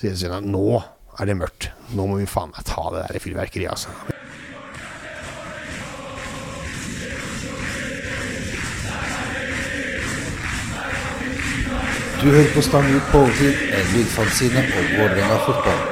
Sier 0.00 0.32
nå 0.40 0.80
er 1.20 1.28
det 1.28 1.34
mørkt. 1.36 1.66
Nå 1.92 2.06
må 2.08 2.16
vi 2.16 2.28
faen 2.28 2.54
meg 2.54 2.64
ta 2.64 2.86
det 2.94 3.02
der 3.04 3.20
fyrverkeriet, 3.20 3.68
altså. 3.74 3.92
Du 12.20 12.26
hører 12.30 12.48
på 12.54 12.64
Stang 12.64 12.88
ut 12.88 13.12
på 13.12 13.24
overtid, 13.26 13.62
en 13.76 13.94
lydfanzine 13.94 14.64
om 14.64 14.92
Vålerenga 14.96 15.40
fotball. 15.44 15.89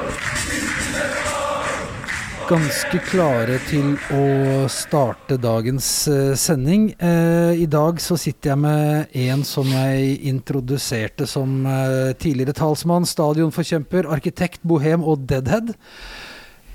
Ganske 2.49 2.97
klare 3.05 3.59
til 3.67 3.91
å 4.09 4.65
starte 4.73 5.35
dagens 5.37 5.85
eh, 6.09 6.31
sending. 6.33 6.87
Eh, 6.97 7.59
I 7.61 7.67
dag 7.69 8.01
så 8.01 8.17
sitter 8.17 8.55
jeg 8.55 8.61
med 8.63 9.13
en 9.21 9.43
som 9.45 9.69
jeg 9.69 10.15
introduserte 10.31 11.27
som 11.29 11.61
eh, 11.69 12.09
tidligere 12.17 12.57
talsmann, 12.57 13.05
stadionforkjemper, 13.05 14.09
arkitekt, 14.09 14.63
bohem 14.65 15.05
og 15.05 15.27
deadhead. 15.29 15.75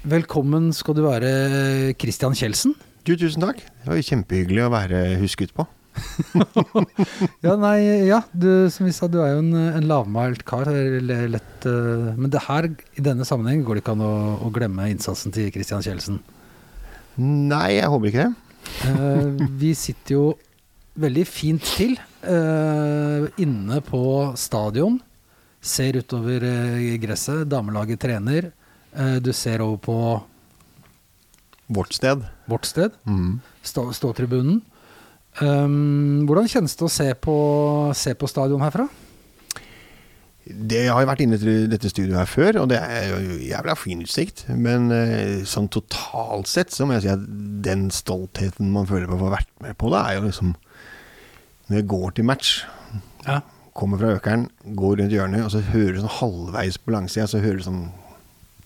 Velkommen 0.06 0.70
skal 0.79 0.95
du 0.95 1.02
være, 1.09 1.32
Christian 1.98 2.38
Kjeldsen. 2.38 2.77
Tusen 3.02 3.43
takk. 3.43 3.66
Det 3.82 3.91
var 3.91 4.06
kjempehyggelig 4.12 4.68
å 4.68 4.73
være 4.77 5.02
husket 5.24 5.59
på. 5.59 5.66
Ja, 7.44 7.54
nei, 7.60 7.78
ja, 8.08 8.20
du, 8.32 8.68
som 8.72 8.86
vi 8.88 8.92
sa, 8.94 9.06
du 9.10 9.18
er 9.22 9.34
jo 9.34 9.42
en, 9.42 9.52
en 9.78 9.86
lavmælt 9.88 10.44
kar. 10.48 10.68
er 10.70 10.98
Lett, 11.30 11.66
uh, 11.68 12.12
men 12.18 12.30
det 12.32 12.42
her, 12.48 12.68
i 12.98 13.04
denne 13.04 13.26
sammenheng, 13.28 13.62
går 13.66 13.78
det 13.78 13.84
ikke 13.84 13.94
an 13.96 14.04
å, 14.06 14.12
å 14.46 14.50
glemme 14.54 14.88
innsatsen 14.92 15.34
til 15.34 15.50
Christian 15.54 15.84
Kjeldsen. 15.84 16.18
Nei, 17.20 17.76
jeg 17.78 17.90
håper 17.92 18.10
ikke 18.10 18.26
det. 18.26 18.34
uh, 18.90 19.46
vi 19.60 19.70
sitter 19.78 20.16
jo 20.16 20.24
veldig 21.00 21.24
fint 21.26 21.64
til 21.76 21.96
uh, 22.26 23.26
inne 23.42 23.80
på 23.86 24.02
stadion. 24.40 24.98
Ser 25.64 25.96
utover 26.02 26.45
gresset. 27.00 27.46
Damelaget 27.48 28.02
trener. 28.04 28.50
Du 29.24 29.30
ser 29.34 29.62
over 29.64 29.78
på 29.80 29.95
Vårt 31.73 31.95
sted. 31.96 32.20
vårt 32.46 32.66
sted, 32.68 32.92
Mm. 33.08 33.40
stå, 33.64 33.86
ståtribunen. 33.96 34.60
Um, 35.43 36.27
hvordan 36.29 36.46
kjennes 36.51 36.77
det 36.79 36.85
å 36.87 36.93
se 36.93 37.09
på, 37.18 37.35
se 37.99 38.13
på 38.15 38.29
stadion 38.30 38.63
herfra? 38.63 38.87
Det 40.45 40.82
har 40.93 41.01
jo 41.01 41.09
vært 41.09 41.23
inne 41.24 41.38
til 41.41 41.65
dette 41.73 41.88
studioet 41.88 42.18
her 42.21 42.29
før, 42.29 42.59
og 42.63 42.66
det 42.68 42.76
er 42.85 43.07
jo 43.15 43.38
jævla 43.49 43.74
fin 43.80 44.02
utsikt. 44.04 44.43
Men 44.52 44.91
eh, 44.93 45.41
sånn 45.49 45.71
totalt 45.73 46.51
sett 46.51 46.74
så 46.74 46.85
må 46.85 46.99
jeg 46.99 47.07
si 47.07 47.13
at 47.15 47.23
den 47.65 47.87
stoltheten 47.95 48.68
man 48.74 48.85
føler 48.91 49.09
på 49.09 49.16
å 49.16 49.23
få 49.23 49.30
vært 49.32 49.49
med 49.65 49.79
på 49.80 49.88
det, 49.95 50.02
er 50.04 50.18
jo 50.18 50.26
liksom 50.29 50.52
Når 51.71 51.79
jeg 51.79 51.87
går 51.88 52.10
til 52.19 52.26
match, 52.29 52.51
Ja. 53.24 53.38
kommer 53.73 53.96
fra 53.98 54.10
Økeren, 54.19 54.51
går 54.76 54.98
rundt 55.01 55.15
hjørnet, 55.16 55.46
og 55.46 55.51
så 55.54 55.63
hører 55.65 55.95
du 55.96 56.02
sånn 56.02 56.19
halvveis 56.21 56.76
på 56.76 56.93
langsida, 56.93 57.24
så 57.26 57.41
hører 57.41 57.57
du 57.57 57.65
sånn 57.65 57.87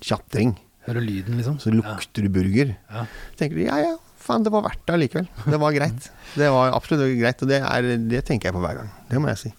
tjatring. 0.03 0.57
Hører 0.89 1.07
lyden, 1.07 1.39
liksom? 1.39 1.61
Så 1.63 1.71
lukter 1.71 2.27
du 2.27 2.29
burger. 2.29 2.75
Ja. 2.91 3.07
tenker 3.39 3.55
du 3.55 3.63
ja 3.69 3.79
ja, 3.85 3.95
faen 4.29 4.45
det 4.47 4.53
var 4.55 4.63
verdt 4.69 4.85
det 4.87 4.95
allikevel. 4.99 5.29
Det 5.49 5.59
var 5.63 5.75
greit. 5.77 6.11
Det 6.39 6.51
var 6.53 6.75
absolutt 6.77 7.17
greit, 7.19 7.43
og 7.43 7.49
det, 7.51 7.63
er, 7.65 7.89
det 8.13 8.23
tenker 8.29 8.51
jeg 8.51 8.57
på 8.59 8.63
hver 8.63 8.83
gang. 8.83 8.91
Det 9.09 9.21
må 9.25 9.31
jeg 9.33 9.41
si. 9.47 9.53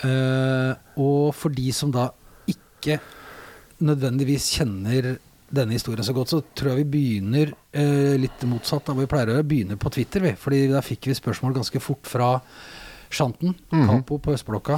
Uh, 0.00 0.72
og 1.00 1.34
for 1.36 1.52
de 1.52 1.68
som 1.76 1.90
da 1.92 2.08
ikke 2.48 2.96
nødvendigvis 3.84 4.46
kjenner 4.56 5.14
denne 5.50 5.74
historien 5.74 6.06
så 6.06 6.14
godt, 6.14 6.30
så 6.32 6.40
tror 6.56 6.72
jeg 6.72 6.84
vi 6.84 6.90
begynner 6.94 7.50
uh, 7.52 8.14
litt 8.20 8.44
motsatt 8.48 8.88
av 8.88 8.96
hva 8.96 9.04
vi 9.04 9.10
pleier 9.10 9.32
å 9.32 9.34
gjøre. 9.38 9.48
Begynner 9.50 9.80
på 9.82 9.92
Twitter, 9.92 10.24
vi. 10.24 10.34
Fordi 10.38 10.60
da 10.72 10.80
fikk 10.84 11.10
vi 11.10 11.16
spørsmål 11.18 11.56
ganske 11.58 11.82
fort 11.82 12.06
fra 12.08 12.36
Shanten, 13.10 13.56
Mhm. 13.74 13.88
Capo 13.88 14.20
på 14.22 14.32
Østblokka, 14.36 14.76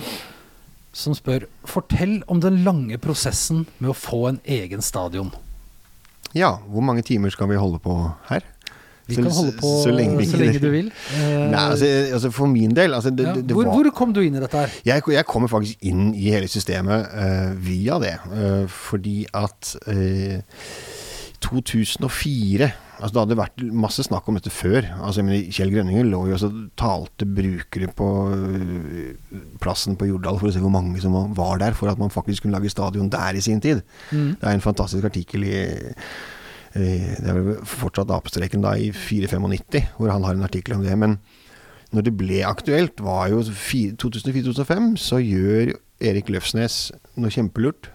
som 0.96 1.12
spør 1.16 1.44
Fortell 1.68 2.22
om 2.32 2.40
den 2.40 2.62
lange 2.64 2.96
prosessen 3.00 3.66
med 3.78 3.90
å 3.92 3.96
få 3.96 4.22
en 4.30 4.40
egen 4.48 4.80
stadion. 4.84 5.30
Ja, 6.32 6.54
hvor 6.64 6.80
mange 6.80 7.04
timer 7.04 7.28
skal 7.30 7.50
vi 7.52 7.60
holde 7.60 7.78
på 7.84 7.92
her? 8.30 8.40
Vi 9.06 9.14
Så- 9.16 9.22
kan 9.22 9.32
holde 9.32 9.52
på 9.58 9.70
så 9.82 9.90
lenge 9.90 10.26
så 10.30 10.38
lenge 10.40 10.60
du 10.62 10.70
vil. 10.70 10.92
Eh, 11.16 11.50
Nei, 11.52 11.64
altså, 11.72 11.90
altså 12.12 12.30
for 12.30 12.46
min 12.46 12.76
del 12.76 12.94
altså 12.94 13.10
det, 13.10 13.26
ja. 13.26 13.34
det, 13.34 13.48
det 13.48 13.56
hvor, 13.56 13.66
var, 13.66 13.74
hvor 13.74 13.90
kom 13.90 14.14
du 14.14 14.20
inn 14.22 14.36
i 14.38 14.42
dette 14.42 14.56
her? 14.56 14.78
jeg, 14.84 15.02
jeg 15.16 15.26
kommer 15.26 15.50
faktisk 15.50 15.82
inn 15.82 16.14
i 16.14 16.30
hele 16.30 16.48
systemet 16.48 17.10
uh, 17.12 17.52
via 17.58 17.98
det. 18.02 18.14
Uh, 18.30 18.64
fordi 18.70 19.26
at 19.34 19.76
eh, 19.90 20.40
2004 21.42 22.70
Altså 23.02 23.16
Det 23.16 23.22
hadde 23.24 23.38
vært 23.40 23.62
masse 23.74 24.04
snakk 24.06 24.28
om 24.30 24.36
dette 24.38 24.50
før. 24.54 24.86
Altså 25.02 25.24
mener, 25.26 25.48
Kjell 25.50 25.72
Grønningen 25.74 26.06
lå 26.12 26.20
jo 26.30 26.36
og 26.38 26.58
talte 26.78 27.26
brukere 27.26 27.88
på 27.98 28.08
øh, 28.30 29.40
plassen 29.62 29.96
på 29.98 30.06
Jordal 30.06 30.38
for 30.38 30.46
å 30.46 30.52
se 30.54 30.62
hvor 30.62 30.70
mange 30.70 31.02
som 31.02 31.16
var 31.34 31.58
der, 31.58 31.74
for 31.74 31.90
at 31.90 31.98
man 31.98 32.14
faktisk 32.14 32.44
kunne 32.44 32.54
lage 32.54 32.70
stadion 32.70 33.10
der 33.10 33.34
i 33.34 33.42
sin 33.42 33.58
tid. 33.64 33.82
Mm. 34.12 34.36
Det 34.38 34.46
er 34.46 34.54
en 34.54 34.62
fantastisk 34.62 35.08
artikkel 35.10 35.48
i 35.48 35.56
eh, 35.64 36.06
Det 36.72 37.28
er 37.28 37.36
vel 37.36 37.62
fortsatt 37.68 38.10
apestreken 38.14 38.64
da 38.64 38.74
i 38.80 38.90
495, 38.96 39.94
hvor 39.98 40.12
han 40.12 40.24
har 40.24 40.38
en 40.38 40.46
artikkel 40.46 40.78
om 40.78 40.84
det. 40.86 40.96
Men 40.98 41.18
når 41.92 42.06
det 42.06 42.14
ble 42.16 42.38
aktuelt, 42.48 43.02
var 43.04 43.28
jo 43.32 43.42
2004-2005, 43.44 44.94
så 45.00 45.20
gjør 45.20 45.74
Erik 46.02 46.30
Løfsnes 46.32 46.86
noe 47.20 47.32
kjempelurt. 47.32 47.90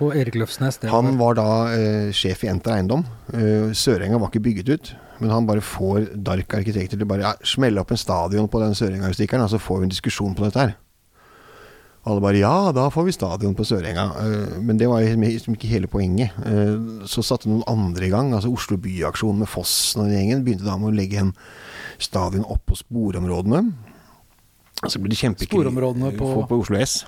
Og 0.00 0.14
Erik 0.16 0.38
Løfsnes. 0.38 0.78
Det 0.80 0.88
var 0.88 1.02
Han 1.02 1.18
var, 1.20 1.36
da 1.36 1.48
eh, 1.74 2.12
sjef 2.16 2.46
i 2.46 2.50
Enter 2.52 2.76
Eiendom. 2.76 3.02
Eh, 3.34 3.72
Sørenga 3.76 4.20
var 4.20 4.30
ikke 4.30 4.44
bygget 4.46 4.70
ut, 4.72 4.92
men 5.20 5.34
han 5.34 5.48
bare 5.48 5.64
får 5.64 6.14
Dark 6.16 6.54
arkitekter 6.56 6.96
til 6.96 7.08
bare 7.08 7.26
ja, 7.26 7.34
smelle 7.44 7.82
opp 7.82 7.92
en 7.92 8.00
stadion 8.00 8.48
på 8.48 8.62
den 8.62 8.78
Sørenga-stikkeren, 8.78 9.44
og 9.44 9.52
så 9.52 9.60
får 9.60 9.82
vi 9.82 9.88
en 9.90 9.92
diskusjon 9.92 10.38
på 10.38 10.46
dette 10.46 10.62
her. 10.62 10.74
Alle 12.04 12.18
bare 12.20 12.40
ja, 12.40 12.72
da 12.74 12.88
får 12.90 13.04
vi 13.06 13.12
stadion 13.14 13.54
på 13.54 13.62
Sørenga. 13.64 14.04
Eh, 14.18 14.56
men 14.60 14.76
det 14.80 14.88
var 14.90 15.04
jo 15.04 15.14
liksom 15.22 15.54
ikke 15.54 15.68
hele 15.70 15.86
poenget. 15.86 16.34
Eh, 16.42 17.06
så 17.06 17.22
satte 17.22 17.46
noen 17.50 17.62
andre 17.70 18.08
i 18.08 18.10
gang, 18.10 18.32
altså 18.34 18.50
Oslo 18.52 18.76
Byaksjon 18.82 19.38
med 19.38 19.46
Fossen 19.50 20.02
og 20.02 20.10
gjengen, 20.10 20.42
begynte 20.42 20.66
da 20.66 20.74
med 20.82 20.90
å 20.90 20.96
legge 20.98 21.20
en 21.22 21.32
stadion 22.02 22.42
opp 22.50 22.64
på 22.66 22.74
sporområdene. 22.80 23.68
Så 24.88 24.98
ble 24.98 25.12
det 25.14 25.20
kjempekrig 25.22 25.48
på- 26.18 26.34
på 26.50 26.58
Oslo 26.64 26.76
S. 26.82 27.04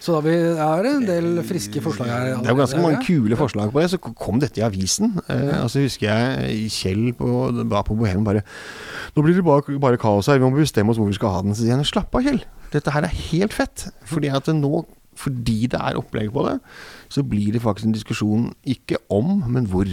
så 0.00 0.14
da 0.16 0.20
vi 0.24 0.32
er 0.32 0.86
en 0.88 1.02
del 1.04 1.42
friske 1.44 1.82
forslag 1.84 2.08
her. 2.08 2.28
Det 2.40 2.48
er 2.48 2.54
jo 2.54 2.60
ganske 2.62 2.80
mange 2.80 3.02
kule 3.04 3.36
forslag 3.36 3.72
på 3.72 3.82
det. 3.82 3.90
Så 3.92 3.98
kom 4.00 4.38
dette 4.40 4.62
i 4.62 4.64
avisen. 4.64 5.18
Eh, 5.28 5.52
altså 5.58 5.82
husker 5.84 6.08
jeg 6.08 6.70
Kjell 6.72 7.10
på, 7.18 7.28
var 7.68 7.84
på 7.84 7.96
Bohemen 7.98 8.24
bare 8.24 8.40
Nå 9.12 9.24
blir 9.26 9.36
det 9.36 9.44
bare, 9.44 9.76
bare 9.82 10.00
kaos 10.00 10.30
her, 10.30 10.38
vi 10.40 10.46
må 10.46 10.56
bestemme 10.56 10.94
oss 10.94 11.00
hvor 11.00 11.10
vi 11.10 11.18
skal 11.18 11.34
ha 11.34 11.42
den. 11.44 11.52
Så 11.52 11.66
sier 11.66 11.76
han 11.76 11.84
slapp 11.84 12.16
av, 12.16 12.24
Kjell. 12.24 12.40
Dette 12.72 12.94
her 12.94 13.04
er 13.04 13.20
helt 13.26 13.56
fett. 13.56 13.90
Fordi 14.08 14.32
at 14.32 14.48
nå 14.56 14.86
fordi 15.20 15.66
det 15.68 15.76
er 15.76 15.98
opplegg 16.00 16.30
på 16.32 16.46
det, 16.46 16.56
så 17.12 17.20
blir 17.26 17.52
det 17.52 17.60
faktisk 17.60 17.90
en 17.90 17.96
diskusjon 17.96 18.46
ikke 18.64 18.96
om, 19.12 19.42
men 19.52 19.66
hvor. 19.68 19.90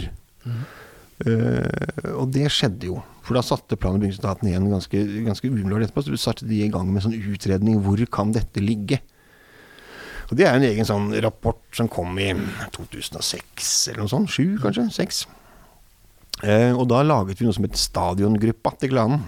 Eh, 1.26 2.14
og 2.14 2.30
det 2.32 2.46
skjedde 2.54 2.88
jo. 2.88 3.02
For 3.26 3.36
da 3.36 3.42
satte 3.44 3.76
plan- 3.76 3.98
og 3.98 4.00
bygningsetaten 4.06 4.48
igjen 4.48 4.70
ganske, 4.72 5.02
ganske 5.26 5.50
umiddelbart 5.50 5.88
etterpå. 5.88 6.06
Så 6.06 6.22
satte 6.22 6.48
de 6.48 6.62
i 6.64 6.70
gang 6.72 6.88
med 6.88 7.02
en 7.02 7.10
sånn 7.10 7.34
utredning. 7.34 7.82
Hvor 7.84 8.00
kan 8.14 8.32
dette 8.32 8.62
ligge? 8.64 9.02
Og 10.28 10.36
Det 10.36 10.44
er 10.44 10.58
en 10.58 10.66
egen 10.68 10.84
sånn 10.84 11.08
rapport 11.24 11.60
som 11.72 11.88
kom 11.88 12.18
i 12.20 12.28
2006 12.76 13.88
eller 13.90 14.04
noe 14.04 14.12
sånt. 14.12 14.28
Sju, 14.32 14.58
kanskje? 14.60 14.84
Seks. 14.92 15.22
Eh, 16.44 16.70
og 16.76 16.86
da 16.90 17.02
laget 17.02 17.40
vi 17.40 17.46
noe 17.48 17.56
som 17.56 17.64
het 17.66 17.78
Stadiongruppa 17.80 18.74
til 18.78 18.92
klanen. 18.92 19.24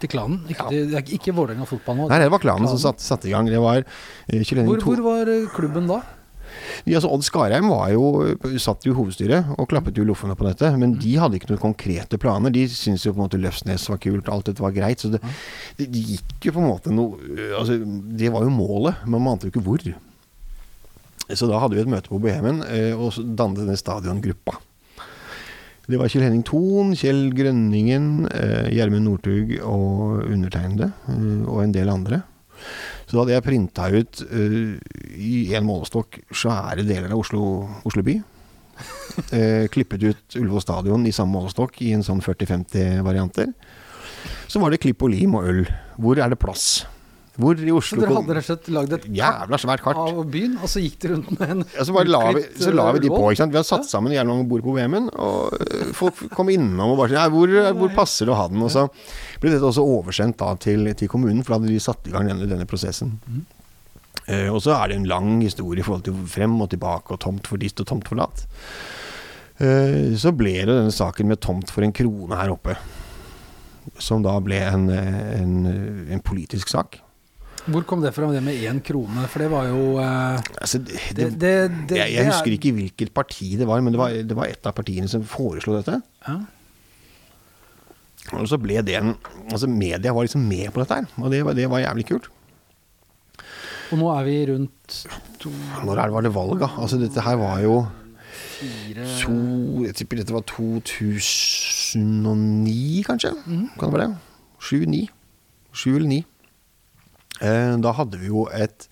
Til 0.00 0.08
klanen? 0.10 0.40
Ikke, 0.50 0.70
Ja. 0.72 1.00
det 1.00 1.08
ikke 1.18 1.34
Vålerenga 1.34 1.66
fotball 1.66 1.96
nå? 1.96 2.08
Nei, 2.08 2.18
det 2.22 2.30
var 2.30 2.38
klanen 2.38 2.68
som 2.68 2.78
Klanen. 2.78 2.86
satte 2.86 3.02
satt 3.02 3.24
i 3.26 3.30
gang. 3.30 3.46
Det 3.46 3.60
var 3.60 3.84
eh, 3.84 4.42
Hvor, 4.64 4.78
hvor 4.80 5.02
var 5.02 5.28
eh, 5.28 5.46
klubben 5.54 5.86
da? 5.86 6.02
Ja, 6.86 6.98
altså 7.00 7.10
Odd 7.10 7.24
Skarheim 7.24 7.68
var 7.68 7.90
jo, 7.90 8.36
satt 8.62 8.84
jo 8.86 8.92
i 8.92 8.96
hovedstyret 8.96 9.56
og 9.58 9.66
klappet 9.68 9.96
jo 9.98 10.04
loffene 10.04 10.36
på 10.38 10.46
dette. 10.46 10.70
Men 10.78 10.94
de 11.00 11.16
hadde 11.18 11.34
ikke 11.40 11.50
noen 11.50 11.62
konkrete 11.62 12.18
planer. 12.20 12.50
De 12.54 12.66
syntes 12.68 13.04
jo 13.06 13.12
på 13.12 13.18
en 13.22 13.26
måte 13.26 13.40
Løfsnes 13.42 13.88
var 13.90 13.98
kult, 13.98 14.28
alt 14.30 14.46
dette 14.46 14.62
var 14.62 14.70
greit. 14.76 15.00
Så 15.02 15.10
det, 15.10 15.20
det 15.78 15.88
gikk 15.90 16.46
jo 16.46 16.52
på 16.54 16.62
en 16.62 16.68
måte 16.70 16.92
noe 16.94 17.18
Altså, 17.58 17.78
det 18.14 18.30
var 18.32 18.44
jo 18.46 18.54
målet, 18.54 19.02
men 19.06 19.18
man 19.20 19.34
ante 19.34 19.48
jo 19.48 19.54
ikke 19.54 19.64
hvor. 19.66 19.82
Så 21.32 21.48
da 21.48 21.60
hadde 21.62 21.78
vi 21.78 21.82
et 21.84 21.90
møte 21.90 22.10
på 22.12 22.20
Bohemen 22.20 22.60
eh, 22.68 22.92
og 22.92 23.14
så 23.16 23.24
dannet 23.24 23.62
denne 23.62 23.78
stadiongruppa. 23.80 24.58
Det 25.84 25.98
var 26.00 26.08
Kjell 26.08 26.24
Henning 26.24 26.44
Thon, 26.48 26.94
Kjell 26.96 27.26
Grønningen, 27.36 28.26
eh, 28.32 28.70
Gjermund 28.72 29.08
Northug 29.08 29.54
og 29.60 30.24
undertegnede, 30.28 30.90
eh, 31.12 31.42
og 31.48 31.62
en 31.64 31.74
del 31.76 31.92
andre. 31.92 32.22
Så 33.04 33.16
da 33.16 33.22
hadde 33.22 33.34
jeg 33.34 33.44
printa 33.44 33.88
ut 33.92 34.22
i 35.20 35.32
en 35.56 35.66
målestokk 35.66 36.22
svære 36.32 36.86
deler 36.86 37.12
av 37.12 37.20
Oslo, 37.20 37.42
Oslo 37.84 38.04
by. 38.06 38.14
Klippet 39.74 40.06
ut 40.06 40.38
Ullevål 40.40 40.64
stadion 40.64 41.04
i 41.06 41.12
samme 41.14 41.36
målestokk 41.36 41.76
i 41.84 41.92
en 41.94 42.06
sånn 42.06 42.22
40-50 42.24 43.04
varianter. 43.04 43.52
Så 44.48 44.62
var 44.62 44.72
det 44.72 44.80
klipp 44.80 45.04
og 45.04 45.12
lim 45.12 45.36
og 45.36 45.50
øl. 45.50 45.62
Hvor 46.00 46.22
er 46.22 46.32
det 46.32 46.40
plass? 46.40 46.86
Hvor 47.34 47.58
i 47.58 47.72
Så 47.82 47.96
dere 47.98 48.14
hadde 48.14 48.34
rett 48.36 48.44
og 48.44 48.46
slett 48.46 48.68
lagd 48.70 48.92
et 48.94 49.06
Jævla 49.10 49.58
svært 49.58 49.82
kart. 49.82 49.98
av 49.98 50.20
byen, 50.30 50.52
og 50.62 50.70
så 50.70 50.78
gikk 50.84 51.00
dere 51.02 51.16
rundt 51.16 51.32
med 51.34 51.50
en 51.50 51.64
Ja, 51.64 51.82
så, 51.82 51.94
bare 51.96 52.06
la 52.06 52.20
vi, 52.36 52.42
så 52.62 52.70
la 52.70 52.84
vi 52.94 53.00
de 53.02 53.08
eh, 53.10 53.14
på. 53.16 53.24
ikke 53.32 53.40
sant? 53.40 53.54
Vi 53.54 53.58
har 53.58 53.66
satt 53.66 53.88
sammen 53.90 54.14
jævla 54.14 54.30
mange 54.30 54.46
bord 54.52 54.62
på 54.62 54.74
VM-en, 54.76 55.08
og 55.18 55.56
øh, 55.58 55.90
folk 55.98 56.20
kom 56.30 56.52
innom 56.54 56.92
og 56.92 57.00
bare 57.00 57.10
sa 57.10 57.24
ja, 57.24 57.32
hvor, 57.34 57.50
hvor 57.80 57.90
passer 57.96 58.30
det 58.30 58.36
å 58.36 58.38
ha 58.38 58.46
den? 58.52 58.62
Og 58.62 58.70
så 58.70 58.86
ble 59.42 59.50
dette 59.50 59.66
også 59.66 59.82
oversendt 59.82 60.38
da 60.38 60.52
til, 60.62 60.86
til 60.94 61.10
kommunen, 61.10 61.42
for 61.42 61.56
da 61.56 61.58
hadde 61.58 61.74
de 61.74 61.82
satt 61.82 62.06
i 62.06 62.14
gang 62.14 62.30
denne, 62.30 62.46
denne 62.46 62.68
prosessen. 62.70 63.16
Uh, 64.24 64.48
og 64.54 64.62
så 64.62 64.76
er 64.78 64.92
det 64.92 65.00
en 65.00 65.10
lang 65.10 65.42
historie 65.42 65.82
i 65.82 65.84
forhold 65.84 66.06
til 66.06 66.16
frem 66.30 66.54
og 66.62 66.70
tilbake 66.72 67.12
og 67.12 67.20
tomt 67.20 67.50
for 67.50 67.60
dist 67.60 67.82
og 67.82 67.90
tomt 67.90 68.06
for 68.08 68.22
datt. 68.22 68.46
Uh, 69.58 70.14
så 70.16 70.30
ble 70.30 70.54
det 70.62 70.70
denne 70.70 70.94
saken 70.94 71.28
med 71.34 71.42
tomt 71.42 71.74
for 71.74 71.82
en 71.82 71.92
krone 71.94 72.38
her 72.38 72.54
oppe. 72.54 72.78
Som 74.00 74.22
da 74.24 74.38
ble 74.40 74.62
en, 74.64 74.86
en, 74.88 75.58
en 76.14 76.22
politisk 76.24 76.70
sak. 76.72 77.02
Hvor 77.64 77.80
kom 77.88 78.02
det 78.04 78.12
fra, 78.12 78.28
det 78.32 78.42
med 78.44 78.60
én 78.60 78.80
krone? 78.84 79.24
For 79.32 79.40
det 79.40 79.48
var 79.52 79.64
jo 79.70 79.96
eh, 80.02 80.36
Altså, 80.60 80.78
det, 80.84 80.98
det, 81.16 81.30
det, 81.88 81.96
jeg, 81.96 82.12
jeg 82.12 82.26
husker 82.28 82.52
ikke 82.58 82.72
hvilket 82.76 83.10
parti 83.16 83.54
det 83.56 83.64
var, 83.68 83.80
men 83.80 83.92
det 83.94 84.00
var, 84.00 84.12
det 84.12 84.36
var 84.36 84.46
et 84.52 84.66
av 84.68 84.72
partiene 84.76 85.08
som 85.08 85.24
foreslo 85.24 85.78
dette. 85.78 85.96
Ja. 86.26 86.34
Og 88.34 88.48
så 88.48 88.56
ble 88.60 88.80
det 88.84 88.96
en 89.00 89.14
Altså, 89.50 89.66
media 89.68 90.12
var 90.16 90.22
liksom 90.26 90.44
med 90.48 90.70
på 90.74 90.80
dette 90.82 90.94
her, 91.00 91.06
og 91.20 91.30
det 91.32 91.40
var, 91.46 91.52
det 91.56 91.70
var 91.72 91.78
jævlig 91.84 92.06
kult. 92.12 92.26
Og 93.92 93.96
nå 94.00 94.06
er 94.14 94.22
vi 94.26 94.36
rundt 94.48 94.88
to, 95.40 95.50
Når 95.84 95.98
er 95.98 96.04
det, 96.08 96.14
var 96.16 96.22
det 96.24 96.34
valg, 96.34 96.58
da? 96.60 96.68
Altså, 96.80 96.96
dette 97.00 97.20
her 97.24 97.36
var 97.40 97.56
jo 97.62 97.74
fire 98.54 99.04
to 99.20 99.34
Jeg 99.84 99.94
tipper 100.00 100.16
dette 100.20 100.34
var 100.34 100.44
2009, 100.48 103.04
kanskje? 103.08 103.30
Kan 103.44 103.88
det 103.88 103.94
være 103.94 104.06
det? 104.08 104.14
Sju-ni. 104.64 105.02
Sju 105.74 105.90
eller 105.96 106.08
ni. 106.08 106.20
Eh, 107.44 107.76
da 107.84 107.94
hadde 107.98 108.20
vi 108.20 108.30
jo 108.32 108.46
et 108.54 108.88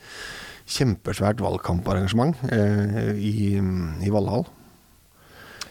kjempesvært 0.73 1.43
valgkamparrangement 1.43 2.39
eh, 2.53 3.13
i, 3.19 3.59
i 3.59 4.13
Valhall. 4.13 4.47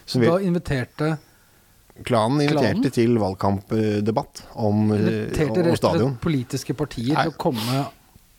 Så 0.04 0.20
vi, 0.20 0.28
da 0.28 0.38
inviterte 0.42 1.16
klanen 2.06 2.42
inviterte 2.42 2.74
klanen? 2.74 2.94
til 2.94 3.18
valgkampdebatt 3.22 4.46
om, 4.60 4.88
eh, 4.94 5.02
Inviterte 5.02 5.64
om 5.64 5.72
om 5.72 5.80
stadion. 5.80 6.16
politiske 6.22 6.76
partier 6.76 7.14
Nei. 7.14 7.26
til 7.26 7.34
å 7.34 7.40
komme 7.40 7.84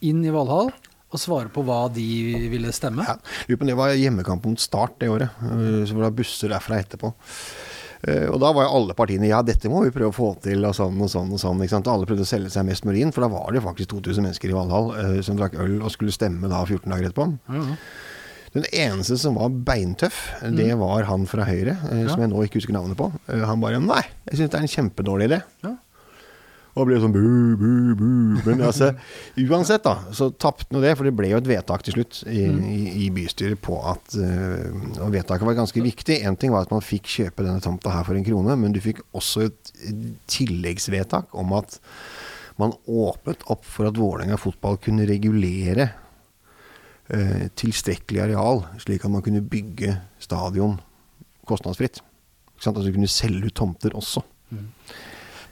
inn 0.04 0.24
i 0.26 0.34
Valhall 0.34 0.74
og 1.14 1.22
svare 1.22 1.52
på 1.54 1.62
hva 1.66 1.86
de 1.94 2.04
ville 2.50 2.72
stemme. 2.74 3.06
Ja, 3.06 3.20
det 3.54 3.76
var 3.78 3.94
hjemmekamp 3.94 4.48
mot 4.50 4.60
Start 4.60 4.98
det 5.04 5.12
året. 5.14 5.30
Så 5.86 5.94
var 5.94 6.08
det 6.08 6.16
busser 6.18 6.50
derfra 6.50 6.80
etterpå. 6.82 7.12
Eh, 8.08 8.28
Og 8.30 8.40
da 8.44 8.52
var 8.52 8.66
jo 8.68 8.76
alle 8.78 8.94
partiene 8.94 9.28
ja, 9.30 9.42
dette 9.42 9.70
må 9.72 9.84
vi 9.86 9.92
prøve 9.96 10.12
å 10.12 10.16
få 10.16 10.34
til, 10.44 10.64
og 10.68 10.74
sånn 10.76 11.00
og 11.02 11.10
sånn. 11.10 11.32
og 11.32 11.40
sånn, 11.40 11.62
ikke 11.64 11.70
sant? 11.78 11.88
Alle 11.88 12.06
prøvde 12.06 12.26
å 12.26 12.28
selge 12.28 12.50
seg 12.52 12.66
mest 12.68 12.84
mulig 12.86 13.02
inn, 13.06 13.12
for 13.16 13.22
da 13.24 13.30
var 13.32 13.52
det 13.56 13.62
faktisk 13.64 13.90
2000 13.96 14.24
mennesker 14.28 14.50
i 14.50 14.58
Valhall 14.58 14.90
eh, 15.00 15.22
som 15.22 15.38
drakk 15.40 15.56
øl 15.56 15.78
og 15.82 15.92
skulle 15.92 16.12
stemme 16.12 16.50
da 16.52 16.64
14 16.66 16.90
dager 16.92 17.10
etterpå. 17.12 17.30
Ja, 17.50 17.64
ja. 17.72 17.78
Den 18.54 18.66
eneste 18.70 19.16
som 19.18 19.34
var 19.40 19.50
beintøff, 19.50 20.18
det 20.54 20.76
var 20.78 21.08
han 21.10 21.24
fra 21.26 21.42
Høyre, 21.48 21.74
eh, 21.90 22.04
Mm. 22.04 22.10
Som 22.12 22.20
jeg 22.22 22.30
nå 22.30 22.44
ikke 22.46 22.60
husker 22.60 22.74
navnet 22.76 22.96
på. 23.00 23.08
Eh, 23.28 23.42
Han 23.46 23.60
bare 23.60 23.80
Nei, 23.82 24.04
jeg 24.30 24.38
syns 24.38 24.52
det 24.52 24.60
er 24.60 24.68
en 24.68 24.76
kjempedårlig 24.76 25.30
idé. 25.32 25.40
Ja. 25.64 25.72
Og 26.74 26.88
ble 26.90 26.98
sånn 26.98 27.12
bu, 27.14 27.22
bu, 27.60 27.68
bu. 28.00 28.06
Men 28.48 28.64
altså, 28.66 28.88
uansett, 29.44 29.84
da, 29.86 30.08
så 30.16 30.32
tapte 30.42 30.74
nå 30.74 30.80
det. 30.82 30.96
For 30.98 31.06
det 31.06 31.14
ble 31.14 31.30
jo 31.30 31.38
et 31.38 31.50
vedtak 31.52 31.84
til 31.86 31.94
slutt 32.00 32.24
i, 32.26 32.48
Mm. 32.50 32.64
i, 32.66 32.80
i 33.06 33.10
bystyret 33.14 33.62
på 33.62 33.78
at 33.92 34.16
øh, 34.18 34.72
Og 35.06 35.12
vedtaket 35.14 35.46
var 35.46 35.54
ganske 35.60 35.84
viktig. 35.86 36.18
Én 36.26 36.38
ting 36.42 36.50
var 36.56 36.66
at 36.66 36.74
man 36.74 36.82
fikk 36.82 37.06
kjøpe 37.14 37.46
denne 37.46 37.62
tomta 37.62 37.94
her 37.94 38.08
for 38.08 38.18
en 38.18 38.26
krone, 38.26 38.56
men 38.58 38.74
du 38.74 38.82
fikk 38.82 39.04
også 39.14 39.46
et, 39.52 39.74
tilleggsvedtak 40.34 41.34
om 41.38 41.54
at 41.60 41.78
man 42.58 42.74
åpnet 42.90 43.46
opp 43.54 43.64
for 43.66 43.90
at 43.90 43.98
Vålerenga 43.98 44.38
fotball 44.42 44.78
kunne 44.82 45.06
regulere 45.10 45.92
eh, 47.14 47.48
tilstrekkelig 47.58 48.22
areal, 48.28 48.64
slik 48.82 49.06
at 49.06 49.14
man 49.14 49.22
kunne 49.26 49.42
bygge 49.46 49.96
stadion 50.22 50.80
kostnadsfritt. 51.50 52.02
Ikke 52.54 52.66
sant? 52.66 52.78
Altså 52.78 52.90
du 52.90 52.98
kunne 52.98 53.10
selge 53.14 53.50
ut 53.50 53.58
tomter 53.58 53.94
også. 53.98 54.22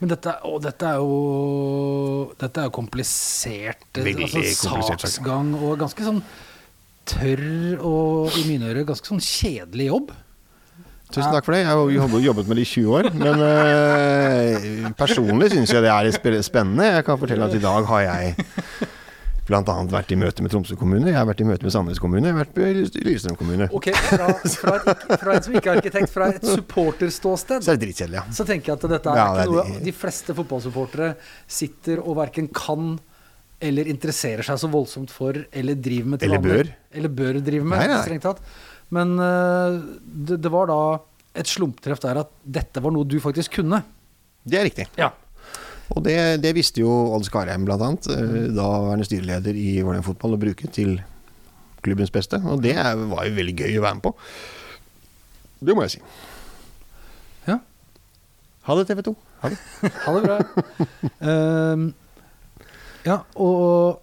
Men 0.02 0.10
dette, 0.10 0.32
å, 0.42 0.56
dette 0.58 0.88
er 0.88 0.98
jo 0.98 2.32
Dette 2.40 2.58
er 2.58 2.66
jo 2.66 2.74
komplisert. 2.74 3.84
Veldig 3.94 4.26
altså, 4.26 4.72
komplisert. 4.72 5.04
Saksgang 5.06 5.52
og 5.60 5.76
ganske 5.78 6.06
sånn 6.08 6.18
tørr 7.06 7.80
og 7.82 8.34
i 8.38 8.44
mine 8.46 8.68
ører 8.70 8.86
ganske 8.86 9.06
sånn 9.06 9.22
kjedelig 9.22 9.88
jobb. 9.88 10.12
Tusen 11.12 11.28
takk 11.34 11.44
for 11.44 11.54
det. 11.54 11.60
Jeg 11.62 11.68
har 11.70 11.78
jo 11.78 11.94
jobbet- 12.00 12.24
jobbet 12.24 12.48
med 12.48 12.58
det 12.58 12.64
i 12.64 12.70
20 12.72 12.96
år. 12.98 13.08
Men 13.20 13.42
øh, 13.46 14.90
personlig 14.96 15.50
syns 15.52 15.74
jeg 15.74 15.84
det 15.84 15.92
er 15.92 16.42
spennende. 16.42 16.88
Jeg 16.96 17.06
kan 17.06 17.20
fortelle 17.20 17.46
at 17.46 17.54
i 17.54 17.62
dag 17.62 17.86
har 17.90 18.04
jeg 18.06 18.34
bl.a. 19.52 19.74
vært 19.92 20.12
i 20.14 20.18
møte 20.18 20.44
med 20.44 20.52
Tromsø 20.54 20.76
kommune, 20.80 21.10
jeg 21.10 21.18
har 21.18 21.28
vært 21.28 21.42
i 21.44 21.46
møte 21.48 21.66
med 21.66 21.74
Sandnes 21.74 22.00
kommune, 22.02 22.24
jeg 22.30 22.34
har 22.34 22.40
vært 22.42 22.58
i 22.58 23.04
Lillestrøm 23.06 23.38
kommune. 23.38 23.68
Ok, 23.76 23.90
fra, 24.08 24.28
fra, 24.56 24.74
et, 24.80 25.06
fra 25.22 25.36
en 25.36 25.46
som 25.46 25.56
ikke 25.60 25.70
er 25.70 25.80
arkitekt, 25.82 26.12
fra 26.14 26.30
et 26.32 26.48
supporterståsted, 26.48 27.64
Så 27.68 27.76
ja. 28.08 28.24
så 28.32 28.46
tenker 28.48 28.72
jeg 28.72 28.78
at 28.80 28.88
dette 28.96 29.12
er 29.12 29.20
Ja, 29.20 29.28
ikke 29.28 29.38
det 29.38 29.46
er 29.46 29.72
noe 29.76 29.84
de- 29.86 29.96
fleste 30.02 30.36
fotballsupportere 30.40 31.14
sitter 31.60 32.02
og 32.02 32.16
verken 32.18 32.48
kan 32.48 32.94
eller 33.62 33.86
interesserer 33.86 34.42
seg 34.42 34.58
så 34.58 34.68
voldsomt 34.72 35.12
for, 35.14 35.36
eller 35.54 35.78
driver 35.78 36.08
med 36.14 36.22
til 36.22 36.32
Eller 36.32 36.42
bør. 36.42 36.70
Eller 36.90 37.12
bør 37.22 37.38
drive 37.46 37.64
med, 37.64 37.78
Nei, 37.78 37.86
nei, 37.92 38.02
strengt 38.02 38.24
tatt. 38.26 38.40
Men 38.92 39.14
øh, 39.22 39.76
det, 40.02 40.40
det 40.42 40.50
var 40.52 40.66
da 40.72 40.78
et 41.38 41.48
slumptreff 41.48 42.02
der 42.02 42.24
at 42.24 42.32
dette 42.42 42.82
var 42.82 42.92
noe 42.92 43.06
du 43.08 43.20
faktisk 43.22 43.60
kunne. 43.60 43.78
Det 44.42 44.58
er 44.58 44.66
riktig. 44.66 44.88
Ja. 44.98 45.12
Og 45.90 46.04
det, 46.06 46.16
det 46.42 46.54
visste 46.56 46.80
jo 46.80 46.90
Odd 47.16 47.26
Skarheim 47.26 47.66
bl.a., 47.66 47.76
daværende 47.76 49.06
styreleder 49.06 49.56
i 49.58 49.80
Vålerenga 49.82 50.06
Fotball, 50.06 50.36
å 50.36 50.40
bruke 50.40 50.70
til 50.72 51.00
klubbens 51.82 52.12
beste. 52.14 52.38
Og 52.46 52.62
det 52.64 52.76
var 52.78 53.26
jo 53.26 53.34
veldig 53.36 53.56
gøy 53.58 53.80
å 53.80 53.84
være 53.84 53.98
med 53.98 54.04
på. 54.06 54.14
Det 55.62 55.76
må 55.76 55.84
jeg 55.86 55.96
si. 55.96 56.02
Ja. 57.48 57.58
Ha 58.68 58.78
det, 58.78 58.86
TV 58.90 59.02
2. 59.10 59.16
Ha 59.42 59.52
det. 59.52 59.60
Ha 60.06 60.14
det 60.16 60.22
bra. 60.28 60.38
uh, 61.26 61.84
ja, 63.10 63.18
og 63.34 64.00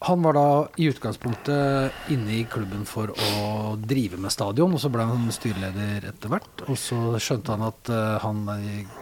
han 0.00 0.22
var 0.24 0.32
da 0.32 0.44
i 0.80 0.86
utgangspunktet 0.88 2.10
inne 2.14 2.38
i 2.38 2.44
klubben 2.48 2.86
for 2.88 3.12
å 3.12 3.74
drive 3.76 4.16
med 4.20 4.32
stadion, 4.32 4.72
og 4.72 4.80
så 4.80 4.88
ble 4.92 5.04
han 5.04 5.26
styreleder 5.34 6.06
etter 6.08 6.32
hvert. 6.32 6.64
Og 6.72 6.78
så 6.80 7.18
skjønte 7.20 7.52
han 7.52 7.66
at 7.68 7.90
eh, 7.92 8.14
han 8.24 8.40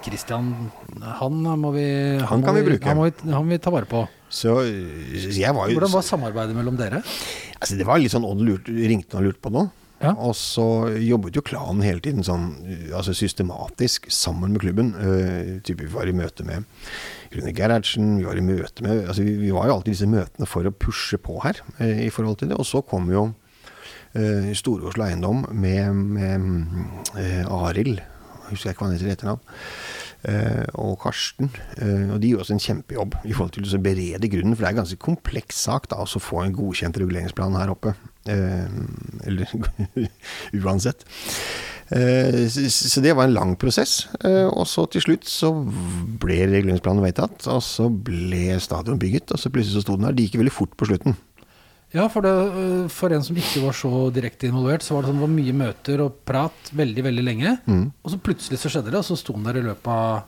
Christian, 0.03 0.51
han 1.21 1.39
må 1.63 1.71
vi 1.77 1.87
Han 2.19 2.27
han 2.27 2.47
kan 2.49 2.59
vi 2.59 2.67
bruke. 2.67 2.91
Han 2.91 2.99
må 2.99 3.07
vi, 3.07 3.15
han 3.31 3.47
må 3.47 3.55
vi 3.55 3.61
ta 3.63 3.71
vare 3.75 3.87
på. 3.91 4.03
Så 4.29 4.59
jeg 4.67 5.55
var 5.57 5.71
jo 5.71 5.79
Hvordan 5.79 5.95
var 5.95 6.05
samarbeidet 6.05 6.57
mellom 6.59 6.77
dere? 6.77 7.01
altså, 7.01 7.79
Det 7.79 7.87
var 7.89 8.03
litt 8.03 8.13
sånn 8.13 8.27
Odd 8.29 8.43
ringte 8.69 9.17
og 9.17 9.29
lurte 9.29 9.41
på 9.47 9.55
noe. 9.55 9.71
Ja. 9.99 10.13
Og 10.15 10.37
så 10.39 10.65
jobbet 11.03 11.35
jo 11.35 11.43
klanen 11.43 11.83
hele 11.83 12.03
tiden 12.05 12.23
sånn 12.27 12.53
øh, 12.63 12.91
altså 12.95 13.15
systematisk 13.19 14.07
sammen 14.15 14.55
med 14.55 14.63
klubben. 14.63 14.93
Uh, 14.95 15.59
vi 15.67 15.89
var 15.91 16.07
i 16.07 16.15
møte 16.15 16.47
med 16.47 16.69
Rune 17.35 17.55
Gerhardsen, 17.57 18.13
vi 18.21 18.29
var 18.29 18.39
i 18.39 18.45
møte 18.47 18.85
med 18.87 19.09
altså 19.09 19.27
vi, 19.27 19.35
vi 19.41 19.51
var 19.55 19.67
jo 19.67 19.75
alltid 19.75 19.91
i 19.91 19.97
disse 19.97 20.11
møtene 20.11 20.47
for 20.49 20.69
å 20.69 20.75
pushe 20.75 21.19
på 21.19 21.41
her 21.43 21.59
uh, 21.81 21.99
i 22.07 22.13
forhold 22.15 22.39
til 22.39 22.53
det. 22.53 22.61
Og 22.61 22.69
så 22.69 22.85
kom 22.87 23.11
jo 23.11 23.27
uh, 23.33 24.53
Store-Oslo 24.61 25.09
Eiendom 25.09 25.49
med, 25.51 26.05
med 26.15 26.47
uh, 27.19 27.59
Arild, 27.65 27.99
husker 28.53 28.71
jeg 28.71 28.77
ikke 28.77 28.85
hva 28.85 28.93
han 28.93 28.99
heter 29.01 29.11
i 29.11 29.17
etternavn. 29.17 29.43
Uh, 30.19 30.65
og 30.83 30.97
Karsten. 31.03 31.51
Uh, 31.79 32.15
og 32.15 32.23
de 32.23 32.33
gjør 32.33 32.41
også 32.43 32.57
en 32.57 32.63
kjempejobb 32.63 33.19
i 33.23 33.35
forhold 33.35 33.53
til 33.55 33.67
å 33.67 33.83
berede 33.83 34.31
grunnen, 34.31 34.57
for 34.57 34.65
det 34.65 34.71
er 34.71 34.75
en 34.75 34.81
ganske 34.81 35.03
kompleks 35.03 35.61
sak 35.69 35.87
da, 35.93 36.01
å 36.03 36.23
få 36.23 36.43
en 36.43 36.57
godkjent 36.57 36.99
reguleringsplan 36.99 37.59
her 37.59 37.71
oppe. 37.75 37.95
Eh, 38.29 38.69
eller 39.29 39.49
uansett. 40.65 41.07
Eh, 41.89 42.45
så, 42.49 43.01
det 43.01 43.15
var 43.17 43.29
en 43.29 43.37
lang 43.37 43.55
prosess. 43.61 44.03
Eh, 44.25 44.47
og 44.47 44.67
så 44.69 44.85
til 44.93 45.05
slutt 45.07 45.29
så 45.31 45.53
ble 46.21 46.43
reguleringsplanen 46.45 47.05
vedtatt, 47.05 47.49
og 47.49 47.63
så 47.65 47.89
ble 47.89 48.59
stadion 48.63 49.01
bygget, 49.01 49.33
og 49.33 49.41
så 49.41 49.53
plutselig 49.53 49.81
så 49.81 49.87
sto 49.87 49.97
den 49.97 50.09
der. 50.09 50.19
Det 50.19 50.29
gikk 50.29 50.41
veldig 50.43 50.55
fort 50.55 50.77
på 50.77 50.91
slutten. 50.91 51.17
Ja, 51.95 52.05
for, 52.13 52.21
det, 52.21 52.33
for 52.93 53.15
en 53.17 53.23
som 53.25 53.37
ikke 53.41 53.63
var 53.65 53.77
så 53.77 53.91
direkte 54.13 54.51
involvert, 54.51 54.85
så 54.85 54.93
var 54.93 55.05
det 55.05 55.09
sånn 55.09 55.23
det 55.23 55.25
var 55.25 55.37
mye 55.39 55.55
møter 55.57 56.03
og 56.05 56.19
prat 56.29 56.73
veldig, 56.77 57.05
veldig 57.07 57.25
lenge. 57.25 57.55
Mm. 57.65 57.87
Og 58.05 58.13
så 58.13 58.19
plutselig 58.21 58.61
så 58.61 58.73
skjedde 58.75 58.93
det, 58.93 59.01
og 59.01 59.09
så 59.09 59.17
sto 59.17 59.37
den 59.39 59.49
der 59.49 59.63
i 59.63 59.65
løpet 59.71 59.89
av 59.95 60.27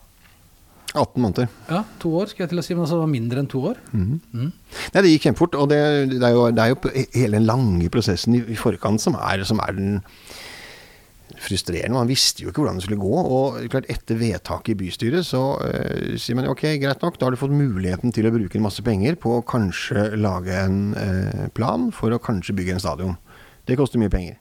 18 0.94 1.22
måneder. 1.22 1.48
ja, 1.70 1.84
to 2.02 2.10
år, 2.18 2.30
skal 2.30 2.44
jeg 2.44 2.52
til 2.52 2.62
å 2.62 2.64
si, 2.66 2.74
men 2.74 2.84
altså 2.84 2.98
det 2.98 3.04
var 3.04 3.12
mindre 3.14 3.42
enn 3.42 3.50
to 3.50 3.62
år. 3.70 3.80
Mhm. 3.92 4.20
Mm. 4.34 4.52
Nei, 4.94 5.02
det 5.02 5.12
gikk 5.14 5.28
kjempefort. 5.28 5.58
Og 5.60 5.68
det, 5.70 5.80
det, 6.16 6.22
er 6.26 6.34
jo, 6.34 6.46
det 6.54 6.64
er 6.64 6.72
jo 6.72 6.80
hele 7.14 7.38
den 7.38 7.46
lange 7.46 7.90
prosessen 7.92 8.38
i, 8.38 8.44
i 8.50 8.58
forkant 8.58 9.02
som 9.02 9.18
er, 9.18 9.44
som 9.46 9.62
er 9.62 9.76
den 9.76 10.00
frustrerende. 11.40 11.96
Man 11.96 12.10
visste 12.10 12.44
jo 12.44 12.50
ikke 12.50 12.62
hvordan 12.62 12.80
det 12.80 12.86
skulle 12.86 13.00
gå. 13.00 13.22
Og 13.22 13.70
klart 13.72 13.88
etter 13.92 14.18
vedtaket 14.20 14.74
i 14.74 14.78
bystyret 14.82 15.26
så 15.28 15.44
eh, 15.66 16.18
sier 16.20 16.38
man 16.38 16.50
ok, 16.50 16.66
greit 16.82 17.02
nok, 17.04 17.18
da 17.18 17.28
har 17.28 17.36
du 17.36 17.40
fått 17.40 17.54
muligheten 17.54 18.14
til 18.14 18.28
å 18.28 18.34
bruke 18.34 18.58
en 18.58 18.66
masse 18.66 18.84
penger 18.86 19.18
på 19.20 19.38
å 19.38 19.46
kanskje 19.46 20.10
lage 20.20 20.56
en 20.58 20.80
eh, 20.98 21.48
plan 21.56 21.90
for 21.94 22.12
å 22.14 22.22
kanskje 22.22 22.56
bygge 22.58 22.76
en 22.76 22.82
stadion. 22.82 23.18
Det 23.68 23.78
koster 23.78 24.02
mye 24.02 24.12
penger. 24.12 24.40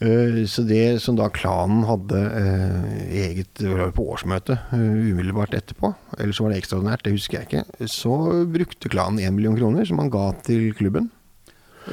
Eh, 0.00 0.44
Så 0.46 0.62
det 0.68 1.00
som 1.02 1.16
da 1.18 1.26
klanen 1.34 1.82
hadde 1.88 2.18
eh, 2.38 3.28
eget 3.28 3.62
på 3.96 4.04
årsmøte 4.14 4.54
eh, 4.70 4.78
umiddelbart 5.10 5.56
etterpå, 5.58 5.90
eller 6.18 6.32
så 6.36 6.44
var 6.46 6.52
det 6.54 6.60
ekstraordinært, 6.62 7.02
det 7.02 7.14
husker 7.16 7.40
jeg 7.40 7.48
ikke, 7.48 7.88
så 7.90 8.14
brukte 8.46 8.92
klanen 8.92 9.18
én 9.24 9.34
million 9.34 9.56
kroner 9.58 9.84
som 9.88 9.98
han 9.98 10.10
ga 10.14 10.28
til 10.46 10.68
klubben. 10.78 11.10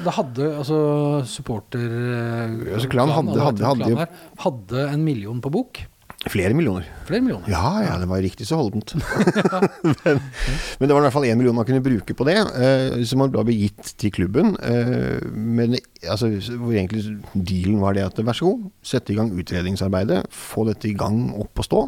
Da 0.06 0.12
hadde 0.12 0.50
altså 0.60 0.78
supporter... 1.26 1.88
Altså, 2.76 2.90
klanen 2.92 3.16
hadde- 3.16 3.42
hadde- 3.42 3.66
hadde 3.96 4.08
hadde 4.44 4.88
en 4.92 5.04
million 5.08 5.40
på 5.42 5.50
bok. 5.56 5.80
Flere 6.26 6.56
millioner. 6.58 6.88
Flere 7.06 7.22
millioner. 7.22 7.50
Ja, 7.52 7.72
ja, 7.86 7.98
det 8.02 8.08
var 8.10 8.22
riktig 8.24 8.48
så 8.50 8.58
holdent. 8.58 8.96
men, 10.02 10.22
men 10.80 10.88
det 10.90 10.96
var 10.96 11.04
i 11.04 11.06
hvert 11.06 11.14
fall 11.14 11.28
én 11.30 11.38
million 11.38 11.58
man 11.58 11.68
kunne 11.68 11.84
bruke 11.86 12.16
på 12.18 12.26
det, 12.26 12.40
eh, 12.58 13.04
som 13.06 13.22
da 13.30 13.44
ble 13.46 13.54
gitt 13.60 13.94
til 14.02 14.14
klubben. 14.16 14.56
Eh, 14.58 15.22
men 15.30 15.78
altså, 16.02 16.32
hvor 16.58 16.74
egentlig 16.74 17.20
dealen 17.36 17.78
var 17.84 17.98
det 17.98 18.08
at 18.08 18.24
vær 18.26 18.38
så 18.38 18.50
god, 18.50 18.66
sette 18.82 19.14
i 19.14 19.20
gang 19.20 19.30
utredningsarbeidet, 19.38 20.24
få 20.34 20.66
dette 20.72 20.90
i 20.90 20.98
gang 20.98 21.28
opp 21.38 21.62
og 21.62 21.70
stå. 21.70 21.86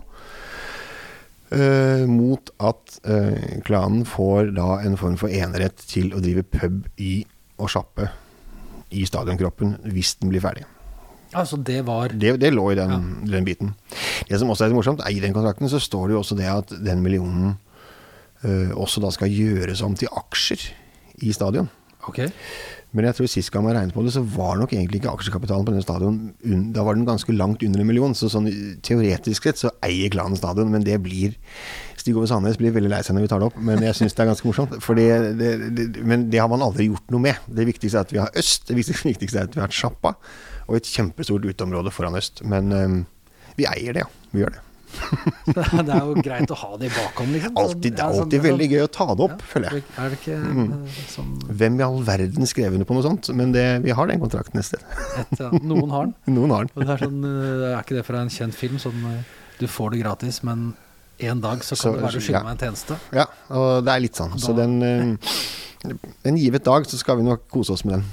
Eh, 1.58 2.06
mot 2.12 2.54
at 2.60 2.98
eh, 3.10 3.60
klanen 3.66 4.06
får 4.06 4.54
da 4.58 4.82
en 4.86 5.02
form 5.02 5.18
for 5.18 5.34
enerett 5.34 5.82
til 5.90 6.14
å 6.14 6.22
drive 6.22 6.46
pub 6.46 6.84
i 7.02 7.22
og 7.58 7.72
sjappe 7.74 8.12
i 8.94 9.06
stadionkroppen 9.08 9.80
hvis 9.90 10.20
den 10.22 10.30
blir 10.30 10.46
ferdig. 10.46 10.68
Altså, 11.38 11.60
det 11.62 11.84
var 11.88 12.14
Det, 12.14 12.36
det 12.42 12.54
lå 12.54 12.72
i 12.72 12.78
den, 12.80 13.08
den 13.30 13.46
biten. 13.48 13.74
Det 14.28 14.40
som 14.40 14.50
også 14.50 14.68
er 14.68 14.76
morsomt, 14.76 15.04
er 15.06 15.14
i 15.14 15.22
den 15.24 15.36
kontrakten 15.36 15.70
så 15.72 15.82
står 15.82 16.08
det 16.08 16.18
jo 16.18 16.24
også 16.24 16.38
det 16.40 16.50
at 16.50 16.74
den 16.84 17.04
millionen 17.06 17.58
uh, 18.44 18.72
også 18.78 19.04
da 19.04 19.12
skal 19.14 19.34
gjøres 19.34 19.84
om 19.86 19.96
til 19.98 20.10
aksjer 20.12 20.70
i 21.26 21.34
stadion. 21.36 21.70
Okay. 22.08 22.32
Men 22.96 23.06
jeg 23.10 23.18
tror 23.18 23.28
sist 23.30 23.52
gang 23.52 23.66
man 23.66 23.76
regnet 23.76 23.94
på 23.94 24.02
det, 24.06 24.14
så 24.16 24.22
var 24.24 24.56
nok 24.58 24.72
egentlig 24.74 25.02
ikke 25.02 25.12
aksjekapitalen 25.12 25.66
på 25.68 25.74
denne 25.74 25.84
stadion 25.84 26.72
Da 26.74 26.86
var 26.88 26.96
den 26.96 27.06
ganske 27.06 27.34
langt 27.36 27.66
under 27.66 27.84
en 27.84 27.90
million, 27.90 28.16
så 28.16 28.30
sånn 28.32 28.48
teoretisk 28.86 29.50
sett 29.50 29.60
så 29.60 29.74
eier 29.86 30.10
klanen 30.14 30.40
stadion, 30.40 30.72
men 30.72 30.86
det 30.88 30.96
blir 31.04 31.36
Stig 32.00 32.16
Ove 32.16 32.30
Sandnes 32.32 32.58
blir 32.58 32.72
veldig 32.72 32.94
lei 32.94 33.02
seg 33.04 33.18
når 33.18 33.26
vi 33.26 33.32
tar 33.34 33.44
det 33.44 33.50
opp, 33.50 33.58
men 33.70 33.84
jeg 33.84 33.98
syns 34.00 34.16
det 34.16 34.24
er 34.24 34.30
ganske 34.32 34.48
morsomt. 34.48 34.78
Det, 34.80 35.08
det, 35.42 35.52
det, 35.76 35.88
men 36.08 36.30
det 36.32 36.40
har 36.40 36.48
man 36.52 36.64
aldri 36.64 36.88
gjort 36.88 37.12
noe 37.12 37.26
med. 37.28 37.42
Det 37.52 37.68
viktigste 37.68 38.00
er 38.00 38.08
at 38.08 38.14
vi 38.16 38.22
har 38.24 38.40
øst, 38.40 38.70
det 38.70 38.78
viktigste, 38.80 39.10
viktigste 39.12 39.42
er 39.42 39.50
at 39.50 39.58
vi 39.58 39.66
har 39.66 39.76
sjappa, 39.76 40.16
og 40.68 40.76
et 40.80 40.88
kjempestort 40.92 41.46
uteområde 41.48 41.92
foran 41.96 42.16
øst. 42.20 42.44
Men 42.44 42.72
um, 42.76 42.98
vi 43.58 43.66
eier 43.70 43.94
det, 43.96 44.04
ja. 44.06 44.10
Vi 44.34 44.44
gjør 44.44 44.56
det. 44.58 44.64
Det 45.48 45.92
er 45.94 46.00
jo 46.00 46.14
greit 46.24 46.52
å 46.52 46.56
ha 46.62 46.70
det 46.80 46.88
i 46.88 46.92
bakhånd, 46.96 47.34
liksom. 47.36 47.58
Altid, 47.60 47.94
det 47.98 48.00
Ja, 48.00 48.06
er 48.08 48.14
sånn- 48.16 48.24
alltid 48.24 48.44
veldig 48.46 48.68
gøy 48.72 48.84
å 48.86 48.88
ta 48.98 49.08
det 49.12 49.26
opp, 49.26 49.34
Ja, 49.42 49.48
føler 49.52 49.74
jeg. 49.76 49.84
Er 50.00 50.14
det 50.14 50.18
ikke 50.22 50.38
mm. 50.38 50.70
sånn 51.12 51.34
Hvem 51.60 51.80
i 51.80 51.84
all 51.88 51.98
verden 52.08 52.48
skrev 52.50 52.78
under 52.78 52.88
på 52.88 52.96
noe 52.96 53.04
sånt? 53.06 53.30
Men 53.36 53.52
det, 53.56 53.66
vi 53.84 53.92
har 54.00 54.08
den 54.08 54.22
kontrakten 54.24 54.62
et 54.62 54.68
sted. 54.70 54.86
et, 55.20 55.34
ja, 55.44 55.50
Noen 55.60 55.92
har 55.92 56.08
den. 56.08 56.16
Noen 56.38 56.54
har 56.56 56.70
den. 56.72 56.88
Er, 56.88 57.04
sånn, 57.04 57.20
eh, 57.28 57.66
er 57.74 57.82
ikke 57.84 57.98
det 58.00 58.06
fra 58.08 58.24
en 58.24 58.32
kjent 58.34 58.56
film? 58.58 58.80
Sånn 58.82 59.04
eh, 59.12 59.36
du 59.60 59.68
får 59.68 59.92
det 59.96 60.02
gratis, 60.06 60.40
men 60.48 60.70
en 61.20 61.44
dag 61.44 61.64
så 61.68 61.76
kan 61.76 61.82
Så- 61.84 61.94
det 61.98 62.04
være 62.08 62.14
du 62.14 62.24
skylder 62.24 62.40
ja. 62.40 62.46
meg 62.48 62.56
en 62.56 62.64
tjeneste. 62.68 63.00
Ja, 63.20 63.28
og 63.60 63.68
det 63.88 63.94
er 63.98 64.04
litt 64.08 64.20
sånn. 64.24 64.38
Så 64.40 64.56
den 64.56 64.78
eh, 64.88 65.36
En 66.26 66.38
givet 66.40 66.64
dag 66.66 66.88
så 66.90 66.98
skal 66.98 67.20
vi 67.20 67.28
nok 67.28 67.44
kose 67.54 67.76
oss 67.76 67.84
med 67.86 68.00
den. 68.00 68.08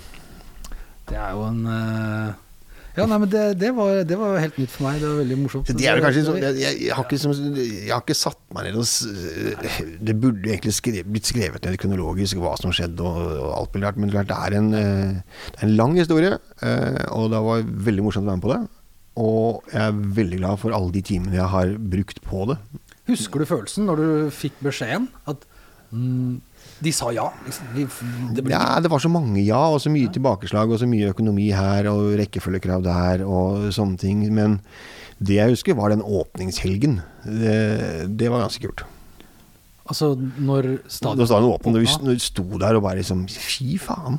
Det 1.10 1.18
er 1.20 1.36
jo 1.36 1.44
en 1.50 1.60
uh... 1.68 2.32
Ja, 2.94 3.08
nei, 3.10 3.16
men 3.18 3.26
det, 3.26 3.40
det, 3.58 3.72
var, 3.74 4.04
det 4.06 4.16
var 4.20 4.36
helt 4.38 4.58
nytt 4.60 4.70
for 4.70 4.86
meg. 4.86 5.00
Det 5.02 5.08
var 5.10 5.16
veldig 5.18 5.36
morsomt. 5.40 5.70
Det 5.74 5.86
er 5.90 5.98
jo 5.98 6.02
kanskje 6.04 6.20
sånn 6.28 6.36
jeg, 6.38 6.58
jeg, 6.62 6.92
har 6.94 7.02
ikke, 7.08 7.18
som- 7.18 7.56
jeg 7.58 7.90
har 7.90 8.04
ikke 8.04 8.14
satt 8.14 8.38
meg 8.54 8.68
ned 8.68 8.76
og 8.78 10.04
Det 10.06 10.14
burde 10.22 10.52
egentlig 10.52 10.74
skrevet, 10.76 11.08
blitt 11.10 11.26
skrevet 11.26 11.66
ned 11.66 11.78
kronologisk 11.82 12.38
hva 12.38 12.52
som 12.60 12.70
skjedde 12.76 13.02
og, 13.02 13.18
og 13.40 13.50
alt 13.56 13.74
mulig 13.74 13.88
rart, 13.88 13.98
men 13.98 14.14
det 14.14 14.22
er 14.38 14.56
en, 14.60 14.70
eh, 14.78 15.42
det 15.50 15.58
er 15.58 15.66
en 15.66 15.74
lang 15.80 15.98
historie, 15.98 16.38
eh, 16.62 17.02
og 17.10 17.32
det 17.34 17.42
var 17.48 17.66
veldig 17.90 18.06
morsomt 18.06 18.28
å 18.28 18.30
være 18.30 18.38
med 18.38 18.46
på 18.46 18.54
det. 18.54 18.62
Og 19.24 19.74
jeg 19.74 19.82
er 19.88 19.98
veldig 20.22 20.38
glad 20.44 20.62
for 20.62 20.78
alle 20.78 20.94
de 20.94 21.02
timene 21.10 21.36
jeg 21.40 21.50
har 21.50 21.74
brukt 21.98 22.22
på 22.30 22.46
det. 22.52 22.60
Husker 23.10 23.42
du 23.42 23.50
følelsen 23.50 23.90
når 23.90 24.00
du 24.04 24.06
fikk 24.38 24.62
beskjeden? 24.64 25.10
At 25.30 25.42
mm, 25.90 26.38
de 26.82 26.92
sa 26.94 27.10
ja? 27.14 27.28
Liksom. 27.46 27.68
De, 27.74 27.84
det 28.34 28.44
ble, 28.44 28.54
Ja, 28.54 28.80
det 28.82 28.90
var 28.92 29.02
så 29.02 29.10
mange 29.12 29.42
ja, 29.44 29.60
og 29.70 29.80
så 29.82 29.92
mye 29.92 30.10
tilbakeslag, 30.12 30.72
og 30.72 30.80
så 30.82 30.88
mye 30.90 31.12
økonomi 31.14 31.50
her, 31.54 31.88
og 31.92 32.16
rekkefølgekrav 32.20 32.82
der, 32.86 33.24
og 33.26 33.70
sånne 33.74 34.00
ting. 34.00 34.24
Men 34.34 34.58
det 35.22 35.38
jeg 35.38 35.54
husker, 35.54 35.78
var 35.78 35.94
den 35.94 36.02
åpningshelgen. 36.04 36.98
Det, 37.24 37.58
det 38.18 38.32
var 38.32 38.44
ganske 38.46 38.66
kult. 38.66 38.84
Altså, 39.84 40.14
når 40.16 40.78
stadion 40.88 41.28
stadion 41.28 41.50
vi 41.50 41.54
åpna. 41.84 42.06
når 42.08 42.16
vi 42.16 42.24
sto 42.24 42.44
der 42.60 42.78
og 42.78 42.86
bare 42.86 43.02
liksom 43.02 43.26
Fy 43.28 43.76
faen. 43.76 44.16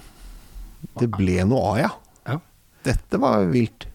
Det 1.00 1.10
ble 1.10 1.42
noe 1.50 1.72
av, 1.72 1.80
ja. 1.82 1.92
Ja. 2.30 2.38
Dette 2.86 3.20
var 3.22 3.48
vilt. 3.50 3.88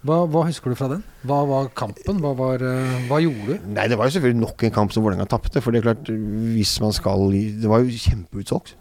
Hva, 0.00 0.22
hva 0.32 0.46
husker 0.48 0.72
du 0.72 0.78
fra 0.78 0.88
den? 0.88 1.02
Hva 1.28 1.42
var 1.48 1.66
kampen? 1.76 2.22
Hva, 2.24 2.32
var, 2.38 2.62
eh, 2.64 3.02
hva 3.10 3.18
gjorde 3.20 3.58
du? 3.58 3.66
Nei, 3.74 3.84
det 3.90 3.98
var 4.00 4.08
jo 4.08 4.14
selvfølgelig 4.16 4.40
nok 4.40 4.64
en 4.64 4.72
kamp 4.78 4.94
som 4.94 5.04
Vålerenga 5.04 5.28
tapte. 5.28 5.60
For 5.60 5.74
det 5.74 5.82
er 5.82 5.90
klart, 5.90 6.08
hvis 6.08 6.78
man 6.80 6.94
skal 6.96 7.28
Det 7.30 7.68
var 7.68 7.84
jo 7.84 8.00
kjempeutsolgt. 8.06 8.74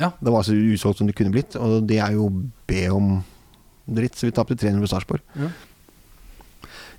Ja. 0.00 0.10
Det 0.18 0.32
var 0.32 0.46
så 0.46 0.56
utsolgt 0.56 0.98
som 0.98 1.10
det 1.10 1.14
kunne 1.18 1.34
blitt, 1.34 1.54
og 1.60 1.84
det 1.86 2.00
er 2.02 2.16
jo 2.16 2.30
be 2.66 2.82
om 2.90 3.18
dritt. 3.84 4.16
Så 4.16 4.26
vi 4.26 4.34
tapte 4.34 4.56
300 4.56 4.80
på 4.80 4.90
Sarpsborg. 4.90 5.22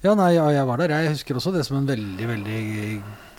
Ja, 0.06 0.14
nei, 0.14 0.36
ja, 0.36 0.46
jeg 0.54 0.68
var 0.70 0.78
der. 0.78 0.94
Jeg 0.94 1.16
husker 1.16 1.40
også 1.40 1.52
det 1.56 1.64
som 1.66 1.80
en 1.80 1.90
veldig, 1.90 2.26
veldig 2.30 2.60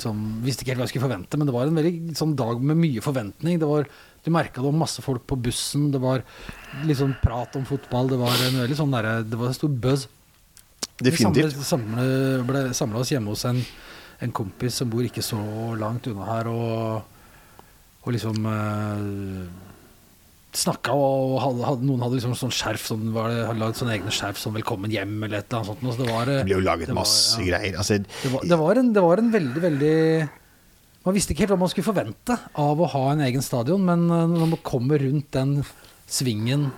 sånn, 0.03 0.25
Visste 0.43 0.65
ikke 0.65 0.75
helt 0.75 0.83
hva 0.83 0.89
jeg 0.89 0.97
skulle 0.97 1.07
forvente, 1.07 1.39
men 1.39 1.47
det 1.47 1.55
var 1.55 1.71
en 1.71 1.79
veldig 1.79 2.17
sånn 2.19 2.35
dag 2.37 2.59
med 2.59 2.81
mye 2.81 3.05
forventning. 3.05 3.61
Det 3.63 3.69
var, 3.71 3.87
du 4.27 4.33
merka 4.35 4.59
det 4.59 4.67
var 4.67 4.81
masse 4.83 5.05
folk 5.05 5.23
på 5.31 5.39
bussen, 5.47 5.93
det 5.95 6.03
var 6.03 6.27
sånn 6.91 7.15
prat 7.23 7.55
om 7.61 7.69
fotball. 7.69 8.11
Det 8.11 8.19
var 8.19 8.35
en 8.49 8.59
veldig 8.65 8.81
sånn 8.83 8.97
derre 8.97 9.21
Det 9.23 9.39
var 9.39 9.53
en 9.53 9.59
stor 9.61 9.71
buzz. 9.71 10.09
Definitivt. 10.97 11.53
Vi 11.59 11.65
samlet, 11.65 11.67
samle, 11.69 12.47
ble 12.49 12.63
samla 12.75 13.03
oss 13.03 13.11
hjemme 13.13 13.29
hos 13.35 13.45
en, 13.45 13.59
en 14.25 14.33
kompis 14.33 14.79
som 14.81 14.89
bor 14.89 15.05
ikke 15.05 15.25
så 15.25 15.39
langt 15.77 16.07
unna 16.09 16.25
her, 16.31 16.49
og, 16.49 17.03
og 18.07 18.15
liksom 18.15 18.47
eh, 18.49 19.03
snakka, 20.57 20.95
og 20.97 21.35
hadde, 21.43 21.67
hadde, 21.69 21.85
noen 21.85 22.01
hadde 22.07 22.17
liksom 22.17 22.33
sånn 22.39 22.55
skjerf 22.55 22.87
sånn, 22.89 23.11
var 23.13 23.29
det, 23.29 23.43
hadde 23.45 23.61
lagd 23.61 23.77
sånne 23.77 23.93
egne 23.99 24.15
skjerf 24.15 24.41
som 24.41 24.55
'Velkommen 24.57 24.89
hjem' 24.95 25.19
eller 25.27 25.43
et 25.43 25.51
eller 25.53 25.61
annet 25.61 25.69
sånt. 25.75 25.85
Så 25.99 26.01
det, 26.05 26.09
var, 26.15 26.23
eh, 26.33 26.39
Det 26.41 26.49
ble 26.49 26.57
jo 26.57 26.65
laget 26.65 26.89
var- 26.89 27.01
masse 27.03 27.37
ja. 27.43 27.47
greier. 27.51 27.77
Altså, 27.77 27.99
Det 28.01 28.33
var, 28.33 28.41
det, 28.49 28.59
var 28.59 28.75
en, 28.81 28.93
det 28.97 29.03
var 29.05 29.19
en 29.19 29.31
veldig, 29.33 29.63
veldig 29.69 30.29
Man 31.07 31.15
visste 31.15 31.31
ikke 31.31 31.45
helt 31.45 31.53
hva 31.55 31.59
man 31.61 31.69
skulle 31.71 31.87
forvente 31.87 32.35
av 32.59 32.81
å 32.83 32.87
ha 32.91 33.13
en 33.13 33.21
egen 33.29 33.43
stadion, 33.45 33.85
men 33.85 34.09
eh, 34.11 34.27
når 34.27 34.49
man 34.57 34.63
kommer 34.65 34.99
rundt 34.99 35.29
den 35.37 35.61
svingen 36.09 36.73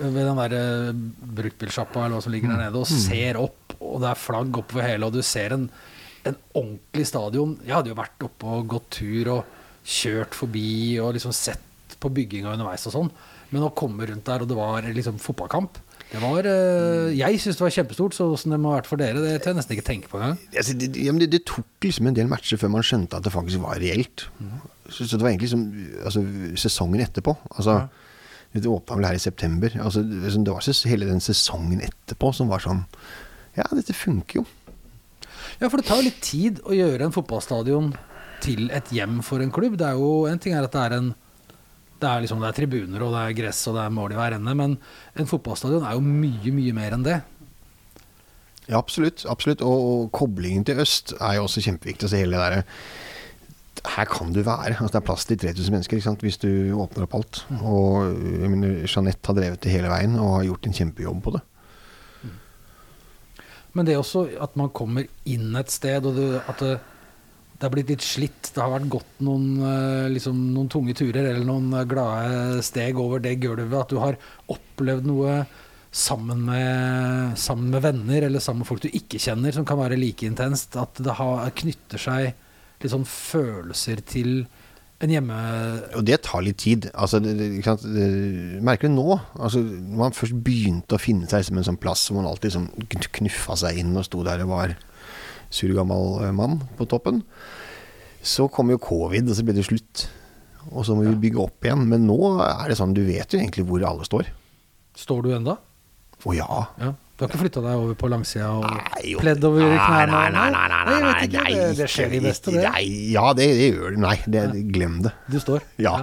ved 0.00 0.22
den 0.22 0.40
der 0.40 0.56
eh, 0.56 1.02
bruktbilsjappa 1.40 2.04
eller 2.04 2.18
hva 2.18 2.24
som 2.24 2.34
ligger 2.34 2.52
der 2.52 2.64
nede, 2.66 2.80
og 2.80 2.88
ser 2.90 3.38
opp, 3.40 3.76
og 3.80 4.00
det 4.02 4.10
er 4.10 4.20
flagg 4.20 4.60
oppover 4.62 4.88
hele, 4.88 5.08
og 5.08 5.16
du 5.16 5.22
ser 5.26 5.56
en, 5.56 5.68
en 6.26 6.36
ordentlig 6.56 7.06
stadion 7.08 7.54
Jeg 7.66 7.76
hadde 7.76 7.92
jo 7.92 7.98
vært 7.98 8.26
oppe 8.26 8.52
og 8.58 8.68
gått 8.76 8.90
tur 8.98 9.32
og 9.38 9.56
kjørt 9.86 10.34
forbi 10.34 10.68
og 11.02 11.14
liksom 11.16 11.34
sett 11.36 11.96
på 12.02 12.10
bygginga 12.12 12.52
underveis 12.56 12.86
og 12.90 12.96
sånn, 12.96 13.10
men 13.52 13.64
å 13.64 13.74
komme 13.78 14.08
rundt 14.08 14.26
der, 14.26 14.42
og 14.42 14.50
det 14.50 14.58
var 14.58 14.88
liksom 14.90 15.20
fotballkamp 15.22 15.78
det 16.06 16.20
var, 16.22 16.46
eh, 16.46 17.18
Jeg 17.18 17.40
syns 17.42 17.58
det 17.58 17.64
var 17.64 17.74
kjempestort, 17.74 18.14
så 18.14 18.28
åssen 18.30 18.54
det 18.54 18.60
må 18.62 18.70
ha 18.70 18.78
vært 18.78 18.90
for 18.90 19.00
dere, 19.00 19.18
det 19.22 19.40
tør 19.42 19.52
jeg 19.52 19.58
nesten 19.58 19.74
ikke 19.76 19.86
tenke 19.86 20.10
på 20.10 20.20
engang. 20.20 20.38
altså, 20.54 20.74
det, 20.78 20.90
ja, 21.02 21.12
det, 21.12 21.30
det 21.32 21.42
tok 21.48 21.66
liksom 21.82 22.06
en 22.06 22.14
del 22.14 22.30
matcher 22.30 22.60
før 22.60 22.70
man 22.76 22.86
skjønte 22.86 23.18
at 23.18 23.26
det 23.26 23.34
faktisk 23.34 23.62
var 23.64 23.80
reelt. 23.82 24.28
Så, 24.86 25.02
så 25.02 25.16
det 25.16 25.24
var 25.24 25.32
egentlig 25.32 25.50
som 25.50 25.64
altså, 26.04 26.22
sesongen 26.62 27.02
etterpå. 27.02 27.34
Altså, 27.56 27.88
Det 28.62 28.70
åpna 28.72 28.98
vel 28.98 29.08
her 29.10 29.18
i 29.18 29.22
september. 29.22 29.72
Altså, 29.82 30.02
det 30.02 30.52
var 30.52 30.88
hele 30.90 31.08
den 31.08 31.22
sesongen 31.24 31.82
etterpå 31.84 32.32
som 32.36 32.52
var 32.52 32.64
sånn 32.64 32.84
Ja, 33.56 33.66
dette 33.72 33.96
funker 33.96 34.42
jo. 34.42 34.46
Ja, 35.60 35.68
for 35.70 35.78
det 35.80 35.86
tar 35.88 36.00
jo 36.00 36.08
litt 36.08 36.20
tid 36.24 36.58
å 36.68 36.74
gjøre 36.76 37.06
en 37.06 37.14
fotballstadion 37.14 37.94
til 38.44 38.66
et 38.74 38.90
hjem 38.92 39.22
for 39.24 39.40
en 39.40 39.52
klubb. 39.54 39.78
Det 39.80 39.86
er 39.88 39.96
jo, 39.96 40.26
En 40.28 40.40
ting 40.42 40.56
er 40.56 40.66
at 40.66 40.74
det 40.74 40.82
er 40.82 40.98
en 40.98 41.14
det 41.96 42.04
er, 42.04 42.20
liksom, 42.20 42.42
det 42.42 42.50
er 42.50 42.56
tribuner 42.58 43.02
og 43.06 43.14
det 43.14 43.20
er 43.22 43.36
gress 43.38 43.62
og 43.70 43.78
det 43.78 43.86
er 43.86 43.94
mål 43.96 44.12
i 44.12 44.18
hver 44.18 44.34
ende, 44.36 44.52
men 44.52 44.74
en 45.16 45.28
fotballstadion 45.30 45.86
er 45.88 45.94
jo 45.96 46.02
mye, 46.04 46.52
mye 46.52 46.74
mer 46.76 46.92
enn 46.92 47.06
det. 47.06 47.16
Ja, 48.66 48.76
absolutt. 48.76 49.24
absolutt. 49.30 49.62
Og, 49.64 49.86
og 49.90 50.12
koblingen 50.12 50.66
til 50.66 50.82
øst 50.82 51.14
er 51.16 51.38
jo 51.38 51.46
også 51.46 51.62
kjempeviktig. 51.64 52.04
Altså 52.04 52.20
hele 52.20 52.36
det 52.36 52.42
derre 52.42 52.62
Her 53.84 54.08
kan 54.08 54.32
du 54.32 54.40
være. 54.40 54.76
Altså 54.76 54.94
Det 54.94 55.00
er 55.00 55.06
plass 55.08 55.26
til 55.28 55.38
3000 55.42 55.74
mennesker 55.74 56.16
hvis 56.24 56.40
du 56.42 56.50
åpner 56.78 57.06
opp 57.06 57.16
alt. 57.18 57.42
Og 57.60 58.08
jeg 58.14 58.50
mener, 58.52 58.80
Jeanette 58.88 59.28
har 59.28 59.38
drevet 59.38 59.62
det 59.62 59.74
hele 59.74 59.92
veien 59.92 60.16
og 60.18 60.38
har 60.38 60.48
gjort 60.50 60.68
en 60.68 60.76
kjempejobb 60.80 61.22
på 61.26 61.36
det. 61.36 61.42
Men 63.76 63.84
det 63.84 63.92
er 63.92 64.00
også 64.00 64.24
at 64.40 64.54
man 64.56 64.72
kommer 64.72 65.04
inn 65.28 65.50
et 65.58 65.72
sted, 65.72 66.06
og 66.08 66.16
det, 66.16 66.40
at 66.48 66.62
det, 66.64 66.76
det 67.56 67.66
har 67.66 67.74
blitt 67.74 67.92
litt 67.92 68.04
slitt. 68.04 68.50
Det 68.54 68.62
har 68.62 68.72
vært 68.72 68.88
gått 68.94 69.20
noen, 69.26 69.46
eh, 69.68 70.08
liksom, 70.14 70.38
noen 70.54 70.70
tunge 70.72 70.96
turer 70.96 71.28
eller 71.28 71.44
noen 71.44 71.68
eh, 71.76 71.84
glade 71.88 72.64
steg 72.64 72.96
over 73.00 73.20
det 73.20 73.36
gulvet. 73.42 73.76
At 73.76 73.92
du 73.92 74.00
har 74.00 74.16
opplevd 74.52 75.08
noe 75.10 75.42
sammen 75.96 76.42
med, 76.48 77.36
sammen 77.40 77.68
med 77.72 77.84
venner 77.84 78.26
eller 78.26 78.42
sammen 78.44 78.64
med 78.64 78.68
folk 78.68 78.84
du 78.84 78.88
ikke 78.88 79.20
kjenner, 79.20 79.52
som 79.52 79.68
kan 79.68 79.80
være 79.80 80.00
like 80.00 80.24
intenst. 80.28 80.76
At 80.80 80.96
det 81.00 81.16
har, 81.20 81.44
knytter 81.60 82.00
seg 82.00 82.32
litt 82.82 82.92
sånn 82.92 83.06
følelser 83.08 84.02
til 84.06 84.46
en 85.04 85.12
hjemme... 85.12 85.36
Og 85.98 86.04
det 86.08 86.22
tar 86.24 86.44
litt 86.44 86.58
tid. 86.62 86.88
Altså, 86.96 87.20
det, 87.20 87.34
det? 87.36 87.74
Det, 87.84 88.06
merker 88.64 88.88
du 88.88 88.96
nå. 88.96 89.18
Altså, 89.36 89.60
når 89.60 90.00
man 90.00 90.16
først 90.16 90.38
begynte 90.44 90.96
å 90.96 91.02
finne 91.02 91.28
seg 91.28 91.44
som 91.48 91.60
en 91.60 91.66
sånn 91.68 91.80
plass 91.80 92.06
hvor 92.08 92.20
man 92.20 92.30
alltid 92.30 92.54
sånn 92.54 92.70
knuffa 93.18 93.58
seg 93.60 93.82
inn 93.82 93.92
og 93.96 94.06
sto 94.08 94.24
der 94.26 94.44
og 94.46 94.54
var 94.54 94.76
sur 95.52 95.70
gammel 95.76 96.24
eh, 96.24 96.34
mann 96.34 96.58
på 96.78 96.88
toppen, 96.90 97.20
så 98.26 98.48
kom 98.50 98.72
jo 98.72 98.80
covid, 98.82 99.28
og 99.30 99.36
så 99.38 99.44
ble 99.46 99.54
det 99.54 99.66
slutt. 99.68 100.08
Og 100.72 100.82
så 100.88 100.96
må 100.96 101.04
vi 101.06 101.14
bygge 101.28 101.44
opp 101.44 101.66
igjen. 101.66 101.84
Men 101.92 102.08
nå 102.08 102.18
er 102.42 102.72
det 102.72 102.78
sånn, 102.80 102.96
du 102.96 103.04
vet 103.06 103.30
jo 103.30 103.38
egentlig 103.38 103.66
hvor 103.68 103.84
alle 103.86 104.06
står. 104.08 104.32
Står 104.98 105.22
du 105.22 105.34
enda? 105.36 105.58
Å 106.26 106.34
ja. 106.34 106.48
Ja. 106.80 106.94
Du 107.16 107.24
har 107.24 107.30
ikke 107.30 107.38
flytta 107.46 107.62
deg 107.64 107.78
over 107.80 107.94
på 107.96 108.08
langsida 108.12 108.50
og 108.52 108.66
Nei, 108.68 109.02
jo. 109.14 109.20
pledd 109.22 109.44
over 109.48 109.62
Nei, 109.64 109.76
knærne? 109.80 110.12
Nei, 110.12 110.26
nei, 110.34 110.50
nei, 110.52 110.66
nei, 110.66 110.66
nei, 110.68 110.82
nei, 110.84 110.98
nei 111.00 111.22
ikke, 111.24 111.44
nei, 111.46 111.52
det, 111.56 111.68
det 111.78 111.86
skjer 111.88 112.10
de 112.12 112.18
beste, 112.26 112.52
det. 112.52 112.64
Nei, 112.66 112.82
ja, 113.14 113.22
det, 113.38 113.46
det 113.56 113.70
gjør 113.70 113.94
det. 113.94 114.00
Nei, 114.02 114.16
det, 114.34 114.42
glem 114.74 114.98
det. 115.06 115.12
Du 115.32 115.38
står? 115.40 115.64
Ja. 115.80 115.94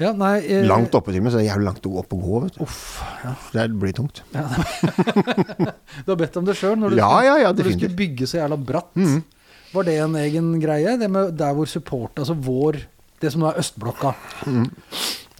Ja, 0.00 0.12
nei 0.16 0.36
eh, 0.46 0.62
Langt 0.64 0.94
oppe 0.96 1.12
til 1.12 1.20
meg, 1.20 1.34
så 1.34 1.40
det 1.40 1.48
er 1.48 1.50
jævlig 1.50 1.66
langt 1.66 1.88
opp 1.90 2.14
å 2.16 2.20
gå. 2.22 2.38
vet 2.46 2.54
du. 2.56 2.62
Uff. 2.64 2.78
Ja. 3.24 3.34
Det 3.56 3.66
blir 3.82 3.96
tungt. 3.98 4.22
Ja, 4.32 4.46
du 6.06 6.12
har 6.14 6.20
bedt 6.22 6.38
om 6.40 6.46
det 6.46 6.54
sjøl 6.56 6.78
når, 6.80 6.94
du 6.94 7.02
Ja, 7.02 7.10
ja, 7.26 7.34
ja, 7.42 7.50
når 7.50 7.68
du 7.68 7.74
skulle 7.74 7.98
bygge 7.98 8.30
så 8.30 8.38
jævla 8.40 8.56
bratt. 8.70 8.94
Mm. 8.96 9.18
Var 9.74 9.86
det 9.90 9.98
en 10.06 10.14
egen 10.22 10.54
greie? 10.62 10.94
Det 10.98 11.10
med 11.10 11.34
der 11.38 11.52
hvor 11.54 11.68
support 11.70 12.18
Altså 12.18 12.34
vår 12.34 12.80
Det 13.22 13.30
som 13.30 13.42
nå 13.44 13.50
er 13.50 13.60
østblokka. 13.60 14.14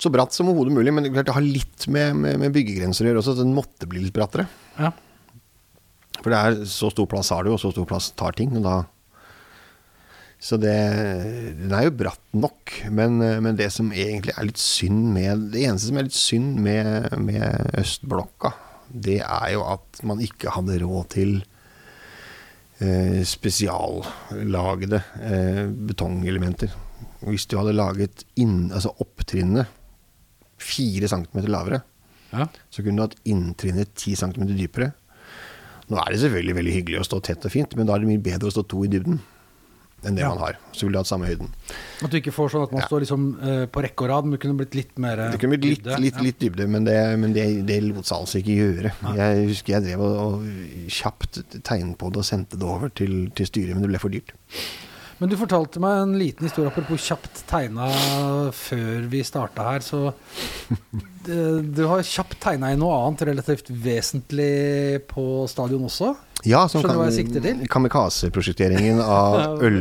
Så 0.01 0.13
bratt 0.13 0.33
som 0.33 0.49
overhodet 0.49 0.73
mulig, 0.73 0.95
men 0.97 1.11
det 1.13 1.29
har 1.29 1.45
litt 1.45 1.85
med, 1.93 2.17
med, 2.17 2.39
med 2.41 2.55
byggegrenser 2.55 3.05
å 3.05 3.11
gjøre 3.11 3.21
også. 3.21 3.35
at 3.37 3.43
Den 3.43 3.57
måtte 3.57 3.89
bli 3.91 4.01
litt 4.07 4.17
brattere. 4.17 4.47
Ja. 4.79 4.95
For 6.21 6.33
det 6.33 6.39
er 6.41 6.65
så 6.69 6.89
stor 6.93 7.09
plass 7.11 7.33
har 7.35 7.45
du, 7.45 7.53
og 7.53 7.61
så 7.61 7.73
stor 7.75 7.89
plass 7.89 8.11
tar 8.17 8.37
ting. 8.39 8.55
Og 8.57 8.65
da 8.65 8.81
så 10.41 10.57
det 10.57 10.73
Den 11.59 11.73
er 11.77 11.85
jo 11.85 11.97
bratt 12.01 12.23
nok, 12.33 12.73
men, 12.89 13.21
men 13.45 13.59
det 13.59 13.69
som 13.75 13.91
egentlig 13.93 14.33
er 14.33 14.47
litt 14.49 14.61
synd 14.61 15.11
med 15.13 15.51
Det 15.53 15.67
eneste 15.69 15.91
som 15.91 15.99
er 16.01 16.07
litt 16.07 16.17
synd 16.17 16.63
med, 16.65 17.11
med 17.21 17.77
østblokka, 17.83 18.55
det 18.89 19.19
er 19.21 19.51
jo 19.53 19.67
at 19.69 20.01
man 20.09 20.23
ikke 20.25 20.55
hadde 20.57 20.79
råd 20.81 21.11
til 21.13 21.35
eh, 22.81 23.21
spesiallagede 23.29 25.03
eh, 25.29 25.67
betongelementer. 25.69 26.73
Hvis 27.21 27.45
du 27.47 27.59
hadde 27.61 27.77
laget 27.77 28.25
inn, 28.41 28.73
altså 28.73 28.95
opptrinnet 29.05 29.69
fire 30.61 31.09
centimeter 31.11 31.51
lavere, 31.53 31.83
ja. 32.33 32.47
så 32.71 32.85
kunne 32.85 33.01
du 33.01 33.07
hatt 33.09 33.19
inntrinnet 33.29 33.91
10 33.97 34.17
cm 34.23 34.47
dypere. 34.55 34.93
Nå 35.91 35.99
er 35.99 36.13
det 36.15 36.21
selvfølgelig 36.23 36.55
veldig 36.61 36.73
hyggelig 36.79 37.01
å 37.03 37.07
stå 37.09 37.19
tett 37.27 37.45
og 37.49 37.51
fint, 37.53 37.73
men 37.77 37.89
da 37.89 37.97
er 37.97 38.05
det 38.05 38.11
mye 38.13 38.23
bedre 38.23 38.47
å 38.51 38.55
stå 38.55 38.63
to 38.71 38.85
i 38.87 38.91
dybden 38.93 39.19
enn 40.01 40.15
det 40.17 40.23
Ja. 40.23 40.31
man 40.31 40.39
har. 40.39 40.55
Så 40.73 40.87
ville 40.87 40.95
du 40.97 40.99
hatt 41.03 41.09
samme 41.11 41.27
høyden. 41.29 41.51
At 42.01 42.09
du 42.13 42.17
ikke 42.17 42.33
får 42.33 42.53
sånn 42.55 42.63
at 42.65 42.73
man 42.73 42.81
Ja. 42.81 42.87
står 42.89 43.01
liksom 43.05 43.25
uh, 43.43 43.67
på 43.67 43.83
rekke 43.85 44.01
og 44.07 44.09
rad, 44.09 44.25
men 44.25 44.33
det 44.33 44.41
kunne 44.41 44.57
blitt 44.57 44.75
litt 44.79 44.97
mer 44.99 45.17
Det 45.33 45.41
kunne 45.43 45.59
blitt 45.59 45.65
litt, 45.67 45.83
dybde. 45.85 45.99
litt, 46.01 46.15
Ja. 46.17 46.23
litt 46.23 46.39
dybde, 46.41 46.67
men, 46.69 46.85
det, 46.85 47.19
men 47.19 47.33
det, 47.35 47.67
det 47.67 47.83
lot 47.85 48.07
seg 48.09 48.17
altså 48.17 48.39
ikke 48.41 48.57
gjøre. 48.57 48.93
Jeg 49.19 49.49
husker 49.51 49.75
jeg 49.75 49.83
drev 49.91 50.01
og, 50.01 50.15
og 50.41 50.89
kjapt 50.89 51.43
tegnet 51.63 51.99
på 52.01 52.09
det 52.15 52.17
og 52.23 52.25
sendte 52.25 52.57
det 52.57 52.65
over 52.65 52.89
til, 52.89 53.29
til 53.37 53.47
styret, 53.51 53.75
men 53.77 53.83
det 53.83 53.91
ble 53.93 53.99
for 54.01 54.09
dyrt. 54.09 54.33
Men 55.21 55.29
du 55.29 55.37
fortalte 55.37 55.81
meg 55.85 55.99
en 56.07 56.15
liten 56.17 56.47
historie 56.49 56.71
apropos 56.71 57.03
kjapt 57.05 57.43
tegna 57.51 57.91
før 58.57 59.03
vi 59.13 59.21
starta 59.27 59.67
her, 59.69 59.85
så 59.85 60.15
Du 61.77 61.83
har 61.91 62.01
kjapt 62.09 62.39
tegna 62.41 62.71
i 62.73 62.79
noe 62.81 62.95
annet 63.05 63.27
relativt 63.29 63.69
vesentlig 63.69 65.03
på 65.11 65.25
stadion 65.53 65.85
også? 65.91 66.15
Ja, 66.49 66.63
som 66.73 66.81
kan? 66.81 67.69
Kamikaze-prosjekteringen 67.69 69.03
av 69.21 69.61
øl, 69.61 69.77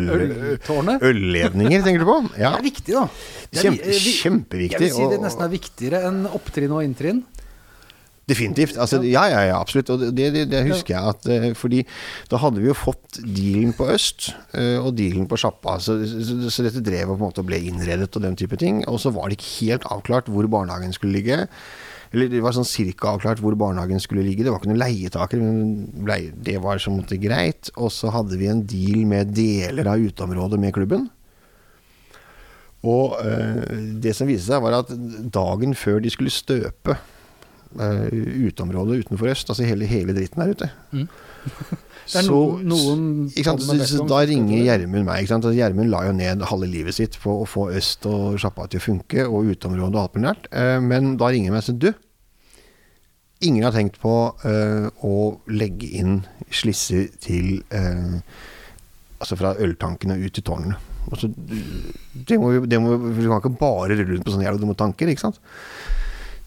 tenker 1.86 2.04
du 2.04 2.08
på? 2.10 2.18
Ja. 2.36 2.52
Det 2.58 2.60
er 2.60 2.68
viktig, 2.68 2.98
da. 2.98 3.06
Kjempe, 3.56 3.86
vi- 3.88 4.04
vi- 4.04 4.16
kjempeviktig. 4.20 4.76
Jeg 4.76 4.90
vil 4.90 4.98
si 4.98 5.08
det 5.16 5.22
nesten 5.24 5.48
er 5.48 5.54
viktigere 5.56 6.04
enn 6.12 6.26
opptrinn 6.36 6.76
og 6.76 6.84
inntrinn. 6.84 7.24
Definitivt. 8.30 8.78
Altså, 8.78 9.02
ja, 9.08 9.24
ja, 9.32 9.42
ja, 9.50 9.58
absolutt. 9.60 9.90
Og 9.94 10.04
det, 10.14 10.30
det, 10.36 10.46
det 10.52 10.64
husker 10.68 10.96
jeg 10.96 11.14
at 11.16 11.28
eh, 11.34 11.50
Fordi 11.58 11.82
da 12.30 12.40
hadde 12.44 12.62
vi 12.62 12.70
jo 12.70 12.78
fått 12.78 13.20
dealen 13.24 13.74
på 13.78 13.90
øst 13.90 14.32
eh, 14.54 14.78
og 14.78 14.94
dealen 15.00 15.28
på 15.30 15.40
sjappa. 15.40 15.80
Så, 15.82 15.98
så, 16.06 16.40
så 16.54 16.66
dette 16.68 16.84
drevet 16.86 17.10
på 17.10 17.18
en 17.18 17.28
måte 17.28 17.46
ble 17.46 17.62
innredet 17.72 18.12
og 18.14 18.26
den 18.26 18.38
type 18.40 18.60
ting. 18.62 18.84
Og 18.90 19.02
så 19.02 19.14
var 19.16 19.30
det 19.30 19.40
ikke 19.40 19.54
helt 19.58 19.90
avklart 19.90 20.30
hvor 20.30 20.50
barnehagen 20.52 20.94
skulle 20.96 21.18
ligge. 21.18 21.46
Eller 22.10 22.30
det 22.32 22.42
var 22.42 22.56
sånn 22.58 22.66
cirka 22.66 23.14
avklart 23.14 23.42
hvor 23.44 23.58
barnehagen 23.58 24.02
skulle 24.02 24.26
ligge. 24.26 24.46
Det 24.46 24.54
var 24.54 24.62
ikke 24.62 24.72
noen 24.72 24.82
leietaker, 24.82 25.42
men 25.44 26.34
det 26.46 26.58
var 26.62 26.82
så 26.82 26.94
måte 26.94 27.20
greit. 27.22 27.70
Og 27.78 27.94
så 27.94 28.14
hadde 28.14 28.40
vi 28.40 28.50
en 28.50 28.66
deal 28.70 29.06
med 29.10 29.34
deler 29.38 29.90
av 29.90 30.02
uteområdet 30.02 30.62
med 30.62 30.74
klubben. 30.78 31.08
Og 32.88 33.18
øh, 33.20 33.78
det 34.02 34.14
som 34.16 34.30
viste 34.30 34.48
seg, 34.48 34.64
var 34.64 34.80
at 34.80 34.94
dagen 35.34 35.76
før 35.76 36.00
de 36.02 36.12
skulle 36.14 36.34
støpe 36.34 36.96
uteområdet 37.78 39.04
utenfor 39.06 39.30
øst, 39.30 39.50
altså 39.52 39.64
hele, 39.68 39.86
hele 39.86 40.16
dritten 40.18 40.42
der 40.42 40.56
ute 40.56 40.70
Mm. 40.92 41.08
Det 42.10 42.16
er 42.24 42.26
noen- 42.26 42.64
noen 42.66 43.02
sant? 43.46 43.62
Så, 43.62 43.76
så 43.86 44.06
Da 44.10 44.24
ringer. 44.26 44.64
Gjermund 44.66 45.06
meg. 45.06 45.20
Ikke 45.22 45.30
sant? 45.36 45.46
Gjermund 45.54 45.92
la 45.94 46.00
jo 46.08 46.14
ned 46.18 46.42
halve 46.50 46.66
livet 46.66 46.96
sitt 46.98 47.20
på 47.22 47.36
å 47.44 47.46
få 47.48 47.68
øst 47.78 48.08
og 48.10 48.40
sjappa 48.42 48.66
til 48.68 48.80
å 48.82 48.86
funke, 48.88 49.28
og 49.30 49.46
uteområdet 49.54 49.94
og 49.94 50.02
alt 50.02 50.16
mulig 50.18 50.26
nært. 50.26 50.48
Eh, 50.52 50.80
men 50.82 51.12
da 51.22 51.30
ringer 51.30 51.52
han 51.52 51.60
meg 51.60 51.62
og 51.62 51.68
sier 51.70 51.78
du, 51.84 51.94
ingen 53.46 53.64
har 53.64 53.72
tenkt 53.78 54.00
på 54.02 54.16
eh, 54.44 54.90
å 55.06 55.14
legge 55.54 55.92
inn 56.02 56.24
slisser 56.50 57.08
til 57.22 57.62
eh, 57.70 58.20
Altså 59.20 59.36
fra 59.36 59.50
øltankene 59.60 60.16
ut 60.16 60.32
til 60.34 60.44
tårnene. 60.48 60.78
Altså, 61.12 61.28
det 61.30 62.38
må, 62.40 62.54
det 62.66 62.78
må, 62.80 62.94
vi 62.98 63.26
kan 63.28 63.42
ikke 63.42 63.52
bare 63.60 63.90
rulle 63.92 64.06
rundt 64.14 64.24
på 64.24 64.32
sånne 64.32 64.46
jævla 64.48 64.62
dumme 64.62 64.76
tanker, 64.80 65.10
ikke 65.12 65.26
sant. 65.26 65.42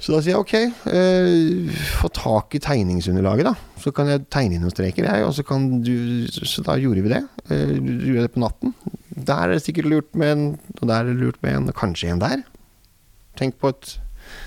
Så 0.02 0.16
da 0.16 0.18
sier 0.18 0.34
jeg 0.34 0.42
ok, 0.42 0.54
eh, 0.90 1.82
få 2.00 2.08
tak 2.10 2.56
i 2.58 2.60
tegningsunderlaget, 2.62 3.46
da. 3.46 3.52
Så 3.78 3.92
kan 3.94 4.08
jeg 4.10 4.24
tegne 4.34 4.56
inn 4.56 4.64
noen 4.64 4.74
streker, 4.74 5.06
jeg. 5.06 5.26
Og 5.28 5.34
så 5.36 5.44
kan 5.46 5.68
du 5.86 6.26
Så 6.26 6.64
da 6.66 6.74
gjorde 6.74 7.04
vi 7.04 7.12
det. 7.12 7.22
Eh, 7.48 7.76
gjorde 7.78 8.26
det 8.26 8.32
på 8.34 8.42
natten. 8.42 8.74
Der 9.14 9.44
er 9.44 9.54
det 9.54 9.62
sikkert 9.62 9.86
lurt 9.86 10.14
med 10.18 10.32
en, 10.32 10.44
og 10.80 10.88
der 10.88 10.96
er 10.96 11.04
det 11.04 11.20
lurt 11.20 11.38
med 11.42 11.54
en, 11.54 11.68
og 11.70 11.78
kanskje 11.78 12.10
en 12.10 12.22
der. 12.22 12.42
Tenk 13.38 13.60
på 13.62 13.70
et, 13.70 13.98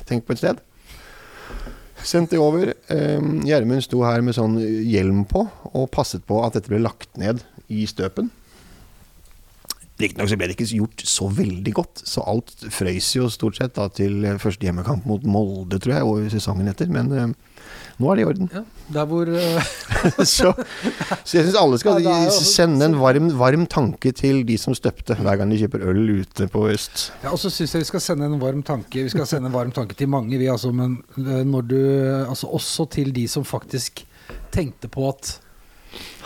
tenk 0.06 0.26
på 0.26 0.36
et 0.36 0.44
sted. 0.44 0.60
Sendt 2.04 2.36
det 2.36 2.40
over. 2.40 2.74
Eh, 2.92 3.22
Gjermund 3.48 3.86
sto 3.88 4.04
her 4.04 4.22
med 4.22 4.36
sånn 4.36 4.60
hjelm 4.60 5.24
på, 5.26 5.48
og 5.72 5.92
passet 5.92 6.28
på 6.28 6.44
at 6.44 6.60
dette 6.60 6.68
ble 6.68 6.84
lagt 6.84 7.16
ned 7.18 7.46
i 7.72 7.88
støpen. 7.88 8.28
Riktignok 9.96 10.28
så 10.28 10.36
ble 10.36 10.50
det 10.50 10.58
ikke 10.58 10.68
gjort 10.76 11.04
så 11.08 11.30
veldig 11.32 11.72
godt, 11.78 12.02
så 12.04 12.24
alt 12.28 12.52
frøys 12.76 13.14
jo 13.16 13.30
stort 13.32 13.56
sett 13.62 13.78
da 13.78 13.86
til 13.96 14.26
første 14.44 14.68
hjemmekamp 14.68 15.06
mot 15.08 15.24
Molde, 15.24 15.80
tror 15.80 15.94
jeg, 15.96 16.08
og 16.10 16.26
sesongen 16.34 16.68
etter. 16.68 16.90
Men 16.92 17.14
uh, 17.16 17.30
nå 18.02 18.10
er 18.12 18.20
det 18.20 18.26
i 18.26 18.28
orden. 18.28 18.50
Ja, 18.52 18.64
der 18.98 19.08
hvor 19.08 19.32
uh... 19.32 19.70
så, 20.36 20.52
så 21.24 21.38
jeg 21.38 21.46
syns 21.48 21.56
alle 21.62 21.80
skal 21.80 22.02
Ja, 22.04 22.18
jo- 22.26 22.34
sende 22.50 22.90
en 22.90 22.98
varm, 23.00 23.30
varm 23.40 23.64
tanke 23.72 24.12
til 24.20 24.44
de 24.48 24.58
som 24.60 24.76
støpte 24.76 25.16
hver 25.16 25.40
gang 25.40 25.54
de 25.56 25.62
kjøper 25.64 25.88
øl 25.88 26.04
ute 26.26 26.50
på 26.52 26.66
øst. 26.74 27.08
Ja, 27.24 27.32
og 27.32 27.40
så 27.40 27.54
syns 27.54 27.78
jeg 27.78 27.86
vi 27.86 27.90
skal 27.94 28.04
sende 28.04 28.28
en 28.28 28.36
varm 28.42 28.66
tanke 28.68 29.06
Vi 29.08 29.16
skal 29.16 29.30
sende 29.32 29.48
en 29.48 29.56
varm 29.56 29.72
tanke 29.76 29.96
til 29.96 30.12
mange, 30.12 30.36
vi 30.36 30.52
altså, 30.52 30.74
men 30.76 31.00
eh, 31.24 31.42
når 31.48 31.72
du 31.72 31.80
Altså 32.26 32.52
også 32.52 32.90
til 32.92 33.16
de 33.16 33.30
som 33.32 33.48
faktisk 33.48 34.04
tenkte 34.52 34.92
på 34.92 35.08
at 35.08 35.38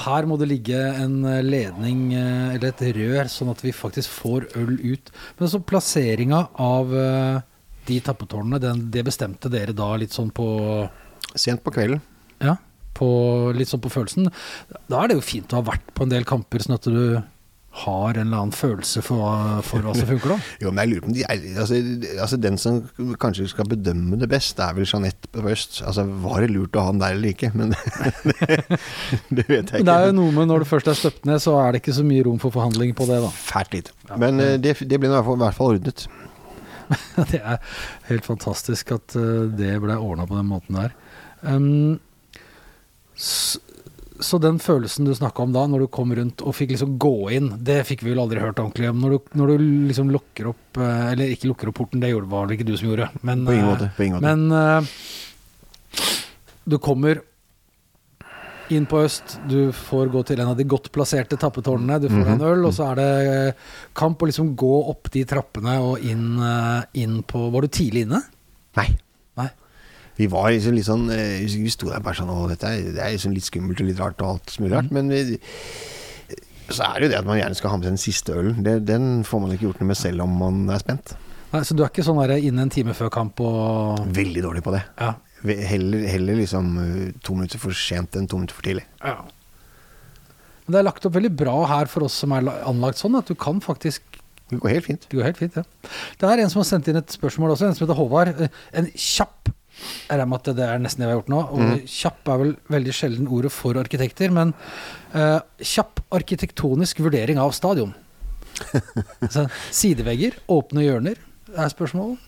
her 0.06 0.28
må 0.30 0.38
det 0.40 0.50
ligge 0.50 0.78
en 0.78 1.22
eh, 1.28 1.42
ledning 1.44 2.10
eh, 2.16 2.56
eller 2.56 2.72
et 2.72 2.84
rør, 2.96 3.30
sånn 3.32 3.52
at 3.54 3.64
vi 3.66 3.76
faktisk 3.76 4.12
får 4.22 4.48
øl 4.60 4.78
ut. 4.80 5.12
Men 5.40 5.52
så 5.52 5.62
plasseringa 5.64 6.46
av 6.64 6.96
eh, 6.96 7.42
de 7.90 8.00
tappetårnene, 8.06 8.62
den, 8.64 8.86
det 8.94 9.06
bestemte 9.08 9.52
dere 9.52 9.76
da 9.76 9.92
litt 10.00 10.16
sånn 10.16 10.34
på 10.36 10.50
Sent 11.38 11.62
på 11.62 11.70
kvelden. 11.70 12.00
Ja, 12.42 12.56
på, 12.98 13.08
litt 13.54 13.70
sånn 13.70 13.84
på 13.84 13.92
følelsen. 13.94 14.32
Da 14.90 15.04
er 15.04 15.12
det 15.12 15.20
jo 15.20 15.26
fint 15.28 15.52
å 15.54 15.60
ha 15.60 15.68
vært 15.68 15.92
på 15.94 16.08
en 16.08 16.14
del 16.14 16.26
kamper, 16.26 16.64
sånn 16.64 16.78
at 16.80 16.88
du 16.90 17.20
har 17.72 18.18
en 18.18 18.26
eller 18.28 18.40
annen 18.42 18.52
følelse 18.56 19.02
for 19.06 19.60
for 19.64 19.86
hva 19.86 19.92
som 19.96 20.08
funker, 20.10 20.32
da. 20.34 20.38
Jo, 20.64 20.72
men 20.74 20.82
jeg 20.82 20.90
lurer 20.90 21.04
på 21.04 21.10
om 21.12 21.14
de 21.14 21.22
er, 21.30 21.44
altså, 21.62 21.78
altså 22.26 22.40
Den 22.42 22.58
som 22.58 22.80
kanskje 23.22 23.46
skal 23.52 23.70
bedømme 23.70 24.18
det 24.20 24.28
best, 24.32 24.56
det 24.58 24.66
er 24.66 24.74
vel 24.80 24.88
Jeanette 24.90 25.30
på 25.32 25.44
øst. 25.54 25.82
Altså, 25.86 26.04
Var 26.26 26.42
det 26.42 26.50
lurt 26.56 26.76
å 26.76 26.88
ha 26.88 26.92
den 26.96 27.04
der 27.04 27.14
eller 27.16 27.30
ikke? 27.30 27.52
Men 27.54 27.76
det, 28.32 28.60
det 29.30 29.46
vet 29.46 29.70
jeg 29.70 29.84
ikke. 29.84 29.86
det 29.86 29.96
er 29.96 30.08
jo 30.10 30.16
noe 30.18 30.34
med 30.36 30.50
når 30.50 30.66
du 30.66 30.70
først 30.72 30.90
er 30.90 30.98
støpt 30.98 31.30
ned, 31.30 31.40
så 31.46 31.54
er 31.62 31.72
det 31.78 31.84
ikke 31.84 31.96
så 32.00 32.08
mye 32.10 32.26
rom 32.26 32.42
for 32.42 32.56
forhandling 32.58 32.96
på 32.98 33.06
det, 33.12 33.22
da. 33.28 33.30
Fælt 33.52 33.78
lite. 33.78 33.94
Men 34.18 34.42
eh, 34.44 34.56
det, 34.58 34.76
det 34.90 35.00
ble 35.00 35.12
i 35.12 35.14
hvert 35.14 35.28
fall- 35.30 35.38
i 35.40 35.44
hvert 35.46 35.60
fall 35.62 35.76
ordnet. 35.78 36.08
Det 37.30 37.38
er 37.46 37.60
helt 38.10 38.26
fantastisk 38.26 38.96
at 38.96 39.14
eh, 39.20 39.44
det 39.54 39.76
ble 39.84 39.94
ordna 40.02 40.26
på 40.26 40.40
den 40.40 40.48
måten 40.50 40.80
der. 40.82 40.96
Um, 41.46 42.00
så 44.20 44.38
den 44.42 44.58
følelsen 44.60 45.06
du 45.08 45.14
snakka 45.16 45.44
om 45.46 45.54
da, 45.56 45.66
når 45.70 45.80
du 45.86 45.88
kom 45.96 46.12
rundt 46.16 46.42
og 46.44 46.56
fikk 46.58 46.74
liksom 46.76 46.98
gå 47.00 47.12
inn, 47.32 47.50
det 47.64 47.86
fikk 47.88 48.02
vi 48.04 48.12
vel 48.12 48.20
aldri 48.24 48.42
hørt 48.44 48.60
ordentlig 48.60 48.90
om. 48.92 49.00
Når 49.04 49.10
du, 49.16 49.20
når 49.40 49.48
du 49.54 49.64
liksom 49.90 50.12
lukker 50.12 50.50
opp 50.52 50.78
eh, 50.82 51.12
Eller 51.14 51.32
ikke 51.34 51.48
lukker 51.52 51.72
opp 51.72 51.76
porten, 51.80 52.02
det 52.04 52.12
var 52.28 52.48
det 52.50 52.58
ikke 52.60 52.68
du 52.68 52.76
som 52.78 52.90
gjorde. 52.92 53.10
Men, 53.22 53.46
På 53.48 53.54
ingen 53.56 53.66
eh, 53.66 53.72
måte. 53.72 53.90
På 53.98 54.04
ingen 54.04 54.20
måte. 54.20 54.28
Men 54.28 54.52
eh, 54.52 56.04
du 56.70 56.78
kommer 56.84 57.22
inn 58.70 58.86
på 58.86 59.00
øst, 59.02 59.40
du 59.50 59.72
får 59.74 60.12
gå 60.14 60.22
til 60.30 60.40
en 60.44 60.52
av 60.52 60.58
de 60.60 60.66
godt 60.70 60.92
plasserte 60.94 61.40
tappetårnene, 61.42 61.96
du 62.04 62.10
får 62.12 62.20
deg 62.22 62.34
en 62.36 62.38
Mhm. 62.38 62.48
øl, 62.52 62.66
og 62.68 62.74
så 62.78 62.92
er 62.92 62.96
det 63.00 63.56
kamp 63.98 64.22
å 64.22 64.28
liksom 64.30 64.52
gå 64.56 64.74
opp 64.92 65.10
de 65.10 65.24
trappene 65.26 65.80
og 65.82 66.04
inn, 66.06 66.38
inn 66.94 67.24
på 67.24 67.48
Var 67.52 67.62
du 67.66 67.68
tidlig 67.68 68.04
inne? 68.06 68.22
Nei. 68.78 68.86
Vi 70.20 70.28
var 70.28 70.50
liksom 70.52 70.76
litt 70.76 70.88
sånn 70.88 71.06
eh, 71.16 71.40
Vi 71.48 71.72
sto 71.72 71.88
der 71.90 72.02
bare 72.04 72.18
sånn 72.20 72.30
Å, 72.34 72.42
dette 72.52 72.68
er, 72.68 72.90
det 72.98 73.00
er 73.06 73.14
liksom 73.16 73.32
litt 73.36 73.48
skummelt 73.48 73.80
og 73.80 73.88
litt 73.88 74.02
rart 74.04 74.20
og 74.26 74.34
alt 74.36 74.56
mulig 74.60 74.82
Mm. 74.84 74.92
Men 74.98 75.10
vi, 75.14 75.40
så 76.70 76.86
er 76.86 77.00
det 77.00 77.08
jo 77.08 77.12
det 77.16 77.20
at 77.24 77.26
man 77.26 77.40
gjerne 77.40 77.58
skal 77.58 77.72
ha 77.72 77.78
med 77.80 77.88
seg 77.88 77.94
den 77.96 78.02
siste 78.04 78.36
ølen. 78.38 78.60
Det, 78.66 78.76
den 78.86 79.08
får 79.26 79.42
man 79.42 79.54
ikke 79.56 79.66
gjort 79.70 79.80
noe 79.82 79.88
med 79.90 79.98
selv 79.98 80.22
om 80.28 80.36
man 80.38 80.60
er 80.70 80.82
spent. 80.84 81.16
Nei, 81.50 81.64
Så 81.66 81.74
du 81.74 81.82
er 81.82 81.90
ikke 81.90 82.06
sånn 82.06 82.20
der 82.22 82.36
inne 82.38 82.62
en 82.68 82.70
time 82.70 82.94
før 82.94 83.10
kamp 83.16 83.40
og 83.42 84.04
Veldig 84.14 84.44
dårlig 84.46 84.62
på 84.68 84.76
det. 84.76 84.84
Ja. 85.02 85.16
Heller, 85.42 86.04
heller 86.12 86.38
liksom 86.38 86.70
eh, 86.84 87.12
to 87.26 87.34
minutter 87.40 87.58
for 87.64 87.74
sent 87.74 88.14
enn 88.20 88.28
to 88.30 88.38
minutter 88.38 88.60
for 88.60 88.68
tidlig. 88.68 88.84
Ja. 89.02 89.16
Men 90.68 90.76
det 90.76 90.82
er 90.84 90.88
lagt 90.92 91.08
opp 91.10 91.16
veldig 91.16 91.32
bra 91.40 91.56
her 91.72 91.90
for 91.90 92.06
oss 92.06 92.20
som 92.22 92.36
er 92.38 92.46
anlagt 92.70 93.00
sånn, 93.02 93.18
at 93.18 93.32
du 93.32 93.34
kan 93.40 93.64
faktisk 93.66 94.04
Det 94.52 94.60
går 94.62 94.76
helt 94.76 94.86
fint. 94.86 95.04
Det 95.10 95.18
går 95.18 95.26
helt 95.32 95.38
fint, 95.42 95.58
ja. 95.58 95.64
Det 96.22 96.30
er 96.30 96.44
en 96.44 96.50
som 96.54 96.62
har 96.62 96.70
sendt 96.70 96.88
inn 96.90 96.98
et 97.02 97.14
spørsmål 97.18 97.56
også, 97.56 97.66
en 97.72 97.76
som 97.78 97.88
heter 97.88 97.98
Håvard. 97.98 98.30
Eh, 98.46 98.54
En 98.78 98.92
kjapp 98.94 99.50
Jeg 99.80 100.16
regner 100.16 100.30
med 100.32 100.42
at 100.42 100.60
det 100.60 100.68
er 100.68 100.84
nesten 100.84 101.04
det 101.04 101.10
vi 101.10 101.14
har 101.14 101.22
gjort 101.22 101.34
nå. 101.34 101.42
Og 101.48 101.64
mm. 101.64 101.74
kjapp 101.96 102.34
er 102.34 102.44
vel 102.44 102.54
veldig 102.76 102.96
sjelden 102.96 103.32
ordet 103.40 103.54
for 103.54 103.80
arkitekter, 103.80 104.34
men 104.36 104.54
uh, 105.16 105.40
kjapp 105.60 106.04
arkitektonisk 106.20 107.04
vurdering 107.06 107.42
av 107.42 107.54
stadion. 107.58 107.94
altså, 109.26 109.46
sidevegger, 109.72 110.40
åpne 110.52 110.86
hjørner, 110.86 111.22
er 111.56 111.72
spørsmålet. 111.72 112.26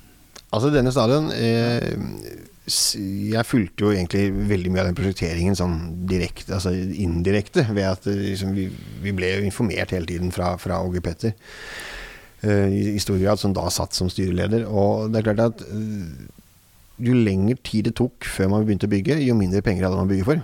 Altså, 0.51 0.71
denne 0.73 0.91
stadion 0.91 1.29
eh, 1.31 1.93
Jeg 3.31 3.47
fulgte 3.47 3.85
jo 3.85 3.93
egentlig 3.93 4.25
veldig 4.49 4.73
mye 4.73 4.83
av 4.83 4.89
den 4.89 4.97
prosjekteringen 4.97 5.55
sånn 5.57 5.77
direkte, 6.09 6.57
altså 6.57 6.73
indirekte, 6.75 7.65
ved 7.71 7.87
at 7.87 8.09
eh, 8.11 8.25
liksom, 8.33 8.51
vi, 8.57 8.67
vi 9.03 9.15
ble 9.15 9.31
informert 9.47 9.95
hele 9.95 10.09
tiden 10.09 10.33
fra, 10.35 10.53
fra 10.61 10.81
Åge 10.83 11.03
Petter. 11.05 11.33
eh, 12.43 12.67
i, 12.67 12.83
I 12.95 12.99
stor 13.03 13.19
grad, 13.21 13.39
som 13.39 13.55
da 13.55 13.69
satt 13.71 13.95
som 13.95 14.11
styreleder. 14.11 14.67
Og 14.67 15.11
det 15.11 15.21
er 15.21 15.29
klart 15.29 15.45
at 15.47 15.65
eh, 15.69 16.27
jo 17.01 17.15
lengre 17.17 17.57
tid 17.65 17.89
det 17.89 17.95
tok 17.99 18.27
før 18.29 18.51
man 18.53 18.65
begynte 18.67 18.89
å 18.89 18.91
bygge, 18.91 19.19
jo 19.25 19.37
mindre 19.37 19.63
penger 19.65 19.87
hadde 19.87 19.99
man 19.99 20.09
å 20.09 20.11
bygge 20.11 20.27
for. 20.27 20.43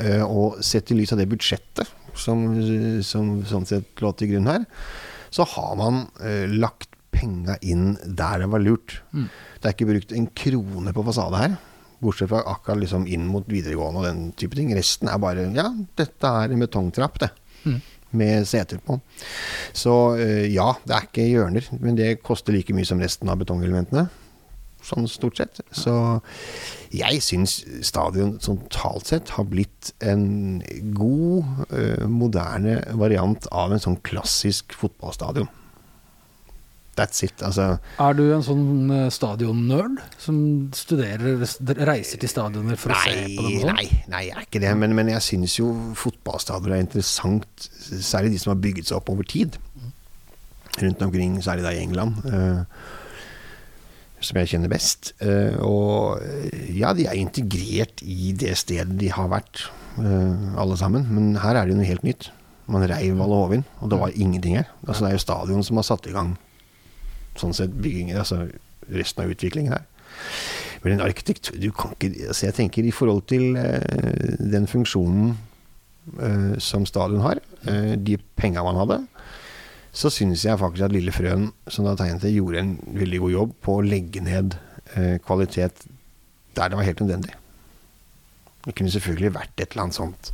Eh, 0.00 0.22
og 0.24 0.62
sett 0.64 0.90
i 0.92 0.96
lys 0.96 1.12
av 1.12 1.20
det 1.20 1.28
budsjettet 1.28 1.90
som, 2.18 2.44
som 3.04 3.34
sånn 3.48 3.68
sett 3.68 4.02
lå 4.02 4.12
til 4.16 4.32
grunn 4.34 4.50
her, 4.50 4.64
så 5.32 5.46
har 5.54 5.76
man 5.80 6.06
eh, 6.24 6.48
lagt 6.50 6.90
penga 7.12 7.58
inn 7.60 7.94
der 8.04 8.42
det 8.42 8.48
var 8.52 8.62
lurt. 8.64 8.98
Mm. 9.12 9.28
Det 9.60 9.68
er 9.68 9.76
ikke 9.76 9.90
brukt 9.92 10.14
en 10.16 10.28
krone 10.36 10.94
på 10.96 11.04
fasade 11.06 11.42
her. 11.42 11.58
Bortsett 12.02 12.32
fra 12.32 12.42
akkurat 12.50 12.80
liksom 12.82 13.06
inn 13.06 13.28
mot 13.30 13.46
videregående 13.46 14.00
og 14.00 14.08
den 14.08 14.22
type 14.38 14.58
ting. 14.58 14.72
Resten 14.74 15.10
er 15.12 15.20
bare 15.22 15.46
Ja, 15.54 15.68
dette 15.98 16.32
er 16.42 16.52
en 16.52 16.64
betongtrapp, 16.64 17.20
det. 17.22 17.30
Mm. 17.62 17.78
Med 18.18 18.48
seter 18.48 18.80
på. 18.84 18.98
Så 19.76 20.16
eh, 20.20 20.48
ja, 20.52 20.72
det 20.88 20.96
er 20.96 21.06
ikke 21.06 21.28
hjørner. 21.28 21.68
Men 21.80 22.00
det 22.00 22.16
koster 22.24 22.56
like 22.56 22.74
mye 22.76 22.88
som 22.88 23.00
resten 23.00 23.30
av 23.32 23.38
betongelementene. 23.40 24.08
Sånn 24.82 25.06
stort 25.06 25.38
sett. 25.38 25.60
Så 25.70 25.94
jeg 26.90 27.22
syns 27.22 27.60
stadion 27.86 28.34
totalt 28.42 29.06
sett 29.12 29.30
har 29.36 29.46
blitt 29.46 29.92
en 30.02 30.60
god, 30.96 31.68
eh, 31.70 32.06
moderne 32.10 32.80
variant 32.98 33.46
av 33.54 33.72
en 33.72 33.82
sånn 33.82 34.00
klassisk 34.02 34.74
fotballstadion. 34.74 35.48
That's 36.94 37.22
it. 37.24 37.40
Altså 37.40 37.78
Er 38.02 38.16
du 38.18 38.26
en 38.34 38.42
sånn 38.44 38.90
eh, 38.92 39.06
stadionnerd 39.14 40.02
som 40.20 40.36
studerer, 40.76 41.40
reiser 41.88 42.20
til 42.20 42.28
stadioner 42.28 42.76
for 42.76 42.92
å 42.92 42.98
se 43.00 43.14
på 43.32 43.46
dem? 43.46 43.46
Nei, 43.46 43.60
sånn? 43.62 43.70
nei, 43.78 43.86
nei, 44.12 44.22
jeg 44.26 44.36
er 44.36 44.48
ikke 44.48 44.60
det. 44.66 44.72
Men, 44.82 44.96
men 44.98 45.08
jeg 45.14 45.24
syns 45.24 45.54
jo 45.56 45.70
fotballstadioner 45.96 46.76
er 46.76 46.84
interessant, 46.84 47.68
særlig 48.02 48.34
de 48.34 48.42
som 48.42 48.52
har 48.52 48.60
bygget 48.66 48.90
seg 48.90 48.98
opp 48.98 49.08
over 49.14 49.24
tid. 49.24 49.56
Rundt 50.82 51.06
omkring, 51.06 51.38
særlig 51.44 51.64
da 51.64 51.72
i 51.72 51.80
England. 51.86 52.26
eh, 52.28 52.60
som 54.22 54.38
jeg 54.38 54.52
kjenner 54.54 54.70
best. 54.72 55.12
Eh, 55.22 55.58
og 55.62 56.22
ja, 56.72 56.92
de 56.96 57.06
er 57.08 57.18
integrert 57.18 58.02
i 58.04 58.32
det 58.38 58.54
stedet 58.60 58.96
de 59.00 59.10
har 59.12 59.30
vært, 59.32 59.66
eh, 59.98 60.58
alle 60.60 60.78
sammen. 60.78 61.06
Men 61.10 61.36
her 61.42 61.58
er 61.58 61.66
det 61.66 61.74
jo 61.74 61.80
noe 61.80 61.90
helt 61.90 62.06
nytt. 62.06 62.30
Man 62.72 62.86
reiv 62.88 63.20
alle 63.20 63.38
Hovin, 63.40 63.64
og 63.80 63.90
det 63.90 63.98
var 64.00 64.14
ingenting 64.14 64.56
her. 64.60 64.68
Altså, 64.86 65.02
det 65.04 65.10
er 65.10 65.18
jo 65.18 65.26
stadion 65.26 65.64
som 65.66 65.80
har 65.80 65.88
satt 65.88 66.06
i 66.06 66.14
gang 66.14 66.36
sånn 67.36 67.54
sett 67.56 67.72
byggingen, 67.82 68.18
altså 68.20 68.44
resten 68.92 69.24
av 69.24 69.32
utviklingen 69.32 69.72
her. 69.72 69.86
Men 70.82 70.96
en 70.96 71.06
arkitektur 71.06 71.56
du 71.62 71.70
kan 71.72 71.94
ikke, 71.94 72.26
altså 72.28 72.46
Jeg 72.46 72.54
tenker 72.54 72.84
i 72.84 72.92
forhold 72.92 73.22
til 73.30 73.56
eh, 73.56 74.36
den 74.38 74.66
funksjonen 74.66 75.38
som 76.58 76.82
stadion 76.82 77.20
har, 77.22 77.38
de 77.62 78.16
penga 78.34 78.64
man 78.66 78.74
hadde, 78.74 78.96
så 79.92 80.10
syns 80.12 80.46
jeg 80.46 80.58
faktisk 80.60 80.86
at 80.86 80.94
Lille 80.94 81.12
Frøen, 81.12 81.50
som 81.68 81.86
da 81.86 81.94
tegnet 81.98 82.24
det, 82.24 82.32
gjorde 82.32 82.62
en 82.62 82.74
veldig 82.96 83.22
god 83.26 83.34
jobb 83.34 83.54
på 83.64 83.76
å 83.76 83.84
legge 83.84 84.24
ned 84.24 84.56
eh, 84.96 85.18
kvalitet 85.24 85.84
der 86.56 86.68
det 86.68 86.78
var 86.78 86.86
helt 86.88 87.00
nødvendig. 87.00 87.34
Det 88.64 88.74
kunne 88.78 88.92
selvfølgelig 88.94 89.34
vært 89.34 89.60
et 89.60 89.72
eller 89.72 89.86
annet 89.86 89.98
sånt 89.98 90.32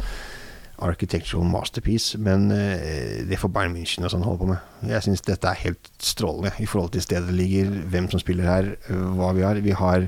architectural 0.78 1.46
masterpiece, 1.50 2.18
men 2.22 2.52
eh, 2.54 3.24
det 3.26 3.38
får 3.42 3.50
Bayern 3.54 3.74
München 3.74 4.06
og 4.06 4.12
sånn 4.14 4.26
holde 4.26 4.44
på 4.44 4.50
med. 4.52 4.92
Jeg 4.92 5.08
syns 5.08 5.24
dette 5.26 5.50
er 5.50 5.64
helt 5.64 5.90
strålende 5.98 6.54
i 6.62 6.68
forhold 6.70 6.94
til 6.94 7.02
stedet 7.02 7.26
det 7.30 7.38
ligger, 7.38 7.72
hvem 7.90 8.06
som 8.12 8.22
spiller 8.22 8.46
her, 8.46 8.70
hva 9.18 9.32
vi 9.34 9.46
har. 9.46 9.62
Vi 9.64 9.74
har 9.80 10.06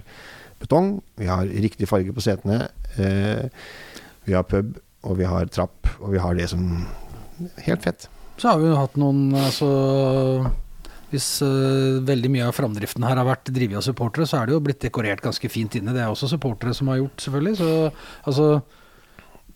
betong, 0.63 1.01
vi 1.19 1.27
har 1.31 1.51
riktig 1.51 1.91
farge 1.91 2.15
på 2.15 2.23
setene, 2.23 2.69
eh, 3.03 3.51
vi 4.29 4.39
har 4.39 4.47
pub, 4.47 4.77
og 5.03 5.19
vi 5.19 5.27
har 5.27 5.51
trapp, 5.51 5.91
og 5.99 6.15
vi 6.15 6.23
har 6.23 6.39
det 6.39 6.51
som 6.55 6.87
Helt 7.65 7.81
fett. 7.81 8.03
Så 8.41 8.49
har 8.49 8.59
vi 8.63 8.71
jo 8.71 8.77
hatt 8.79 8.95
noen 9.01 9.35
altså, 9.37 9.67
Hvis 11.13 11.27
uh, 11.45 11.99
veldig 12.09 12.31
mye 12.33 12.47
av 12.49 12.55
framdriften 12.57 13.05
her 13.05 13.19
har 13.21 13.27
vært 13.29 13.51
drevet 13.53 13.81
av 13.81 13.85
supportere, 13.85 14.25
så 14.31 14.39
er 14.41 14.47
det 14.49 14.55
jo 14.57 14.63
blitt 14.65 14.81
dekorert 14.85 15.21
ganske 15.25 15.51
fint 15.53 15.75
inne. 15.81 15.93
Det 15.97 16.01
er 16.05 16.09
også 16.13 16.29
supportere 16.31 16.73
som 16.77 16.89
har 16.93 17.01
gjort, 17.03 17.19
selvfølgelig. 17.25 17.57
Så 17.59 17.71
altså 18.31 18.47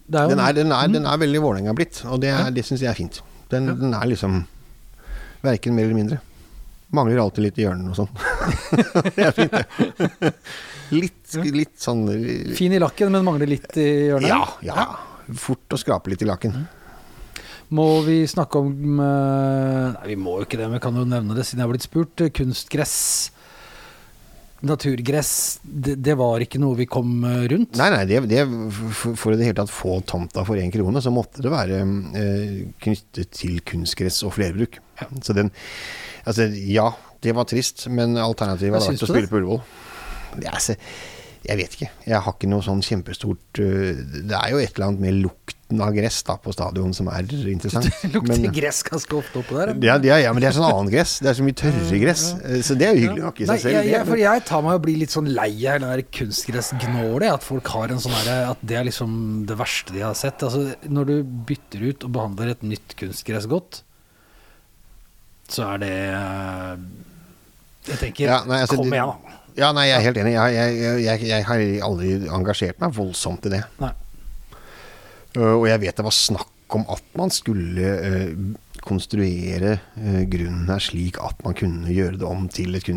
det 0.05 0.19
er 0.21 0.27
jo, 0.27 0.35
Den 0.35 0.43
er, 0.45 0.53
den 0.59 0.73
er, 0.75 0.89
Mm. 0.91 0.93
den 0.99 1.07
er 1.09 1.17
veldig 1.23 1.41
Vålerenga 1.41 1.73
blitt, 1.79 2.03
og 2.05 2.21
det, 2.21 2.29
er- 2.35 2.51
det 2.53 2.65
syns 2.67 2.83
jeg 2.85 2.91
er 2.91 2.99
fint. 2.99 3.23
Den, 3.49 3.71
Ja. 3.71 3.75
den 3.79 3.95
er 3.95 4.05
liksom 4.11 4.45
verken 5.45 5.75
mer 5.79 5.85
eller 5.89 5.95
mindre. 6.03 6.19
Mangler 6.95 7.23
alltid 7.23 7.43
litt 7.47 7.59
i 7.59 7.65
hjørnene 7.65 7.91
og 7.91 7.97
sånn. 7.97 8.13
det 9.17 9.25
er 9.25 9.33
fint, 9.33 9.51
det. 9.55 10.35
Litt, 10.93 11.35
litt 11.55 11.79
sånn 11.81 12.05
Fin 12.55 12.73
i 12.77 12.79
lakken, 12.83 13.11
men 13.15 13.25
mangler 13.25 13.49
litt 13.49 13.73
i 13.81 13.87
hjørnet. 14.11 14.29
Ja, 14.29 14.45
ja. 14.63 14.85
Fort 15.41 15.73
å 15.73 15.81
skrape 15.81 16.13
litt 16.13 16.23
i 16.23 16.29
lakken. 16.29 16.67
Må 17.75 18.03
vi 18.05 18.27
snakke 18.29 18.61
om 18.61 19.01
eh, 19.01 19.95
Nei, 19.95 20.09
vi 20.13 20.17
må 20.21 20.37
jo 20.41 20.45
ikke 20.47 20.59
det, 20.61 20.67
men 20.69 20.77
vi 20.79 20.83
kan 20.85 20.99
jo 21.01 21.05
nevne 21.09 21.35
det 21.37 21.47
siden 21.49 21.63
jeg 21.63 21.67
har 21.69 21.73
blitt 21.73 21.87
spurt. 21.87 22.21
Eh, 22.21 22.31
Kunstgress, 22.35 22.97
naturgress, 24.65 25.31
det, 25.65 25.97
det 26.05 26.15
var 26.17 26.41
ikke 26.45 26.61
noe 26.63 26.77
vi 26.79 26.87
kom 26.89 27.19
eh, 27.29 27.43
rundt. 27.53 27.75
Nei, 27.81 27.89
nei, 27.93 28.05
det, 28.09 28.23
det, 28.31 28.45
for, 28.97 29.35
i 29.35 29.41
det 29.41 29.49
hele 29.51 29.59
tatt 29.61 29.73
få 29.73 29.99
tomta 30.09 30.45
for 30.47 30.61
én 30.61 30.73
krone, 30.73 31.03
så 31.05 31.13
måtte 31.13 31.45
det 31.45 31.53
være 31.53 31.81
eh, 32.21 32.61
knyttet 32.85 33.33
til 33.37 33.59
kunstgress 33.67 34.23
og 34.29 34.37
flerbruk. 34.39 34.81
Ja. 35.01 35.11
Så 35.25 35.37
den 35.37 35.53
Altså, 36.25 36.47
ja, 36.57 36.87
det 37.21 37.35
var 37.37 37.45
trist, 37.45 37.83
men 37.93 38.15
alternativet 38.17 38.73
var 38.73 38.81
å 38.81 38.97
spille 38.97 39.29
på 39.29 39.37
Ullevål. 39.43 39.59
Det 40.41 40.47
er, 40.49 40.57
så- 40.65 40.77
jeg 41.45 41.59
vet 41.61 41.75
ikke. 41.77 41.91
Jeg 42.09 42.21
har 42.25 42.33
ikke 42.39 42.49
noe 42.49 42.65
sånn 42.65 42.81
kjempestort 42.81 43.59
øh, 43.61 43.99
Det 44.31 44.33
er 44.39 44.51
jo 44.55 44.59
et 44.63 44.73
eller 44.79 44.87
annet 44.91 45.03
med 45.05 45.19
lukten 45.21 45.81
av 45.85 45.91
gress 45.97 46.23
da 46.25 46.37
på 46.41 46.53
stadion 46.55 46.93
som 46.97 47.09
er 47.13 47.27
interessant. 47.51 47.89
Det 48.03 48.11
lukter 48.15 48.39
Men- 48.41 48.55
gress 48.55 48.79
ganske 48.87 49.17
ofte 49.19 49.41
oppå 49.43 49.59
der. 49.59 49.73
ja, 49.85 49.97
er, 49.99 50.23
ja, 50.25 50.33
men 50.33 50.41
det 50.45 50.49
er 50.51 50.57
sånn 50.57 50.67
annen 50.69 50.89
gress. 50.93 51.19
Det 51.25 51.29
er 51.33 51.37
så 51.37 51.45
mye 51.45 51.57
tørre 51.61 51.99
gress. 52.01 52.25
eh, 52.45 52.61
Så 52.65 52.77
det 52.81 52.87
er 52.89 52.95
jo 52.97 53.03
hyggelig 53.05 53.25
nok 53.27 53.41
i 53.45 53.49
seg 53.51 53.61
selv. 53.65 53.77
jeg, 53.81 53.91
jeg, 53.93 54.07
for 54.09 54.23
jeg 54.23 54.45
tar 54.49 54.65
meg 54.65 54.79
og 54.79 54.85
blir 54.87 55.01
litt 55.03 55.13
sånn 55.17 55.29
lei 55.35 55.51
av 55.69 55.81
den 55.83 55.89
der 55.91 56.05
kunstgressgnålet. 56.21 57.29
At 57.35 57.45
folk 57.45 57.69
har 57.75 57.93
en 57.93 58.01
sånn 58.05 58.15
herre 58.21 58.39
At 58.55 58.63
det 58.65 58.77
er 58.81 58.89
liksom 58.89 59.19
det 59.51 59.59
verste 59.61 59.93
de 59.97 60.05
har 60.07 60.15
sett. 60.17 60.45
Altså, 60.47 60.65
når 60.89 61.11
du 61.13 61.17
bytter 61.51 61.89
ut 61.91 62.05
og 62.09 62.15
behandler 62.17 62.55
et 62.55 62.63
nytt 62.65 62.97
kunstgress 63.01 63.49
godt, 63.51 63.83
så 65.53 65.67
er 65.75 65.83
det 65.83 65.95
eh, 66.17 66.77
Jeg 67.91 67.99
tenker 68.01 68.31
Ja, 68.31 68.39
nei, 68.49 68.63
altså, 68.65 68.79
Kom 68.81 68.95
igjen, 68.95 69.11
da. 69.13 69.41
Ja, 69.55 69.71
nei, 69.71 69.87
jeg 69.87 70.01
er 70.01 70.07
helt 70.09 70.19
enig. 70.19 70.35
Jeg, 70.35 70.55
jeg, 70.57 70.97
jeg, 71.05 71.29
jeg, 71.31 71.47
har 71.47 71.63
aldri 71.87 72.17
engasjert 72.27 72.81
meg 72.83 72.95
voldsomt 72.97 73.47
i 73.47 73.55
det. 73.55 73.63
Uh, 75.35 75.55
og 75.61 75.69
jeg 75.71 75.83
vet 75.83 75.99
det 75.99 76.07
var 76.07 76.15
snakk 76.15 76.75
om 76.75 76.87
at 76.91 77.05
man 77.19 77.31
skulle 77.35 77.93
uh, 78.03 78.35
konstruere 78.83 79.77
uh, 79.95 80.23
grunnen 80.31 80.67
her 80.71 80.83
slik 80.83 81.21
at 81.23 81.39
man 81.47 81.55
kunne 81.59 81.95
gjøre 81.95 82.19
det 82.19 82.27
om 82.27 82.49
til 82.51 82.75
et 82.79 82.91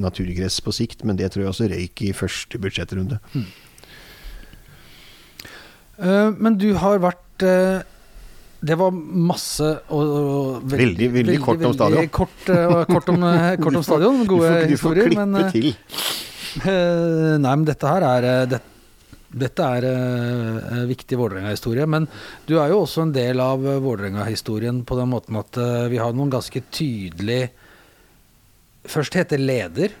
naturgress 0.00 0.60
på 0.64 0.74
sikt, 0.76 1.04
men 1.08 1.16
det 1.20 1.32
tror 1.32 1.46
jeg 1.46 1.54
også 1.54 1.70
røyk 1.72 2.04
i 2.04 2.14
første 2.16 2.60
budsjettrunde. 2.60 3.20
Eh, 6.02 6.28
men 6.34 6.56
du 6.58 6.72
har 6.80 7.02
vært 7.02 7.44
Det 8.62 8.76
var 8.78 8.92
masse 8.94 9.68
og, 9.90 10.00
og 10.00 10.66
Veldig, 10.70 11.08
veldig 11.16 11.38
kort 11.42 11.64
om 11.66 11.72
stadion. 11.74 12.10
Kort, 12.14 12.42
eh, 12.52 12.74
kort, 12.86 13.08
om, 13.10 13.24
eh, 13.26 13.54
kort 13.64 13.78
om 13.80 13.86
stadion. 13.86 14.20
Du 14.22 14.28
Gode 14.30 14.50
får, 14.50 14.58
du 14.58 14.60
får 14.62 14.74
historier. 14.76 15.08
klippe 15.10 15.24
Men, 15.26 15.40
eh, 15.40 15.50
til. 15.50 15.72
Nei, 17.42 17.54
men 17.56 17.64
dette 17.66 17.90
her 17.90 18.06
er 18.06 18.28
det, 18.52 18.60
Dette 19.32 19.64
er 19.64 19.86
uh, 19.88 20.82
viktig 20.84 21.16
Vålerenga-historie. 21.16 21.86
Men 21.88 22.04
du 22.44 22.58
er 22.60 22.68
jo 22.68 22.82
også 22.82 23.06
en 23.06 23.14
del 23.14 23.40
av 23.40 23.64
Vålerenga-historien 23.64 24.82
på 24.84 24.98
den 24.98 25.08
måten 25.08 25.38
at 25.40 25.56
uh, 25.56 25.88
vi 25.88 25.96
har 26.02 26.12
noen 26.12 26.32
ganske 26.34 26.60
tydelig 26.68 27.46
Først 28.82 29.14
heter 29.14 29.38
leder. 29.38 29.92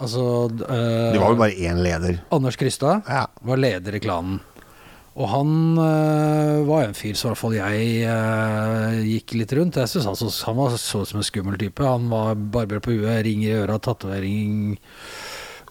Altså 0.00 0.22
uh, 0.48 1.10
Det 1.12 1.20
var 1.20 1.34
jo 1.34 1.40
bare 1.40 1.56
én 1.56 1.80
leder. 1.82 2.20
Anders 2.32 2.56
Krystad 2.60 3.02
Ja. 3.08 3.26
var 3.42 3.60
leder 3.60 3.96
i 3.96 4.00
klanen. 4.00 4.38
Og 5.18 5.26
han 5.28 5.50
øh, 5.80 6.68
var 6.68 6.84
en 6.86 6.94
fyr 6.94 7.16
som 7.18 7.28
i 7.28 7.30
hvert 7.32 7.40
fall 7.40 7.56
jeg 7.56 7.88
øh, 8.06 9.00
gikk 9.08 9.34
litt 9.40 9.54
rundt. 9.58 9.80
Jeg 9.82 9.90
synes 9.90 10.06
han, 10.06 10.16
så, 10.20 10.30
han 10.46 10.58
var 10.58 10.76
så 10.78 11.02
ut 11.02 11.10
som 11.10 11.20
en 11.20 11.26
skummel 11.26 11.58
type. 11.60 11.82
Han 11.82 12.06
var 12.12 12.38
barber 12.38 12.82
på 12.84 12.94
huet, 12.94 13.24
ring 13.26 13.42
i 13.44 13.50
øra, 13.56 13.80
tatovering 13.82 14.78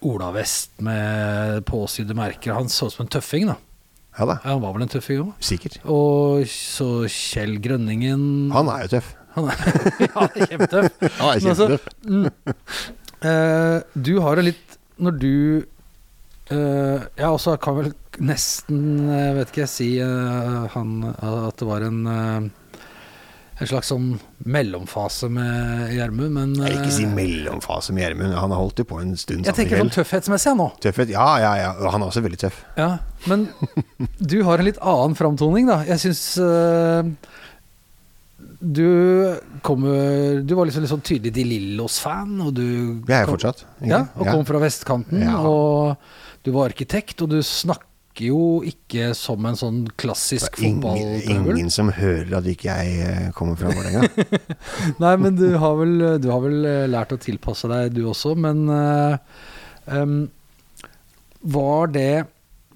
olavest 0.05 0.75
med 0.83 1.63
påsydde 1.67 2.15
merker. 2.15 2.55
Han 2.55 2.69
så 2.71 2.89
ut 2.89 2.95
som 2.95 3.05
en 3.05 3.13
tøffing, 3.15 3.47
da. 3.49 3.57
Ja 4.19 4.25
da, 4.27 4.35
han 4.43 4.59
var 4.59 4.73
vel 4.75 4.83
en 4.83 4.91
tøffing 4.91 5.21
òg. 5.23 5.33
sikkert. 5.39 5.79
Og 5.87 6.43
så 6.51 7.05
Kjell 7.07 7.59
Grønningen 7.63 8.49
Han 8.51 8.71
er 8.73 8.83
jo 8.83 8.93
tøff. 8.97 9.13
Han 9.37 9.47
er, 9.53 9.59
ja, 10.07 10.25
kjempetøff. 10.49 10.95
Han 11.19 11.29
er 11.29 11.39
Men 11.39 11.51
altså, 11.53 11.77
mm, 12.03 12.25
øh, 13.29 13.75
du 13.93 14.13
har 14.25 14.41
en 14.41 14.49
litt 14.49 14.79
Når 14.99 15.19
du 15.21 15.33
eh, 16.55 17.07
Jeg 17.19 17.27
også 17.29 17.57
kan 17.61 17.77
vel 17.79 17.91
nesten, 18.19 18.81
jeg 19.09 19.35
vet 19.37 19.51
ikke 19.51 19.63
jeg, 19.63 19.71
si 19.71 19.89
uh, 20.03 20.65
han, 20.73 20.95
at 21.15 21.61
det 21.61 21.67
var 21.69 21.85
en 21.87 22.01
uh, 22.09 22.49
en 23.59 23.67
slags 23.67 23.89
sånn 23.91 24.13
mellomfase 24.47 25.27
med 25.35 25.89
Gjermund, 25.91 26.31
men 26.31 26.53
Jeg 26.55 26.69
vil 26.71 26.77
ikke 26.79 26.95
si 26.95 27.03
eh, 27.03 27.11
mellomfase 27.11 27.95
med 27.95 28.05
Gjermund. 28.05 28.35
Han 28.39 28.53
har 28.55 28.61
holdt 28.61 28.79
det 28.79 28.85
på 28.87 29.01
en 29.01 29.11
stund. 29.19 29.49
jeg 29.49 29.57
tenker 29.57 29.81
sånn 29.81 29.91
tøffhetsmessig 29.97 30.47
jeg, 30.53 30.59
nå. 30.61 30.67
Tøffhet, 30.85 31.11
ja, 31.11 31.27
ja, 31.43 31.51
ja. 31.59 31.73
Han 31.91 32.05
er 32.05 32.07
også 32.07 32.23
veldig 32.23 32.39
tøff. 32.39 32.61
Ja, 32.79 32.93
men 33.27 33.49
du 34.31 34.37
har 34.47 34.63
en 34.63 34.69
litt 34.69 34.79
annen 34.79 35.17
framtoning, 35.19 35.67
da. 35.67 35.81
Jeg 35.89 36.05
syns 36.05 36.23
du 38.59 38.87
kommer 39.63 40.41
Du 40.43 40.51
var 40.57 40.67
liksom 40.67 40.83
litt 40.83 40.91
sånn 40.91 41.03
tydelig 41.03 41.31
De 41.35 41.43
Lillos-fan, 41.47 42.33
og 42.43 42.53
du 42.57 42.65
Jeg 43.07 43.15
er 43.15 43.27
jo 43.27 43.35
fortsatt. 43.35 43.63
Ja, 43.87 44.05
og 44.15 44.27
kom 44.27 44.47
fra 44.47 44.63
vestkanten, 44.63 45.23
Ja. 45.23 45.37
og 45.43 45.95
du 46.45 46.51
var 46.55 46.71
arkitekt, 46.71 47.21
og 47.23 47.33
du 47.33 47.39
snakker 47.45 47.85
jo 48.19 48.59
ikke 48.67 49.11
som 49.15 49.45
en 49.47 49.57
sånn 49.59 49.83
klassisk 49.99 50.57
er 50.59 50.67
ingen, 50.69 51.21
ingen 51.29 51.69
som 51.71 51.91
hører 51.93 52.39
at 52.39 52.47
ikke 52.51 52.73
jeg 52.81 53.05
eh, 53.05 53.29
kommer 53.35 53.59
fra 53.59 53.71
Vålerenga. 53.71 54.25
Nei, 55.03 55.13
men 55.21 55.37
du 55.39 55.47
har, 55.61 55.77
vel, 55.79 55.93
du 56.19 56.27
har 56.31 56.43
vel 56.43 56.67
eh, 56.67 56.89
lært 56.91 57.15
å 57.15 57.21
tilpasse 57.21 57.69
deg, 57.71 57.93
du 57.95 58.03
også, 58.09 58.33
men 58.39 58.65
uh, 58.67 59.15
um, 59.93 60.19
var 61.39 61.93
det 61.95 62.11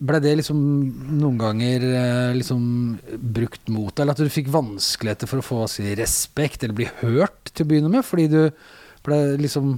ble 0.04 0.20
det 0.20 0.34
liksom 0.40 0.58
noen 1.16 1.38
ganger 1.40 1.84
liksom 2.36 2.64
brukt 3.14 3.70
mot 3.72 3.94
deg, 3.94 4.02
eller 4.04 4.18
at 4.18 4.24
du 4.26 4.34
fikk 4.34 4.50
vanskeligheter 4.52 5.30
for 5.30 5.40
å 5.40 5.46
få 5.46 5.60
si, 5.72 5.86
respekt 5.96 6.66
eller 6.66 6.76
bli 6.76 6.88
hørt 7.00 7.54
til 7.54 7.64
å 7.64 7.70
begynne 7.70 7.92
med, 7.94 8.04
fordi 8.04 8.26
du 8.32 8.40
ble 9.06 9.20
liksom 9.40 9.78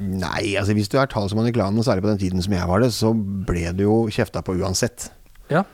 Nei, 0.00 0.54
altså 0.58 0.74
hvis 0.76 0.88
du 0.90 0.96
er 1.00 1.10
talsmann 1.10 1.48
i 1.50 1.54
klanen, 1.54 1.84
særlig 1.84 2.04
på 2.06 2.12
den 2.12 2.22
tiden 2.22 2.44
som 2.44 2.54
jeg 2.56 2.68
var 2.70 2.80
det, 2.82 2.92
så 2.96 3.12
ble 3.14 3.68
du 3.76 3.84
jo 3.84 3.98
kjefta 4.12 4.42
på 4.44 4.56
uansett. 4.60 5.10
Ja. 5.52 5.64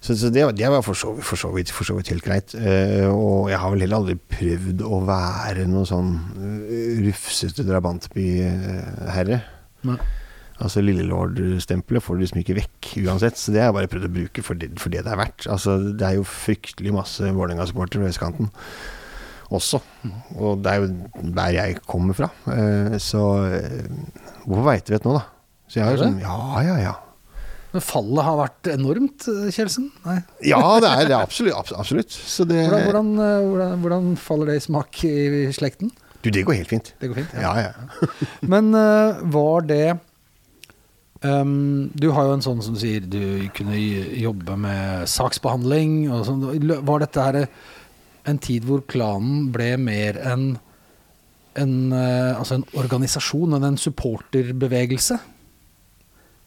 Så, 0.00 0.16
så 0.16 0.30
det, 0.32 0.46
det 0.56 0.70
var 0.72 0.80
for 0.82 0.96
så, 0.96 1.12
for, 1.20 1.36
så 1.36 1.50
vidt, 1.52 1.70
for 1.76 1.84
så 1.84 1.98
vidt 1.98 2.08
helt 2.12 2.24
greit. 2.24 2.54
Uh, 2.56 3.10
og 3.12 3.50
jeg 3.52 3.60
har 3.60 3.74
vel 3.74 3.84
heller 3.84 4.00
aldri 4.00 4.16
prøvd 4.16 4.84
å 4.86 5.02
være 5.08 5.66
noe 5.68 5.84
sånn 5.88 6.14
uh, 6.40 7.02
rufsete 7.04 7.66
drabantbyherre. 7.68 9.42
Altså 10.60 10.82
Lillelord-stempelet 10.84 12.04
får 12.04 12.16
du 12.16 12.24
liksom 12.24 12.40
ikke 12.42 12.56
vekk 12.58 12.88
uansett, 13.06 13.38
så 13.40 13.52
det 13.52 13.62
har 13.62 13.70
jeg 13.70 13.76
bare 13.78 13.92
prøvd 13.92 14.08
å 14.08 14.14
bruke 14.16 14.44
for 14.44 14.60
det 14.60 14.72
for 14.80 14.92
det, 14.92 15.04
det 15.06 15.12
er 15.12 15.20
verdt. 15.20 15.46
Altså 15.52 15.76
Det 15.92 16.04
er 16.08 16.18
jo 16.18 16.26
fryktelig 16.28 16.96
masse 16.96 17.30
Vålerenga-supportere 17.36 18.02
ved 18.02 18.12
vestkanten 18.12 18.50
også. 19.50 19.80
Og 20.38 20.62
det 20.62 20.72
er 20.72 20.82
jo 20.84 21.28
der 21.36 21.54
jeg 21.56 21.78
kommer 21.88 22.16
fra. 22.16 22.30
Eh, 22.54 22.96
så 23.02 23.22
eh, 23.50 23.86
hvorfor 24.46 24.66
veit 24.70 24.86
du 24.86 24.94
det 24.94 25.04
nå, 25.04 25.14
da? 25.18 25.24
Så 25.70 25.80
jeg 25.80 25.86
har 25.86 25.96
jo 25.96 26.02
sånn 26.02 26.20
Ja, 26.22 26.40
ja, 26.66 26.76
ja. 26.82 26.96
Men 27.70 27.84
fallet 27.86 28.26
har 28.26 28.38
vært 28.40 28.68
enormt, 28.72 29.26
Kjelsen? 29.54 29.90
Nei. 30.02 30.16
Ja, 30.42 30.60
det 30.82 30.90
er 30.90 31.10
det. 31.12 31.18
Absolutt. 31.20 31.70
absolutt. 31.78 32.10
Så 32.10 32.46
det 32.48 32.64
Hvordan, 32.66 33.12
hvordan, 33.14 33.66
eh, 33.68 33.74
hvordan, 33.84 34.12
faller 34.18 34.50
det 34.50 34.58
i 34.58 34.64
smak 34.66 35.02
i 35.06 35.50
slekten? 35.54 35.92
Du, 36.20 36.28
det 36.34 36.44
går 36.44 36.58
helt 36.58 36.72
fint. 36.72 36.94
Det 37.00 37.08
går 37.08 37.22
fint? 37.22 37.34
Ja, 37.38 37.54
ja. 37.62 37.70
ja. 37.70 38.08
Men 38.52 38.74
eh, 38.74 39.22
var 39.32 39.62
det 39.68 39.98
um, 41.22 41.90
Du 41.94 42.10
har 42.16 42.26
jo 42.26 42.34
en 42.36 42.44
sånn 42.44 42.64
som 42.64 42.76
sier 42.80 43.06
du 43.06 43.46
kunne 43.56 43.78
jobbe 43.78 44.58
med 44.66 45.06
saksbehandling 45.10 46.10
og 46.10 46.26
sånn. 46.26 46.44
Var 46.90 47.06
dette 47.06 47.28
her 47.28 47.40
en 48.28 48.38
tid 48.38 48.66
hvor 48.68 48.82
klanen 48.90 49.48
ble 49.54 49.76
mer 49.80 50.18
enn 50.32 50.58
en, 51.58 51.92
eh, 51.92 52.38
altså 52.38 52.60
en 52.60 52.66
organisasjon 52.78 53.56
enn 53.56 53.66
en 53.72 53.78
supporterbevegelse? 53.80 55.18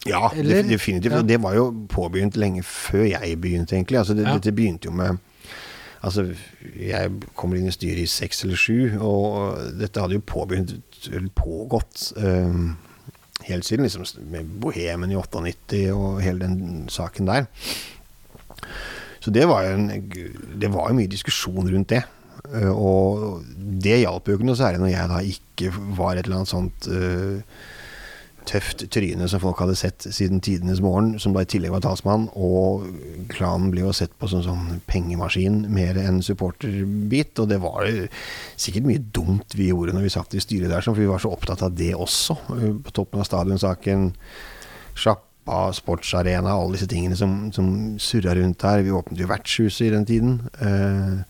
Ja, 0.07 0.29
Eller? 0.35 0.63
definitivt. 0.67 1.13
Og 1.13 1.27
det 1.27 1.41
var 1.43 1.55
jo 1.55 1.69
påbegynt 1.89 2.37
lenge 2.39 2.63
før 2.63 3.05
jeg 3.07 3.37
begynte, 3.41 3.75
egentlig. 3.75 3.97
Altså, 3.99 4.13
det, 4.13 4.27
Ja. 4.27 4.33
Dette 4.33 4.51
begynte 4.51 4.85
jo 4.85 4.91
med 4.91 5.17
Altså, 6.03 6.35
jeg 6.75 7.11
kommer 7.33 7.55
inn 7.55 7.67
i 7.67 7.71
styret 7.71 8.01
i 8.03 8.05
seks 8.11 8.43
eller 8.43 8.59
sju, 8.59 8.97
og 8.99 9.55
dette 9.79 10.01
hadde 10.03 10.17
jo 10.17 10.19
påbegynt, 10.27 10.73
eller 11.07 11.29
pågått 11.31 12.09
um, 12.17 12.75
helt 13.47 13.63
siden 13.63 13.85
liksom 13.87 14.03
med 14.31 14.49
Bohemen 14.59 15.11
i 15.11 15.15
98 15.15 15.93
og 15.95 16.21
hele 16.21 16.43
den 16.43 16.89
saken 16.91 17.29
der. 17.31 17.47
Så 19.23 19.31
det 19.31 19.47
var 19.47 19.69
jo 19.71 20.97
mye 20.97 21.11
diskusjon 21.11 21.69
rundt 21.71 21.93
det. 21.93 22.03
Eh, 22.51 22.71
og 22.71 23.43
det 23.55 24.01
hjalp 24.01 24.27
jo 24.27 24.35
ikke 24.37 24.49
noe 24.49 24.59
særlig 24.59 24.83
når 24.83 24.91
jeg 24.91 25.13
da 25.13 25.21
ikke 25.23 25.71
var 25.95 26.17
et 26.17 26.27
eller 26.27 26.41
annet 26.41 26.51
sånt 26.51 26.89
uh, 26.91 27.39
tøft 28.49 28.83
tryne 28.91 29.27
som 29.31 29.39
folk 29.39 29.61
hadde 29.63 29.77
sett 29.79 30.03
siden 30.03 30.41
tidenes 30.43 30.81
morgen, 30.83 31.13
som 31.23 31.31
da 31.35 31.45
i 31.45 31.47
tillegg 31.49 31.71
var 31.71 31.83
talsmann, 31.85 32.25
og 32.35 32.83
klanen 33.31 33.71
ble 33.71 33.85
jo 33.85 33.93
sett 33.95 34.11
på 34.19 34.27
som 34.27 34.43
sånn 34.43 34.81
pengemaskin 34.89 35.61
mer 35.71 35.95
enn 36.01 36.19
supporterbit, 36.25 37.39
og 37.39 37.47
det 37.53 37.61
var 37.63 37.87
sikkert 38.59 38.89
mye 38.89 39.05
dumt 39.15 39.55
vi 39.55 39.69
gjorde 39.69 39.95
når 39.95 40.09
vi 40.09 40.15
satt 40.17 40.35
i 40.35 40.43
styret 40.43 40.73
der, 40.73 40.83
for 40.83 40.99
vi 40.99 41.07
var 41.07 41.23
så 41.23 41.31
opptatt 41.31 41.63
av 41.63 41.77
det 41.79 41.93
også, 41.95 42.35
eh, 42.57 42.71
på 42.83 42.95
toppen 42.99 43.23
av 43.23 43.29
stadionsaken, 43.29 44.09
sjappa, 45.43 45.73
sportsarena, 45.73 46.51
alle 46.55 46.73
disse 46.77 46.87
tingene 46.87 47.15
som, 47.15 47.51
som 47.51 47.97
surra 47.99 48.33
rundt 48.35 48.59
der. 48.61 48.83
Vi 48.83 48.91
åpnet 48.91 49.19
jo 49.19 49.27
vertshuset 49.27 49.87
i 49.87 49.91
den 49.91 50.05
tiden. 50.05 50.37
Eh, 50.59 51.23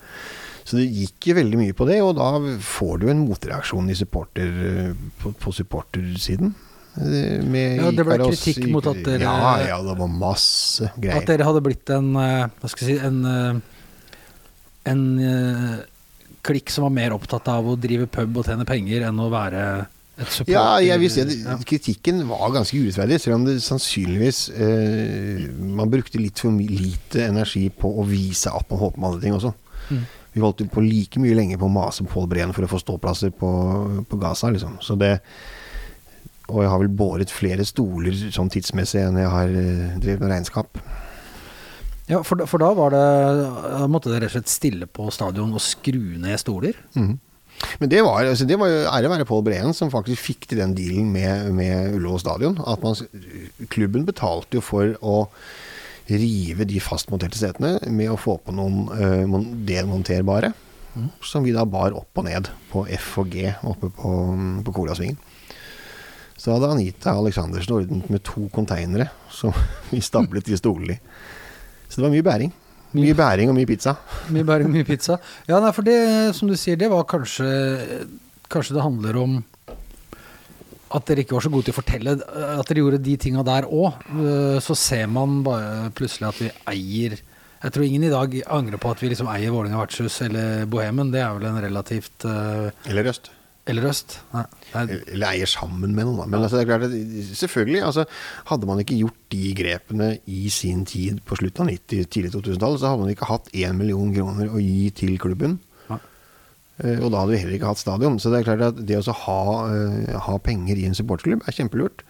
så 0.63 0.78
det 0.78 0.86
gikk 0.93 1.28
jo 1.28 1.36
veldig 1.36 1.58
mye 1.60 1.73
på 1.76 1.86
det, 1.89 1.97
og 2.02 2.15
da 2.15 2.30
får 2.63 2.99
du 3.02 3.10
en 3.12 3.26
motreaksjon 3.28 3.89
i 3.91 3.95
supporter, 3.97 4.93
på, 5.21 5.34
på 5.41 5.52
supportersiden. 5.54 6.54
Eh, 6.97 7.41
Med 7.43 7.80
Ja, 7.82 7.91
det 7.91 8.06
ble 8.06 8.19
Ikaros- 8.19 8.43
kritikk 8.45 8.69
mot 8.71 8.86
at 8.88 9.02
dere- 9.04 9.23
Ja, 9.26 9.58
ja, 9.65 9.82
det 9.82 9.97
var 9.97 10.08
masse 10.08 10.91
greier. 10.95 11.17
At 11.21 11.28
dere 11.28 11.43
hadde 11.47 11.63
blitt 11.65 11.89
en 11.89 12.12
eh, 12.15 12.45
Hva 12.62 12.69
skal 12.69 12.88
jeg 12.88 12.99
si 12.99 13.06
En, 13.08 13.26
eh, 13.26 13.56
en 14.86 15.02
eh, 15.19 15.80
klikk 16.45 16.69
som 16.69 16.84
var 16.86 16.93
mer 16.93 17.15
opptatt 17.15 17.47
av 17.49 17.65
å 17.65 17.76
drive 17.80 18.06
pub 18.12 18.38
og 18.38 18.45
tjene 18.45 18.65
penger 18.67 19.08
enn 19.08 19.19
å 19.23 19.30
være. 19.32 19.88
Ja, 20.45 20.78
jeg 20.84 20.99
vil 21.02 21.10
si 21.10 21.21
at 21.26 21.63
kritikken 21.65 22.19
var 22.30 22.52
ganske 22.54 22.78
urettferdig, 22.78 23.17
selv 23.23 23.39
om 23.39 23.45
det 23.47 23.56
sannsynligvis 23.65 24.41
eh, 24.54 25.47
Man 25.58 25.89
brukte 25.89 26.21
litt 26.21 26.38
for 26.43 26.54
lite 26.54 27.23
energi 27.26 27.63
på 27.73 27.89
å 27.97 28.06
vise 28.06 28.52
at 28.54 28.69
man 28.69 28.80
holdt 28.84 28.93
på 28.97 29.02
med 29.02 29.10
andre 29.10 29.23
ting 29.23 29.34
også. 29.39 29.54
Mm. 29.89 30.04
Vi 30.36 30.41
holdt 30.43 30.62
på 30.73 30.84
like 30.86 31.19
mye 31.21 31.34
lenge 31.38 31.58
på 31.62 31.65
å 31.65 31.73
mase 31.73 32.06
Pål 32.10 32.30
Breen 32.30 32.54
for 32.54 32.65
å 32.65 32.69
få 32.71 32.80
ståplasser 32.82 33.34
på, 33.38 33.49
på 34.10 34.21
Gaza, 34.21 34.49
liksom. 34.54 34.78
Så 34.86 34.95
det 35.02 35.15
Og 36.49 36.62
jeg 36.62 36.69
har 36.73 36.80
vel 36.82 36.93
båret 36.93 37.32
flere 37.34 37.65
stoler 37.65 38.13
sånn 38.34 38.49
tidsmessig 38.54 39.02
enn 39.08 39.17
jeg 39.21 39.30
har 39.34 39.49
eh, 39.49 39.97
drevet 39.97 40.21
med 40.28 40.34
regnskap. 40.36 40.78
Ja, 42.10 42.19
for, 42.21 42.36
da- 42.41 42.45
for 42.52 42.60
da 42.60 42.69
var 42.76 42.91
det 42.91 43.04
Da 43.80 43.86
måtte 43.89 44.12
dere 44.12 44.26
rett 44.28 44.34
og 44.34 44.38
slett 44.41 44.52
stille 44.52 44.86
på 44.91 45.06
stadion 45.15 45.54
og 45.56 45.62
skru 45.63 46.17
ned 46.21 46.38
stoler. 46.41 46.78
Mhm. 46.93 47.17
Men 47.82 47.91
det 47.91 48.02
var, 48.06 48.26
altså 48.28 48.47
det 48.47 48.58
var 48.60 48.71
jo 48.71 48.82
ære 48.89 49.12
være 49.12 49.28
Pål 49.30 49.43
Breen 49.47 49.76
som 49.78 49.91
faktisk 49.93 50.21
fikk 50.21 50.47
til 50.49 50.62
den 50.62 50.76
dealen 50.78 51.12
med, 51.13 51.52
med 51.56 51.95
Ullevål 51.97 52.21
stadion. 52.23 52.60
At 52.67 52.84
man, 52.84 52.97
klubben 53.73 54.08
betalte 54.08 54.60
jo 54.60 54.63
for 54.65 54.95
å 55.02 55.17
rive 56.10 56.67
de 56.67 56.82
fastmonterte 56.84 57.39
setene 57.39 57.78
med 57.88 58.12
å 58.12 58.19
få 58.19 58.36
på 58.43 58.56
noen 58.56 58.89
uh, 58.91 59.38
demonterbare. 59.67 60.52
Mm. 60.93 61.08
Som 61.26 61.45
vi 61.45 61.56
da 61.56 61.63
bar 61.65 61.95
opp 61.97 62.19
og 62.21 62.28
ned 62.28 62.52
på 62.69 62.84
F 62.99 63.15
og 63.23 63.32
G 63.34 63.47
oppe 63.65 63.89
på, 63.95 64.12
på 64.65 64.76
Kolasvingen. 64.76 65.17
Så 66.38 66.52
hadde 66.52 66.73
Anita 66.73 67.13
Aleksandersen 67.15 67.73
ordnet 67.78 68.10
med 68.12 68.21
to 68.28 68.49
konteinere 68.54 69.08
som 69.32 69.56
vi 69.93 70.04
stablet 70.04 70.45
de 70.49 70.60
stolene 70.60 70.97
i. 70.97 70.99
Så 71.88 71.99
det 71.99 72.08
var 72.08 72.13
mye 72.13 72.26
bæring. 72.26 72.54
Mye 72.93 73.15
bæring 73.17 73.49
og 73.49 73.58
mye 73.58 73.69
pizza. 73.69 73.95
Mye 74.34 74.45
bæring, 74.45 74.69
og 74.69 74.75
mye 74.75 74.88
pizza. 74.88 75.17
Ja, 75.49 75.58
nei, 75.63 75.71
for 75.75 75.86
det, 75.88 75.97
som 76.38 76.49
du 76.49 76.56
sier, 76.60 76.77
det 76.79 76.91
var 76.93 77.08
kanskje 77.10 77.49
Kanskje 78.53 78.75
det 78.75 78.84
handler 78.86 79.17
om 79.17 79.38
at 80.93 81.08
dere 81.10 81.23
ikke 81.23 81.34
var 81.34 81.41
så 81.41 81.49
gode 81.49 81.65
til 81.65 81.73
å 81.73 81.77
fortelle 81.79 82.12
at 82.13 82.67
dere 82.69 82.84
gjorde 82.84 82.99
de 83.01 83.15
tinga 83.17 83.41
der 83.47 83.65
òg. 83.65 84.03
Så 84.62 84.75
ser 84.77 85.08
man 85.10 85.39
bare 85.45 85.88
plutselig 85.97 86.27
at 86.27 86.41
vi 86.43 86.51
eier 86.69 87.15
Jeg 87.17 87.73
tror 87.73 87.86
ingen 87.88 88.06
i 88.06 88.12
dag 88.12 88.36
angrer 88.45 88.77
på 88.77 88.91
at 88.93 89.01
vi 89.01 89.10
liksom 89.10 89.32
eier 89.32 89.56
Vålerenga 89.56 89.79
vertshus 89.79 90.19
eller 90.27 90.67
Bohemen. 90.69 91.10
Det 91.15 91.23
er 91.23 91.34
vel 91.34 91.47
en 91.49 91.62
relativt 91.63 92.27
eh, 92.29 92.69
Eller 92.91 93.10
Øst. 93.10 93.32
Eller 93.69 93.86
Øst. 93.88 94.17
Nei, 94.34 94.43
nei, 94.73 94.82
Eller 95.13 95.28
eier 95.30 95.47
sammen 95.47 95.93
med 95.95 96.04
noen, 96.04 96.17
da. 96.19 96.26
Men 96.28 96.41
altså, 96.43 96.60
det 96.60 96.65
er 96.65 96.71
klart 96.73 96.88
at, 96.89 96.95
selvfølgelig, 97.39 97.84
altså, 97.88 98.04
hadde 98.49 98.67
man 98.67 98.82
ikke 98.84 98.97
gjort 98.99 99.19
de 99.32 99.52
grepene 99.56 100.10
i 100.28 100.41
sin 100.52 100.82
tid 100.89 101.21
på 101.28 101.38
slutten 101.39 101.63
av 101.63 101.71
90-, 101.71 102.10
tidlig 102.12 102.34
2000-tallet, 102.34 102.82
så 102.82 102.91
hadde 102.91 103.06
man 103.06 103.13
ikke 103.13 103.30
hatt 103.30 103.47
én 103.56 103.80
million 103.80 104.12
kroner 104.15 104.52
å 104.52 104.60
gi 104.60 104.89
til 104.99 105.15
klubben. 105.21 105.62
Nei. 105.88 106.02
Eh, 106.84 106.97
og 106.99 107.13
da 107.13 107.21
hadde 107.23 107.38
vi 107.38 107.39
heller 107.45 107.56
ikke 107.60 107.71
hatt 107.71 107.84
stadion. 107.84 108.19
Så 108.19 108.34
det 108.34 108.41
er 108.41 108.49
klart 108.49 108.65
at 108.67 108.84
det 108.84 108.99
å 108.99 109.15
ha, 109.23 109.39
eh, 109.71 110.19
ha 110.28 110.36
penger 110.43 110.84
i 110.84 110.89
en 110.89 110.99
supporterklubb 110.99 111.47
er 111.47 111.56
kjempelurt. 111.56 112.04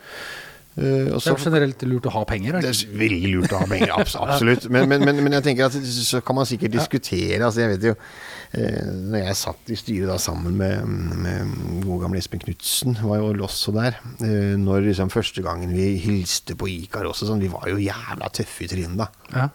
Uh, 0.73 1.13
det 1.13 1.29
er 1.29 1.37
generelt 1.37 1.83
lurt 1.85 2.07
å 2.09 2.11
ha 2.15 2.23
penger? 2.25 2.55
Det 2.63 2.71
er 2.71 2.93
veldig 2.97 3.29
lurt 3.29 3.51
å 3.53 3.59
ha 3.61 3.67
penger, 3.69 3.91
absolutt. 4.01 4.65
Men, 4.73 4.87
men, 4.89 5.03
men, 5.05 5.19
men, 5.21 5.35
jeg 5.37 5.45
tenker 5.45 5.67
at 5.67 5.75
så 5.77 6.21
kan 6.25 6.39
man 6.39 6.49
sikkert 6.49 6.73
diskutere. 6.73 7.37
Altså 7.45 7.61
jeg 7.61 7.75
vet 7.75 7.85
jo 7.91 7.93
uh, 7.93 8.79
Når 9.13 9.19
jeg 9.19 9.37
satt 9.43 9.73
i 9.73 9.77
styret 9.77 10.09
da 10.09 10.17
sammen 10.21 10.57
med, 10.57 10.89
med 11.27 11.53
gode 11.85 11.99
gamle 12.07 12.21
Espen 12.23 12.41
Knutsen, 12.41 12.97
var 13.05 13.21
jo 13.21 13.29
også 13.45 13.75
der. 13.77 14.01
Uh, 14.23 14.55
når 14.57 14.89
liksom 14.89 15.13
første 15.13 15.45
gangen 15.45 15.75
vi 15.77 15.91
hilste 16.01 16.57
på 16.57 16.71
Ikar 16.73 17.05
også, 17.11 17.29
sånn, 17.29 17.43
vi 17.43 17.53
var 17.53 17.69
jo 17.69 17.77
jævla 17.77 18.33
tøffe 18.33 18.65
i 18.65 18.71
trynet 18.73 19.05
da. 19.05 19.09
Ja. 19.29 19.47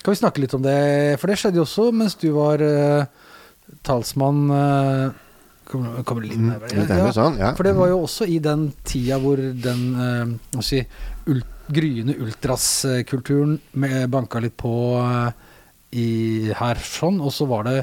Kan 0.00 0.16
vi 0.16 0.18
snakke 0.18 0.42
litt 0.42 0.54
om 0.56 0.64
det? 0.64 0.78
For 1.20 1.30
det 1.30 1.38
skjedde 1.38 1.60
jo 1.60 1.66
også 1.66 1.90
mens 1.94 2.16
du 2.18 2.30
var 2.32 2.62
talsmann. 3.86 4.46
Kommer, 5.70 6.02
kommer 6.06 6.26
litt 6.26 6.40
nærmere. 6.40 6.72
Mm, 6.72 6.80
litt 6.82 6.90
nærmere 6.90 7.14
sånn, 7.14 7.38
ja. 7.38 7.52
For 7.58 7.68
det 7.68 7.76
var 7.78 7.92
jo 7.92 8.00
også 8.02 8.26
i 8.26 8.40
den 8.42 8.66
tida 8.86 9.20
hvor 9.22 9.38
den 9.38 9.84
uh, 9.94 10.62
si, 10.66 10.82
ult, 11.30 11.56
gryende 11.70 12.16
ultraskulturen 12.18 13.60
banka 14.10 14.42
litt 14.42 14.56
på 14.58 14.74
uh, 14.98 15.30
i 15.94 16.50
her 16.58 16.82
sånn, 16.82 17.20
og 17.22 17.30
så 17.34 17.46
var 17.50 17.68
det 17.68 17.78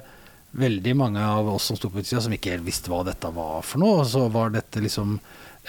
veldig 0.58 0.94
mange 1.00 1.24
av 1.24 1.48
oss 1.54 1.70
som 1.70 1.80
sto 1.80 1.92
på 1.92 2.02
utsida 2.02 2.24
som 2.24 2.34
ikke 2.36 2.56
helt 2.56 2.68
visste 2.68 2.92
hva 2.92 3.04
dette 3.08 3.32
var 3.32 3.64
for 3.64 3.84
noe. 3.84 4.02
Og 4.04 4.12
så 4.12 4.26
var 4.34 4.52
dette 4.56 4.84
liksom 4.84 5.18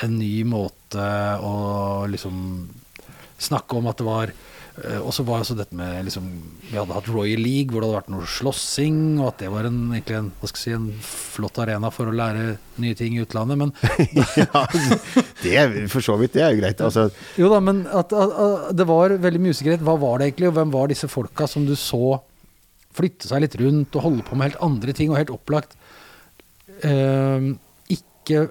en 0.02 0.18
ny 0.18 0.42
måte 0.48 1.06
å 1.42 2.06
liksom 2.10 2.36
snakke 3.38 3.78
om 3.78 3.90
at 3.90 3.98
det 4.00 4.06
var 4.06 4.32
Eh, 4.32 4.57
og 4.78 5.10
så 5.14 5.24
var 5.26 5.40
altså 5.42 5.56
dette 5.58 5.74
med 5.74 6.04
liksom, 6.06 6.26
Vi 6.68 6.76
hadde 6.76 6.94
hatt 6.94 7.08
Royal 7.10 7.40
League 7.42 7.72
hvor 7.72 7.82
det 7.82 7.88
hadde 7.88 7.98
vært 7.98 8.10
noe 8.12 8.28
slåssing, 8.30 8.98
og 9.18 9.32
at 9.32 9.42
det 9.42 9.50
var 9.50 9.66
en, 9.66 9.78
egentlig 9.96 10.18
en, 10.18 10.28
si, 10.52 10.74
en 10.74 10.88
flott 11.02 11.58
arena 11.62 11.90
for 11.94 12.10
å 12.10 12.14
lære 12.14 12.58
nye 12.82 12.98
ting 12.98 13.16
i 13.16 13.22
utlandet, 13.24 13.58
men 13.58 13.72
Ja, 14.42 14.64
det 15.42 15.54
er 15.58 15.74
for 15.90 16.04
så 16.04 16.14
vidt 16.20 16.36
det 16.36 16.44
er 16.44 16.54
jo 16.54 16.60
greit. 16.62 16.82
Altså. 16.84 17.08
Jo 17.40 17.50
da, 17.50 17.60
men 17.64 17.84
at, 17.86 18.12
at, 18.14 18.34
at, 18.44 18.68
det 18.78 18.86
var 18.88 19.16
veldig 19.18 19.40
mye 19.42 19.56
usikkerhet. 19.56 19.82
Hva 19.86 19.96
var 19.98 20.20
det 20.20 20.28
egentlig, 20.28 20.50
og 20.52 20.58
hvem 20.60 20.74
var 20.74 20.92
disse 20.92 21.10
folka 21.10 21.48
som 21.50 21.66
du 21.66 21.74
så 21.78 22.18
flytte 22.98 23.30
seg 23.30 23.42
litt 23.44 23.56
rundt 23.58 23.96
og 23.98 24.04
holde 24.04 24.26
på 24.26 24.38
med 24.38 24.50
helt 24.50 24.62
andre 24.68 24.94
ting, 24.96 25.10
og 25.10 25.18
helt 25.20 25.34
opplagt 25.34 25.74
eh, 26.86 27.50
ikke 27.94 28.46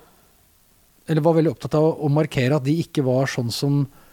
Eller 1.07 1.23
var 1.23 1.37
veldig 1.39 1.55
opptatt 1.55 1.79
av 1.79 1.87
å 2.03 2.11
markere 2.11 2.59
at 2.59 2.67
de 2.67 2.75
ikke 2.83 3.05
var 3.07 3.31
sånn 3.31 3.53
som 3.53 3.85
Eh, 3.85 4.05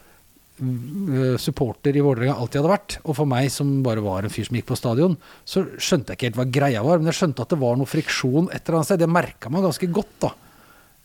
supporter 1.42 1.96
i 1.96 2.02
Vålerenga 2.04 2.36
alltid 2.38 2.60
hadde 2.60 2.70
vært. 2.70 2.96
Og 3.02 3.16
for 3.18 3.28
meg 3.28 3.50
som 3.52 3.70
bare 3.86 4.04
var 4.04 4.24
en 4.26 4.32
fyr 4.32 4.46
som 4.46 4.58
gikk 4.58 4.68
på 4.70 4.78
stadion, 4.78 5.16
så 5.48 5.64
skjønte 5.74 6.12
jeg 6.12 6.20
ikke 6.20 6.30
helt 6.30 6.40
hva 6.40 6.48
greia 6.58 6.84
var. 6.86 7.00
Men 7.00 7.10
jeg 7.10 7.18
skjønte 7.20 7.42
at 7.42 7.54
det 7.54 7.60
var 7.62 7.78
noe 7.80 7.90
friksjon 7.90 8.50
et 8.50 8.62
eller 8.62 8.80
annet 8.80 8.90
sted. 8.90 9.02
Det 9.02 9.10
merka 9.10 9.52
man 9.52 9.66
ganske 9.66 9.90
godt, 9.94 10.14
da. 10.22 10.34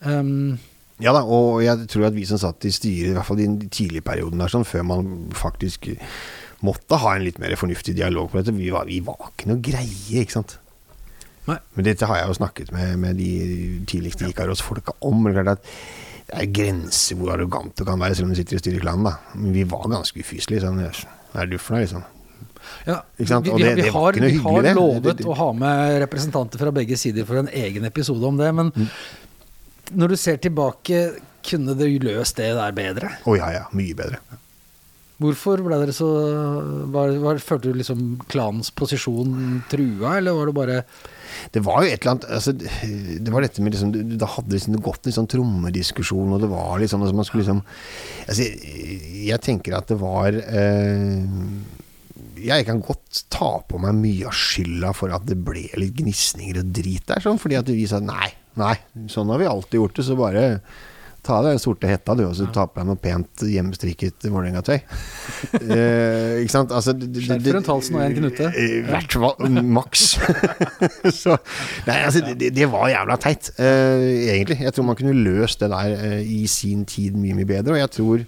Um, 0.06 0.54
ja 1.00 1.12
da, 1.16 1.24
og 1.24 1.62
jeg 1.64 1.88
tror 1.90 2.06
at 2.08 2.16
vi 2.16 2.26
som 2.28 2.40
satt 2.40 2.64
i 2.68 2.72
styret, 2.72 3.10
i 3.10 3.16
hvert 3.16 3.26
fall 3.26 3.40
i 3.40 3.48
den 3.48 3.72
tidlige 3.72 4.04
perioden 4.04 4.40
der, 4.40 4.52
sånn, 4.52 4.68
før 4.68 4.84
man 4.86 5.12
faktisk 5.36 5.88
måtte 6.64 6.98
ha 7.00 7.14
en 7.16 7.24
litt 7.24 7.40
mer 7.40 7.56
fornuftig 7.56 7.94
dialog 7.96 8.28
på 8.30 8.40
dette, 8.40 8.52
vi 8.52 8.68
var, 8.72 8.84
vi 8.88 9.00
var 9.04 9.30
ikke 9.30 9.48
noe 9.48 9.64
greie, 9.64 10.20
ikke 10.20 10.36
sant. 10.36 10.58
Nei. 11.48 11.56
Men 11.74 11.86
dette 11.88 12.06
har 12.06 12.20
jeg 12.20 12.30
jo 12.30 12.36
snakket 12.36 12.72
med, 12.74 12.94
med 13.00 13.18
de 13.18 13.30
tidligste 13.88 14.28
Ikaros-folka 14.28 14.98
om. 15.08 15.22
Men 15.24 15.34
klart 15.38 15.56
at 15.56 15.70
det 16.30 16.38
er 16.38 16.50
grenser 16.54 17.18
hvor 17.18 17.32
arrogant 17.34 17.74
du 17.74 17.82
kan 17.86 17.98
være, 17.98 18.14
selv 18.14 18.28
om 18.28 18.34
du 18.34 18.38
sitter 18.38 18.58
i 18.58 18.62
styret 18.62 18.78
i 18.78 18.82
klanen. 18.84 19.08
Men 19.34 19.54
vi 19.54 19.64
var 19.66 19.88
ganske 19.90 20.22
ufyselige. 20.22 20.62
Sånn, 20.62 20.78
hva 21.32 21.42
er 21.42 21.50
du 21.50 21.56
for 21.58 21.74
noe, 21.74 21.82
liksom? 21.82 22.04
Ja, 22.86 23.00
vi, 23.16 23.24
vi, 23.24 23.38
vi, 23.48 23.62
det, 23.64 23.72
det 23.80 23.88
har, 23.90 24.18
vi 24.20 24.36
har 24.44 24.68
lovet 24.76 25.08
det, 25.08 25.16
det, 25.22 25.26
å 25.26 25.34
ha 25.34 25.48
med 25.56 25.96
representanter 26.04 26.60
fra 26.60 26.70
begge 26.76 26.98
sider 27.00 27.26
for 27.26 27.40
en 27.40 27.50
egen 27.50 27.88
episode 27.88 28.22
om 28.28 28.38
det. 28.38 28.52
Men 28.54 28.70
mm. 28.76 28.86
når 29.98 30.14
du 30.14 30.20
ser 30.20 30.38
tilbake, 30.44 31.02
kunne 31.46 31.74
du 31.74 31.86
løst 32.04 32.38
det 32.38 32.52
der 32.60 32.76
bedre? 32.76 33.14
Å 33.24 33.32
oh, 33.32 33.38
ja, 33.40 33.50
ja. 33.56 33.64
Mye 33.74 33.96
bedre. 33.98 34.22
Hvorfor 35.20 35.60
ble 35.66 35.82
dere 35.82 35.92
så 35.92 36.08
var, 36.94 37.10
var, 37.20 37.42
Følte 37.44 37.72
du 37.72 37.80
liksom 37.80 38.20
klanens 38.30 38.70
posisjon 38.72 39.64
trua, 39.72 40.14
eller 40.20 40.38
var 40.38 40.48
det 40.48 40.56
bare 40.56 40.78
det 41.54 41.62
var 41.66 41.84
jo 41.84 41.90
et 41.90 42.00
eller 42.00 42.12
annet 42.14 42.28
altså, 42.36 42.54
Det 42.54 43.32
var 43.32 43.44
dette 43.44 43.62
med 43.64 43.74
liksom 43.74 43.92
Da 44.20 44.28
hadde 44.36 44.54
liksom 44.54 44.76
det 44.76 44.84
gått 44.84 45.08
en 45.08 45.16
sånn 45.18 45.30
trommediskusjon, 45.30 46.34
og 46.36 46.42
det 46.42 46.50
var 46.50 46.84
sånn 46.90 47.04
altså, 47.04 47.16
Man 47.18 47.28
skulle 47.28 47.44
liksom 47.44 47.62
altså, 48.26 48.48
Jeg 49.30 49.40
tenker 49.46 49.78
at 49.78 49.90
det 49.92 49.98
var 50.00 50.36
eh, 50.40 51.24
Jeg 52.40 52.68
kan 52.68 52.82
godt 52.84 53.24
ta 53.32 53.52
på 53.68 53.80
meg 53.82 53.98
mye 54.00 54.28
av 54.30 54.36
skylda 54.36 54.94
for 54.96 55.14
at 55.16 55.26
det 55.28 55.38
ble 55.44 55.66
litt 55.80 55.98
gnisninger 55.98 56.62
og 56.62 56.70
drit 56.76 57.06
der, 57.10 57.22
sånn, 57.24 57.40
fordi 57.40 57.58
at 57.60 57.68
vi 57.72 57.84
sa 57.90 58.00
nei, 58.00 58.30
nei, 58.60 58.76
sånn 59.12 59.28
har 59.32 59.42
vi 59.42 59.50
alltid 59.50 59.80
gjort 59.82 59.98
det, 59.98 60.06
så 60.06 60.16
bare 60.16 60.44
Ta 61.26 61.36
av 61.36 61.44
deg 61.44 61.56
den 61.56 61.60
sorte 61.60 61.88
hetta, 61.90 62.14
du, 62.16 62.22
og 62.24 62.32
så 62.36 62.46
ta 62.48 62.64
på 62.64 62.80
deg 62.80 62.88
noe 62.88 63.00
pent 63.00 63.42
hjemmestrikket 63.44 64.24
Vålerenga-tøy. 64.24 64.78
eh, 65.60 66.40
ikke 66.40 66.54
sant? 66.54 66.72
Altså, 66.72 66.94
Skjerf 66.96 67.48
rundt 67.56 67.68
halsen 67.68 67.98
og 67.98 68.04
en 68.06 68.16
knute. 68.16 68.48
I 68.56 68.80
hvert 68.86 69.16
fall 69.20 69.60
maks. 69.76 70.06
så 71.22 71.36
Nei, 71.88 71.98
altså, 71.98 72.24
det, 72.30 72.52
det, 72.56 72.68
var 72.72 72.88
jævla 72.92 73.18
teit, 73.20 73.52
eh, 73.60 74.06
egentlig. 74.32 74.60
Jeg 74.64 74.76
tror 74.76 74.88
man 74.88 75.00
kunne 75.00 75.16
løst 75.28 75.60
det 75.60 75.70
der 75.74 75.96
eh, 75.98 76.20
i 76.24 76.44
sin 76.48 76.86
tid 76.88 77.18
mye, 77.20 77.36
mye 77.36 77.48
bedre. 77.52 77.76
Og 77.76 77.82
jeg 77.82 77.94
tror 77.98 78.26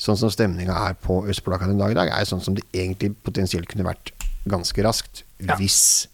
sånn 0.00 0.18
som 0.18 0.32
stemninga 0.32 0.78
er 0.88 0.96
på 0.98 1.20
Østblokka 1.30 1.68
den 1.70 1.82
dag 1.82 1.94
i 1.94 1.98
dag, 1.98 2.10
er 2.14 2.26
sånn 2.28 2.42
som 2.44 2.54
det 2.56 2.66
egentlig 2.74 3.14
potensielt 3.26 3.70
kunne 3.70 3.86
vært 3.86 4.14
ganske 4.50 4.86
raskt. 4.86 5.24
Ja. 5.42 5.58
Hvis 5.58 6.08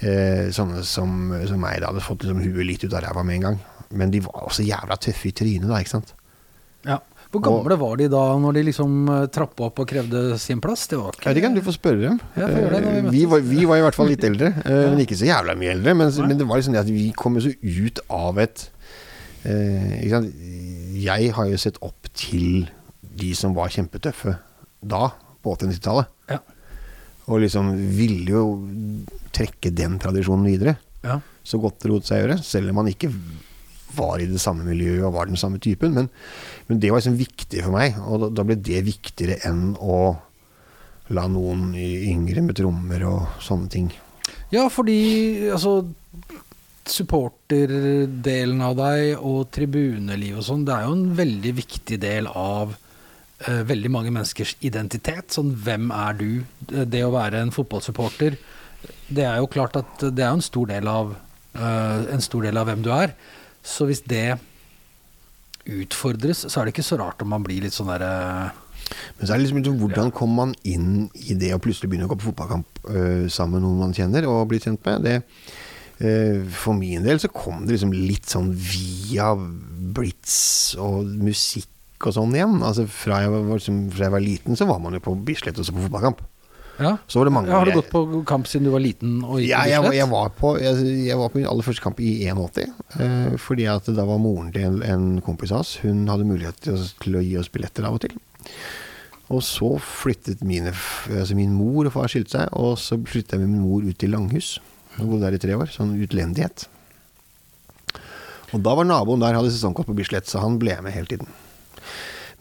eh, 0.00 0.48
sånne 0.54 0.84
som, 0.86 1.32
som 1.48 1.62
meg 1.62 1.80
da 1.82 1.92
hadde 1.92 2.04
fått 2.04 2.24
liksom, 2.26 2.42
huet 2.44 2.68
litt 2.68 2.84
ut 2.84 2.92
av 2.92 3.04
ræva 3.04 3.24
med 3.26 3.40
en 3.40 3.48
gang. 3.50 3.64
Men 3.90 4.14
de 4.14 4.22
var 4.24 4.48
også 4.48 4.64
jævla 4.66 4.96
tøffe 4.98 5.30
i 5.30 5.34
trynet, 5.36 5.68
da, 5.70 5.78
ikke 5.82 5.94
sant. 5.96 6.14
Ja. 6.86 7.00
Hvor 7.34 7.42
gamle 7.42 7.74
og, 7.74 7.80
var 7.82 7.98
de 7.98 8.06
da, 8.10 8.22
når 8.40 8.56
de 8.56 8.62
liksom 8.68 9.10
uh, 9.10 9.24
trappa 9.32 9.66
opp 9.66 9.82
og 9.82 9.88
krevde 9.90 10.38
sin 10.40 10.60
plass? 10.62 10.86
Det 10.90 10.98
var 11.00 11.16
ikke 11.16 11.26
Jeg 11.26 11.34
vet 11.34 11.42
ikke, 11.42 11.50
du 11.58 11.66
får 11.66 11.76
spørre 11.76 12.02
dem. 12.04 12.20
Ja, 12.38 12.46
vi, 12.46 13.02
vi, 13.10 13.24
var, 13.28 13.42
vi, 13.44 13.60
var, 13.66 13.80
i 13.80 13.84
hvert 13.84 13.98
fall 13.98 14.10
litt 14.12 14.24
eldre, 14.30 14.52
uh, 14.62 14.86
men 14.92 15.02
ikke 15.04 15.18
så 15.18 15.28
jævla 15.28 15.56
mye 15.58 15.74
eldre. 15.74 15.96
Men, 15.98 16.14
men, 16.22 16.38
det 16.38 16.48
var 16.48 16.62
liksom 16.62 16.76
det 16.76 16.84
at 16.84 16.92
vi 16.92 17.10
kom 17.18 17.38
jo 17.38 17.46
så 17.48 17.52
ut 17.52 18.02
av 18.22 18.42
et 18.42 18.70
ikke 19.46 20.10
sant? 20.10 20.38
Jeg 20.98 21.28
har 21.36 21.46
jo 21.46 21.58
sett 21.62 21.76
opp 21.86 22.08
til 22.18 22.64
de 23.16 23.28
som 23.38 23.52
var 23.54 23.70
kjempetøffe 23.70 24.32
da, 24.82 25.10
på 25.42 25.54
80-tallet. 25.54 26.10
Ja. 26.32 26.40
Og 27.30 27.42
liksom 27.42 27.70
ville 27.94 28.32
jo 28.32 28.42
trekke 29.34 29.70
den 29.74 29.98
tradisjonen 30.02 30.46
videre. 30.46 30.76
Ja. 31.04 31.20
Så 31.46 31.60
godt 31.62 31.78
det 31.82 31.90
lot 31.92 32.08
seg 32.08 32.22
gjøre. 32.22 32.40
Selv 32.42 32.72
om 32.72 32.80
man 32.80 32.90
ikke 32.90 33.10
var 33.94 34.20
i 34.20 34.28
det 34.30 34.40
samme 34.42 34.66
miljøet 34.66 35.04
og 35.06 35.14
var 35.16 35.28
den 35.30 35.40
samme 35.40 35.60
typen. 35.62 35.94
Men, 35.96 36.08
men 36.68 36.80
det 36.82 36.90
var 36.90 37.02
liksom 37.02 37.18
viktig 37.20 37.62
for 37.64 37.76
meg, 37.76 37.98
og 38.02 38.24
da, 38.24 38.32
da, 38.40 38.46
ble 38.46 38.58
det 38.58 38.82
viktigere 38.86 39.38
enn 39.48 39.76
å 39.78 40.00
la 41.14 41.28
noen 41.30 41.70
yngre 41.78 42.42
med 42.42 42.58
trommer 42.58 43.06
og 43.06 43.38
sånne 43.44 43.70
ting. 43.70 43.92
Ja, 44.50 44.66
fordi 44.72 44.98
altså 45.52 45.80
supporterdelen 46.86 48.62
av 48.62 48.76
deg 48.78 49.16
og 49.18 49.48
tribuneliv 49.54 50.40
og 50.40 50.46
sånn, 50.46 50.66
det 50.66 50.74
er 50.74 50.86
jo 50.86 50.96
en 50.96 51.08
veldig 51.18 51.52
viktig 51.58 51.98
del 52.02 52.28
av 52.30 52.74
uh, 52.74 53.62
veldig 53.66 53.90
mange 53.92 54.12
menneskers 54.14 54.56
identitet. 54.66 55.34
Sånn 55.34 55.52
hvem 55.66 55.90
er 55.94 56.18
du? 56.18 56.28
Det 56.66 57.02
å 57.04 57.14
være 57.14 57.42
en 57.42 57.54
fotballsupporter, 57.54 58.38
det 59.10 59.26
er 59.26 59.40
jo 59.40 59.50
klart 59.50 59.78
at 59.80 60.06
det 60.14 60.22
er 60.22 60.34
en 60.34 60.44
stor 60.44 60.70
del 60.70 60.90
av, 60.90 61.16
uh, 61.58 62.06
en 62.14 62.22
stor 62.24 62.46
del 62.46 62.60
av 62.60 62.70
hvem 62.70 62.86
du 62.86 62.92
er. 62.94 63.16
Så 63.66 63.88
hvis 63.88 64.04
det 64.06 64.38
utfordres, 65.66 66.44
så 66.46 66.60
er 66.60 66.68
det 66.68 66.76
ikke 66.76 66.86
så 66.86 67.00
rart 67.00 67.22
om 67.24 67.32
man 67.34 67.44
blir 67.44 67.64
litt 67.64 67.74
sånn 67.74 67.90
derre 67.90 68.54
men 68.86 69.26
så 69.26 69.34
er 69.34 69.38
det 69.38 69.46
liksom, 69.46 69.60
liksom 69.60 69.78
hvordan 69.80 70.12
kommer 70.14 70.44
man 70.44 70.52
inn 70.68 71.08
i 71.26 71.36
det 71.38 71.52
å 71.54 71.60
plutselig 71.62 71.90
begynne 71.90 72.06
å 72.08 72.12
gå 72.12 72.18
på 72.20 72.28
fotballkamp 72.28 72.82
øh, 72.86 73.24
sammen 73.32 73.58
med 73.58 73.64
noen 73.64 73.80
man 73.82 73.96
kjenner 73.96 74.28
og 74.30 74.44
blir 74.50 74.62
kjent 74.62 74.82
med? 74.86 75.06
Det, 75.06 75.16
øh, 76.06 76.44
for 76.54 76.78
min 76.78 77.06
del 77.06 77.20
så 77.22 77.30
kom 77.32 77.64
det 77.64 77.76
liksom 77.76 77.94
litt 77.96 78.30
sånn 78.30 78.52
via 78.54 79.32
blitz 79.96 80.76
og 80.78 81.08
musikk 81.18 82.06
og 82.06 82.14
sånn 82.18 82.36
igjen. 82.36 82.60
Altså 82.60 82.86
fra 82.90 83.22
jeg, 83.24 83.32
var, 83.34 83.50
liksom, 83.56 83.82
fra 83.94 84.06
jeg 84.06 84.16
var 84.16 84.24
liten, 84.24 84.58
så 84.58 84.68
var 84.70 84.82
man 84.84 84.96
jo 84.96 85.02
på 85.02 85.16
Bislett 85.26 85.58
og 85.58 85.66
så 85.66 85.74
på 85.74 85.86
fotballkamp. 85.88 86.22
Ja. 86.78 86.96
Så 87.08 87.18
var 87.18 87.28
det 87.28 87.32
mange, 87.32 87.48
ja, 87.48 87.58
har 87.58 87.68
du 87.68 87.72
gått 87.78 87.90
på 87.90 88.22
kamp 88.28 88.48
siden 88.50 88.66
du 88.68 88.72
var 88.74 88.82
liten? 88.84 89.18
Ja, 89.40 89.62
jeg, 89.64 89.78
jeg, 89.78 89.94
jeg, 89.96 90.08
var 90.10 90.32
på, 90.36 90.52
jeg, 90.60 90.82
jeg, 91.06 91.16
var 91.16 91.32
på 91.32 91.40
min 91.40 91.48
aller 91.48 91.64
første 91.64 91.84
kamp 91.84 92.00
i 92.04 92.10
81. 92.28 92.74
Eh, 93.00 93.36
fordi 93.40 93.68
at 93.72 93.88
da 93.96 94.04
var 94.08 94.20
moren 94.20 94.52
til 94.52 94.66
en, 94.68 94.82
en 94.84 95.06
kompis 95.24 95.54
av 95.54 95.64
oss. 95.64 95.76
Hun 95.84 96.04
hadde 96.12 96.28
mulighet 96.28 96.60
til 96.66 96.76
til 97.02 97.16
å, 97.16 97.24
gi 97.24 97.36
oss 97.40 97.50
billetter 97.52 97.86
av 97.88 97.96
og 97.96 98.04
til. 98.04 98.18
Og 99.32 99.42
så 99.42 99.72
flyttet 99.82 100.44
mine, 100.46 100.70
altså 101.10 101.34
min 101.38 101.54
mor 101.56 101.88
og 101.88 101.96
far 101.96 102.12
skilte 102.12 102.36
seg, 102.36 102.52
og 102.54 102.76
så 102.78 102.98
flyttet 103.00 103.34
jeg 103.34 103.42
med 103.42 103.56
min 103.56 103.64
mor 103.64 103.86
ut 103.86 103.98
til 103.98 104.12
Langhus. 104.14 104.56
Hun 104.96 105.10
bodde 105.10 105.24
der 105.26 105.38
i 105.38 105.42
tre 105.42 105.56
år. 105.56 105.72
Sånn 105.72 105.96
utlendighet. 105.98 106.68
Og 108.54 108.62
da 108.62 108.76
var 108.78 108.86
naboen 108.86 109.24
der, 109.24 109.34
hadde 109.34 109.50
sesongkort 109.50 109.88
på 109.88 109.96
Bislett, 109.98 110.28
så 110.30 110.44
han 110.44 110.60
ble 110.60 110.76
med 110.84 110.94
hele 110.94 111.10
tiden. 111.10 111.32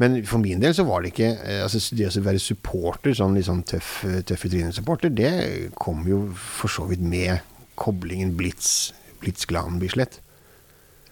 Men 0.01 0.17
for 0.27 0.43
min 0.43 0.59
del 0.59 0.73
så 0.75 0.83
var 0.87 1.03
det 1.03 1.13
ikke 1.13 1.29
eh, 1.39 1.61
altså 1.63 1.79
Det 1.95 2.09
å 2.09 2.25
være 2.25 2.41
supporter, 2.43 3.13
sånn 3.15 3.37
litt 3.37 3.47
sånn 3.47 3.63
tøff, 3.67 4.01
tøff 4.27 4.45
i 4.47 4.51
trynet-supporter, 4.51 5.13
det 5.15 5.31
kom 5.79 6.03
jo 6.09 6.25
for 6.35 6.71
så 6.71 6.87
vidt 6.89 7.03
med 7.05 7.39
koblingen 7.79 8.33
Blitz, 8.35 8.93
Blitz 9.21 9.47
Glan 9.47 9.79
Bislett. 9.79 10.19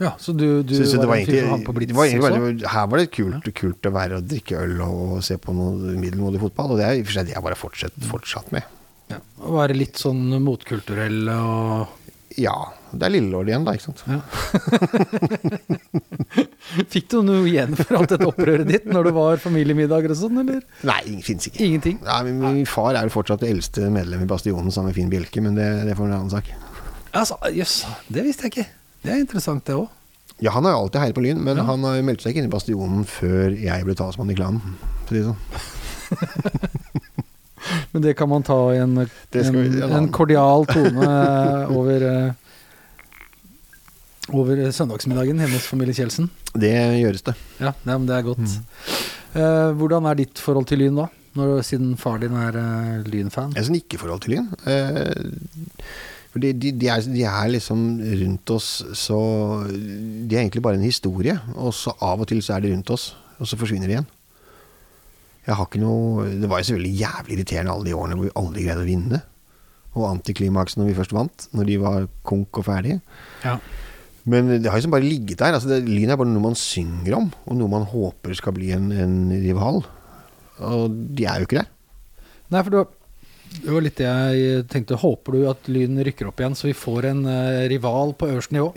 Ja, 0.01 0.13
så 0.19 0.33
du, 0.35 0.63
du 0.65 0.73
Så, 0.75 0.87
så 0.89 1.05
var 1.05 1.15
en 1.19 1.27
fyr 1.27 1.43
som 1.43 1.51
hang 1.53 1.65
på 1.67 1.75
Blitz 1.77 1.93
var 1.95 2.09
egentlig 2.09 2.31
også? 2.33 2.69
Her 2.73 2.87
var 2.91 2.99
det 2.99 3.09
kult, 3.13 3.49
kult 3.55 3.87
å 3.87 3.93
være 3.93 4.19
og 4.19 4.29
drikke 4.31 4.61
øl 4.65 4.79
og 4.83 5.17
se 5.25 5.37
på 5.39 5.53
noe 5.55 5.95
middelmådig 5.99 6.41
fotball, 6.43 6.73
og 6.73 6.81
det 6.81 6.87
er 6.87 6.97
i 6.97 7.03
og 7.03 7.09
for 7.09 7.19
seg 7.19 7.29
det 7.29 7.35
jeg 7.37 7.45
bare 7.45 7.59
fortsatt, 7.59 7.99
fortsatt 8.09 8.51
med. 8.55 8.67
Ja, 9.11 9.19
Å 9.43 9.53
være 9.59 9.75
litt 9.77 9.99
sånn 10.01 10.25
motkulturell 10.43 11.27
og 11.35 11.99
Ja. 12.41 12.55
Det 12.93 13.07
er 13.07 13.11
Lillelord 13.15 13.47
igjen, 13.49 13.63
da, 13.65 13.71
ikke 13.73 13.89
sant. 13.89 14.01
ja. 14.07 14.19
Fikk 16.93 17.07
du 17.11 17.17
noe 17.25 17.47
igjen 17.49 17.73
for 17.77 17.95
alt 17.99 18.09
dette 18.13 18.27
opprøret 18.27 18.67
ditt 18.69 18.85
når 18.89 19.03
det 19.09 19.13
var 19.15 19.37
familiemiddager 19.41 20.11
og 20.13 20.17
sånn, 20.19 20.37
eller? 20.43 20.61
Nei, 20.87 21.01
fins 21.25 21.47
ikke. 21.49 21.63
Ingenting? 21.65 21.97
Nei, 22.05 22.19
min, 22.29 22.37
min 22.43 22.65
far 22.69 22.93
er 22.97 23.03
jo 23.09 23.13
fortsatt 23.13 23.41
det 23.43 23.51
eldste 23.53 23.81
medlemmet 23.93 24.27
i 24.27 24.31
Bastionen 24.31 24.71
sammen 24.73 24.89
med 24.91 24.97
Finn 24.97 25.11
Bjelke, 25.11 25.39
men 25.45 25.53
det, 25.59 25.67
det 25.89 25.95
får 25.99 26.07
en 26.09 26.17
annen 26.19 26.33
sak. 26.33 26.45
Altså, 27.13 27.35
Jøss, 27.53 27.75
det 28.13 28.23
visste 28.25 28.41
jeg 28.47 28.51
ikke. 28.55 28.67
Det 29.03 29.11
er 29.13 29.19
interessant, 29.21 29.65
det 29.67 29.75
òg. 29.77 29.87
Ja, 30.41 30.49
han 30.55 30.65
har 30.65 30.71
jo 30.73 30.79
alltid 30.85 31.01
heiet 31.03 31.17
på 31.17 31.23
Lyn, 31.23 31.39
men 31.45 31.55
han 31.61 31.83
har 31.85 31.93
jo 31.99 32.05
meldt 32.07 32.21
seg 32.23 32.29
ikke 32.33 32.41
inn 32.43 32.49
i 32.49 32.53
Bastionen 32.53 33.01
før 33.07 33.47
jeg 33.53 33.85
ble 33.85 33.95
talsmann 33.99 34.33
i 34.33 34.37
klanen. 34.37 34.61
For 35.05 35.11
å 35.13 35.15
si 35.17 35.19
det 35.21 35.29
sånn. 35.29 35.41
Men 37.93 38.01
det 38.03 38.13
kan 38.19 38.27
man 38.29 38.43
ta 38.43 38.57
i 38.73 38.77
en, 38.83 38.97
en, 38.99 39.07
en 39.39 39.93
en 39.97 40.07
kordial 40.11 40.65
tone 40.67 41.07
over 41.71 42.01
eh, 42.09 42.31
over 44.31 44.61
søndagsmiddagen 44.71 45.41
hjemme 45.41 45.57
hos 45.57 45.67
familie 45.67 45.97
Kjeldsen. 45.97 46.29
Det 46.55 46.71
gjøres 47.01 47.25
det. 47.27 47.35
Ja, 47.59 47.73
men 47.83 48.07
det 48.07 48.15
er 48.15 48.25
godt. 48.29 48.39
Mm. 48.39 49.03
Eh, 49.33 49.69
hvordan 49.79 50.07
er 50.07 50.17
ditt 50.21 50.39
forhold 50.39 50.69
til 50.69 50.83
Lyn 50.83 51.01
da? 51.01 51.09
Når, 51.33 51.63
siden 51.65 51.95
far 51.97 52.19
din 52.21 52.35
er 52.37 52.53
uh, 52.53 53.05
Lyn-fan? 53.09 53.55
Jeg 53.55 53.63
har 53.63 53.65
sånn 53.65 53.79
ikke-forhold 53.79 54.21
til 54.21 54.35
Lyn. 54.35 54.49
Eh, 54.69 55.23
de, 56.33 56.51
de, 56.53 56.71
de, 56.77 56.89
er, 56.89 57.05
de 57.09 57.23
er 57.29 57.49
liksom 57.53 57.81
rundt 58.01 58.51
oss 58.55 58.67
så 58.97 59.17
De 59.69 60.33
er 60.33 60.39
egentlig 60.41 60.63
bare 60.65 60.79
en 60.79 60.85
historie, 60.85 61.35
og 61.53 61.73
så 61.77 61.93
av 62.01 62.23
og 62.23 62.29
til 62.29 62.41
så 62.45 62.55
er 62.55 62.65
de 62.65 62.73
rundt 62.73 62.89
oss, 62.93 63.11
og 63.37 63.49
så 63.49 63.57
forsvinner 63.57 63.89
de 63.89 63.97
igjen. 63.97 64.09
Jeg 65.43 65.57
har 65.59 65.67
ikke 65.67 65.81
noe 65.81 66.25
Det 66.39 66.47
var 66.47 66.61
jo 66.61 66.69
selvfølgelig 66.69 66.99
jævlig 67.01 67.35
irriterende 67.35 67.73
alle 67.73 67.89
de 67.89 67.95
årene 67.97 68.17
hvor 68.17 68.29
vi 68.29 68.37
aldri 68.39 68.67
greide 68.67 68.85
å 68.85 68.87
vinne. 68.87 69.21
Og 69.93 70.07
antiklimaksen 70.09 70.81
når 70.81 70.89
vi 70.89 70.99
først 71.01 71.17
vant, 71.17 71.47
når 71.53 71.69
de 71.69 71.79
var 71.81 72.05
konk 72.25 72.61
og 72.61 72.69
ferdige. 72.69 73.01
Ja. 73.43 73.57
Men 74.29 74.47
det 74.53 74.69
har 74.71 74.77
liksom 74.79 74.93
bare 74.93 75.03
ligget 75.03 75.41
der. 75.41 75.57
Altså 75.57 75.67
det, 75.73 75.81
Lyn 75.89 76.13
er 76.13 76.19
bare 76.19 76.31
noe 76.31 76.45
man 76.45 76.55
synger 76.59 77.17
om, 77.17 77.29
og 77.43 77.57
noe 77.59 77.71
man 77.71 77.87
håper 77.91 78.35
skal 78.39 78.55
bli 78.55 78.71
en, 78.75 78.89
en 78.95 79.17
rival. 79.43 79.81
Og 80.63 80.97
de 81.17 81.25
er 81.27 81.41
jo 81.41 81.47
ikke 81.49 81.59
der. 81.59 81.71
Nei, 82.53 82.61
for 82.61 82.69
det 82.71 82.81
var, 82.83 82.91
det 83.53 83.71
var 83.75 83.83
litt 83.87 83.99
det 83.99 84.09
jeg 84.09 84.65
tenkte. 84.71 84.99
Håper 85.01 85.35
du 85.35 85.43
at 85.51 85.67
Lyn 85.71 85.99
rykker 86.07 86.29
opp 86.29 86.39
igjen, 86.43 86.55
så 86.55 86.69
vi 86.69 86.75
får 86.77 87.09
en 87.11 87.23
uh, 87.27 87.63
rival 87.71 88.13
på 88.15 88.29
øverste 88.31 88.55
nivå? 88.55 88.71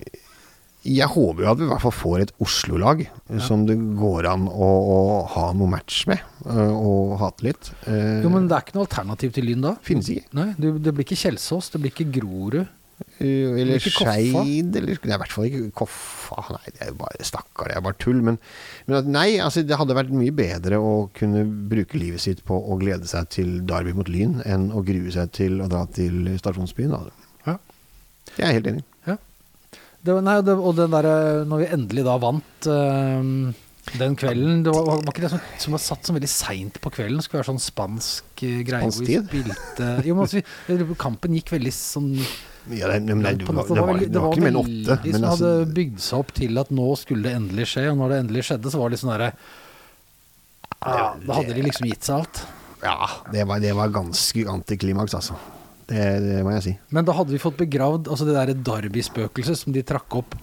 Jeg 0.87 1.09
håper 1.11 1.43
jo 1.43 1.49
at 1.51 1.59
vi 1.59 1.65
i 1.67 1.71
hvert 1.71 1.83
fall 1.83 1.95
får 1.99 2.21
et 2.23 2.33
Oslo-lag 2.45 3.01
som 3.43 3.65
det 3.67 3.75
går 3.99 4.29
an 4.31 4.45
å, 4.47 4.67
å 4.71 4.99
ha 5.33 5.49
noe 5.59 5.67
match 5.73 6.05
med, 6.07 6.21
øh, 6.47 6.75
og 6.77 7.17
hate 7.19 7.43
litt. 7.49 7.73
Eh, 7.91 8.21
Jo, 8.23 8.31
men 8.31 8.47
det 8.47 8.55
er 8.55 8.63
ikke 8.63 8.77
noe 8.77 8.85
alternativ 8.87 9.33
til 9.35 9.49
Lyn 9.49 9.65
da? 9.67 9.73
Finnes 9.83 10.07
ikke. 10.15 10.29
Nei, 10.39 10.53
det, 10.63 10.71
det 10.85 10.93
blir 10.95 11.03
ikke 11.09 11.19
Kjelsås, 11.19 11.73
det 11.75 11.81
blir 11.83 11.91
ikke 11.91 12.07
Grorud. 12.21 12.71
Eh, 13.19 13.61
Eller? 13.61 13.81
Skeid, 13.81 14.77
eller 14.77 14.97
Nei, 15.05 15.17
i 15.17 15.21
hvert 15.21 15.33
fall 15.33 15.47
ikke 15.49 15.69
Koffa. 15.83 16.47
Nei, 16.55 16.73
det 16.73 16.83
er 16.85 16.91
jo 16.93 16.99
bare 17.03 17.27
stakkar, 17.29 17.69
det 17.71 17.77
er 17.77 17.85
bare 17.85 17.99
tull. 18.01 18.23
Men, 18.25 18.39
men 18.89 18.99
at, 19.01 19.11
nei, 19.11 19.27
altså 19.43 19.65
det 19.67 19.77
hadde 19.81 19.97
vært 19.97 20.13
mye 20.17 20.33
bedre 20.37 20.81
å 20.81 20.95
kunne 21.17 21.45
bruke 21.71 22.01
livet 22.01 22.25
sitt 22.25 22.43
på 22.49 22.57
å 22.57 22.79
glede 22.81 23.09
seg 23.11 23.29
til 23.37 23.53
Derby 23.69 23.93
mot 23.97 24.09
Lyn, 24.13 24.39
enn 24.49 24.71
å 24.73 24.85
grue 24.87 25.13
seg 25.13 25.33
til 25.37 25.61
å 25.65 25.69
dra 25.73 25.85
til 25.93 26.33
stasjonsbyen. 26.41 26.97
Da. 26.97 27.29
Ja. 27.51 27.59
Jeg 28.37 28.49
er 28.49 28.57
helt 28.59 28.73
enig 28.73 28.85
Ja. 29.07 29.19
Det, 30.07 30.17
nei, 30.25 30.41
det, 30.45 30.57
og 30.57 30.75
den 30.79 30.93
derre 30.93 31.45
Når 31.49 31.61
vi 31.63 31.69
endelig 31.77 32.03
da 32.07 32.17
vant 32.23 32.67
øh, 32.71 33.29
den 33.97 34.17
kvelden 34.19 34.61
Det 34.67 34.75
var, 34.75 34.89
var 34.91 35.13
ikke 35.13 35.25
det 35.25 35.31
som, 35.33 35.45
som 35.63 35.77
var 35.77 35.83
satt 35.83 36.09
som 36.09 36.19
veldig 36.19 36.31
seint 36.31 36.81
på 36.83 36.93
kvelden? 36.95 37.23
Skulle 37.23 37.41
være 37.43 37.53
sånn 37.53 37.63
spansk 37.63 38.45
eh, 38.47 38.61
greie 38.67 38.91
Spansk 38.91 39.07
tid? 39.07 39.31
Jo, 40.07 40.17
men 40.19 40.27
altså, 40.27 40.43
kampen 41.01 41.39
gikk 41.39 41.55
veldig 41.55 41.75
sånn 41.75 42.13
Ja, 42.75 42.89
det, 42.91 43.01
men, 43.07 43.21
nei, 43.23 43.35
det, 43.39 43.47
var, 43.47 43.69
det, 43.69 43.83
var, 43.85 44.01
det 44.01 44.21
var 44.23 44.33
ikke 44.35 44.43
mer 44.43 44.51
enn 44.53 44.61
åtte. 44.63 44.97
De 45.05 45.13
Men 45.13 45.21
som 45.21 45.29
altså, 45.31 45.51
hadde 45.53 45.75
bygd 45.77 46.01
seg 46.03 46.19
opp 46.19 46.33
til 46.35 46.59
at 46.63 46.73
nå 46.75 46.87
skulle 46.99 47.29
det 47.29 47.35
endelig 47.39 47.69
skje, 47.73 47.85
og 47.93 48.01
når 48.01 48.13
det 48.13 48.19
endelig 48.25 48.47
skjedde, 48.49 48.73
så 48.73 48.81
var 48.81 48.89
det 48.91 48.97
litt 48.97 49.03
sånn 49.05 49.13
derre 49.15 49.29
ja, 50.87 51.07
Da 51.23 51.39
hadde 51.39 51.55
de 51.57 51.63
liksom 51.67 51.87
gitt 51.91 52.09
seg 52.09 52.21
alt. 52.21 52.43
ja, 52.83 52.97
det 53.33 53.47
var, 53.49 53.63
det 53.63 53.73
var 53.79 53.95
ganske 53.95 54.47
antiklimaks, 54.51 55.15
altså. 55.19 55.39
Det, 55.87 56.03
det 56.25 56.43
må 56.43 56.51
jeg 56.57 56.65
si. 56.65 56.75
Men 56.91 57.07
da 57.07 57.15
hadde 57.15 57.31
vi 57.31 57.39
fått 57.39 57.59
begravd 57.61 58.09
altså 58.11 58.27
det 58.27 58.35
derre 58.35 58.55
Derby-spøkelset 58.67 59.61
som 59.61 59.75
de 59.75 59.85
trakk 59.87 60.19
opp 60.19 60.35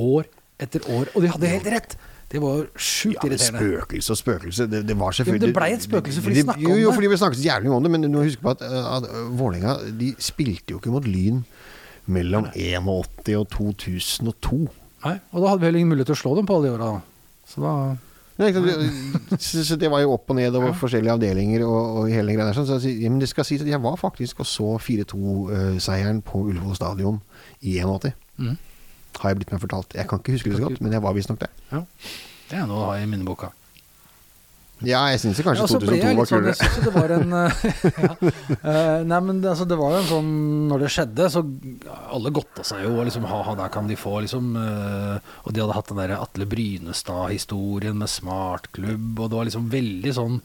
år 0.00 0.24
etter 0.60 0.84
år. 0.88 1.10
Og 1.12 1.24
de 1.24 1.32
hadde 1.34 1.50
helt 1.52 1.68
rett! 1.76 1.98
Det 2.26 2.40
var 2.42 2.64
sjukt 2.74 3.20
Ja, 3.20 3.28
irriterende. 3.28 3.60
spøkelse 3.60 4.10
og 4.10 4.18
spøkelse 4.18 4.64
Det, 4.66 4.80
det 4.82 4.96
var 4.98 5.14
selvfølgelig 5.14 5.46
det 5.46 5.54
ble 5.54 5.66
et 5.76 5.84
spøkelse, 5.84 6.22
fordi 6.24 6.34
de 6.34 6.42
snakket 6.42 6.64
om 6.66 6.72
det. 6.72 6.80
jo, 6.82 6.94
fordi 6.96 7.10
vi 7.12 7.18
snakket 7.20 7.38
så 7.38 7.44
jævlig 7.44 7.70
mye 7.70 7.76
om 7.76 7.84
det, 7.86 7.90
men 7.92 8.02
du 8.02 8.08
må 8.16 8.24
huske 8.24 8.42
på 8.42 8.50
at, 8.50 8.64
uh, 8.66 8.88
at 8.96 9.06
uh, 9.06 9.20
Vålerenga 9.38 9.76
de 10.00 10.08
spilte 10.18 10.74
jo 10.74 10.80
ikke 10.80 10.90
mot 10.90 11.06
Lyn 11.06 11.44
mellom 12.12 12.48
81 12.54 13.36
og 13.36 13.48
2002. 13.54 14.58
Nei, 15.06 15.14
og 15.32 15.42
da 15.42 15.52
hadde 15.52 15.60
vi 15.60 15.68
heller 15.68 15.82
ingen 15.82 15.92
mulighet 15.94 16.10
til 16.10 16.16
å 16.16 16.22
slå 16.22 16.34
dem 16.38 16.48
på 16.48 16.56
alle 16.56 16.68
de 16.68 16.76
åra. 16.76 16.90
Så 17.46 17.62
da 17.62 17.76
Nei, 18.36 18.50
så, 19.40 19.78
det 19.80 19.88
var 19.88 20.02
jo 20.02 20.12
opp 20.12 20.28
og 20.28 20.36
ned 20.36 20.56
over 20.58 20.74
forskjellige 20.76 21.14
avdelinger 21.14 21.62
og, 21.64 22.00
og 22.02 22.10
hele 22.12 22.34
greia 22.36 22.50
der. 22.50 22.66
Så, 22.68 22.76
jeg 22.84 23.08
men 23.08 23.22
det 23.22 23.30
skal 23.30 23.46
sies 23.48 23.64
at 23.64 23.70
jeg 23.70 23.80
var 23.80 23.96
faktisk 23.96 24.42
og 24.44 24.48
så 24.50 24.74
4-2-seieren 24.84 26.20
på 26.26 26.42
Ullevål 26.50 26.76
stadion 26.76 27.22
i 27.62 27.78
81. 27.80 28.12
mm. 28.36 28.56
Har 29.16 29.32
jeg 29.32 29.38
blitt 29.40 29.54
meg 29.54 29.62
fortalt. 29.62 29.96
Jeg 29.96 30.04
kan 30.10 30.20
ikke 30.20 30.34
huske 30.34 30.52
det 30.52 30.58
så 30.58 30.66
godt, 30.66 30.82
men 30.84 30.92
jeg 30.92 31.00
var 31.00 31.16
visstnok 31.16 31.40
det. 31.40 31.48
Det 32.50 32.58
er 32.60 32.66
noe 32.68 32.82
å 32.82 32.90
ha 32.90 32.98
i 33.00 33.06
minneboka. 33.08 33.48
Ja, 34.84 35.06
jeg 35.08 35.22
syns 35.22 35.38
kanskje 35.40 35.64
Ja, 35.64 35.68
2002 35.72 36.10
var 36.18 36.28
kulere. 36.28 36.28
sånn, 36.28 36.48
jeg 36.50 36.58
synes 36.60 36.84
det 36.84 36.92
var 36.92 37.12
en 37.14 37.30
eh, 37.40 37.62
ja. 38.04 38.10
Eh, 38.60 39.04
Nei, 39.08 39.20
men 39.24 39.40
det, 39.40 39.48
altså, 39.54 39.64
det 39.68 39.78
var 39.80 39.94
jo 39.94 40.00
en 40.02 40.10
sånn 40.10 40.32
Når 40.68 40.84
det 40.84 40.90
skjedde, 40.92 41.28
så 41.32 41.42
alle 42.12 42.32
godta 42.36 42.64
seg 42.66 42.82
jo. 42.84 42.92
og 42.98 43.08
Liksom, 43.08 43.24
ha, 43.30 43.54
der 43.56 43.72
kan 43.72 43.88
de 43.88 43.96
få 43.96 44.18
liksom 44.26 44.52
eh, 44.60 45.32
Og 45.46 45.54
de 45.56 45.64
hadde 45.64 45.78
hatt 45.78 45.92
den 45.92 46.02
der 46.02 46.16
Atle 46.18 46.48
Brynestad-historien 46.52 47.96
med 47.96 48.12
smartklubb, 48.12 49.14
og 49.16 49.30
det 49.32 49.40
var 49.40 49.48
liksom 49.48 49.70
veldig 49.72 50.12
sånn. 50.16 50.40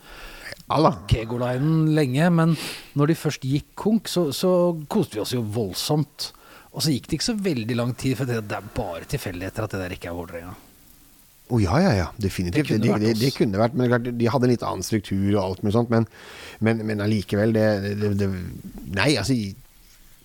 Kegolainen 1.11 1.91
lenge. 1.97 2.29
Men 2.31 2.55
når 2.95 3.11
de 3.11 3.19
først 3.19 3.43
gikk 3.47 3.73
konk, 3.75 4.07
så, 4.11 4.29
så 4.35 4.51
koste 4.91 5.17
vi 5.17 5.23
oss 5.25 5.35
jo 5.35 5.43
voldsomt. 5.43 6.31
Og 6.71 6.83
så 6.85 6.93
gikk 6.93 7.09
det 7.09 7.19
ikke 7.19 7.31
så 7.33 7.39
veldig 7.43 7.75
lang 7.75 7.91
tid, 7.99 8.15
for 8.19 8.29
det, 8.29 8.45
det 8.47 8.55
er 8.61 8.75
bare 8.77 9.07
tilfeldigheter 9.11 9.67
at 9.67 9.73
det 9.75 9.81
der 9.83 9.95
ikke 9.97 10.11
er 10.11 10.15
Vålerenga. 10.15 10.53
Å 11.51 11.59
ja, 11.59 11.79
ja, 11.83 11.91
ja. 11.97 12.07
Definitivt. 12.21 12.69
Det 12.69 12.79
kunne 12.79 12.99
de, 13.01 13.09
de, 13.11 13.15
de 13.19 13.31
kunne 13.35 13.59
vært 13.59 13.73
Men 13.75 13.89
klart, 13.91 14.05
de 14.17 14.29
hadde 14.31 14.47
en 14.47 14.53
litt 14.53 14.63
annen 14.63 14.85
struktur 14.87 15.33
og 15.33 15.41
alt 15.43 15.65
mulig 15.65 15.75
sånt, 15.75 15.91
men, 15.91 16.07
men, 16.63 16.85
men 16.87 17.03
allikevel 17.03 17.51
det, 17.55 17.65
det, 17.99 18.13
det 18.21 18.29
Nei, 18.95 19.13
altså 19.19 19.35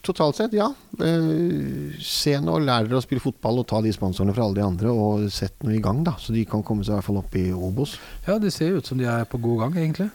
Totalt 0.07 0.37
sett, 0.39 0.53
ja. 0.55 0.69
Eh, 1.03 1.97
se 1.99 2.37
nå, 2.39 2.61
lær 2.63 2.87
dere 2.87 3.01
å 3.01 3.03
spille 3.03 3.23
fotball 3.23 3.59
og 3.59 3.67
ta 3.67 3.81
de 3.83 3.91
sponsorene 3.91 4.35
fra 4.37 4.45
alle 4.47 4.61
de 4.61 4.63
andre, 4.63 4.93
og 4.93 5.25
sett 5.35 5.57
noe 5.67 5.75
i 5.75 5.81
gang, 5.83 6.05
da. 6.07 6.13
Så 6.23 6.31
de 6.37 6.45
kan 6.47 6.63
komme 6.63 6.87
seg 6.87 6.95
i 6.95 6.99
hvert 7.01 7.09
fall 7.09 7.19
opp 7.19 7.35
i 7.35 7.49
Obos. 7.51 7.97
Ja, 8.29 8.37
det 8.39 8.53
ser 8.55 8.71
jo 8.71 8.79
ut 8.79 8.87
som 8.87 9.01
de 9.01 9.09
er 9.11 9.27
på 9.27 9.41
god 9.43 9.65
gang, 9.65 9.81
egentlig. 9.83 10.07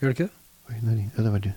Gjør 0.00 0.14
det 0.14 0.16
ikke 0.16 0.30
det? 0.30 0.36
Oi, 0.70 0.96
ja, 1.04 1.26
det 1.26 1.34
var 1.34 1.44
du. 1.44 1.50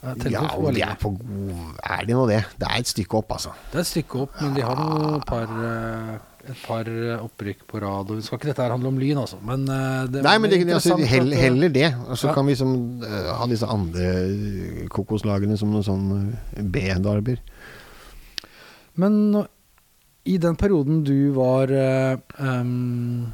Ja, 0.00 0.46
bare 0.56 0.72
de 0.72 0.80
er 0.80 0.96
på 0.96 1.10
god 1.12 1.80
Er 1.84 2.06
de 2.08 2.14
nå 2.16 2.22
det? 2.30 2.40
Det 2.56 2.68
er 2.70 2.80
et 2.80 2.88
stykke 2.88 3.18
opp, 3.18 3.34
altså. 3.36 3.52
Det 3.68 3.76
er 3.76 3.82
et 3.84 3.90
stykke 3.90 4.22
opp, 4.24 4.38
men 4.40 4.54
de 4.56 4.62
har 4.64 4.78
noe 4.80 5.18
par, 5.28 5.50
eh, 5.52 6.14
et 6.48 6.62
par 6.64 6.88
eh, 6.88 7.20
opprykk 7.20 7.66
på 7.68 7.82
rad. 7.84 8.14
Og 8.14 8.22
skal 8.24 8.40
ikke 8.40 8.48
dette 8.48 8.64
her 8.64 8.72
handle 8.72 8.88
om 8.94 9.00
Lyn, 9.02 9.20
altså. 9.20 9.36
Men 9.44 9.66
eh, 9.68 10.06
det 10.14 10.22
Nei, 10.24 10.38
men 10.40 10.54
det, 10.54 10.62
altså, 10.72 10.96
heller, 10.96 11.36
heller 11.36 11.74
det. 11.76 11.90
Og 12.06 12.16
så 12.16 12.30
Ja. 12.30 12.34
kan 12.38 12.48
vi 12.48 12.56
liksom 12.56 13.04
uh, 13.04 13.28
ha 13.42 13.50
disse 13.52 13.68
andre 13.68 14.88
kokoslagene 14.88 15.60
som 15.60 15.74
noen 15.74 15.84
sånn 15.84 16.08
B-darber. 16.72 17.44
Men 19.04 19.44
i 20.24 20.40
den 20.40 20.56
perioden 20.56 21.04
du 21.04 21.32
var 21.36 21.68
uh, 21.68 22.16
um, 22.40 23.32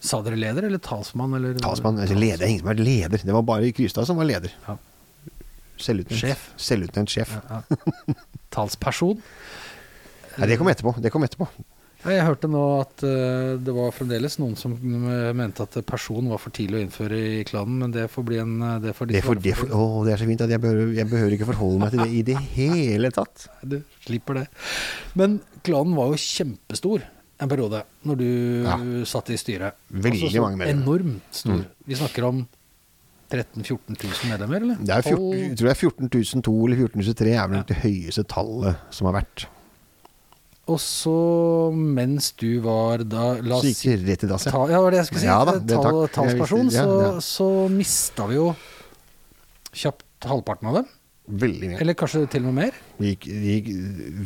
Sa 0.00 0.20
dere 0.24 0.36
leder 0.40 0.66
eller 0.68 0.80
talsmann? 0.80 1.36
Eller, 1.36 1.56
Talsmann, 1.60 2.00
altså 2.00 2.16
leder, 2.16 2.48
ingen 2.48 2.60
som 2.64 2.68
har 2.68 2.76
vært 2.76 2.86
leder. 2.86 3.28
Det 3.28 3.34
var 3.42 3.44
bare 3.48 3.72
Krystad 3.76 4.08
som 4.08 4.16
var 4.20 4.28
leder. 4.28 4.52
Ja. 4.68 4.80
Selvutnevnt 5.76 6.20
Sjef. 6.22 6.44
Selvutnevnt 6.56 7.12
sjef. 7.12 7.36
Ja, 7.50 7.62
ja. 7.70 8.14
Talsperson? 8.54 9.20
Nei, 10.38 10.50
det 10.50 10.58
kom 10.60 10.68
etterpå. 10.72 10.94
Det 11.02 11.10
kom 11.14 11.24
etterpå. 11.26 11.48
Jeg 12.06 12.22
hørte 12.22 12.46
nå 12.46 12.60
at 12.84 13.02
eh, 13.08 13.54
det 13.66 13.72
var 13.74 13.90
fremdeles 13.96 14.36
noen 14.38 14.52
som 14.60 14.74
eh, 14.78 15.30
mente 15.34 15.64
at 15.64 15.78
person 15.88 16.28
var 16.30 16.38
for 16.38 16.54
tidlig 16.54 16.78
å 16.78 16.82
innføre 16.84 17.18
i 17.18 17.40
klanen, 17.48 17.80
men 17.82 17.94
det 17.94 18.04
får 18.12 18.26
bli 18.28 18.38
en 18.38 18.52
eh, 18.62 18.76
Det 18.84 18.92
får 18.94 19.08
Det, 19.10 19.22
for, 19.24 19.40
det, 19.42 19.54
for, 19.58 19.72
å, 19.74 20.04
det 20.06 20.12
er 20.14 20.20
så 20.22 20.28
fint 20.28 20.44
at 20.44 20.52
jeg 20.54 20.62
behøver, 20.62 20.92
jeg 21.00 21.10
behøver 21.10 21.34
ikke 21.34 21.48
forholde 21.48 21.80
meg 21.82 21.96
til 21.96 22.04
det 22.04 22.08
i 22.12 22.22
det 22.28 22.36
hele 22.60 23.10
tatt. 23.16 23.48
Du 23.66 23.80
slipper 24.04 24.38
det. 24.42 24.46
Men 25.18 25.40
klanen 25.66 25.96
var 25.98 26.12
jo 26.12 26.20
kjempestor 26.20 27.08
en 27.42 27.50
periode, 27.50 27.82
når 28.06 28.20
du 28.22 28.28
Ja. 28.68 28.76
satt 29.08 29.32
i 29.34 29.40
styret. 29.40 29.74
Veldig 29.90 30.30
så 30.30 30.44
mange 30.44 30.60
medlemmer. 30.62 30.76
Enormt 31.02 31.40
stor. 31.42 31.58
Mm. 31.64 31.66
Vi 31.90 31.98
snakker 31.98 32.28
om 32.28 32.44
13 33.32 33.62
000-14 33.62 33.96
000 33.98 34.30
medlemmer, 34.30 34.62
eller? 34.62 34.78
Det 34.86 34.94
er 34.94 35.02
14, 35.02 35.32
jeg 35.40 35.56
tror 35.58 35.68
det 35.68 35.74
er 35.74 35.82
14 35.82 36.10
002 36.42 36.54
eller 36.66 36.76
14 36.84 37.02
003 37.16 37.34
er 37.34 37.48
vel 37.52 37.64
det 37.68 37.78
høyeste 37.82 38.24
tallet 38.30 38.82
som 38.94 39.08
har 39.10 39.16
vært. 39.20 39.46
Og 40.66 40.80
så, 40.82 41.12
mens 41.74 42.32
du 42.40 42.48
var 42.64 43.04
da 43.06 43.36
La 43.38 43.60
Så 43.60 43.68
oss 43.70 43.82
gikk 43.84 44.00
rett 44.08 44.24
i 44.26 44.30
dass, 44.30 44.48
ja. 44.48 44.52
Ja, 44.56 44.64
det 44.72 44.80
var 44.82 44.90
det 44.94 44.98
jeg 44.98 45.08
skulle 45.10 45.22
si. 45.22 45.28
Ja 45.30 45.38
da, 45.46 45.52
det- 45.58 45.76
tal, 45.78 46.00
takk. 46.08 46.14
talsperson. 46.16 46.66
Visste- 46.66 46.82
så, 46.82 46.96
ja, 46.98 47.12
ja. 47.12 47.20
så 47.22 47.48
mista 47.70 48.26
vi 48.26 48.34
jo 48.40 48.48
kjapt 49.76 50.26
halvparten 50.26 50.70
av 50.72 50.80
dem. 50.80 50.88
Veldig 51.26 51.68
mye. 51.72 51.78
Eller 51.82 51.94
kanskje 51.98 52.20
til 52.30 52.44
og 52.46 52.54
med 52.54 52.68
mer. 52.68 52.76
Det 52.98 53.08
gikk, 53.12 53.24
det 53.26 53.54
gikk 53.56 53.70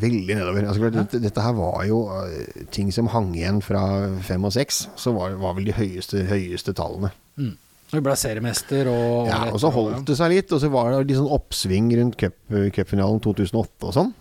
veldig 0.02 0.34
nedover. 0.36 0.66
Altså, 0.68 0.80
klart, 0.84 0.98
dette, 0.98 1.20
dette 1.24 1.44
her 1.44 1.54
var 1.56 1.84
jo 1.88 2.00
eh, 2.12 2.64
ting 2.76 2.90
som 2.92 3.08
hang 3.08 3.30
igjen 3.34 3.62
fra 3.64 3.84
fem 4.24 4.44
og 4.44 4.52
seks. 4.52 4.82
Så 5.00 5.14
var, 5.16 5.32
var 5.40 5.54
vel 5.56 5.64
de 5.70 5.76
høyeste, 5.76 6.26
høyeste 6.28 6.74
tallene. 6.76 7.10
Mm. 7.40 7.54
Vi 7.90 8.00
ble 8.04 8.14
seriemester 8.14 8.86
og 8.92 9.26
Ja, 9.30 9.40
og 9.50 9.58
så 9.62 9.70
holdt 9.74 10.04
det 10.06 10.16
seg 10.20 10.30
litt, 10.30 10.52
og 10.54 10.60
så 10.62 10.68
var 10.70 10.92
det 10.94 11.00
litt 11.08 11.18
sånn 11.18 11.32
oppsving 11.34 11.88
rundt 11.98 12.16
cup- 12.20 12.58
cupfinalen 12.76 13.18
2008 13.24 13.88
og 13.90 13.94
sånn. 13.96 14.12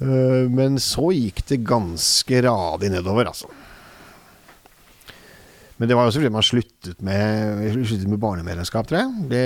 Eh, 0.00 0.44
Men 0.48 0.78
så 0.80 1.10
gikk 1.12 1.42
det 1.50 1.60
ganske 1.66 2.42
radig 2.46 2.90
nedover, 2.94 3.28
altså. 3.32 3.50
Men 5.78 5.86
det 5.86 5.94
var 5.94 6.06
jo 6.06 6.10
også 6.10 6.18
fordi 6.24 6.32
man 6.34 6.42
sluttet 6.42 7.02
med, 7.06 7.60
sluttet 7.86 8.08
med 8.10 8.18
barnemedlemskap, 8.18 8.88
tror 8.90 8.98
jeg. 8.98 9.28
Det, 9.30 9.42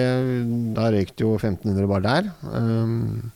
da 0.78 0.86
røyk 0.94 1.10
det 1.12 1.26
jo 1.26 1.34
1500 1.36 1.90
bare 1.90 2.06
der. 2.06 2.30
Um, 2.46 3.32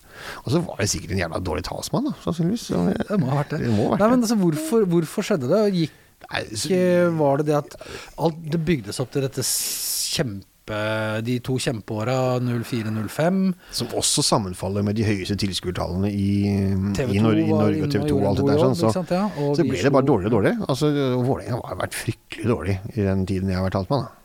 og 0.47 0.49
så 0.55 0.63
var 0.65 0.81
det 0.81 0.87
sikkert 0.89 1.13
en 1.13 1.21
jævla 1.21 1.43
dårlig 1.45 1.67
talsmann, 1.67 2.09
da, 2.09 2.15
sannsynligvis. 2.25 2.65
Så 2.71 2.81
det, 2.89 2.95
Det 3.11 3.19
må 3.21 3.29
ha 3.35 3.43
vært 3.43 3.53
det. 3.53 3.59
det 3.67 3.75
ha 3.75 3.91
vært 3.91 4.01
Nei, 4.01 4.09
men 4.15 4.25
altså, 4.25 4.39
hvorfor, 4.41 4.87
hvorfor 4.95 5.29
skjedde 5.29 5.51
det? 5.53 5.61
Gikk 5.77 5.99
ikke 6.27 6.83
Var 7.17 7.41
det 7.41 7.49
det 7.51 7.57
at 7.61 7.77
alt 8.19 8.45
det 8.53 8.61
bygdes 8.67 9.01
opp 9.03 9.13
til 9.15 9.27
dette 9.27 9.45
kjempe 9.47 10.81
De 11.23 11.37
to 11.47 11.55
kjempeåra 11.63 12.17
04-05? 12.43 13.39
Som 13.79 13.95
også 13.95 14.25
sammenfaller 14.27 14.83
med 14.87 14.99
de 14.99 15.07
høyeste 15.07 15.39
tilskuertallene 15.39 16.11
i, 16.11 16.33
i, 16.51 17.21
Norge, 17.23 17.45
i 17.45 17.53
Norge 17.55 17.87
og 17.87 17.95
TV 17.95 18.09
2 18.11 18.19
og 18.19 18.29
alt 18.33 18.43
det 18.43 18.49
der. 18.51 18.65
Sånn, 18.65 18.77
så, 18.83 19.07
ja, 19.15 19.25
og 19.39 19.55
så 19.55 19.67
ble 19.69 19.79
det 19.87 19.95
bare 19.95 20.09
dårlig 20.11 20.33
dårligere 20.35 20.59
og 20.59 20.67
dårligere. 20.67 20.71
Altså, 20.75 20.91
Vålerenga 21.31 21.63
har 21.71 21.83
vært 21.85 21.99
fryktelig 22.03 22.51
dårlig 22.51 22.79
i 22.97 23.07
den 23.07 23.27
tiden 23.31 23.55
jeg 23.55 23.61
har 23.61 23.69
vært 23.69 23.79
talsmann. 23.79 24.09
da. 24.09 24.17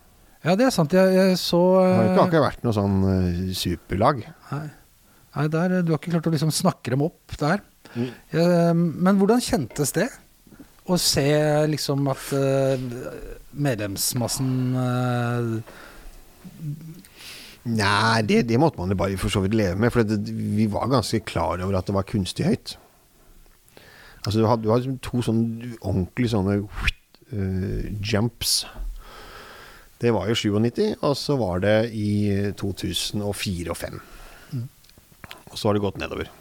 Ja, 0.42 0.56
det 0.58 0.68
er 0.68 0.74
sant. 0.74 0.94
Jeg, 0.98 1.14
jeg 1.14 1.38
så 1.38 1.62
Det 1.78 1.90
har 1.94 2.08
ikke 2.08 2.16
eh, 2.16 2.24
akkurat 2.26 2.48
vært 2.48 2.64
noe 2.66 2.74
sånn 2.74 2.98
uh, 3.06 3.52
superlag. 3.58 4.24
Nei, 4.50 4.64
Nei 5.36 5.46
der, 5.54 5.78
du 5.86 5.94
har 5.94 6.02
ikke 6.02 6.16
klart 6.16 6.28
å 6.28 6.34
liksom 6.34 6.54
snakke 6.56 6.94
dem 6.96 7.06
opp 7.06 7.38
der. 7.40 7.62
Mm. 7.94 8.08
Eh, 8.10 8.72
men 8.74 9.20
hvordan 9.20 9.44
kjentes 9.44 9.94
det? 9.96 10.10
Å 10.92 10.98
se 11.00 11.28
liksom 11.72 12.10
at 12.12 12.32
eh, 12.36 12.82
medlemsmassen 13.52 14.52
eh, 14.82 15.78
Nei, 17.62 18.22
det, 18.26 18.48
det 18.50 18.58
måtte 18.58 18.82
man 18.82 18.90
jo 18.90 18.98
bare 18.98 19.20
for 19.22 19.30
så 19.30 19.44
vidt 19.44 19.54
leve 19.54 19.78
med. 19.78 19.92
For 19.94 20.02
det, 20.02 20.18
vi 20.34 20.66
var 20.72 20.90
ganske 20.90 21.20
klar 21.30 21.62
over 21.62 21.78
at 21.78 21.86
det 21.86 21.94
var 21.94 22.08
kunstig 22.10 22.48
høyt. 22.48 22.74
Altså 24.26 24.42
Du 24.42 24.48
hadde, 24.50 24.66
du 24.66 24.72
hadde 24.74 24.96
to 25.06 25.22
sånne 25.22 25.76
ordentlige 25.78 26.34
sånne 26.34 26.58
uh, 26.66 27.86
jumps. 28.02 28.64
Det 30.02 30.10
var 30.14 30.26
jo 30.32 30.34
97, 30.58 30.98
og 31.06 31.14
så 31.18 31.38
var 31.38 31.62
det 31.62 31.78
i 31.94 32.34
2004 32.58 33.22
og 33.30 33.38
2005. 33.38 34.02
Mm. 34.58 34.68
Og 35.52 35.54
så 35.54 35.70
har 35.70 35.78
det 35.78 35.86
gått 35.86 36.02
nedover. 36.02 36.34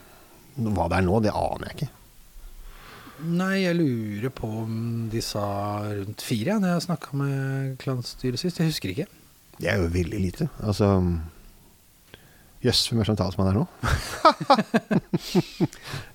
Hva 0.57 0.89
det 0.89 0.97
er 0.97 1.05
nå, 1.05 1.21
det 1.21 1.37
aner 1.37 1.69
jeg 1.69 1.77
ikke. 1.77 1.91
Nei, 3.21 3.61
jeg 3.65 3.75
lurer 3.77 4.31
på 4.33 4.47
om 4.63 4.77
de 5.11 5.21
sa 5.21 5.43
rundt 5.91 6.21
fire, 6.25 6.55
når 6.61 6.73
jeg 6.75 6.85
snakka 6.87 7.17
med 7.19 7.75
klanstyret 7.81 8.39
sist. 8.41 8.57
Jeg 8.61 8.71
husker 8.71 8.93
ikke. 8.93 9.05
Det 9.61 9.69
er 9.69 9.77
jo 9.81 9.91
veldig 9.93 10.21
lite. 10.23 10.47
Altså 10.65 10.87
Jøss, 12.61 12.83
hvem 12.91 12.99
er 13.01 13.07
som 13.09 13.17
talsmann 13.17 13.49
her 13.49 13.57
nå? 13.57 13.65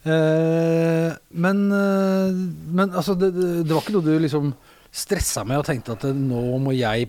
Eh, 0.07 1.11
men, 1.43 1.63
eh, 1.75 2.37
men 2.79 2.93
altså, 2.95 3.17
det, 3.19 3.33
det 3.35 3.47
det 3.67 3.75
var 3.75 3.81
ikke 3.83 3.95
noe 3.97 4.05
du 4.07 4.13
liksom 4.23 4.53
stressa 4.95 5.43
med 5.43 5.59
og 5.59 5.65
tenkte 5.67 5.97
at 5.97 6.05
eh, 6.07 6.15
nå 6.15 6.43
må 6.63 6.71
jeg 6.77 7.09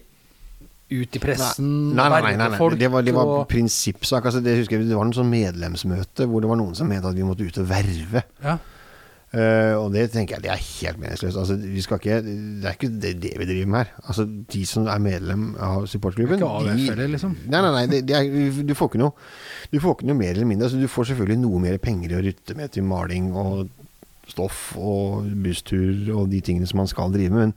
ut 0.90 1.18
i 1.20 1.22
pressen, 1.22 1.68
Nei, 1.94 2.08
nei, 2.10 2.22
nei, 2.24 2.32
nei, 2.40 2.48
nei. 2.54 2.58
folk 2.58 2.78
Det 2.80 2.90
var, 2.90 3.04
det 3.06 3.14
var 3.14 3.30
og- 3.42 3.46
prinsippsak. 3.52 4.26
Altså, 4.32 4.42
det, 4.42 4.56
husker 4.64 4.80
jeg, 4.80 4.88
det 4.90 4.98
var 4.98 5.06
en 5.06 5.14
sånn 5.14 5.30
medlemsmøte 5.30 6.26
hvor 6.32 6.42
det 6.42 6.50
var 6.50 6.58
noen 6.62 6.74
som 6.80 6.90
mente 6.90 7.12
at 7.12 7.18
vi 7.20 7.28
måtte 7.28 7.46
ut 7.46 7.60
og 7.62 7.70
verve. 7.70 8.24
ja. 8.46 8.58
Eh, 9.36 9.74
og 9.76 9.90
det 9.92 10.06
tenker 10.14 10.38
jeg 10.38 10.44
det 10.46 10.52
er 10.54 10.62
helt 10.64 11.00
meningsløst. 11.02 11.36
Altså, 11.36 11.58
vi 11.60 11.82
skal 11.84 12.00
ikke, 12.00 12.20
det 12.24 12.70
er 12.70 12.78
ikke 12.78 12.92
det, 13.04 13.12
det 13.26 13.34
vi 13.42 13.48
driver 13.50 13.72
med 13.74 13.82
her. 13.82 13.90
Altså, 14.08 14.24
de 14.24 14.62
som 14.70 14.88
er 14.88 15.02
medlem 15.04 15.50
av 15.60 15.88
supportklubben 15.92 16.40
de- 16.40 17.10
liksom. 17.12 17.36
Nei, 17.44 17.60
nei, 17.66 17.74
nei. 17.76 17.84
Det, 17.92 18.00
det 18.08 18.16
er, 18.16 18.62
du, 18.64 18.74
får 18.78 18.94
ikke 18.94 19.02
noe, 19.04 19.28
du 19.74 19.82
får 19.84 19.98
ikke 19.98 20.08
noe 20.08 20.20
mer 20.22 20.32
eller 20.32 20.48
mindre. 20.48 20.70
Altså, 20.70 20.80
du 20.80 20.88
får 20.88 21.12
selvfølgelig 21.12 21.42
noe 21.44 21.60
mer 21.66 21.78
penger 21.84 22.16
å 22.16 22.24
rutte 22.24 22.56
med 22.56 22.72
til 22.72 22.88
maling 22.88 23.34
og 23.36 23.68
stoff 24.32 24.74
og 24.80 25.28
busstur 25.44 26.10
og 26.16 26.32
de 26.32 26.40
tingene 26.44 26.68
som 26.68 26.80
man 26.82 26.90
skal 26.92 27.12
drive 27.12 27.36
med. 27.36 27.52
Men 27.52 27.54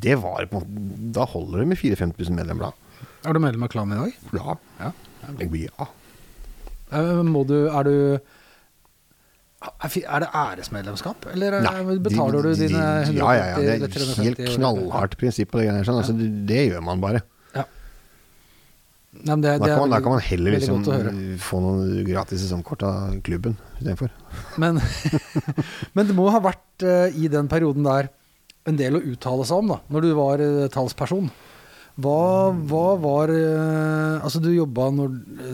det 0.00 0.16
var 0.20 0.48
på 0.48 0.64
Da 1.12 1.26
holder 1.28 1.62
det 1.62 1.72
med 1.74 1.80
4000-5000 1.80 2.40
medlemmer, 2.40 2.70
da. 2.72 3.08
Er 3.28 3.36
du 3.36 3.42
medlem 3.42 3.68
av 3.68 3.72
klanen 3.72 3.98
i 3.98 4.00
dag? 4.00 4.30
Ja. 4.32 4.56
Ja. 4.80 4.92
ja. 5.28 5.88
Uh, 6.92 7.20
Må 7.24 7.44
du 7.48 7.68
Er 7.68 7.84
du 7.88 7.96
Er 9.62 10.24
det 10.24 10.28
æresmedlemskap, 10.34 11.26
eller 11.32 11.58
er, 11.58 11.66
Nei, 11.66 11.96
betaler 12.02 12.42
de- 12.42 12.54
du 12.54 12.62
dine 12.64 12.86
150 13.06 13.18
Ja, 13.18 13.32
ja, 13.36 13.44
ja. 13.52 13.58
Det 13.60 13.74
er 13.76 13.84
et 13.84 14.24
helt 14.24 14.40
knallhardt 14.56 15.14
prinsipp 15.20 15.52
på 15.52 15.60
det 15.60 15.68
greiene. 15.68 15.84
Sånn. 15.86 16.00
Altså, 16.02 16.16
det, 16.18 16.30
det 16.48 16.62
gjør 16.72 16.82
man 16.82 17.02
bare. 17.04 17.20
Ja. 17.54 17.64
Nei, 19.12 19.36
men 19.36 19.44
det, 19.44 19.52
Da 19.60 19.68
kan, 19.68 19.78
man, 19.84 19.92
da 19.92 20.00
kan 20.00 20.16
man 20.16 20.24
heller 20.24 20.56
liksom 20.56 20.82
få 21.38 21.60
noen 21.62 22.02
gratis 22.08 22.42
sesongkort 22.42 22.82
av 22.88 23.20
klubben 23.22 23.54
istedenfor. 23.78 24.10
Men, 24.62 24.80
men 25.94 26.08
det 26.08 26.16
må 26.16 26.30
ha 26.32 26.40
vært 26.42 26.82
eh, 26.88 27.14
i 27.22 27.28
den 27.30 27.46
perioden 27.52 27.84
der 27.86 28.08
en 28.66 28.78
del 28.78 28.96
å 28.96 29.02
uttale 29.12 29.44
seg 29.44 29.58
om, 29.62 29.72
da, 29.74 29.80
når 29.92 30.06
du 30.06 30.12
var 30.16 30.42
eh, 30.42 30.68
talsperson. 30.72 31.28
Hva, 32.00 32.50
hva 32.70 32.86
var 32.96 33.28
eh, 33.28 34.22
Altså, 34.24 34.40
du 34.40 34.46
jobba 34.48 34.86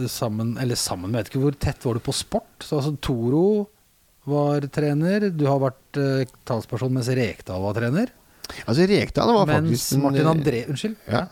sammen 0.07 0.53
Eller 0.63 0.79
sammen, 0.79 1.11
jeg 1.11 1.25
vet 1.25 1.31
ikke 1.33 1.41
hvor 1.43 1.57
tett 1.59 1.83
var 1.83 1.99
du 1.99 2.05
på 2.07 2.15
sport? 2.15 2.63
Så 2.63 2.77
altså 2.79 2.93
Toro 3.03 3.67
var 4.31 4.67
trener, 4.75 5.29
du 5.35 5.45
har 5.49 5.61
vært 5.63 6.01
uh, 6.01 6.39
talsperson 6.49 6.95
mens 6.95 7.11
Rekdal 7.19 7.63
var 7.65 7.77
trener. 7.79 8.15
Altså 8.65 8.87
Rekdal 8.89 9.35
var 9.35 9.49
mens 9.51 9.71
faktisk 9.71 10.03
Martin 10.05 10.25
eh, 10.25 10.33
André 10.33 10.63
Unnskyld. 10.71 10.97
Ja. 11.09 11.27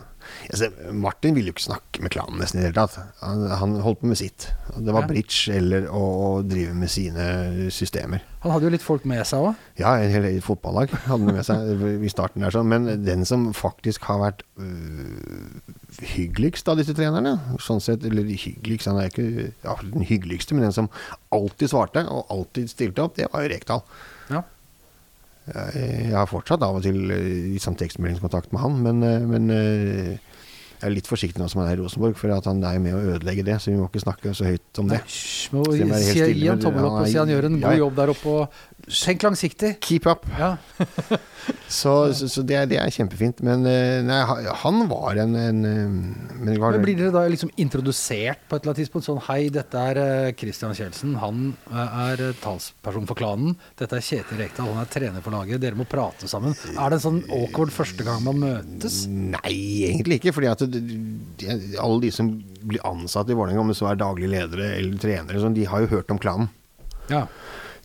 Altså, 0.51 0.69
Martin 0.93 1.35
ville 1.37 1.51
jo 1.51 1.55
ikke 1.57 1.67
snakke 1.67 2.03
med 2.05 2.13
klanen 2.15 2.39
nesten 2.41 2.61
i 2.61 2.65
det 2.65 2.71
hele 2.71 2.87
tatt. 2.87 2.97
Han, 3.23 3.45
han 3.61 3.75
holdt 3.85 4.01
på 4.03 4.11
med 4.11 4.19
sitt. 4.21 4.49
Det 4.77 4.93
var 4.95 5.05
Ja. 5.07 5.11
bridge 5.11 5.53
eller 5.57 5.87
å, 5.91 6.43
drive 6.47 6.75
med 6.75 6.91
sine 6.93 7.71
systemer. 7.75 8.23
Han 8.43 8.53
hadde 8.55 8.69
jo 8.69 8.73
litt 8.77 8.85
folk 8.85 9.05
med 9.09 9.25
seg 9.27 9.43
òg. 9.49 9.55
Ja, 9.81 9.97
en 9.99 10.11
hel 10.13 10.25
et 10.29 10.45
fotballag 10.45 10.91
hadde 10.93 11.27
han 11.27 11.35
med 11.35 11.45
seg 11.47 12.05
i 12.07 12.11
starten 12.13 12.45
der, 12.45 12.55
sånn. 12.55 12.69
Men 12.71 12.87
den 13.05 13.25
som 13.27 13.49
faktisk 13.57 14.07
har 14.07 14.21
vært 14.23 14.45
øh, 14.63 15.61
hyggeligst 16.15 16.69
av 16.71 16.79
disse 16.81 16.95
trenerne, 16.97 17.37
sånn 17.63 17.81
sett, 17.83 18.05
eller 18.07 18.27
hyggeligst, 18.29 18.89
han 18.91 19.01
er 19.01 19.11
ikke 19.11 19.51
ja, 19.65 19.77
den 19.83 20.05
hyggeligste, 20.07 20.55
men 20.57 20.69
den 20.69 20.77
som 20.77 20.91
alltid 21.35 21.73
svarte 21.73 22.05
og 22.11 22.27
alltid 22.33 22.71
stilte 22.73 23.03
opp, 23.07 23.17
det 23.19 23.29
var 23.33 23.45
jo 23.47 23.53
Rekdal. 23.55 23.83
Ja. 24.31 24.43
Jeg, 25.47 26.11
har 26.11 26.27
fortsatt 26.27 26.63
av 26.67 26.79
og 26.81 26.83
til 26.83 26.97
liksom, 27.07 27.77
tekstmeldingskontakt 27.79 28.53
med 28.55 28.65
han, 28.65 28.81
men, 28.83 29.03
øh, 29.07 29.27
men 29.31 29.51
øh, 29.55 30.17
jeg 30.77 30.91
er 30.91 30.93
litt 30.93 31.07
forsiktig 31.09 31.41
nå 31.41 31.47
som 31.49 31.63
han 31.63 31.71
er 31.71 31.79
i 31.79 31.81
Rosenborg, 31.81 32.17
for 32.21 32.33
at 32.35 32.45
han 32.51 32.59
er 32.67 32.81
med 32.83 32.97
å 32.99 33.03
ødelegge 33.15 33.45
det, 33.47 33.55
så 33.63 33.71
vi 33.71 33.79
må 33.79 33.87
ikke 33.89 34.03
snakke 34.03 34.35
så 34.37 34.45
høyt 34.45 34.81
om 34.83 34.91
det. 34.91 34.99
Nei, 35.01 35.21
må 35.57 35.63
si- 35.71 36.27
gi 36.37 36.51
en 36.53 36.61
tommel 36.61 36.85
opp 36.85 36.99
og 37.01 37.07
si 37.09 37.17
han 37.17 37.33
gjør 37.33 37.49
en 37.49 37.61
god 37.63 37.73
ja. 37.73 37.81
jobb 37.81 37.97
der 37.97 38.13
oppe. 38.13 38.35
og 38.35 38.76
Tenk 38.87 39.25
langsiktig. 39.27 39.77
Keep 39.83 40.07
up! 40.07 40.27
Ja. 40.39 40.57
Så, 41.69 42.13
så, 42.15 42.27
så 42.31 42.43
det, 42.47 42.59
det 42.71 42.79
er 42.79 42.91
kjempefint. 42.91 43.41
Men 43.47 43.63
eh, 43.67 44.01
nei, 44.07 44.19
han 44.63 44.81
var 44.91 45.19
en, 45.23 45.35
en 45.39 45.61
eh, 45.67 45.97
men 46.39 46.59
var, 46.63 46.75
Men 46.77 46.85
Blir 46.85 46.99
dere 46.99 47.13
da 47.15 47.23
liksom 47.31 47.51
introdusert 47.63 48.45
på 48.47 48.57
et 48.57 48.63
eller 48.65 48.73
annet 48.73 48.81
tidspunkt? 48.83 49.07
Sånn 49.07 49.21
Hei, 49.29 49.49
dette 49.55 49.83
er 49.93 50.01
eh, 50.03 50.31
Christian 50.39 50.75
Kjeldsen. 50.75 51.17
Han 51.23 51.45
er 51.71 52.23
talsperson 52.43 53.07
for 53.11 53.19
klanen. 53.19 53.55
Dette 53.79 53.99
er 53.99 54.07
Kjetil 54.07 54.43
Rekdal. 54.43 54.71
Han 54.73 54.83
er 54.83 54.91
trener 54.91 55.23
for 55.25 55.35
laget. 55.35 55.63
Dere 55.63 55.79
må 55.79 55.87
prate 55.91 56.31
sammen. 56.31 56.55
Er 56.75 56.95
det 56.95 57.01
en 57.01 57.05
sånn 57.07 57.23
awkward 57.41 57.75
første 57.75 58.07
gang 58.07 58.23
man 58.27 58.43
møtes? 58.43 59.05
Nei, 59.11 59.57
egentlig 59.91 60.21
ikke. 60.21 60.35
fordi 60.37 60.51
at 60.51 60.67
alle 60.67 62.01
de 62.07 62.15
som 62.15 62.31
blir 62.67 62.83
ansatt 62.87 63.31
i 63.31 63.39
Vålerenga, 63.39 63.67
om 63.67 63.75
det 63.75 63.79
så 63.79 63.91
er 63.91 64.03
daglige 64.03 64.35
ledere 64.35 64.73
eller 64.79 64.99
trenere, 65.03 65.43
sånn, 65.43 65.59
de 65.59 65.67
har 65.71 65.83
jo 65.83 65.95
hørt 65.95 66.15
om 66.15 66.23
klanen. 66.23 66.51
Ja. 67.11 67.27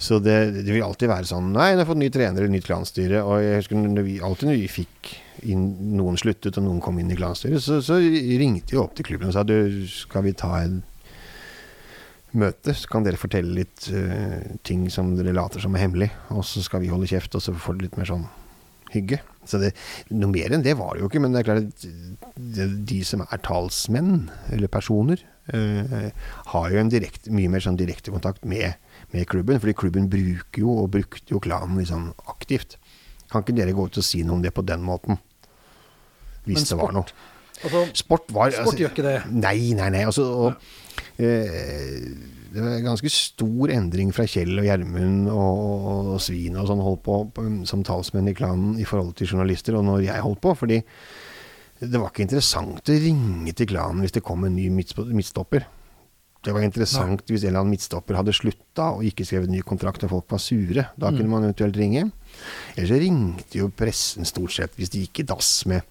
Så 0.01 0.17
det, 0.23 0.37
det 0.65 0.71
vil 0.73 0.81
alltid 0.81 1.11
være 1.11 1.29
sånn 1.29 1.51
Nei, 1.53 1.71
jeg 1.71 1.81
har 1.83 1.85
fått 1.85 1.99
ny 2.01 2.07
trener 2.13 2.41
eller 2.41 2.53
nytt 2.55 2.65
klanstyre. 2.65 3.21
Og 3.21 3.43
jeg 3.43 3.59
husker 3.59 3.81
når 3.81 4.07
vi, 4.07 4.15
alltid 4.25 4.49
når 4.49 4.57
vi 4.63 4.71
fikk 4.81 5.11
inn 5.51 5.65
noen 5.97 6.17
sluttet 6.21 6.57
og 6.57 6.65
noen 6.65 6.81
kom 6.83 6.97
inn 7.01 7.11
i 7.13 7.17
klanstyret, 7.17 7.61
så, 7.61 7.79
så 7.85 7.97
ringte 8.01 8.75
vi 8.75 8.81
opp 8.81 8.95
til 8.97 9.07
klubben 9.07 9.29
og 9.29 9.35
sa 9.35 9.45
du, 9.45 9.55
skal 9.89 10.25
vi 10.25 10.33
ta 10.37 10.55
en 10.61 10.81
møte, 12.37 12.73
så 12.77 12.89
kan 12.91 13.05
dere 13.05 13.19
fortelle 13.19 13.55
litt 13.57 13.89
uh, 13.91 14.39
ting 14.67 14.85
som 14.93 15.15
dere 15.17 15.33
later 15.35 15.63
som 15.63 15.73
er 15.75 15.83
hemmelig, 15.83 16.11
og 16.31 16.45
så 16.47 16.63
skal 16.63 16.83
vi 16.83 16.91
holde 16.91 17.09
kjeft, 17.09 17.35
og 17.35 17.43
så 17.43 17.53
får 17.53 17.77
dere 17.77 17.89
litt 17.89 17.97
mer 17.99 18.07
sånn 18.07 18.27
hygge. 18.93 19.19
Så 19.47 19.59
det, 19.61 19.71
noe 20.13 20.31
mer 20.31 20.53
enn 20.53 20.63
det 20.63 20.77
var 20.79 20.93
det 20.95 21.01
jo 21.03 21.09
ikke. 21.09 21.21
Men 21.23 21.33
det 21.33 21.41
er 21.41 21.47
klart 21.47 21.65
at 21.65 21.85
de, 22.37 22.67
de 22.91 22.99
som 23.07 23.23
er 23.25 23.41
talsmenn, 23.45 24.29
eller 24.53 24.71
personer, 24.71 25.23
uh, 25.53 26.07
har 26.53 26.71
jo 26.71 26.81
en 26.81 26.93
direkte, 26.93 27.33
mye 27.33 27.51
mer 27.51 27.63
sånn 27.65 27.79
direkte 27.79 28.13
kontakt 28.13 28.47
med, 28.47 28.77
med 29.13 29.27
klubben. 29.31 29.59
Fordi 29.61 29.75
klubben 29.77 30.09
bruker 30.11 30.63
jo, 30.63 30.77
og 30.83 30.91
brukte 30.95 31.33
jo 31.33 31.41
klanen 31.43 31.81
liksom 31.81 32.11
aktivt. 32.31 32.77
Kan 33.31 33.45
ikke 33.45 33.57
dere 33.57 33.75
gå 33.75 33.87
ut 33.87 34.01
og 34.01 34.05
si 34.05 34.23
noe 34.27 34.39
om 34.39 34.43
det 34.43 34.53
på 34.55 34.65
den 34.67 34.83
måten? 34.83 35.19
Hvis 36.47 36.67
det 36.69 36.79
var 36.79 36.93
noe. 36.95 37.07
Altså, 37.61 37.85
Sport 37.93 38.31
var 38.33 38.49
altså, 38.49 38.63
sport 38.65 38.79
gjør 38.81 38.93
ikke 38.95 39.05
det. 39.05 39.17
Nei, 39.29 39.73
nei, 39.77 39.89
nei. 39.93 40.05
Altså, 40.09 40.23
og, 40.47 40.53
eh, 41.21 42.07
det 42.51 42.59
var 42.63 42.73
en 42.75 42.87
ganske 42.89 43.11
stor 43.13 43.71
endring 43.71 44.09
fra 44.15 44.25
Kjell 44.27 44.57
og 44.59 44.65
Gjermund 44.65 45.29
og, 45.31 45.59
og 46.15 46.23
Svin 46.23 46.57
og 46.59 46.67
sånn 46.67 46.81
holdt 46.83 47.03
på, 47.05 47.19
på 47.35 47.45
som 47.69 47.85
talsmenn 47.87 48.31
i 48.31 48.35
klanen 48.35 48.79
i 48.81 48.87
forhold 48.87 49.13
til 49.19 49.29
journalister, 49.29 49.77
og 49.77 49.85
når 49.87 50.07
jeg 50.09 50.25
holdt 50.25 50.41
på. 50.43 50.55
Fordi 50.63 50.81
det 51.81 51.97
var 52.01 52.11
ikke 52.11 52.25
interessant 52.25 52.91
å 52.91 52.97
ringe 53.05 53.53
til 53.57 53.69
klanen 53.71 54.03
hvis 54.03 54.17
det 54.17 54.25
kom 54.25 54.43
en 54.45 54.57
ny 54.57 54.67
midtstopper. 54.73 55.69
Det 56.41 56.53
var 56.55 56.63
interessant 56.65 57.21
hvis 57.29 57.43
en 57.43 57.51
eller 57.51 57.61
annen 57.61 57.75
midtstopper 57.75 58.17
hadde 58.17 58.33
slutta 58.33 58.87
og 58.95 59.03
ikke 59.05 59.25
skrevet 59.29 59.51
ny 59.53 59.59
kontrakt 59.61 60.01
og 60.07 60.09
folk 60.15 60.31
var 60.33 60.41
sure. 60.41 60.87
Da 60.97 61.11
kunne 61.13 61.29
man 61.29 61.43
eventuelt 61.45 61.77
ringe. 61.77 62.07
Ellers 62.75 62.89
så 62.89 62.97
ringte 63.03 63.59
jo 63.59 63.67
pressen 63.77 64.25
stort 64.25 64.55
sett 64.55 64.73
hvis 64.79 64.89
de 64.89 65.03
gikk 65.05 65.21
i 65.21 65.27
dass 65.33 65.51
med 65.69 65.85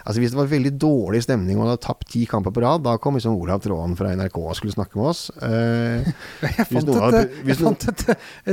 Altså 0.00 0.22
Hvis 0.22 0.30
det 0.32 0.38
var 0.38 0.46
veldig 0.48 0.70
dårlig 0.80 1.18
stemning 1.26 1.58
og 1.58 1.66
man 1.66 1.68
hadde 1.74 1.82
tapt 1.84 2.06
ti 2.08 2.22
kamper 2.24 2.54
på 2.56 2.62
rad, 2.64 2.80
da 2.86 2.94
kom 2.96 3.18
liksom 3.18 3.34
Olav 3.36 3.60
Tråden 3.60 3.92
fra 3.98 4.14
NRK 4.16 4.38
og 4.40 4.54
skulle 4.56 4.72
snakke 4.72 4.96
med 4.96 5.10
oss. 5.10 5.26
Eh, 5.44 6.08
Jeg 6.56 6.66
fant, 6.70 6.88
et, 6.88 7.00
hadde- 7.04 7.20
jeg 7.28 7.44
noen- 7.44 7.58
fant 7.60 7.84
et, 7.92 8.04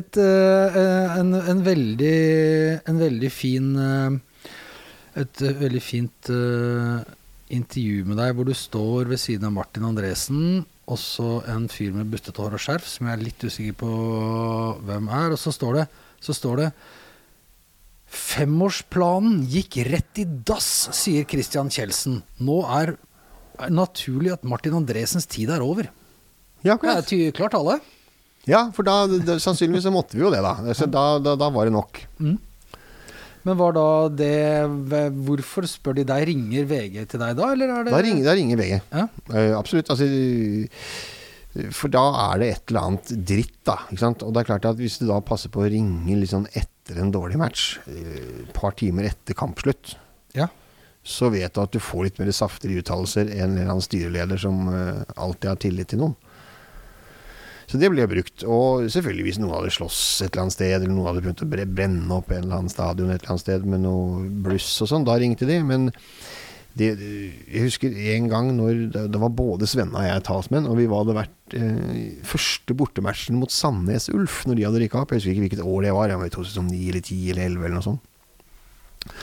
et, 0.01 0.19
eh, 0.19 1.15
en, 1.21 1.31
en, 1.39 1.61
veldig, 1.63 2.17
en 2.91 2.99
veldig 2.99 3.31
fin 3.31 3.69
eh, 3.79 4.17
Et 5.23 5.41
eh, 5.47 5.55
veldig 5.63 5.81
fint 5.87 6.33
eh, 6.35 6.99
intervju 7.55 8.03
med 8.11 8.19
deg 8.19 8.35
hvor 8.35 8.51
du 8.51 8.53
står 8.53 9.07
ved 9.15 9.23
siden 9.23 9.47
av 9.47 9.55
Martin 9.55 9.87
Andresen, 9.87 10.65
også 10.87 11.41
en 11.51 11.65
fyr 11.71 11.91
med 11.95 12.07
bustete 12.11 12.39
hår 12.41 12.55
og 12.57 12.63
skjerf, 12.63 12.85
som 12.87 13.09
jeg 13.09 13.17
er 13.17 13.25
litt 13.25 13.43
usikker 13.43 13.75
på 13.81 13.89
hvem 14.87 15.09
er. 15.11 15.33
Og 15.35 15.41
så 15.41 15.51
står 15.55 15.81
det, 15.81 15.85
så 16.23 16.35
står 16.35 16.61
det 16.63 16.69
Femårsplanen 18.07 19.41
gikk 19.51 19.81
rett 19.89 20.21
i 20.21 20.25
dass, 20.47 20.87
sier 20.95 21.27
Christian 21.27 21.67
Kjeldsen. 21.73 22.21
Nå 22.39 22.61
er 22.71 22.93
naturlig 23.73 24.31
at 24.37 24.45
Martin 24.47 24.77
Andresens 24.79 25.27
tid 25.27 25.51
er 25.51 25.65
over. 25.65 25.89
ja, 26.63 26.77
Det 26.77 27.19
er 27.27 27.31
klart 27.35 27.51
tale. 27.51 27.79
ja, 28.47 28.69
for 28.71 28.87
da, 28.87 29.07
det, 29.07 29.41
sannsynligvis 29.43 29.83
så 29.83 29.91
måtte 29.91 30.15
vi 30.15 30.23
jo 30.23 30.31
det, 30.31 30.39
da. 30.45 30.55
Så 30.73 30.87
da, 30.87 31.19
da, 31.19 31.35
da 31.35 31.49
var 31.51 31.67
det 31.67 31.75
nok. 31.75 31.99
Men 33.47 33.55
var 33.59 33.75
da 33.77 33.85
det 34.11 34.33
Hvorfor 35.23 35.67
spør 35.69 35.95
de 36.01 36.03
deg? 36.09 36.25
Ringer 36.27 36.65
VG 36.67 36.97
til 37.13 37.21
deg 37.23 37.37
da, 37.39 37.51
eller 37.53 37.71
er 37.77 37.87
det 37.87 37.93
Da 37.95 38.01
ringer, 38.03 38.25
da 38.27 38.33
ringer 38.35 38.59
VG. 38.59 38.73
Ja. 38.91 39.05
Uh, 39.31 39.53
absolutt. 39.57 39.91
Altså, 39.93 40.07
for 41.73 41.89
da 41.89 42.03
er 42.27 42.41
det 42.41 42.49
et 42.53 42.69
eller 42.73 42.83
annet 42.91 43.13
dritt, 43.31 43.55
da. 43.65 43.79
Ikke 43.89 44.03
sant? 44.03 44.25
Og 44.25 44.33
det 44.35 44.43
er 44.43 44.49
klart 44.51 44.67
at 44.69 44.77
hvis 44.81 44.99
du 45.01 45.07
da 45.09 45.17
passer 45.25 45.49
på 45.53 45.63
å 45.63 45.69
ringe 45.71 46.19
litt 46.19 46.33
sånn 46.33 46.45
etter 46.51 46.99
en 47.01 47.09
dårlig 47.15 47.39
match, 47.41 47.77
et 47.87 48.03
uh, 48.03 48.51
par 48.57 48.75
timer 48.77 49.09
etter 49.09 49.37
kampslutt, 49.37 49.95
Ja. 50.37 50.49
så 51.07 51.31
vet 51.33 51.55
du 51.55 51.61
at 51.63 51.71
du 51.73 51.79
får 51.81 52.03
litt 52.09 52.19
mer 52.21 52.29
saftige 52.35 52.83
uttalelser 52.83 53.31
enn 53.31 53.55
en 53.55 53.57
eller 53.57 53.71
annen 53.71 53.85
styreleder 53.85 54.37
som 54.43 54.67
eh, 54.69 55.01
alltid 55.15 55.49
har 55.49 55.59
tillit 55.63 55.87
til 55.93 56.01
noen. 56.03 56.15
Så 57.67 57.79
det 57.81 57.89
ble 57.91 58.05
brukt. 58.07 58.45
Og 58.47 58.87
selvfølgelig 58.93 59.27
hvis 59.27 59.39
noen 59.43 59.57
hadde 59.57 59.73
slåss 59.75 59.99
et 60.23 60.29
eller 60.31 60.45
annet 60.45 60.55
sted, 60.55 60.73
eller 60.77 60.91
noen 60.91 61.09
hadde 61.09 61.23
prøvd 61.25 61.43
å 61.43 61.69
brenne 61.77 62.19
opp 62.19 62.31
en 62.31 62.45
eller 62.45 62.59
annen 62.61 62.71
stadion 62.71 63.11
et 63.11 63.19
eller 63.19 63.33
annet 63.35 63.43
sted 63.43 63.67
med 63.67 63.83
noe 63.83 64.27
bluss 64.45 64.69
og 64.85 64.91
sånn, 64.93 65.07
da 65.07 65.17
ringte 65.19 65.49
de. 65.49 65.59
Men 65.67 65.89
det, 66.77 66.93
jeg 67.49 67.65
husker 67.65 67.97
en 68.13 68.29
gang 68.31 68.53
når 68.55 68.79
det, 68.95 69.19
var 69.19 69.33
både 69.35 69.67
Svenna 69.67 70.03
og 70.03 70.07
jeg 70.07 70.23
talsmenn, 70.29 70.69
og 70.69 70.77
vi 70.79 70.87
hadde 70.91 71.17
vært 71.17 71.57
eh, 71.57 72.21
første 72.27 72.75
bortematchen 72.77 73.39
mot 73.41 73.51
Sandnes 73.51 74.07
Ulf 74.13 74.43
når 74.47 74.59
de 74.59 74.67
hadde 74.69 74.83
rykka 74.85 75.01
opp. 75.01 75.11
Jeg 75.11 75.23
husker 75.23 75.33
ikke 75.33 75.45
hvilket 75.47 75.65
år 75.65 75.87
det 75.87 75.93
var, 75.97 76.13
jeg 76.13 76.21
var 76.21 76.31
i 76.31 76.35
2009 76.37 76.81
eller 76.93 77.03
10 77.03 77.19
eller 77.33 77.49
11 77.49 77.67
eller 77.67 77.77
noe 77.79 77.87
sånt. 77.89 79.17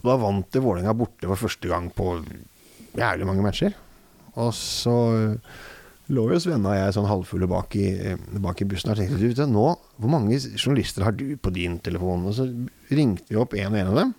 Og 0.00 0.08
da 0.08 0.18
vant 0.20 0.48
det 0.52 0.64
Vålerenga 0.64 0.96
borte 0.96 1.28
for 1.28 1.44
første 1.46 1.68
gang 1.68 1.92
på 1.92 2.16
jævlig 2.96 3.28
mange 3.28 3.44
matcher. 3.44 3.76
Og 4.40 4.50
så 4.56 4.96
lå 6.12 6.24
jo 6.34 6.40
Svenne 6.42 6.68
og 6.68 6.76
jeg 6.76 6.96
sånn 6.96 7.08
halvfulle 7.08 7.48
bak 7.48 7.76
i, 7.80 7.86
eh, 8.12 8.26
bak 8.44 8.60
i 8.60 8.66
bussen 8.68 8.92
og 8.92 8.98
tenkte 8.98 9.20
du, 9.20 9.30
du, 9.32 9.44
nå, 9.48 9.68
hvor 9.96 10.12
mange 10.12 10.36
journalister 10.36 11.06
har 11.06 11.16
du 11.16 11.36
på 11.40 11.52
din 11.54 11.78
telefon? 11.84 12.26
Og 12.28 12.36
så 12.36 12.48
ringte 12.90 13.30
vi 13.30 13.40
opp 13.40 13.56
en 13.56 13.72
og 13.72 13.80
en 13.80 13.92
av 13.94 14.02
dem 14.02 14.12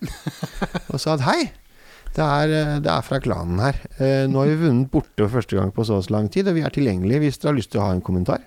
og 0.93 0.97
sa 1.01 1.13
at 1.13 1.25
hei, 1.27 1.39
det 2.15 2.25
er, 2.25 2.55
eh, 2.57 2.73
det 2.81 2.91
er 2.91 3.05
fra 3.05 3.19
klanen 3.21 3.61
her. 3.61 3.79
Eh, 3.99 4.25
nå 4.31 4.41
har 4.41 4.51
vi 4.53 4.61
vunnet 4.65 4.91
borte 4.91 5.25
for 5.27 5.37
første 5.37 5.59
gang 5.59 5.73
på 5.75 5.85
så 5.85 5.99
og 5.99 6.07
så 6.07 6.15
lang 6.15 6.31
tid, 6.31 6.47
og 6.49 6.57
vi 6.57 6.65
er 6.65 6.73
tilgjengelige 6.73 7.25
hvis 7.25 7.41
dere 7.41 7.51
har 7.51 7.59
lyst 7.59 7.73
til 7.75 7.83
å 7.83 7.89
ha 7.89 7.95
en 7.95 8.05
kommentar. 8.05 8.45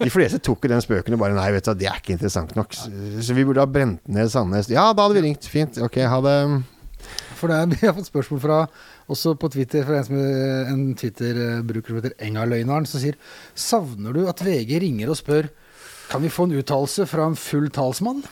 De 0.00 0.08
fleste 0.12 0.38
tok 0.44 0.64
jo 0.64 0.70
den 0.72 0.82
spøken 0.84 1.16
og 1.16 1.22
bare 1.22 1.36
nei, 1.36 1.48
vet 1.52 1.66
du, 1.66 1.72
det 1.80 1.88
er 1.90 1.98
ikke 2.00 2.14
interessant 2.16 2.54
nok. 2.56 2.76
Så, 2.76 3.34
vi 3.36 3.44
burde 3.44 3.64
ha 3.64 3.68
brent 3.68 4.04
ned 4.08 4.30
Sandnes. 4.32 4.70
Ja, 4.72 4.90
da 4.94 5.04
hadde 5.04 5.18
vi 5.18 5.24
ringt. 5.26 5.48
Fint. 5.50 5.80
Ok, 5.82 5.98
ha 6.08 6.20
det. 6.24 6.36
For 7.40 7.50
det 7.50 7.60
vi 7.74 7.88
har 7.88 7.96
fått 7.96 8.10
spørsmål 8.10 8.42
fra 8.44 8.60
også 9.12 9.34
på 9.40 9.50
Twitter 9.52 9.86
fra 9.86 10.00
en, 10.00 10.06
som, 10.06 10.18
en 10.72 10.84
Twitter-bruker 10.98 11.92
som 11.92 12.00
heter 12.00 12.16
Engaløgneren, 12.26 12.88
som 12.88 13.02
sier 13.02 13.18
Savner 13.54 14.16
du 14.16 14.24
at 14.30 14.42
VG 14.44 14.76
ringer 14.84 15.12
og 15.12 15.18
spør 15.20 15.50
Kan 16.10 16.24
vi 16.24 16.32
få 16.32 16.48
en 16.48 16.56
uttalelse 16.58 17.06
fra 17.10 17.28
en 17.30 17.38
full 17.38 17.70
talsmann? 17.74 18.22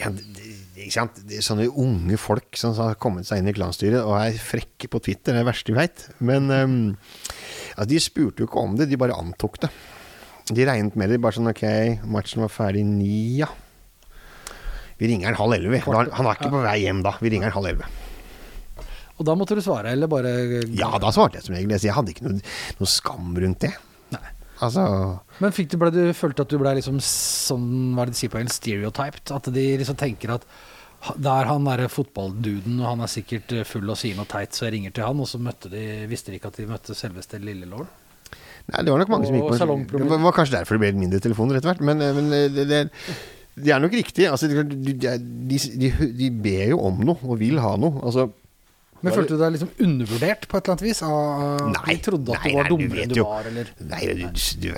Ja, 0.00 0.10
det, 0.12 0.56
ikke 0.76 0.94
sant? 0.94 1.20
Det 1.28 1.38
er 1.38 1.44
sånne 1.44 1.66
unge 1.68 2.18
folk 2.20 2.56
som 2.60 2.74
har 2.78 2.98
kommet 3.00 3.28
seg 3.28 3.40
inn 3.40 3.50
i 3.50 3.54
klanstyret 3.56 4.02
og 4.02 4.16
er 4.18 4.36
frekke 4.40 4.90
på 4.92 5.00
Twitter. 5.04 5.32
Det 5.32 5.40
er 5.40 5.44
det 5.44 5.48
verste 5.48 5.72
vi 5.72 5.78
veit. 5.78 6.06
Men 6.20 6.50
um, 6.52 6.74
altså, 7.74 7.88
de 7.92 8.00
spurte 8.04 8.44
jo 8.44 8.48
ikke 8.48 8.64
om 8.64 8.76
det, 8.78 8.88
de 8.90 9.00
bare 9.00 9.16
antok 9.16 9.60
det. 9.64 9.72
De 10.52 10.66
regnet 10.68 10.96
med 11.00 11.12
det. 11.12 11.20
Bare 11.24 11.36
sånn 11.36 11.50
OK, 11.50 11.64
matchen 12.12 12.44
var 12.44 12.52
ferdig 12.52 12.84
ni, 12.88 13.40
ja. 13.40 13.48
Vi 15.00 15.10
ringer 15.10 15.32
han 15.32 15.40
halv 15.40 15.56
elleve. 15.58 15.82
Han, 15.88 16.12
han 16.12 16.28
var 16.28 16.38
ikke 16.38 16.52
på 16.54 16.64
vei 16.64 16.78
hjem 16.84 17.02
da. 17.04 17.16
Vi 17.20 17.32
ringer 17.32 17.50
han 17.50 17.56
halv 17.58 17.72
elleve. 17.72 18.05
Og 19.16 19.24
da 19.24 19.34
måtte 19.38 19.56
du 19.56 19.62
svare, 19.64 19.94
eller 19.96 20.10
bare 20.10 20.32
Ja, 20.76 20.92
da 21.00 21.12
svarte 21.14 21.38
jeg 21.38 21.46
som 21.46 21.56
regel. 21.56 21.76
Jeg 21.80 21.96
hadde 21.96 22.12
ikke 22.12 22.26
noe, 22.28 22.40
noe 22.80 22.90
skam 22.90 23.36
rundt 23.42 23.64
det. 23.64 23.72
Nei. 24.14 24.24
Altså 24.64 24.86
Men 25.42 25.52
fikk 25.52 25.72
du, 25.72 25.76
ble 25.80 25.90
du 25.92 26.00
følte 26.16 26.46
at 26.46 26.52
du 26.52 26.56
ble 26.60 26.72
liksom 26.78 26.96
sånn, 27.04 27.68
hva 27.96 28.04
er 28.04 28.10
det 28.10 28.16
de 28.16 28.20
sier 28.22 28.32
på 28.32 28.40
engelsk, 28.40 28.62
stereotyped? 28.62 29.32
At 29.36 29.50
de 29.52 29.66
liksom 29.82 29.98
tenker 30.00 30.32
at 30.38 30.46
Der 31.20 31.48
han 31.48 31.68
er 31.68 31.82
derre 31.82 31.92
fotballduden, 31.92 32.80
og 32.80 32.88
han 32.88 33.04
er 33.04 33.12
sikkert 33.12 33.52
eh, 33.52 33.66
full 33.68 33.92
og 33.92 33.98
sier 34.00 34.16
noe 34.18 34.28
teit, 34.30 34.56
så 34.56 34.66
jeg 34.66 34.78
ringer 34.78 34.94
til 34.96 35.04
han, 35.06 35.20
og 35.22 35.28
så 35.28 35.38
møtte 35.38 35.70
de, 35.70 35.84
visste 36.10 36.32
de 36.32 36.40
ikke 36.40 36.50
at 36.50 36.58
de 36.58 36.68
møtte 36.70 36.96
selveste 36.98 37.38
Lille 37.42 37.68
Nei, 37.68 38.80
det 38.82 38.90
var 38.90 38.98
nok 38.98 39.12
mange 39.12 39.28
som 39.28 39.36
gikk 39.36 39.44
på. 39.46 40.00
Det 40.00 40.18
var 40.24 40.34
kanskje 40.34 40.56
derfor 40.56 40.74
det 40.74 40.82
ble 40.82 41.04
mindre 41.04 41.20
telefoner 41.22 41.60
etter 41.60 41.70
hvert. 41.70 41.84
Men, 41.86 42.00
men 42.16 42.32
det, 42.32 42.64
det, 42.66 42.80
det 43.54 43.70
er 43.70 43.84
nok 43.84 43.94
riktig. 43.94 44.26
Altså, 44.26 44.48
de, 44.50 44.64
de, 44.66 45.20
de, 45.52 45.92
de 46.18 46.30
ber 46.34 46.72
jo 46.72 46.80
om 46.88 46.98
noe 47.06 47.20
og 47.22 47.38
vil 47.44 47.60
ha 47.62 47.76
noe. 47.78 48.00
Altså, 48.02 48.26
Men 49.04 49.12
følte 49.12 49.36
du 49.36 49.42
deg 49.42 49.52
liksom 49.56 49.72
undervurdert 49.86 50.46
på 50.48 50.58
et 50.58 50.64
eller 50.64 50.74
annet 50.76 50.86
vis? 50.86 51.02
Av, 51.04 51.66
Nei, 51.74 51.96
du 51.98 52.06
trodde 52.06 52.36
at 52.36 52.46
nei, 52.46 52.52
du 52.52 52.56
var 52.56 52.70
dummere 52.70 53.02
enn 53.04 53.12
du 53.12 53.18
jo. 53.20 53.26
var, 53.28 53.50
eller 53.50 53.72
nei, 53.90 54.00
du, 54.16 54.24
du, 54.62 54.70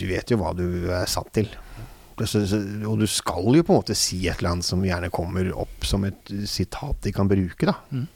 du 0.00 0.04
vet 0.10 0.34
jo 0.34 0.40
hva 0.40 0.50
du 0.58 0.66
er 0.90 1.06
satt 1.10 1.30
til. 1.36 1.52
Og 2.14 2.98
du 3.00 3.06
skal 3.10 3.56
jo 3.58 3.64
på 3.66 3.74
en 3.74 3.80
måte 3.80 3.96
si 3.98 4.20
et 4.28 4.38
eller 4.38 4.54
annet 4.54 4.66
som 4.66 4.82
gjerne 4.86 5.10
kommer 5.14 5.48
opp 5.64 5.86
som 5.86 6.04
et 6.06 6.34
sitat 6.50 7.00
de 7.06 7.14
kan 7.14 7.30
bruke, 7.30 7.66
da. 7.66 7.78
Mm. 7.94 8.06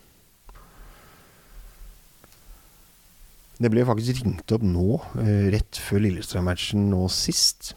Det 3.58 3.70
ble 3.74 3.82
faktisk 3.86 4.22
ringt 4.22 4.54
opp 4.54 4.62
nå, 4.62 5.00
eh, 5.18 5.48
rett 5.50 5.80
før 5.82 6.04
Lillestrøm-matchen 6.04 6.84
nå 6.92 7.08
sist. 7.10 7.72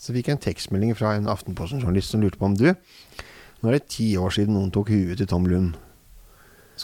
Så 0.00 0.14
fikk 0.16 0.30
jeg 0.30 0.38
en 0.38 0.44
tekstmelding 0.46 0.94
fra 0.96 1.16
en 1.18 1.28
Aftenposten-journalist 1.28 2.14
som 2.14 2.22
lurte 2.22 2.40
på 2.40 2.48
om 2.48 2.56
du 2.56 2.70
Nå 3.58 3.66
er 3.66 3.74
det 3.74 3.88
ti 3.90 4.12
år 4.14 4.30
siden 4.30 4.54
noen 4.54 4.70
tok 4.70 4.92
huet 4.94 5.18
til 5.18 5.26
Tom 5.26 5.48
Lund. 5.50 5.74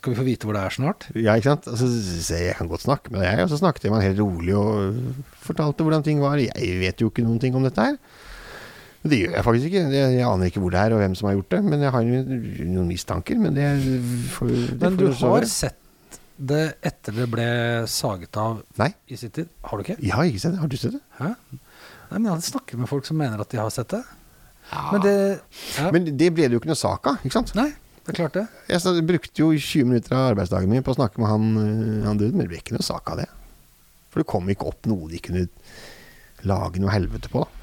Skal 0.05 0.13
vi 0.13 0.19
få 0.19 0.25
vite 0.27 0.45
hvor 0.45 0.53
det 0.53 0.61
er 0.61 0.75
snart? 0.75 1.05
Ja, 1.17 1.33
ikke 1.33 1.55
sant? 1.55 1.67
Altså, 1.73 1.87
så 1.89 2.37
jeg 2.37 2.57
kan 2.59 2.69
godt 2.69 2.83
snakke 2.85 3.09
med 3.09 3.23
deg, 3.25 3.39
og 3.41 3.49
så 3.49 3.57
snakket 3.57 3.87
med 3.89 4.03
han 4.03 4.11
helt 4.11 4.19
rolig 4.21 4.53
og 4.53 4.99
fortalte 5.41 5.87
hvordan 5.87 6.05
ting 6.05 6.21
var. 6.21 6.37
Jeg 6.37 6.75
vet 6.77 7.01
jo 7.01 7.09
ikke 7.09 7.25
noen 7.25 7.39
ting 7.41 7.57
om 7.57 7.65
dette 7.65 7.87
her. 7.89 7.97
Det 9.01 9.21
gjør 9.23 9.33
jeg 9.39 9.45
faktisk 9.47 9.71
ikke. 9.71 9.85
Jeg, 9.97 10.11
jeg 10.19 10.27
aner 10.29 10.51
ikke 10.51 10.61
hvor 10.61 10.75
det 10.75 10.83
er 10.83 10.93
og 10.93 11.01
hvem 11.01 11.15
som 11.17 11.31
har 11.31 11.39
gjort 11.39 11.55
det. 11.57 11.61
Men 11.71 11.87
jeg 11.87 11.95
har 11.95 12.11
noen 12.11 12.91
mistanker. 12.91 13.41
Men 13.41 13.57
det, 13.57 13.71
får, 14.35 14.53
det 14.53 14.83
Men 14.83 14.99
du 15.01 15.07
har 15.23 15.49
sett 15.49 15.81
det 16.35 16.63
etter 16.85 17.15
det 17.15 17.29
ble 17.31 17.47
saget 17.89 18.37
av 18.43 18.59
Nei, 18.81 18.91
i 19.09 19.17
City? 19.17 19.47
Har 19.65 19.79
du 19.79 19.87
ikke? 19.87 19.97
jeg 20.03 20.13
har 20.13 20.29
ikke 20.29 20.43
sett 20.43 20.53
det. 20.57 20.61
Har 20.67 20.73
du 20.73 20.77
sett 20.81 20.97
det? 20.99 21.01
Hæ? 21.21 21.31
Nei, 21.55 22.19
men 22.19 22.29
jeg 22.29 22.35
hadde 22.35 22.49
snakket 22.51 22.81
med 22.81 22.93
folk 22.93 23.09
som 23.09 23.21
mener 23.21 23.41
at 23.41 23.57
de 23.57 23.61
har 23.63 23.73
sett 23.73 23.89
det. 23.95 24.03
Ja. 24.69 24.85
Men 24.91 25.05
det 25.05 25.17
ja. 25.79 25.89
Men 25.97 26.13
det 26.13 26.29
ble 26.37 26.49
det 26.49 26.57
jo 26.57 26.61
ikke 26.61 26.73
noe 26.73 26.81
sak 26.81 27.09
av, 27.09 27.25
ikke 27.25 27.37
sant? 27.39 27.57
Nei, 27.57 27.71
det 28.05 28.17
klart 28.19 28.37
det. 28.37 28.45
Jeg 28.69 29.07
brukte 29.09 29.41
jo 29.41 29.51
20 29.57 29.89
minutter 29.89 30.17
av 30.17 30.31
arbeidsdagen 30.35 30.71
min 30.71 30.85
på 30.85 30.93
å 30.93 30.99
snakke 30.99 31.23
med 31.23 31.31
han, 31.31 31.51
øh, 31.57 32.07
han 32.07 32.21
duden, 32.21 32.37
men 32.37 32.45
det 32.45 32.53
ble 32.53 32.61
ikke 32.61 32.77
noe 32.77 32.85
sak 32.85 33.09
av 33.15 33.23
det. 33.23 33.29
For 34.13 34.23
det 34.23 34.31
kom 34.31 34.49
ikke 34.53 34.69
opp 34.71 34.89
noe 34.91 35.09
de 35.11 35.21
kunne 35.25 35.47
lage 36.45 36.83
noe 36.83 36.93
helvete 36.93 37.31
på, 37.33 37.45
da. 37.45 37.61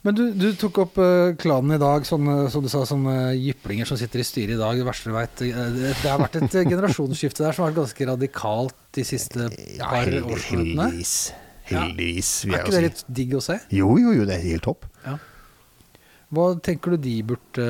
Men 0.00 0.16
du, 0.16 0.22
du 0.32 0.46
tok 0.56 0.78
opp 0.80 0.94
uh, 1.00 1.34
klanen 1.40 1.74
i 1.76 1.80
dag, 1.80 2.06
sånne, 2.08 2.46
som 2.52 2.64
du 2.64 2.70
sa, 2.72 2.86
sånne 2.88 3.34
jyplinger 3.36 3.88
som 3.88 3.98
sitter 4.00 4.22
i 4.22 4.24
styret 4.24 4.54
i 4.54 4.60
dag. 4.60 4.78
Det 4.80 4.86
verste 4.86 5.10
du 5.10 5.16
veit. 5.16 5.42
det, 5.42 5.50
det 5.90 6.08
har 6.08 6.22
vært 6.22 6.38
et 6.40 6.56
eh, 6.56 6.68
generasjonsskifte 6.70 7.44
der 7.44 7.56
som 7.56 7.66
har 7.66 7.74
vært 7.74 7.82
ganske 7.82 8.06
radikalt 8.08 8.78
de 8.96 9.04
siste 9.04 9.50
Ja, 9.76 9.90
par 9.90 10.08
årsminuttene. 10.08 10.86
heldigvis. 10.88 11.16
Heldigvis, 11.68 12.30
ja. 12.48 12.54
Er 12.54 12.64
ikke 12.64 12.76
det 12.78 12.86
litt 12.86 13.04
digg 13.20 13.36
å 13.36 13.42
se? 13.44 13.58
Jo, 13.76 13.92
jo, 14.00 14.14
jo, 14.16 14.24
det 14.28 14.38
er 14.38 14.46
helt 14.46 14.64
topp. 14.70 14.88
Hva 16.30 16.46
tenker 16.62 16.94
du 16.94 17.02
de 17.02 17.16
burde 17.26 17.66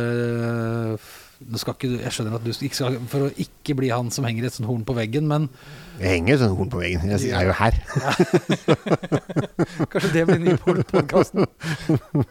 skal 1.56 1.74
ikke 1.74 1.88
Jeg 2.02 2.12
skjønner 2.12 2.36
at 2.36 2.44
du 2.44 2.50
ikke 2.52 2.76
skal 2.76 2.98
For 3.08 3.28
å 3.28 3.32
ikke 3.40 3.76
bli 3.78 3.88
han 3.92 4.10
som 4.12 4.26
henger 4.28 4.46
et 4.46 4.56
sånt 4.56 4.68
horn 4.68 4.84
på 4.84 4.96
veggen, 4.96 5.28
men 5.30 5.48
Jeg 6.00 6.18
henger 6.18 6.34
et 6.36 6.42
sånt 6.42 6.58
horn 6.58 6.72
på 6.72 6.80
veggen. 6.80 7.08
Jeg 7.08 7.32
er 7.36 7.48
jo 7.48 7.56
her. 7.56 7.76
kanskje 9.92 10.12
det 10.14 10.24
blir 10.28 10.40
ny 10.40 10.54
på 10.60 10.76
podkasten. 10.92 11.44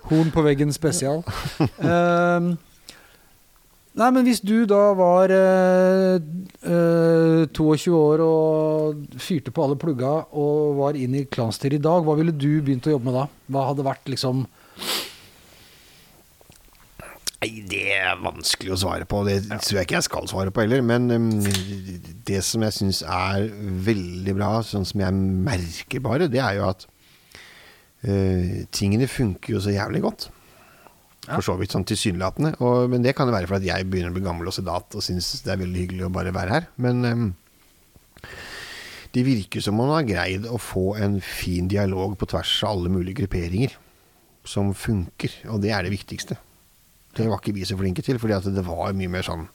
Horn 0.09 0.31
på 0.33 0.41
veggen 0.45 0.73
spesial. 0.73 1.21
Ehm, 1.85 2.47
nei, 3.93 4.09
men 4.15 4.25
hvis 4.25 4.41
du 4.41 4.65
da 4.69 4.81
var 4.97 5.33
øh, 5.33 6.17
øh, 6.65 7.43
22 7.53 7.93
år 7.97 8.25
og 8.25 9.19
fyrte 9.21 9.53
på 9.53 9.67
alle 9.67 9.77
plugga 9.77 10.15
og 10.33 10.79
var 10.81 10.97
inn 10.97 11.17
i 11.17 11.27
klanstyret 11.29 11.77
i 11.77 11.85
dag, 11.89 12.01
hva 12.05 12.17
ville 12.17 12.33
du 12.33 12.51
begynt 12.57 12.89
å 12.89 12.97
jobbe 12.97 13.09
med 13.11 13.19
da? 13.21 13.27
Hva 13.53 13.69
hadde 13.69 13.85
vært 13.85 14.09
liksom 14.09 14.47
Nei, 17.39 17.61
det 17.71 17.85
er 17.95 18.17
vanskelig 18.19 18.73
å 18.75 18.77
svare 18.81 19.05
på. 19.07 19.21
Det 19.23 19.37
tror 19.47 19.77
jeg 19.79 19.87
ikke 19.87 19.95
jeg 19.95 20.07
skal 20.09 20.25
svare 20.27 20.51
på 20.51 20.59
heller. 20.65 20.81
Men 20.83 21.05
um, 21.13 21.27
det 22.27 22.41
som 22.43 22.65
jeg 22.65 22.75
syns 22.75 22.99
er 23.07 23.45
veldig 23.85 24.33
bra, 24.35 24.49
sånn 24.67 24.83
som 24.89 24.99
jeg 25.05 25.15
merker 25.47 26.03
bare, 26.03 26.27
det 26.27 26.41
er 26.43 26.57
jo 26.57 26.65
at 26.67 26.83
uh, 28.03 28.65
tingene 28.75 29.07
funker 29.07 29.55
jo 29.55 29.61
så 29.63 29.71
jævlig 29.71 30.03
godt. 30.03 30.27
Ja. 31.29 31.37
For 31.37 31.45
så 31.47 31.55
vidt 31.61 31.71
sånn 31.75 31.87
tilsynelatende. 31.87 32.57
Og- 32.59 32.89
Men 32.91 33.03
det 33.07 33.15
kan 33.15 33.27
jo 33.31 33.35
være 33.37 33.47
fordi 33.47 33.71
jeg 33.71 33.87
begynner 33.87 34.11
å 34.11 34.17
bli 34.17 34.25
gammel 34.27 34.47
og 34.51 34.55
sedat 34.59 34.95
og 34.99 35.05
syns 35.05 35.31
det 35.45 35.53
er 35.55 35.63
veldig 35.63 35.85
hyggelig 35.85 36.07
å 36.09 36.13
bare 36.19 36.35
være 36.35 36.57
her. 36.57 36.67
Men 36.75 37.05
um, 37.05 37.25
det 39.15 39.23
virker 39.25 39.63
som 39.63 39.79
man 39.79 39.93
har 39.95 40.03
greid 40.07 40.43
å 40.45 40.59
få 40.59 40.97
en 40.99 41.21
fin 41.23 41.67
dialog 41.71 42.17
på 42.19 42.27
tvers 42.29 42.51
av 42.67 42.75
alle 42.75 42.91
mulige 42.93 43.21
grupperinger 43.23 43.79
som 44.47 44.73
funker, 44.73 45.31
og 45.53 45.61
det 45.63 45.71
er 45.75 45.83
det 45.87 45.91
viktigste. 45.95 46.35
Det 47.17 47.25
var 47.27 47.39
ikke 47.41 47.55
vi 47.57 47.65
så 47.65 47.77
flinke 47.79 48.03
til, 48.05 48.19
fordi 48.21 48.37
det 48.53 48.65
var 48.67 48.93
mye 48.93 49.09
mer 49.11 49.25
sånn 49.25 49.47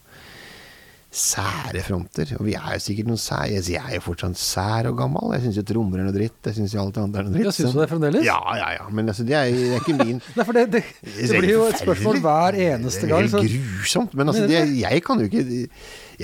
sære 1.15 1.79
fronter. 1.87 2.33
Og 2.41 2.47
vi 2.49 2.57
er 2.59 2.73
jo 2.75 2.83
sikkert 2.83 3.07
noen 3.07 3.21
sære 3.23 3.61
Jeg 3.63 3.79
er 3.79 3.93
jo 3.95 4.03
fortsatt 4.03 4.39
sær 4.41 4.89
og 4.91 4.97
gammel. 4.99 5.31
Jeg 5.37 5.45
syns 5.45 5.61
jo 5.61 5.65
trommer 5.69 6.01
er 6.03 6.09
noe 6.09 6.15
dritt. 6.17 6.41
Jeg 6.49 6.57
syns 6.59 6.75
jo 6.75 6.83
alt 6.83 6.97
det 6.97 7.05
andre 7.05 7.23
er 7.23 7.29
noe 7.29 7.35
dritt. 7.37 7.47
Ja, 7.47 7.53
syns 7.55 7.77
du 7.77 7.79
det 7.79 7.87
fremdeles? 7.93 8.27
Ja, 8.27 8.41
ja, 8.59 8.73
ja. 8.81 8.89
Men 8.91 9.13
altså, 9.13 9.27
det 9.29 9.37
er, 9.39 9.53
det 9.55 9.69
er 9.77 9.85
ikke 9.85 9.95
min 10.01 10.19
Nei, 10.37 10.45
for 10.49 10.59
det, 10.59 10.65
det, 10.75 10.83
det 11.05 11.31
blir 11.39 11.53
jo 11.55 11.69
et 11.71 11.79
spørsmål 11.85 12.19
hver 12.25 12.59
eneste 12.67 13.07
gang. 13.11 13.29
Det 13.31 13.39
er 13.39 13.47
helt 13.47 13.79
grusomt. 13.79 14.17
Men 14.19 14.33
altså, 14.35 14.49
det, 14.51 14.65
jeg 14.81 15.05
kan 15.07 15.23
jo 15.23 15.31
ikke 15.31 15.45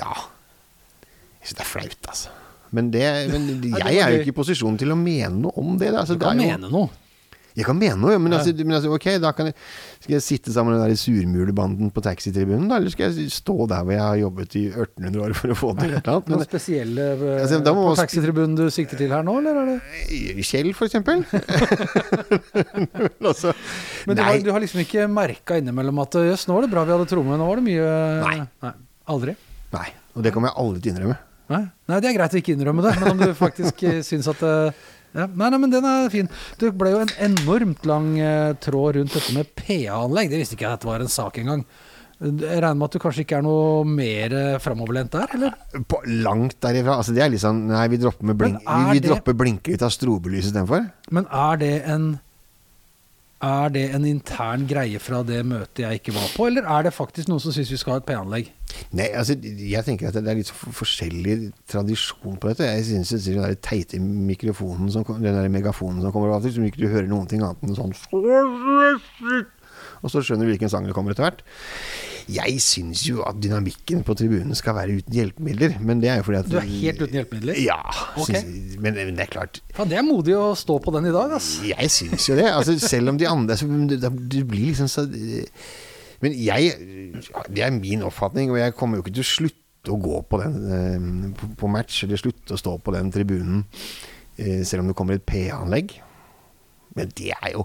Ja. 0.00 0.10
Jeg 1.40 1.52
syns 1.52 1.60
det 1.60 1.64
er 1.64 1.70
flaut, 1.70 2.00
altså. 2.10 2.34
Men, 2.70 2.90
det, 2.94 3.02
men 3.32 3.46
jeg 3.66 3.96
er 3.98 4.12
jo 4.14 4.18
ikke 4.20 4.30
i 4.30 4.36
posisjon 4.36 4.76
til 4.78 4.92
å 4.94 4.98
mene 4.98 5.32
noe 5.46 5.54
om 5.58 5.72
det. 5.78 5.88
Altså, 5.94 6.14
du 6.14 6.20
det 6.22 6.26
kan 6.28 6.42
jo- 6.42 6.50
mene 6.50 6.70
noe. 6.70 6.90
Jeg 7.60 7.66
kan 7.68 7.76
mene 7.78 7.98
noe, 8.00 8.16
men, 8.22 8.34
altså, 8.36 8.54
men 8.58 8.76
altså, 8.78 8.90
ok, 8.96 9.06
da 9.22 9.32
kan 9.36 9.50
jeg, 9.50 9.56
skal 10.00 10.14
jeg 10.16 10.24
sitte 10.24 10.54
sammen 10.54 10.74
med 10.74 10.80
den 10.80 10.92
der 10.92 11.00
surmulebanden 11.00 11.92
på 11.94 12.02
taxitribunen, 12.04 12.66
da, 12.70 12.80
eller 12.80 12.92
skal 12.94 13.10
jeg 13.10 13.30
stå 13.34 13.56
der 13.70 13.84
hvor 13.84 13.94
jeg 13.94 14.02
har 14.02 14.18
jobbet 14.22 14.56
i 14.60 14.64
1800 14.72 15.24
år 15.26 15.36
for 15.38 15.54
å 15.54 15.58
få 15.60 15.72
til 15.78 15.92
et 15.92 16.00
eller 16.00 16.12
annet? 16.16 16.32
Noen 16.32 16.42
Men, 16.42 16.48
spesielle 16.48 17.08
øh, 17.14 17.24
Altså, 17.40 17.60
på 17.68 17.94
taxitribunen 18.00 18.58
du 18.58 18.64
sikter 18.74 19.00
til 19.00 19.14
her 19.14 19.26
nå, 19.26 19.36
eller 19.42 19.62
er 19.62 19.72
det 19.72 19.78
eh, 20.08 20.42
Kjell, 20.50 20.72
for 20.76 20.88
eksempel. 20.88 21.22
altså, 23.30 23.54
Men 24.08 24.16
du 24.16 24.22
nei, 24.22 24.28
har, 24.30 24.42
du 24.44 24.52
har 24.54 24.64
liksom 24.64 24.82
ikke 24.84 25.08
merka 25.10 25.58
innimellom 25.60 26.00
at 26.02 26.20
jøss, 26.32 26.48
nå 26.48 26.56
var 26.56 26.66
det 26.66 26.72
bra 26.72 26.86
vi 26.88 26.96
hadde 26.96 27.08
tromme, 27.10 27.38
nå 27.38 27.48
var 27.50 27.60
det 27.60 27.66
mye 27.68 27.90
Nei. 28.24 28.72
Aldri? 29.10 29.34
nei, 29.74 29.88
og 30.16 30.24
det 30.24 30.32
kommer 30.34 30.50
jeg 30.50 30.58
aldri 30.62 30.80
til 30.82 30.90
å 30.90 30.94
innrømme. 30.96 31.18
Nei. 31.50 31.64
nei, 31.90 31.98
det 31.98 32.10
er 32.10 32.14
greit 32.14 32.34
å 32.34 32.38
ikke 32.38 32.54
innrømme 32.54 32.84
det, 32.84 32.94
men 33.00 33.12
om 33.14 33.22
du 33.24 33.30
faktisk 33.38 33.82
eh, 33.88 34.00
syns 34.06 34.28
at 34.30 34.42
eh, 34.46 34.86
ja. 35.14 35.26
Nei, 35.26 35.50
nei, 35.50 35.58
men 35.58 35.72
den 35.72 35.86
er 35.88 36.10
fin. 36.12 36.28
Det 36.60 36.72
ble 36.78 36.92
jo 36.94 37.04
en 37.04 37.14
enormt 37.30 37.86
lang 37.88 38.12
eh, 38.22 38.52
tråd 38.62 38.98
rundt 39.00 39.16
dette 39.16 39.36
med 39.36 39.50
PA-anlegg. 39.58 40.30
Det 40.32 40.42
visste 40.42 40.58
ikke 40.58 40.68
jeg 40.68 40.78
at 40.78 40.84
det 40.84 40.90
var 40.92 41.04
en 41.04 41.12
sak 41.12 41.40
engang. 41.42 41.64
Jeg 42.20 42.60
regner 42.60 42.76
med 42.76 42.84
at 42.84 42.96
du 42.96 43.00
kanskje 43.00 43.22
ikke 43.24 43.38
er 43.38 43.44
noe 43.46 43.84
mer 43.88 44.34
eh, 44.36 44.56
framoverlent 44.60 45.14
der, 45.14 45.30
eller? 45.38 45.54
På, 45.88 46.02
langt 46.04 46.58
derifra. 46.60 46.98
Altså, 47.00 47.14
det 47.16 47.22
er 47.24 47.30
litt 47.32 47.40
sånn 47.40 47.62
Nei, 47.70 47.86
vi 47.88 48.00
dropper, 48.02 48.28
med 48.28 48.40
blink, 48.42 48.58
Men 48.60 48.74
er 48.74 48.90
vi, 48.90 48.98
vi 48.98 49.04
det- 49.06 49.14
dropper 49.14 49.46
ut 49.72 49.86
av 49.86 49.94
strobelyset 49.94 50.50
istedenfor. 50.50 50.90
Men 51.16 51.30
er 51.32 51.62
det 51.62 51.72
en 51.88 52.10
er 53.40 53.70
det 53.72 53.82
en 53.96 54.04
intern 54.04 54.66
greie 54.68 54.98
fra 55.00 55.22
det 55.24 55.38
møtet 55.48 55.80
jeg 55.86 56.00
ikke 56.00 56.12
var 56.12 56.26
på, 56.36 56.46
eller 56.50 56.66
er 56.68 56.82
det 56.84 56.92
faktisk 56.92 57.30
noen 57.30 57.40
som 57.40 57.54
syns 57.56 57.70
vi 57.72 57.78
skal 57.80 57.94
ha 57.94 58.00
et 58.02 58.08
P-anlegg? 58.08 58.50
Nei, 58.96 59.06
altså, 59.16 59.36
jeg 59.40 59.84
tenker 59.86 60.10
at 60.10 60.18
det 60.18 60.28
er 60.28 60.38
litt 60.42 60.50
for- 60.52 60.74
forskjellig 60.82 61.52
tradisjon 61.70 62.36
på 62.40 62.50
dette. 62.52 62.68
Jeg 62.68 62.84
synes 62.90 63.14
det 63.16 63.22
den 63.34 63.42
der 63.42 63.56
teite 63.64 63.98
mikrofonen, 64.00 64.90
som, 64.92 65.04
den 65.08 65.34
der 65.40 65.48
megafonen 65.48 66.02
som 66.04 66.12
kommer 66.12 66.34
av 66.34 66.42
og 66.42 66.46
til, 66.48 66.58
som 66.58 66.68
ikke 66.68 66.84
du 66.84 66.88
hører 66.92 67.08
noen 67.08 67.26
ting 67.30 67.40
annet 67.42 67.64
enn 67.64 67.78
sånn 67.78 67.96
Og 70.00 70.08
så 70.12 70.22
skjønner 70.24 70.44
du 70.46 70.52
hvilken 70.52 70.70
sang 70.72 70.84
det 70.88 70.94
kommer 70.96 71.12
etter 71.12 71.26
hvert. 71.28 71.42
Jeg 72.30 72.60
syns 72.62 73.02
jo 73.08 73.24
at 73.26 73.38
dynamikken 73.42 74.02
på 74.06 74.14
tribunen 74.18 74.56
skal 74.58 74.76
være 74.76 75.00
uten 75.00 75.16
hjelpemidler, 75.16 75.76
men 75.84 76.02
det 76.02 76.10
er 76.12 76.20
jo 76.20 76.26
fordi 76.28 76.40
at 76.40 76.50
Du 76.50 76.58
er 76.60 76.68
helt 76.68 77.02
uten 77.02 77.18
hjelpemidler? 77.18 77.60
Ja. 77.64 77.78
Okay. 78.14 78.42
Synes, 78.42 78.76
men, 78.80 78.98
men 78.98 79.14
det 79.18 79.26
er 79.26 79.32
klart 79.32 79.62
Faen, 79.76 79.90
det 79.90 79.98
er 79.98 80.06
modig 80.06 80.36
å 80.38 80.50
stå 80.58 80.78
på 80.82 80.94
den 80.96 81.08
i 81.10 81.14
dag, 81.14 81.32
altså. 81.38 81.64
jeg 81.72 81.94
syns 81.94 82.28
jo 82.30 82.36
det. 82.38 82.46
Altså, 82.50 82.76
selv 82.82 83.12
om 83.12 83.20
de 83.20 83.28
andre 83.28 83.56
så, 83.58 83.68
det, 83.90 84.12
blir 84.50 84.70
liksom 84.70 84.90
så 84.90 85.06
Men 86.20 86.36
jeg 86.36 86.74
Det 87.48 87.64
er 87.64 87.74
min 87.74 88.04
oppfatning, 88.06 88.52
og 88.52 88.60
jeg 88.60 88.76
kommer 88.78 88.98
jo 88.98 89.06
ikke 89.06 89.16
til 89.18 89.26
å 89.26 89.30
slutte 89.30 89.94
å 89.94 89.98
gå 90.00 90.20
på 90.28 90.40
den 90.42 90.56
eh, 90.76 91.08
på, 91.40 91.54
på 91.62 91.72
match, 91.72 92.02
eller 92.04 92.20
slutte 92.20 92.54
å 92.54 92.60
stå 92.60 92.76
på 92.84 92.92
den 92.92 93.08
tribunen, 93.14 93.64
eh, 94.36 94.60
selv 94.68 94.84
om 94.84 94.90
det 94.90 94.96
kommer 94.98 95.16
et 95.16 95.24
PA-anlegg. 95.24 95.96
Men 96.98 97.12
det 97.16 97.32
er 97.36 97.54
jo 97.54 97.64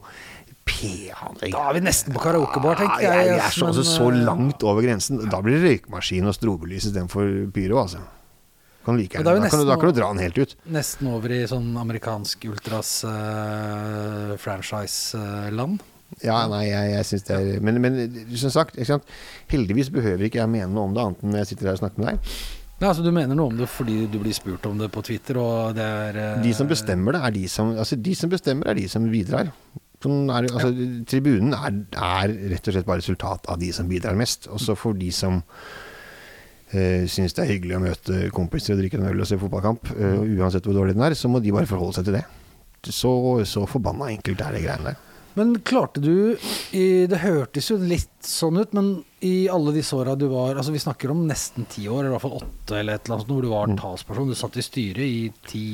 PA-anlegg 0.65 1.53
Da 1.53 1.61
er 1.69 1.77
vi 1.77 1.81
nesten 1.85 2.13
på 2.15 2.21
karaokebar, 2.23 2.77
tenker 2.79 3.05
Ja, 3.05 3.13
jeg. 3.19 3.27
jeg, 3.31 3.39
er 3.45 3.53
så, 3.53 3.65
men, 3.67 3.71
altså, 3.73 3.85
så 3.87 4.09
eh, 4.11 4.19
langt 4.27 4.63
over 4.65 4.81
grensen. 4.85 5.21
Da 5.31 5.39
blir 5.45 5.59
det 5.59 5.63
røykmaskin 5.69 6.27
og 6.29 6.35
strobelys 6.37 6.87
istedenfor 6.89 7.31
pyro, 7.55 7.79
altså. 7.85 8.01
Kan 8.85 8.99
like 8.99 9.17
gjerne. 9.17 9.25
Da 9.25 9.49
kan, 9.49 9.59
du- 9.63 9.69
da 9.69 9.75
kan 9.81 9.89
du 9.93 9.97
dra 9.99 10.11
den 10.13 10.21
helt 10.21 10.37
ut. 10.37 10.55
Nesten 10.69 11.07
over 11.09 11.31
i 11.33 11.39
sånn 11.49 11.71
amerikansk 11.81 12.43
ultras 12.51 12.91
uh, 13.07 14.35
franchise-land. 14.41 15.81
Ja, 16.21 16.43
nei, 16.47 16.67
jeg, 16.69 16.91
jeg 16.93 17.05
syns 17.09 17.23
det 17.27 17.33
er 17.35 17.63
Men, 17.65 17.79
men 17.81 17.95
som 18.37 18.51
sagt, 18.53 18.77
heldigvis 19.51 19.89
behøver 19.91 20.27
ikke 20.27 20.37
jeg 20.43 20.51
mene 20.53 20.69
noe 20.71 20.85
om 20.87 20.93
det, 20.95 21.01
annet 21.01 21.23
enn 21.25 21.33
når 21.33 21.41
jeg 21.41 21.49
sitter 21.49 21.71
her 21.71 21.79
og 21.79 21.81
snakker 21.81 22.03
med 22.03 22.11
deg. 22.11 22.35
Ja, 22.75 22.89
altså 22.91 23.03
Du 23.03 23.09
mener 23.15 23.35
noe 23.39 23.49
om 23.49 23.57
det 23.57 23.67
fordi 23.71 23.97
du 24.11 24.19
blir 24.21 24.35
spurt 24.37 24.65
om 24.69 24.77
det 24.79 24.91
på 24.93 25.01
Twitter, 25.07 25.39
og 25.41 25.73
det 25.77 25.83
er 25.83 26.19
eh, 26.21 26.37
De 26.45 26.53
som 26.55 26.67
bestemmer 26.69 27.15
det, 27.17 27.21
er 27.25 27.35
de 27.39 27.43
som 27.51 27.73
Altså, 27.73 27.97
de 27.97 28.13
som 28.19 28.31
bestemmer, 28.31 28.69
er 28.69 28.77
de 28.79 28.85
som 28.91 29.05
bidrar. 29.11 29.49
Sånn 30.05 30.29
er, 30.29 30.47
altså, 30.51 30.69
ja. 30.69 30.91
Tribunen 31.09 31.55
er, 31.57 31.81
er 31.97 32.35
rett 32.53 32.69
og 32.69 32.77
slett 32.77 32.87
bare 32.87 33.01
resultat 33.01 33.49
av 33.51 33.59
de 33.61 33.71
som 33.75 33.89
bidrar 33.89 34.17
mest. 34.19 34.49
Og 34.53 34.61
så 34.61 34.77
for 34.77 34.97
de 34.97 35.09
som 35.15 35.41
eh, 36.71 37.05
syns 37.11 37.35
det 37.35 37.45
er 37.45 37.53
hyggelig 37.55 37.79
å 37.79 37.83
møte 37.87 38.21
kompiser 38.35 38.75
og 38.75 38.83
drikke 38.83 39.01
en 39.01 39.09
øl 39.09 39.25
og 39.25 39.29
se 39.29 39.39
fotballkamp, 39.41 39.91
eh, 39.95 40.21
uansett 40.37 40.67
hvor 40.67 40.77
dårlig 40.77 40.97
den 40.97 41.07
er, 41.07 41.17
så 41.17 41.31
må 41.31 41.41
de 41.43 41.53
bare 41.55 41.69
forholde 41.69 41.97
seg 41.97 42.07
til 42.09 42.19
det. 42.19 42.25
Så, 42.85 43.11
så 43.49 43.65
forbanna 43.65 44.11
enkelt 44.13 44.43
er 44.45 44.53
det 44.53 44.65
greiene 44.67 44.91
der. 44.91 45.03
Men 45.35 45.57
klarte 45.67 45.99
du 45.99 46.37
Det 46.71 47.17
hørtes 47.19 47.67
jo 47.67 47.75
litt 47.81 48.23
sånn 48.23 48.55
ut, 48.61 48.71
men 48.77 48.93
i 49.25 49.49
alle 49.51 49.73
disse 49.75 49.97
åra 49.97 50.13
du 50.15 50.29
var 50.31 50.55
Altså 50.55 50.71
Vi 50.71 50.79
snakker 50.79 51.11
om 51.11 51.25
nesten 51.27 51.67
ti 51.67 51.89
år, 51.89 52.05
eller 52.05 52.13
i 52.13 52.15
hvert 52.15 52.23
fall 52.23 52.37
åtte, 52.39 52.79
eller 52.79 52.95
et 52.95 53.05
eller 53.09 53.17
annet 53.17 53.33
hvor 53.33 53.43
du 53.43 53.51
var 53.51 53.75
talsperson. 53.81 54.31
Du 54.31 54.37
satt 54.39 54.55
i 54.61 54.65
styret 54.65 55.03
i 55.03 55.19
ti 55.49 55.65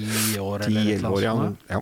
år, 0.41 0.65
eller 0.65 0.81
et 0.81 0.97
eller 0.97 1.13
10-11 1.13 1.17
år, 1.19 1.25
ja. 1.27 1.35
annet 1.37 1.71
ja. 1.75 1.81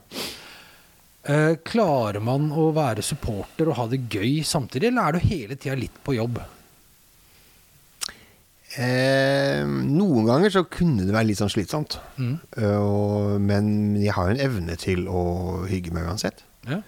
Eh, 1.29 1.55
klarer 1.61 2.23
man 2.25 2.47
å 2.57 2.71
være 2.73 3.03
supporter 3.05 3.69
og 3.69 3.77
ha 3.77 3.85
det 3.91 4.07
gøy 4.09 4.39
samtidig, 4.47 4.89
eller 4.89 5.09
er 5.09 5.17
du 5.17 5.27
hele 5.29 5.57
tida 5.59 5.75
litt 5.77 5.99
på 6.05 6.15
jobb? 6.17 6.39
Eh, 8.77 9.61
noen 9.65 10.25
ganger 10.29 10.53
så 10.53 10.63
kunne 10.69 11.05
det 11.05 11.13
være 11.13 11.29
litt 11.29 11.41
sånn 11.41 11.51
slitsomt. 11.53 11.99
Mm. 12.17 12.35
Uh, 12.57 13.37
men 13.41 13.69
jeg 14.01 14.13
har 14.17 14.29
en 14.29 14.41
evne 14.41 14.77
til 14.81 15.05
å 15.09 15.21
hygge 15.69 15.93
meg 15.93 16.09
uansett. 16.09 16.41
Ja. 16.69 16.81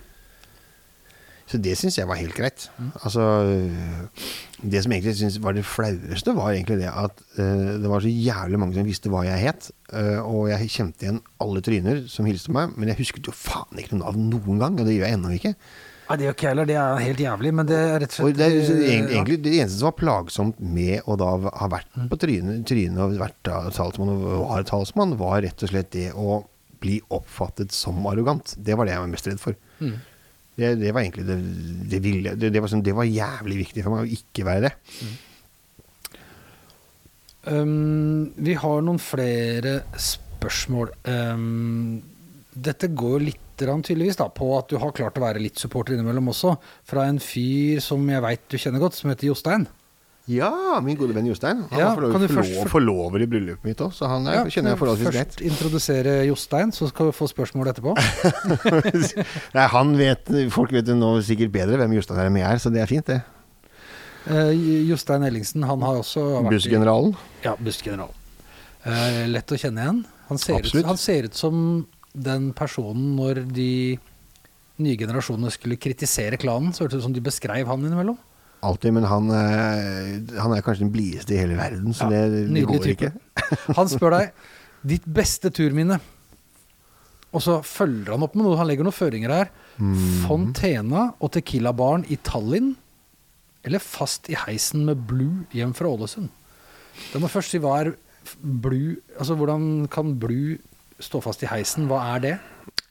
Så 1.51 1.59
det 1.59 1.75
syns 1.75 1.97
jeg 1.99 2.07
var 2.07 2.19
helt 2.19 2.35
greit. 2.37 2.69
Mm. 2.79 2.89
Altså 3.01 3.25
Det 4.61 4.83
som 4.85 4.93
egentlig 4.95 5.17
synes 5.19 5.39
var 5.43 5.57
det 5.57 5.65
flaueste, 5.67 6.35
var 6.37 6.53
egentlig 6.53 6.79
det 6.79 6.87
at 6.87 7.23
uh, 7.35 7.75
det 7.81 7.91
var 7.91 8.03
så 8.03 8.11
jævlig 8.11 8.59
mange 8.61 8.77
som 8.77 8.87
visste 8.87 9.11
hva 9.11 9.25
jeg 9.27 9.43
het. 9.49 9.71
Uh, 9.91 10.19
og 10.23 10.49
jeg 10.53 10.71
kjente 10.71 11.07
igjen 11.07 11.21
alle 11.43 11.63
tryner 11.65 12.03
som 12.11 12.29
hilste 12.29 12.53
meg, 12.55 12.75
men 12.77 12.93
jeg 12.93 13.01
husket 13.01 13.27
jo 13.27 13.35
faen 13.35 13.81
ikke 13.81 13.97
noe 13.97 14.05
navn 14.05 14.29
noen 14.31 14.61
gang, 14.61 14.77
og 14.79 14.87
det 14.87 14.95
gjør 14.95 15.09
jeg 15.09 15.19
ennå 15.19 15.33
ikke. 15.35 15.55
Nei, 16.11 16.17
det 16.19 16.25
gjør 16.25 16.33
ikke 16.35 16.43
jeg 16.43 16.51
heller, 16.51 16.67
det 16.67 16.75
er 16.75 17.03
helt 17.05 17.21
jævlig, 17.23 17.51
men 17.55 17.67
det 17.69 17.77
er 17.79 17.93
rett 18.03 18.15
og 18.17 18.25
Og 18.25 18.31
slett 18.33 18.39
det, 18.41 18.47
er, 18.51 18.79
eh, 18.83 18.95
egentlig, 19.15 19.37
det 19.45 19.51
eneste 19.55 19.77
som 19.79 19.87
var 19.87 19.97
plagsomt 19.99 20.57
med 20.59 21.07
å 21.07 21.15
da 21.19 21.29
ha 21.61 21.67
vært 21.71 21.99
på 22.11 22.19
trynet, 22.19 22.65
trynet 22.67 22.99
og 22.99 23.15
vært 23.21 23.37
da 23.47 23.61
talsmann 23.71 24.11
og 24.11 24.25
var 24.41 24.65
talsmann, 24.67 25.15
var 25.21 25.39
rett 25.45 25.63
og 25.63 25.71
slett 25.71 25.91
det 25.95 26.09
å 26.11 26.41
bli 26.83 26.97
oppfattet 27.15 27.71
som 27.75 28.01
arrogant. 28.09 28.55
Det 28.57 28.75
var 28.75 28.89
det 28.89 28.95
jeg 28.97 29.03
var 29.05 29.13
mest 29.13 29.29
redd 29.29 29.39
for. 29.39 29.55
Mm. 29.79 29.95
Det, 30.61 30.71
det 30.81 30.93
var 30.93 31.03
egentlig 31.03 31.25
det, 31.27 31.37
det 31.91 31.99
ville 32.03 32.35
det, 32.37 32.51
det, 32.53 32.61
var 32.61 32.71
sånn, 32.71 32.85
det 32.85 32.95
var 32.97 33.09
jævlig 33.09 33.61
viktig 33.65 33.85
for 33.85 33.95
meg 33.95 34.05
å 34.05 34.15
ikke 34.19 34.47
være 34.47 34.69
det. 34.69 34.73
Um, 37.49 38.31
vi 38.37 38.53
har 38.61 38.83
noen 38.85 39.01
flere 39.01 39.79
spørsmål. 39.97 40.93
Um, 41.09 42.01
dette 42.51 42.91
går 42.93 43.23
litt 43.25 43.47
tydeligvis 43.61 44.17
da, 44.17 44.25
på 44.33 44.47
at 44.57 44.71
du 44.71 44.79
har 44.81 44.93
klart 44.97 45.19
å 45.19 45.21
være 45.21 45.41
litt 45.41 45.59
supporter 45.61 45.93
innimellom 45.93 46.31
også. 46.31 46.55
Fra 46.87 47.05
en 47.05 47.19
fyr 47.21 47.81
som 47.83 48.01
jeg 48.09 48.23
veit 48.25 48.41
du 48.49 48.57
kjenner 48.57 48.81
godt, 48.81 48.97
som 48.97 49.11
heter 49.11 49.29
Jostein. 49.29 49.67
Ja, 50.29 50.79
min 50.85 50.95
gode 50.99 51.15
venn 51.17 51.25
Jostein. 51.25 51.63
Han 51.71 51.79
Ja, 51.79 51.87
var 51.89 51.95
forlov, 51.97 52.11
kan 52.13 52.21
du 52.21 52.27
forlov, 52.27 52.45
først- 52.45 52.69
forlover 52.69 53.23
i 53.23 53.25
bryllupet 53.25 53.63
mitt 53.65 53.79
òg, 53.81 53.91
så 53.91 54.07
han 54.07 54.27
er, 54.27 54.45
kjenner 54.53 54.75
jeg 54.75 54.79
forholdsvis 54.79 55.09
greit. 55.11 55.33
Først 55.33 55.41
introdusere 55.41 56.13
Jostein, 56.27 56.71
så 56.71 56.87
skal 56.91 57.09
vi 57.09 57.15
få 57.17 57.27
spørsmål 57.31 57.71
etterpå. 57.73 57.95
Nei, 59.57 59.67
han 59.73 59.97
vet, 59.97 60.29
Folk 60.53 60.71
vet 60.71 60.87
jo 60.87 60.95
nå 60.95 61.09
sikkert 61.25 61.51
bedre 61.51 61.77
hvem 61.81 61.95
Jostein 61.97 62.21
er 62.21 62.29
enn 62.29 62.37
jeg 62.37 62.47
er, 62.51 62.61
så 62.61 62.71
det 62.73 62.83
er 62.83 62.91
fint, 62.91 63.09
det. 63.09 63.21
Uh, 64.29 64.53
Jostein 64.85 65.25
Ellingsen, 65.25 65.63
han 65.65 65.81
har 65.81 65.97
også 66.03 66.21
vært 66.43 66.53
Bussgeneralen. 66.53 67.15
Ja, 67.43 67.55
bussgeneralen. 67.57 68.13
Uh, 68.85 69.25
lett 69.33 69.49
å 69.49 69.57
kjenne 69.57 69.81
igjen. 69.81 70.03
Han 70.29 70.37
ser, 70.41 70.61
ut, 70.61 70.85
han 70.85 70.97
ser 71.01 71.25
ut 71.27 71.35
som 71.37 71.87
den 72.13 72.51
personen 72.53 73.15
når 73.17 73.41
de 73.51 73.97
nye 74.81 74.97
generasjonene 74.97 75.51
skulle 75.53 75.77
kritisere 75.81 76.37
klanen, 76.41 76.71
så 76.73 76.85
hørtes 76.85 76.99
det 76.99 77.01
ut 77.01 77.07
som 77.09 77.15
de 77.17 77.23
beskrev 77.25 77.67
han 77.69 77.81
innimellom. 77.83 78.17
Alltid, 78.61 78.93
men 78.93 79.05
han, 79.09 79.29
er- 79.33 80.39
han 80.41 80.53
er 80.53 80.61
kanskje 80.61 80.85
den 80.85 80.91
blideste 80.93 81.33
i 81.33 81.39
hele 81.41 81.55
verden, 81.57 81.93
så 81.97 82.09
Ja, 82.13 82.27
det, 82.29 82.43
det 82.53 82.65
går 82.69 82.83
type. 82.83 83.09
ikke. 83.09 83.57
Han 83.79 83.89
spør 83.89 84.13
deg 84.19 84.31
ditt 84.93 85.05
beste 85.09 85.49
turminne. 85.53 85.97
Og 87.31 87.41
så 87.41 87.57
følger 87.63 88.11
han 88.13 88.25
opp 88.25 88.33
med 88.35 88.43
noe, 88.45 88.57
han 88.59 88.67
legger 88.69 88.85
noen 88.85 88.93
føringer 88.97 89.31
her. 89.33 89.49
Mm. 89.79 89.97
Fontena 90.27 91.07
og 91.23 91.31
Tequila-baren 91.33 92.03
i 92.11 92.17
Tallinn, 92.27 92.73
eller 93.65 93.79
fast 93.81 94.27
i 94.29 94.35
heisen 94.37 94.83
med 94.87 95.05
Blue 95.07 95.45
hjem 95.55 95.71
fra 95.77 95.89
Ålesund? 95.89 96.29
Da 97.13 97.21
må 97.23 97.29
først 97.31 97.53
si 97.53 97.59
hva 97.61 97.77
er 97.81 97.93
Blue 98.43 98.97
Altså 99.17 99.33
hvordan 99.39 99.87
kan 99.89 100.11
Blue 100.21 100.57
stå 101.01 101.21
fast 101.23 101.41
i 101.45 101.49
heisen? 101.49 101.87
Hva 101.89 102.01
er 102.15 102.19
det? 102.25 102.33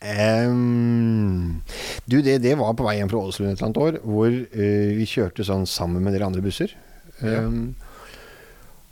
Em, 0.00 1.60
du, 2.08 2.20
det, 2.24 2.38
det 2.42 2.54
var 2.58 2.72
på 2.78 2.86
vei 2.86 2.96
hjem 2.98 3.10
fra 3.12 3.20
Ålesund 3.20 3.50
et 3.50 3.58
eller 3.58 3.66
annet 3.68 3.80
år, 3.84 3.98
hvor 4.06 4.30
uh, 4.32 4.90
vi 4.96 5.08
kjørte 5.08 5.44
sånn 5.44 5.66
sammen 5.68 6.02
med 6.04 6.16
dere 6.16 6.28
andre 6.30 6.44
busser. 6.44 6.72
Ja. 7.20 7.42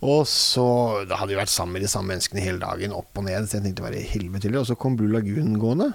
Og 0.04 0.26
så 0.30 0.64
Da 1.08 1.16
hadde 1.18 1.32
vi 1.32 1.38
vært 1.40 1.50
sammen 1.50 1.74
med 1.78 1.82
de 1.82 1.88
samme 1.90 2.12
menneskene 2.12 2.42
hele 2.44 2.60
dagen, 2.62 2.92
opp 2.94 3.16
og 3.18 3.24
ned. 3.26 3.48
Så 3.48 3.56
jeg 3.58 3.64
tenkte 3.64 3.86
bare 3.86 4.02
helvete. 4.04 4.52
Og 4.60 4.68
så 4.68 4.76
kom 4.78 4.94
Blue 4.98 5.10
Lagoon 5.10 5.56
gående. 5.58 5.88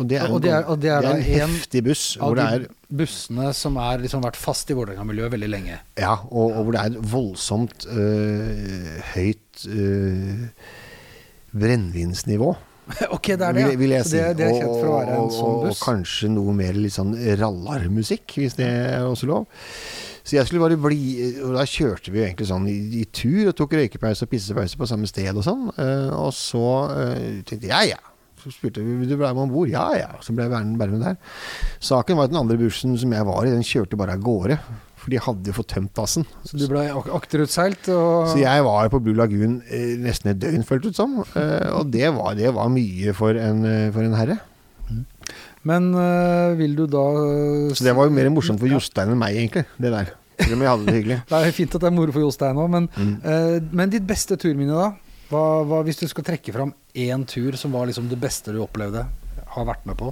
Og 0.00 0.06
det 0.08 0.16
er 0.16 0.24
en, 0.24 0.32
Og 0.32 0.40
det 0.40 0.50
er- 0.54 0.64
og 0.64 0.78
det 0.80 0.88
er 0.88 1.00
det 1.02 1.10
er 1.10 1.16
en 1.18 1.20
en 1.20 1.50
heftig 1.50 1.82
buss 1.84 2.16
Av 2.16 2.34
de 2.34 2.40
er 2.40 2.62
bussene 2.88 3.52
som 3.52 3.76
har 3.76 3.98
liksom 3.98 4.22
vært 4.22 4.36
fast 4.40 4.70
i 4.70 4.74
Vålerenga-miljøet 4.74 5.32
veldig 5.34 5.50
lenge. 5.50 5.78
Ja, 5.98 6.14
og, 6.30 6.52
og 6.56 6.64
hvor 6.64 6.72
det 6.72 6.80
er 6.80 6.86
et 6.94 7.12
voldsomt 7.12 7.86
øh, 7.90 9.02
høyt 9.12 9.66
øh, 9.68 10.48
brennevinsnivå. 11.52 12.54
ok, 13.16 13.32
det 13.34 13.48
er 13.48 13.58
det. 13.58 13.66
vil, 13.80 13.96
jeg 13.96 14.06
si. 14.08 14.20
det, 14.20 14.36
det 14.38 14.46
er 14.48 14.56
kjent 14.60 14.76
for 14.76 14.90
å 14.90 14.94
være 14.98 15.18
en 15.18 15.34
sånn 15.34 15.58
og, 15.58 15.66
og 15.70 15.82
kanskje 15.82 16.30
noe 16.32 16.54
mer 16.56 16.78
litt 16.78 16.96
sånn 16.96 17.12
rallarmusikk, 17.40 18.38
hvis 18.42 18.56
det 18.58 18.68
er 18.68 19.06
også 19.08 19.30
lov. 19.30 19.46
Så 20.22 20.36
jeg 20.36 20.46
skulle 20.46 20.62
bare 20.62 20.78
bli 20.78 21.00
Og 21.42 21.56
da 21.56 21.64
kjørte 21.66 22.12
vi 22.12 22.20
jo 22.20 22.26
egentlig 22.28 22.46
sånn 22.46 22.68
i, 22.70 22.76
i 23.02 23.04
tur 23.10 23.50
og 23.50 23.56
tok 23.58 23.74
røykepause 23.78 24.26
og 24.26 24.30
pissepause 24.30 24.78
på 24.78 24.86
samme 24.86 25.10
sted 25.10 25.34
og 25.34 25.44
sånn. 25.46 25.68
Uh, 25.74 26.10
og 26.14 26.30
så 26.36 26.66
uh, 26.92 27.42
tenkte 27.42 27.66
jeg 27.66 27.72
ja, 27.72 27.96
ja. 27.96 28.00
Så 28.42 28.50
spurte 28.50 28.82
vi 28.82 29.06
du 29.06 29.14
være 29.14 29.36
med 29.36 29.44
om 29.44 29.52
bord. 29.54 29.70
Ja 29.70 29.88
ja. 29.98 30.08
Så 30.22 30.34
ble 30.34 30.46
jeg 30.46 30.54
værende 30.54 30.88
med 30.94 31.02
der. 31.04 31.18
Saken 31.82 32.18
var 32.18 32.26
at 32.26 32.32
den 32.32 32.40
andre 32.40 32.58
bussen 32.58 32.96
som 32.98 33.12
jeg 33.14 33.26
var 33.28 33.46
i, 33.46 33.52
den 33.54 33.66
kjørte 33.66 33.98
bare 33.98 34.16
av 34.18 34.24
gårde. 34.24 34.58
For 35.02 35.10
de 35.10 35.18
hadde 35.18 35.50
jo 35.50 35.56
fått 35.56 35.72
tømt 35.74 35.90
dassen. 35.98 36.24
Så 36.46 36.54
du 36.60 36.68
ble 36.70 36.84
akterutseilt 36.94 37.88
og 37.90 38.28
Så 38.30 38.38
jeg 38.38 38.62
var 38.62 38.88
på 38.92 39.00
Blue 39.02 39.18
Lagoon 39.18 39.56
eh, 39.66 39.96
nesten 39.98 40.30
et 40.30 40.38
døgn, 40.38 40.62
føltes 40.68 40.94
det 40.94 41.00
som. 41.00 41.16
Eh, 41.34 41.68
og 41.74 41.90
det 41.90 42.06
var, 42.14 42.36
det 42.38 42.52
var 42.54 42.70
mye 42.70 43.14
for 43.18 43.34
en, 43.34 43.64
eh, 43.66 43.88
for 43.94 44.06
en 44.06 44.14
herre. 44.14 44.38
Men 45.66 45.92
øh, 45.94 46.56
vil 46.58 46.72
du 46.78 46.84
da 46.90 47.02
Så 47.74 47.84
det 47.86 47.94
var 47.94 48.08
jo 48.08 48.14
mer 48.14 48.30
morsomt 48.34 48.58
for 48.62 48.70
Jostein 48.70 49.12
enn 49.12 49.18
meg, 49.20 49.36
egentlig. 49.38 49.64
Det 49.78 49.92
der. 49.94 50.10
Selv 50.42 50.56
om 50.56 50.62
jeg 50.64 50.70
hadde 50.72 50.86
det 50.88 50.94
hyggelig. 50.96 51.18
Det 51.30 51.38
er 51.38 51.54
fint 51.54 51.74
at 51.76 51.84
det 51.84 51.90
er 51.90 51.94
moro 51.94 52.14
for 52.14 52.24
Jostein 52.24 52.58
òg, 52.58 52.70
men, 52.72 52.88
Mm. 52.96 53.12
øh, 53.22 53.58
men 53.72 53.90
ditt 53.92 54.06
beste 54.08 54.36
turminne, 54.40 54.74
da? 54.74 54.88
Hva, 55.30 55.42
hva, 55.64 55.82
hvis 55.86 56.00
du 56.02 56.06
skal 56.10 56.24
trekke 56.26 56.52
fram 56.54 56.74
én 56.98 57.22
tur 57.26 57.54
som 57.56 57.72
var 57.72 57.86
liksom 57.88 58.08
det 58.10 58.18
beste 58.20 58.52
du 58.52 58.58
opplevde, 58.64 59.06
har 59.54 59.64
vært 59.68 59.86
med 59.88 59.96
på? 60.00 60.10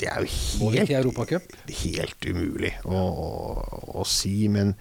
Det 0.00 0.08
er 0.08 0.20
jo 0.24 0.30
helt, 0.72 0.90
helt 1.84 2.28
umulig 2.30 2.74
å, 2.88 3.00
å, 3.00 3.30
å 4.00 4.06
si, 4.08 4.48
men 4.52 4.74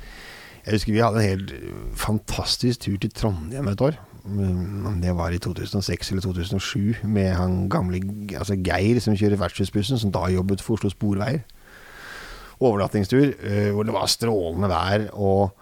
jeg 0.65 0.75
husker 0.77 0.95
vi 0.95 1.01
hadde 1.03 1.21
en 1.23 1.29
helt 1.33 1.53
fantastisk 1.99 2.85
tur 2.85 2.97
til 3.01 3.11
Trondheim 3.15 3.67
et 3.71 3.81
år. 3.83 3.99
Mm, 4.25 4.99
Det 5.01 5.13
var 5.15 5.33
i 5.33 5.39
2006 5.41 6.11
eller 6.11 6.21
2007 6.25 7.05
med 7.07 7.31
han 7.35 7.61
gamle 7.71 8.01
altså 8.37 8.57
Geir 8.59 8.99
som 9.01 9.15
kjører 9.17 9.39
vertshusbussen, 9.41 9.99
som 9.99 10.11
da 10.13 10.27
jobbet 10.31 10.61
for 10.61 10.77
Oslo 10.77 10.91
Sporveier. 10.93 11.41
Overnattingstur 12.59 13.33
eh, 13.39 13.69
hvor 13.71 13.87
det 13.87 13.95
var 13.95 14.11
strålende 14.11 14.69
vær 14.69 15.05
og 15.15 15.55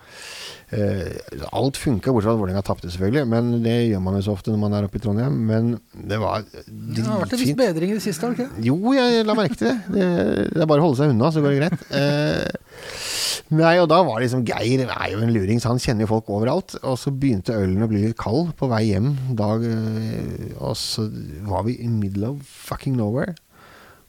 alt 0.68 1.78
funka, 1.80 2.12
bortsett 2.12 2.28
fra 2.28 2.34
at 2.36 2.40
Vålerenga 2.42 2.62
tapte, 2.66 2.90
selvfølgelig. 2.92 3.24
Men 3.32 3.52
det 3.64 3.76
gjør 3.88 4.02
man 4.04 4.18
jo 4.18 4.24
så 4.26 4.34
ofte 4.36 4.52
når 4.52 4.60
man 4.60 4.74
er 4.76 4.88
oppe 4.88 5.00
i 5.00 5.04
Trondheim. 5.04 5.38
Men 5.48 5.70
det 5.96 6.20
var 6.20 6.44
Det 6.44 7.06
har 7.06 7.22
vært 7.22 7.38
en 7.38 7.40
viss 7.40 7.56
bedring 7.56 7.94
i 7.94 7.96
det 7.96 8.04
siste, 8.04 8.26
har 8.26 8.36
det 8.36 8.48
ikke? 8.48 8.66
Jo, 8.68 8.76
jeg 8.98 9.24
la 9.28 9.36
merke 9.38 9.56
til 9.56 9.70
det. 9.70 9.78
det. 9.96 10.08
Det 10.52 10.62
er 10.66 10.68
bare 10.68 10.84
å 10.84 10.90
holde 10.90 11.00
seg 11.00 11.14
unna, 11.14 11.32
så 11.32 11.44
går 11.44 11.56
det 11.56 11.62
greit. 11.62 11.86
Eh, 11.96 13.54
nei, 13.56 13.74
og 13.80 13.88
da 13.94 14.02
var 14.04 14.20
liksom 14.20 14.44
Geir 14.48 14.84
er 14.84 15.08
jo 15.14 15.24
en 15.24 15.32
luring, 15.32 15.64
så 15.64 15.72
han 15.72 15.80
kjenner 15.80 16.04
jo 16.04 16.12
folk 16.12 16.32
overalt. 16.36 16.76
Og 16.84 17.00
så 17.00 17.16
begynte 17.16 17.56
ølen 17.56 17.86
å 17.86 17.90
bli 17.92 18.04
litt 18.04 18.20
kald 18.20 18.52
på 18.60 18.68
vei 18.72 18.84
hjem 18.90 19.14
dag, 19.40 19.64
eh, 19.64 20.52
og 20.60 20.76
så 20.80 21.08
var 21.48 21.64
vi 21.70 21.78
in 21.80 21.96
middle 22.04 22.34
of 22.34 22.44
fucking 22.68 23.00
nowhere. 23.00 23.38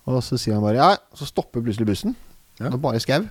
Og 0.09 0.19
så 0.25 0.41
sier 0.41 0.57
han 0.57 0.65
bare 0.65 0.81
ja, 0.81 0.91
så 1.15 1.29
stopper 1.29 1.63
plutselig 1.63 1.87
bussen. 1.87 2.19
Ja. 2.59 2.67
Det 2.67 2.81
er 2.81 2.83
bare 2.83 3.03
skau. 3.05 3.29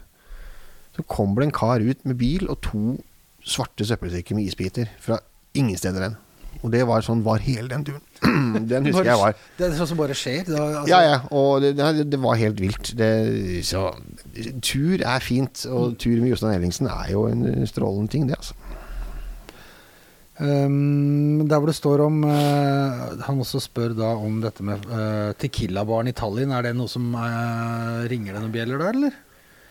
Så 0.95 1.03
kommer 1.09 1.41
det 1.41 1.49
en 1.49 1.57
kar 1.59 1.83
ut 1.83 2.07
med 2.07 2.17
bil 2.17 2.47
og 2.47 2.61
to 2.65 2.95
svarte 3.47 3.87
søppelsekker 3.87 4.37
med 4.37 4.49
isbiter 4.49 4.91
fra 5.01 5.19
ingen 5.57 5.79
steder 5.79 6.07
hen. 6.07 6.17
Og 6.65 6.71
det 6.73 6.81
var 6.89 7.03
sånn 7.05 7.21
var 7.25 7.41
hele 7.45 7.69
den 7.69 7.83
turen. 7.85 8.03
den 8.71 8.89
husker 8.89 9.11
jeg 9.11 9.19
var. 9.21 9.35
Det 9.59 9.67
er 9.67 9.75
sånn 9.77 9.91
som 9.91 9.99
bare 9.99 10.15
skjer. 10.17 10.47
Da, 10.47 10.63
altså, 10.81 10.89
Ja, 10.89 11.01
ja, 11.05 11.17
og 11.29 11.61
det, 11.63 12.07
det, 12.09 12.19
var 12.21 12.39
helt 12.39 12.61
vilt. 12.61 12.93
Det, 12.97 13.09
så 13.67 13.91
tur 14.65 15.03
er 15.03 15.23
fint, 15.23 15.67
og 15.69 15.99
tur 16.01 16.17
med 16.17 16.33
Jostein 16.33 16.57
Ellingsen 16.57 16.89
er 16.91 17.13
jo 17.13 17.27
en 17.29 17.45
strålende 17.69 18.13
ting, 18.13 18.25
det, 18.29 18.39
altså. 18.39 18.57
Um, 20.37 21.47
der 21.49 21.57
hvor 21.57 21.65
det 21.65 21.73
står 21.73 22.03
om 22.03 22.19
uh, 22.21 23.15
Han 23.25 23.39
også 23.41 23.57
spør 23.57 23.95
da 23.97 24.11
om 24.21 24.35
dette 24.43 24.61
med 24.61 24.83
uh, 24.85 25.33
Tequila-baren 25.33 26.11
i 26.11 26.13
Tallinn. 26.13 26.53
Er 26.53 26.67
det 26.67 26.75
noe 26.77 26.91
som 26.91 27.07
uh, 27.17 28.05
ringer 28.05 28.35
det 28.35 28.43
noen 28.43 28.53
bjeller 28.53 28.83
der, 28.83 28.99
eller? 28.99 29.17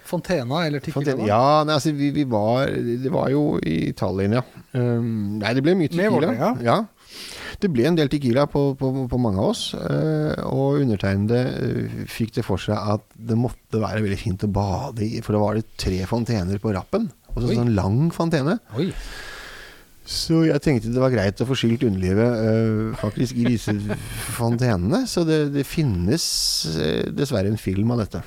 Fontena 0.09 0.65
eller 0.67 0.83
Tikkila? 0.85 1.17
Ja, 1.29 1.63
nei, 1.67 1.77
altså, 1.79 1.93
vi, 1.97 2.11
vi 2.15 2.25
var 2.31 2.71
Det 2.71 3.13
var 3.13 3.31
jo 3.33 3.57
i 3.63 3.93
Tallinn, 3.97 4.37
ja. 4.39 4.45
Um, 4.73 5.39
nei, 5.41 5.55
det 5.57 5.65
ble 5.67 5.77
mye 5.79 5.93
Tikkila. 5.93 6.33
tequila. 6.33 6.53
Ja. 6.67 6.83
Det 7.63 7.71
ble 7.73 7.87
en 7.89 7.97
del 7.97 8.11
tequila 8.13 8.45
på, 8.51 8.63
på, 8.79 8.91
på 9.09 9.21
mange 9.23 9.41
av 9.41 9.53
oss, 9.55 9.69
Uh, 9.77 10.35
og 10.51 10.83
undertegnede 10.83 11.39
eh, 11.63 11.95
fikk 12.11 12.35
det 12.39 12.45
for 12.47 12.61
seg 12.61 12.77
at 12.77 13.05
det 13.15 13.37
måtte 13.39 13.81
være 13.81 14.03
veldig 14.05 14.19
fint 14.21 14.45
å 14.45 14.51
bade 14.53 15.05
i, 15.07 15.23
for 15.25 15.37
da 15.37 15.41
var 15.43 15.57
det 15.57 15.69
tre 15.81 16.01
fontener 16.09 16.61
på 16.63 16.75
rappen. 16.75 17.09
Og 17.35 17.45
så 17.45 17.55
sånn 17.55 17.75
lang 17.77 18.11
fontene. 18.15 18.59
Oi. 18.77 18.91
Så 20.07 20.45
jeg 20.47 20.63
tenkte 20.63 20.93
det 20.95 21.03
var 21.03 21.13
greit 21.15 21.41
å 21.43 21.47
få 21.49 21.57
skylt 21.59 21.85
underlivet 21.87 22.43
øh, 22.47 22.93
faktisk 23.01 23.39
i 23.43 23.47
disse 23.57 23.75
fontenene. 24.39 25.05
Så 25.11 25.25
det, 25.29 25.41
det 25.55 25.67
finnes 25.69 26.25
dessverre 27.17 27.51
en 27.53 27.61
film 27.61 27.93
av 27.95 28.05
dette. 28.05 28.23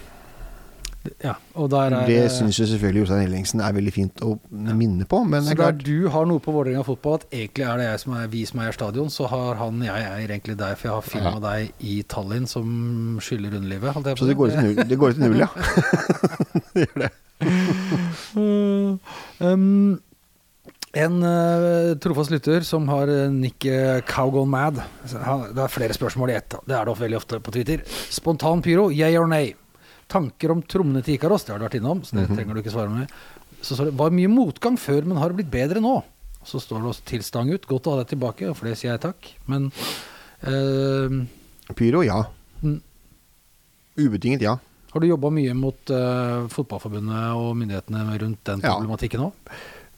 Ja, 1.23 1.35
Det 1.55 2.17
eh, 2.17 2.29
syns 2.31 2.57
jo 2.59 2.65
selvfølgelig 2.67 3.05
Jostein 3.05 3.21
Ellingsen 3.23 3.61
er 3.63 3.75
veldig 3.75 3.93
fint 3.95 4.23
å 4.25 4.33
minne 4.51 5.05
på. 5.07 5.21
Men 5.23 5.45
Så 5.47 5.53
er 5.55 5.61
der 5.61 5.77
du 5.79 6.09
har 6.11 6.27
noe 6.27 6.43
på 6.43 6.51
Vålerenga 6.51 6.83
fotball, 6.83 7.21
at 7.21 7.29
egentlig 7.31 7.65
er 7.65 7.79
det 7.79 7.85
jeg 7.87 8.01
som 8.03 8.17
er, 8.19 8.27
vi 8.33 8.43
som 8.49 8.59
eier 8.63 8.75
stadion, 8.75 9.09
så 9.13 9.29
har 9.31 9.55
han 9.61 9.79
jeg 9.85 9.95
eier 9.95 10.27
egentlig 10.27 10.57
deg, 10.59 10.75
for 10.79 10.89
jeg 10.89 10.95
har 10.97 11.07
filma 11.07 11.37
Ja. 11.39 11.45
deg 11.45 11.71
i 11.79 12.01
Tallinn 12.03 12.47
som 12.47 13.19
skylder 13.23 13.55
underlivet. 13.61 13.95
jeg 13.95 14.17
så 14.19 14.27
det 14.27 14.35
går 14.35 14.55
null, 14.59 14.75
det 14.75 14.99
går 14.99 15.15
til 15.15 15.23
null 15.23 15.39
ja. 15.39 15.49
det 16.73 16.85
gjør 16.85 17.07
det. 17.07 17.11
Um, 19.39 20.01
en 20.99 21.23
uh, 21.23 21.95
trofast 22.01 22.31
lytter 22.33 22.65
som 22.67 22.87
har 22.89 23.07
uh, 23.07 23.31
Nick 23.31 23.63
uh, 23.65 24.01
Cowgone 24.09 24.51
Mad. 24.51 24.83
Det 25.05 25.63
er 25.63 25.71
flere 25.71 25.95
spørsmål 25.95 26.33
i 26.33 26.37
ett. 26.41 26.59
Det 26.67 26.75
er 26.75 26.85
det 26.85 26.99
veldig 26.99 27.17
ofte 27.21 27.39
på 27.39 27.55
Twitter. 27.55 27.87
Spontan 28.09 28.61
pyro, 28.65 28.89
yeah 28.91 29.15
or 29.15 29.27
nay? 29.27 29.53
Tanker 30.09 30.51
om 30.55 30.61
trommene 30.65 31.03
til 31.05 31.15
Ikaros, 31.17 31.43
det 31.45 31.53
har 31.53 31.59
du 31.61 31.67
vært 31.67 31.77
innom, 31.79 32.01
så 32.03 32.15
det 32.17 32.27
Mhm. 32.29 32.35
trenger 32.37 32.53
du 32.57 32.61
ikke 32.63 32.73
svare 32.73 32.89
med. 32.89 33.11
Så 33.61 33.75
står 33.75 33.85
det 33.91 33.97
var 33.99 34.09
mye 34.15 34.27
motgang 34.31 34.77
før, 34.79 35.03
men 35.05 35.17
har 35.17 35.29
det 35.29 35.37
blitt 35.43 35.51
bedre 35.51 35.81
nå? 35.83 36.03
Så 36.45 36.59
står 36.63 36.79
det 36.81 36.89
også 36.93 37.03
til 37.05 37.21
stang 37.23 37.49
ut. 37.51 37.67
Godt 37.67 37.83
å 37.87 37.95
ha 37.97 38.03
deg 38.03 38.07
tilbake, 38.17 38.49
og 38.49 38.55
for 38.57 38.65
det 38.65 38.77
sier 38.79 38.93
jeg 38.95 39.01
takk. 39.03 39.33
Men 39.47 39.71
uh, 40.47 41.25
Pyro, 41.75 42.01
ja. 42.03 42.23
Mm. 42.63 42.79
Ubetinget 43.99 44.41
ja. 44.41 44.55
Har 44.93 45.01
du 45.03 45.07
jobba 45.07 45.29
mye 45.29 45.53
mot 45.53 45.91
uh, 45.93 46.47
Fotballforbundet 46.49 47.35
og 47.37 47.51
myndighetene 47.59 48.05
rundt 48.23 48.43
den 48.49 48.61
problematikken 48.63 49.27
òg? 49.27 49.33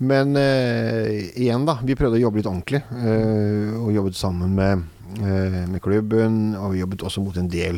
Men 0.01 0.34
eh, 0.36 1.30
igjen, 1.38 1.64
da. 1.70 1.76
Vi 1.86 1.93
prøvde 1.93 2.18
å 2.18 2.24
jobbe 2.24 2.39
litt 2.41 2.47
ordentlig. 2.49 2.80
eh, 2.89 3.76
og 3.78 3.91
jobbet 3.93 4.16
sammen 4.18 4.55
med, 4.57 4.82
eh, 5.22 5.68
med 5.70 5.80
klubben. 5.86 6.55
Og 6.57 6.72
vi 6.74 6.80
jobbet 6.82 7.03
også 7.05 7.22
mot 7.22 7.38
en 7.38 7.47
del 7.47 7.78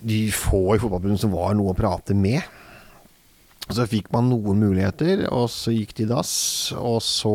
de 0.00 0.28
få 0.34 0.62
i 0.74 0.80
fotballforbundet 0.80 1.22
som 1.22 1.34
var 1.34 1.56
noe 1.58 1.72
å 1.72 1.78
prate 1.78 2.16
med. 2.16 2.42
Så 3.68 3.84
fikk 3.88 4.08
man 4.14 4.30
noen 4.30 4.62
muligheter, 4.62 5.26
og 5.34 5.50
så 5.52 5.74
gikk 5.74 5.92
de 5.98 6.06
dass. 6.08 6.32
Og 6.78 7.02
så 7.04 7.32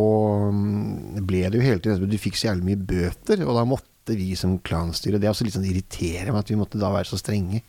mm, 0.49 1.22
ble 1.30 1.43
det 1.45 1.59
jo 1.59 1.66
hele 1.66 1.84
tiden 1.84 2.09
Du 2.09 2.18
fikk 2.22 2.39
så 2.39 2.49
jævlig 2.49 2.72
mye 2.72 2.88
bøter, 2.93 3.43
og 3.45 3.59
da 3.59 3.66
måtte 3.70 4.18
vi 4.20 4.34
som 4.36 4.57
klanstyre 4.66 5.20
Det 5.22 5.30
er 5.30 5.32
også 5.32 5.45
litt 5.47 5.55
sånn 5.55 5.68
irriterende 5.70 6.39
at 6.39 6.49
vi 6.49 6.57
måtte 6.59 6.82
da 6.82 6.89
være 6.93 7.07
så 7.11 7.20
strenge. 7.22 7.61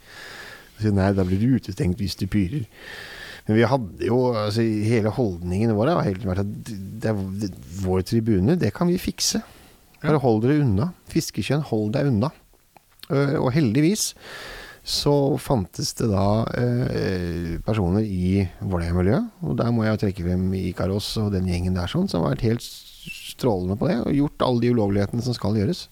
Så, 0.81 0.91
nei, 0.95 1.13
da 1.15 1.27
blir 1.27 1.39
du 1.39 1.59
utestengt 1.59 2.01
hvis 2.01 2.17
du 2.19 2.25
pyrer. 2.31 2.65
Men 3.45 3.59
vi 3.61 3.69
hadde 3.69 4.09
jo 4.09 4.23
altså, 4.33 4.65
Hele 4.65 5.13
holdningen 5.13 5.75
vår 5.77 5.93
har 5.93 6.09
helt 6.09 6.25
vært 6.25 6.43
at 6.47 6.73
det 7.05 7.13
er, 7.13 7.53
vår 7.85 8.07
tribune, 8.09 8.57
det 8.59 8.73
kan 8.75 8.89
vi 8.89 8.97
fikse. 8.99 9.45
Bare 10.01 10.21
hold 10.21 10.43
dere 10.45 10.65
unna. 10.65 10.91
Fiskekjønn, 11.13 11.65
hold 11.69 11.93
deg 11.95 12.09
unna. 12.09 12.33
Og 13.13 13.51
heldigvis 13.53 14.15
så 14.85 15.13
fantes 15.41 15.95
det 15.97 16.11
da 16.13 16.45
eh, 16.61 17.55
personer 17.65 18.05
i 18.05 18.45
Vålerenga-miljøet, 18.61 19.31
og 19.49 19.57
der 19.57 19.71
må 19.73 19.87
jeg 19.87 20.03
trekke 20.03 20.27
frem 20.27 20.43
Ikaros 20.61 21.07
og 21.23 21.31
den 21.33 21.49
gjengen 21.49 21.79
der 21.79 21.89
sånn, 21.89 22.09
som 22.13 22.21
har 22.27 22.35
vært 22.35 22.45
helt 22.45 22.65
strålende 22.65 23.79
på 23.81 23.89
det, 23.89 23.97
og 24.05 24.13
gjort 24.19 24.45
alle 24.45 24.61
de 24.65 24.73
ulovlighetene 24.77 25.25
som 25.25 25.37
skal 25.37 25.57
gjøres. 25.57 25.87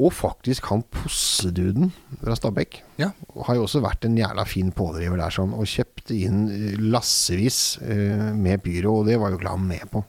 Og 0.00 0.08
faktisk 0.16 0.64
han 0.72 0.80
posseduden 0.90 1.90
fra 2.22 2.34
Stabekk 2.38 2.78
Ja. 2.98 3.10
har 3.44 3.58
jo 3.58 3.66
også 3.66 3.82
vært 3.84 4.06
en 4.08 4.16
jævla 4.16 4.46
fin 4.48 4.72
pådriver 4.72 5.20
der 5.20 5.30
sånn, 5.36 5.52
og 5.54 5.68
kjøpte 5.68 6.16
inn 6.16 6.46
eh, 6.48 6.78
lassevis 6.80 7.76
eh, 7.84 8.30
med 8.32 8.64
pyro, 8.64 9.02
og 9.02 9.06
det 9.12 9.20
var 9.20 9.36
jo 9.36 9.42
glad 9.44 9.60
med 9.68 9.84
på. 9.92 10.00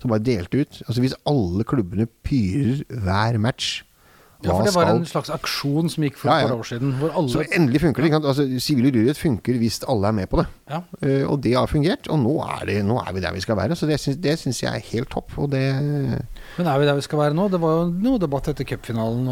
Så 0.00 0.08
bare 0.08 0.22
delte 0.22 0.60
ut. 0.62 0.80
Altså 0.86 1.02
Hvis 1.02 1.14
alle 1.26 1.64
klubbene 1.66 2.06
pyrer 2.24 2.84
hver 3.02 3.36
match, 3.42 3.82
Ja, 4.38 4.52
for 4.54 4.62
det 4.62 4.70
var 4.70 4.84
skal 4.86 4.96
en 5.00 5.06
slags 5.10 5.30
aksjon 5.34 5.88
som 5.90 6.04
gikk 6.04 6.14
for 6.20 6.30
Ja, 6.30 6.44
et 6.44 6.48
par 6.52 6.60
år 6.60 6.66
siden. 6.68 6.92
Alle 7.10 7.28
Så 7.32 7.40
endelig 7.56 7.80
funker 7.82 8.04
det. 8.06 8.12
Altså 8.20 8.44
Sivil 8.62 8.86
ulydighet 8.86 9.18
funker 9.18 9.56
hvis 9.58 9.80
alle 9.90 10.06
er 10.06 10.12
med 10.14 10.28
på 10.30 10.38
det. 10.38 10.44
ja. 10.70 10.78
Uh, 11.02 11.24
og 11.32 11.40
det 11.42 11.54
har 11.56 11.66
fungert, 11.66 12.06
og 12.06 12.20
nå 12.22 12.36
er, 12.44 12.62
det, 12.68 12.76
nå 12.86 13.00
er 13.02 13.12
vi 13.16 13.20
der 13.24 13.32
vi 13.34 13.40
skal 13.42 13.56
være. 13.58 13.74
Så 13.74 13.88
det 13.90 13.98
syns, 14.38 14.62
jeg 14.62 14.70
er 14.70 14.84
helt 14.92 15.10
topp. 15.10 15.32
Det 15.50 15.64
Men 16.56 16.66
er 16.70 16.78
vi 16.78 16.86
der 16.86 16.94
vi 16.94 17.00
skal 17.02 17.18
være 17.18 17.34
nå? 17.34 17.48
Det 17.50 17.60
var 17.60 17.72
jo 17.80 17.88
noe 17.90 18.18
debatt 18.22 18.46
etter 18.52 18.64
cupfinalen. 18.64 19.24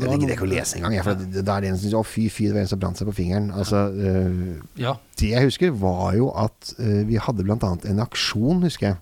Det 0.00 0.08
gidder 0.08 0.14
jeg 0.16 0.20
noe- 0.22 0.32
ikke 0.38 0.48
å 0.48 0.52
lese 0.54 0.76
engang. 0.78 0.94
jeg, 0.96 1.04
For 1.04 1.14
det, 1.14 1.44
det 1.44 1.48
er 1.56 1.60
det 1.60 1.68
en 1.70 1.76
som 1.78 1.90
sier 1.90 1.98
Å, 2.00 2.04
fy, 2.06 2.28
fy, 2.32 2.46
det 2.48 2.54
var 2.54 2.60
en 2.64 2.72
som 2.72 2.78
brant 2.80 2.96
seg 2.96 3.08
på 3.10 3.16
fingeren. 3.20 3.50
Altså, 3.52 3.84
uh, 3.92 4.62
Ja. 4.80 4.94
det 5.20 5.28
jeg 5.34 5.44
husker, 5.44 5.70
var 5.76 6.14
jo 6.16 6.30
at 6.32 6.72
uh, 6.78 7.04
vi 7.04 7.16
hadde 7.20 7.44
annet 7.44 7.84
en 7.84 8.00
aksjon, 8.00 8.62
husker 8.64 8.86
jeg. 8.94 8.96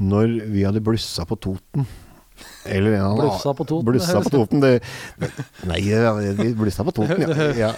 Når 0.00 0.38
vi 0.48 0.62
hadde 0.62 0.80
blussa 0.80 1.26
på 1.28 1.36
Toten. 1.42 1.86
Eller 2.64 2.98
en 2.98 3.04
annen 3.06 3.22
Blussa 3.22 3.54
på 3.56 3.64
Toten, 3.64 3.86
Blussa 3.88 4.20
på 4.20 4.32
Toten. 4.34 4.60
Det, 4.60 4.72
nei, 5.68 5.80
vi 6.36 6.50
blussa 6.58 6.84
på 6.84 6.92
Toten, 6.96 7.24
ja. 7.24 7.38
ja, 7.64 7.70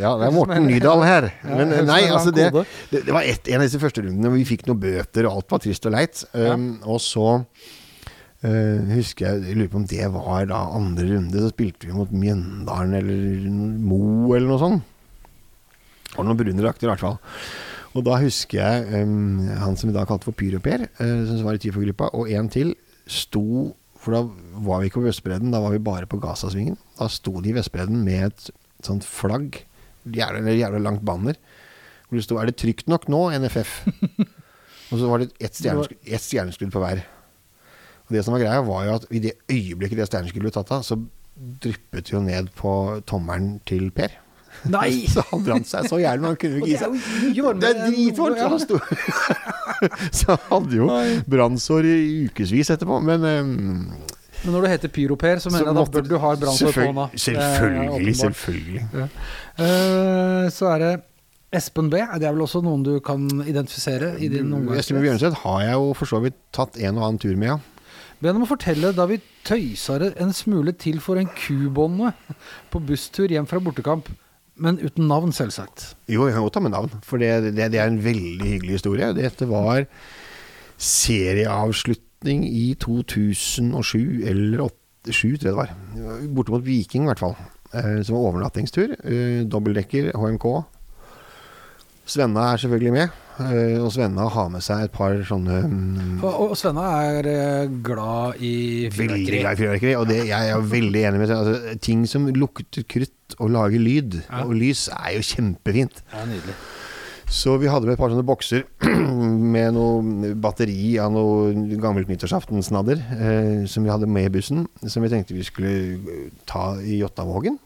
ja 0.00 0.14
det 0.20 0.28
er 0.28 0.34
Morten 0.34 0.66
Nydal 0.70 1.04
her. 1.04 1.28
Men 1.44 1.74
nei, 1.88 2.00
altså 2.08 2.32
det, 2.34 2.48
det, 2.54 3.04
det 3.04 3.12
var 3.12 3.28
et, 3.28 3.44
en 3.52 3.60
av 3.60 3.68
disse 3.68 3.82
første 3.82 4.04
rundene 4.04 4.32
hvor 4.32 4.40
vi 4.40 4.48
fikk 4.48 4.64
noen 4.70 4.80
bøter, 4.82 5.28
og 5.28 5.42
alt 5.42 5.54
var 5.56 5.62
trist 5.66 5.88
og 5.88 5.96
leit. 5.98 6.24
Um, 6.32 6.74
Og 6.88 7.00
så 7.04 7.28
Uh, 8.42 8.82
husker 8.96 9.22
jeg, 9.22 9.42
jeg 9.46 9.54
lurer 9.54 9.68
på 9.70 9.78
om 9.78 9.84
det 9.86 10.06
var 10.10 10.48
da 10.50 10.64
andre 10.74 11.04
runde, 11.12 11.38
så 11.44 11.52
spilte 11.52 11.86
vi 11.86 11.94
mot 11.94 12.10
Mjøndalen 12.10 12.96
eller 12.98 13.44
Mo 13.86 14.32
eller 14.34 14.48
noe 14.48 14.58
sånt. 14.58 14.88
Og 16.16 16.16
var 16.18 16.26
noen 16.26 16.40
brunerakter, 16.40 16.88
i 16.88 16.90
hvert 16.90 17.04
fall. 17.04 17.20
Og 17.94 18.02
da 18.08 18.16
husker 18.18 18.58
jeg 18.58 19.04
um, 19.06 19.44
han 19.62 19.78
som 19.78 19.92
vi 19.92 19.94
da 19.94 20.02
kalte 20.08 20.26
for 20.26 20.34
Pyro-Per, 20.34 20.88
eh, 20.90 21.22
som 21.28 21.46
var 21.46 21.54
i 21.58 21.62
TIFO-gruppa, 21.62 22.10
og 22.18 22.32
en 22.34 22.50
til, 22.50 22.74
sto 23.06 23.70
For 24.02 24.16
da 24.16 24.22
var 24.66 24.82
vi 24.82 24.90
ikke 24.90 25.00
på 25.00 25.06
Vestbredden, 25.06 25.52
da 25.54 25.60
var 25.62 25.74
vi 25.74 25.82
bare 25.82 26.08
på 26.10 26.18
Gazasvingen. 26.22 26.78
Da 26.98 27.06
sto 27.12 27.36
de 27.40 27.52
i 27.52 27.54
Vestbredden 27.54 28.02
med 28.02 28.32
et 28.32 28.48
sånt 28.82 29.06
flagg, 29.06 29.60
jævla, 30.02 30.40
eller 30.40 30.58
jævla 30.58 30.80
langt 30.82 31.04
banner, 31.06 31.38
hvor 32.08 32.18
det 32.18 32.24
sto 32.26 32.36
'Er 32.36 32.50
det 32.50 32.56
trygt 32.56 32.88
nok 32.88 33.08
nå, 33.08 33.30
NFF?' 33.30 33.86
og 34.90 34.98
så 34.98 35.08
var 35.08 35.18
det 35.18 35.30
ett 35.40 35.54
stjerneskudd, 35.54 35.98
et 36.04 36.20
stjerneskudd 36.20 36.72
på 36.72 36.82
hver. 36.82 37.04
Og 38.06 38.16
det 38.16 38.24
som 38.24 38.34
var 38.34 38.42
greia, 38.42 38.60
var 38.60 38.84
jo 38.84 38.94
at 38.98 39.06
i 39.10 39.22
det 39.22 39.38
øyeblikket 39.48 39.96
det 39.96 40.08
stjerneskuddet 40.10 40.50
ble 40.50 40.50
tatt 40.50 40.74
av, 40.74 40.82
så 40.82 40.98
dryppet 41.62 42.10
jo 42.12 42.20
ned 42.20 42.50
på 42.58 43.00
tommelen 43.06 43.60
til 43.64 43.90
Per. 43.94 44.21
Nei! 44.70 45.06
Så 45.14 45.24
han 45.30 45.42
brant 45.46 45.66
seg 45.66 45.88
så 45.90 45.98
jævlig, 45.98 46.20
men 46.22 46.28
han 46.30 46.36
kunne 46.38 46.58
jo 46.58 46.62
ikke 46.62 46.70
gi 46.70 46.76
det 46.76 46.80
seg. 46.82 46.90
Det 47.60 47.70
er 47.70 47.78
dritvarmt! 47.90 48.38
ja. 48.38 48.48
så 48.48 48.52
han 48.52 48.60
sto- 48.62 48.80
Så 50.12 50.26
han 50.30 50.42
hadde 50.50 50.76
jo 50.78 50.88
brannsår 51.34 51.88
i 51.90 51.96
ukevis 52.28 52.70
etterpå. 52.76 53.00
Men 53.02 53.24
um, 53.26 53.52
Men 54.44 54.54
når 54.56 54.60
du 54.66 54.68
heter 54.72 54.88
Pyroper, 54.94 55.38
så 55.42 55.50
mener 55.50 55.70
jeg 55.70 55.78
da 55.80 55.84
bør 55.96 56.06
du 56.08 56.16
ha 56.18 56.34
brannsår 56.36 56.66
på 56.66 56.72
selvfølgelig- 56.72 56.92
hånda. 56.92 57.08
Er 57.12 57.24
Selvfølgelig, 57.26 58.06
Ja. 58.06 58.14
selvfølgelig. 58.22 58.84
Eh, 59.58 60.46
så 60.50 60.70
er 60.74 60.78
det 60.84 60.92
Espen 61.52 61.90
B. 61.92 61.98
Det 62.00 62.24
er 62.26 62.32
vel 62.32 62.46
også 62.46 62.62
noen 62.64 62.82
du 62.86 62.94
kan 63.04 63.26
identifisere 63.44 64.14
i 64.24 64.28
din 64.32 64.54
Espen? 64.78 65.02
Bjørnseth 65.04 65.42
har 65.44 65.60
jeg 65.66 65.74
jo 65.76 65.92
for 65.98 66.08
så 66.08 66.22
vidt 66.24 66.38
tatt 66.56 66.78
en 66.80 66.96
og 66.98 67.04
annen 67.10 67.20
tur 67.22 67.34
med, 67.36 67.48
ja. 67.52 67.58
Be 68.22 68.30
om 68.30 68.44
å 68.44 68.48
fortelle 68.48 68.92
da 68.94 69.04
vi 69.10 69.16
tøysa 69.44 69.96
det 69.98 70.12
en 70.22 70.30
smule 70.32 70.70
til 70.78 71.00
for 71.02 71.18
en 71.18 71.26
kubonde 71.34 72.12
på 72.70 72.78
busstur 72.86 73.26
hjem 73.34 73.48
fra 73.50 73.58
bortekamp. 73.58 74.06
Men 74.56 74.78
uten 74.82 75.08
navn, 75.08 75.32
selvsagt. 75.32 75.94
Jo, 76.12 76.26
jeg 76.26 76.34
kan 76.36 76.44
godt 76.44 76.58
ta 76.58 76.60
med 76.60 76.74
navn, 76.74 76.92
for 77.06 77.22
det, 77.22 77.54
det, 77.56 77.70
det 77.72 77.80
er 77.80 77.88
en 77.88 78.02
veldig 78.04 78.50
hyggelig 78.56 78.76
historie. 78.78 79.08
Dette 79.16 79.48
var 79.48 79.86
serieavslutning 80.82 82.44
i 82.46 82.74
2007 82.80 84.22
eller 84.28 84.66
2007, 84.68 85.38
tror 85.40 85.48
jeg 85.48 85.48
det 85.48 85.56
var. 85.56 85.74
Borte 86.36 86.54
mot 86.54 86.66
Viking, 86.66 87.06
i 87.06 87.10
hvert 87.10 87.22
fall. 87.22 87.34
Eh, 87.72 88.02
som 88.04 88.18
var 88.18 88.28
overnattingstur. 88.28 88.94
Eh, 89.00 89.42
Dobbeltdekker, 89.48 90.12
HMK. 90.18 90.46
Svenna 92.06 92.48
er 92.52 92.58
selvfølgelig 92.58 92.92
med. 92.92 93.12
eh, 93.40 93.76
og 93.80 93.92
Svenna 93.94 94.26
har 94.28 94.48
med 94.52 94.60
seg 94.64 94.84
et 94.88 94.92
par 94.92 95.14
sånne 95.24 95.60
mm, 95.70 96.18
Og, 96.26 96.50
og 96.50 96.56
Svenna 96.58 96.82
er 97.06 97.28
eh, 97.30 97.70
glad 97.86 98.42
i 98.44 98.88
Veldig 98.92 99.22
glad 99.38 99.54
i 99.54 99.60
fyrverkeri, 99.62 99.94
og 99.96 100.08
det, 100.10 100.18
jeg 100.28 100.50
er 100.52 100.66
veldig 100.74 101.04
enig 101.08 101.22
med 101.22 101.30
altså, 101.36 101.76
Ting 101.80 102.02
som 102.10 102.26
lukter 102.36 102.84
krutt 102.90 103.36
og 103.38 103.54
lager 103.54 103.80
lyd 103.80 104.18
Ja. 104.26 104.42
og 104.44 104.52
lys, 104.58 104.88
er 104.92 105.14
jo 105.16 105.22
kjempefint. 105.24 106.02
Ja, 106.12 106.26
nydelig. 106.28 106.52
Så 107.32 107.54
vi 107.56 107.70
hadde 107.72 107.86
med 107.88 107.94
et 107.94 108.00
par 108.02 108.10
sånne 108.12 108.26
bokser 108.28 108.66
med 109.54 109.72
noe 109.72 110.34
batteri 110.36 110.98
av 111.00 111.14
noe 111.14 111.78
gammelt 111.80 112.10
nyttårsaftensnadder 112.12 113.00
eh, 113.16 113.62
som 113.72 113.86
vi 113.86 113.94
hadde 113.94 114.10
med 114.10 114.28
i 114.28 114.32
bussen, 114.34 114.66
som 114.84 115.00
vi 115.06 115.08
tenkte 115.14 115.32
vi 115.38 115.46
skulle 115.46 116.18
ta 116.50 116.74
i 116.84 116.98
Jottavågen. 117.00 117.56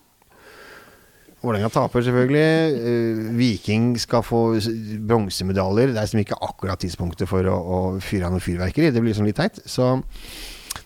Vålerenga 1.47 1.71
taper 1.73 2.03
selvfølgelig. 2.03 2.49
Eh, 2.91 3.23
Viking 3.39 3.93
skal 4.03 4.25
få 4.27 4.43
bronsemedaljer. 5.07 5.95
Det 5.95 6.01
er 6.03 6.09
liksom 6.09 6.25
ikke 6.25 6.41
akkurat 6.43 6.83
tidspunktet 6.83 7.31
for 7.31 7.47
å, 7.51 7.57
å 7.57 7.81
fyre 8.03 8.29
av 8.29 8.35
noe 8.37 8.43
fyrverkeri. 8.45 8.91
Det 8.91 9.03
blir 9.03 9.13
liksom 9.15 9.29
litt 9.31 9.39
teit. 9.39 9.63
Så 9.71 9.95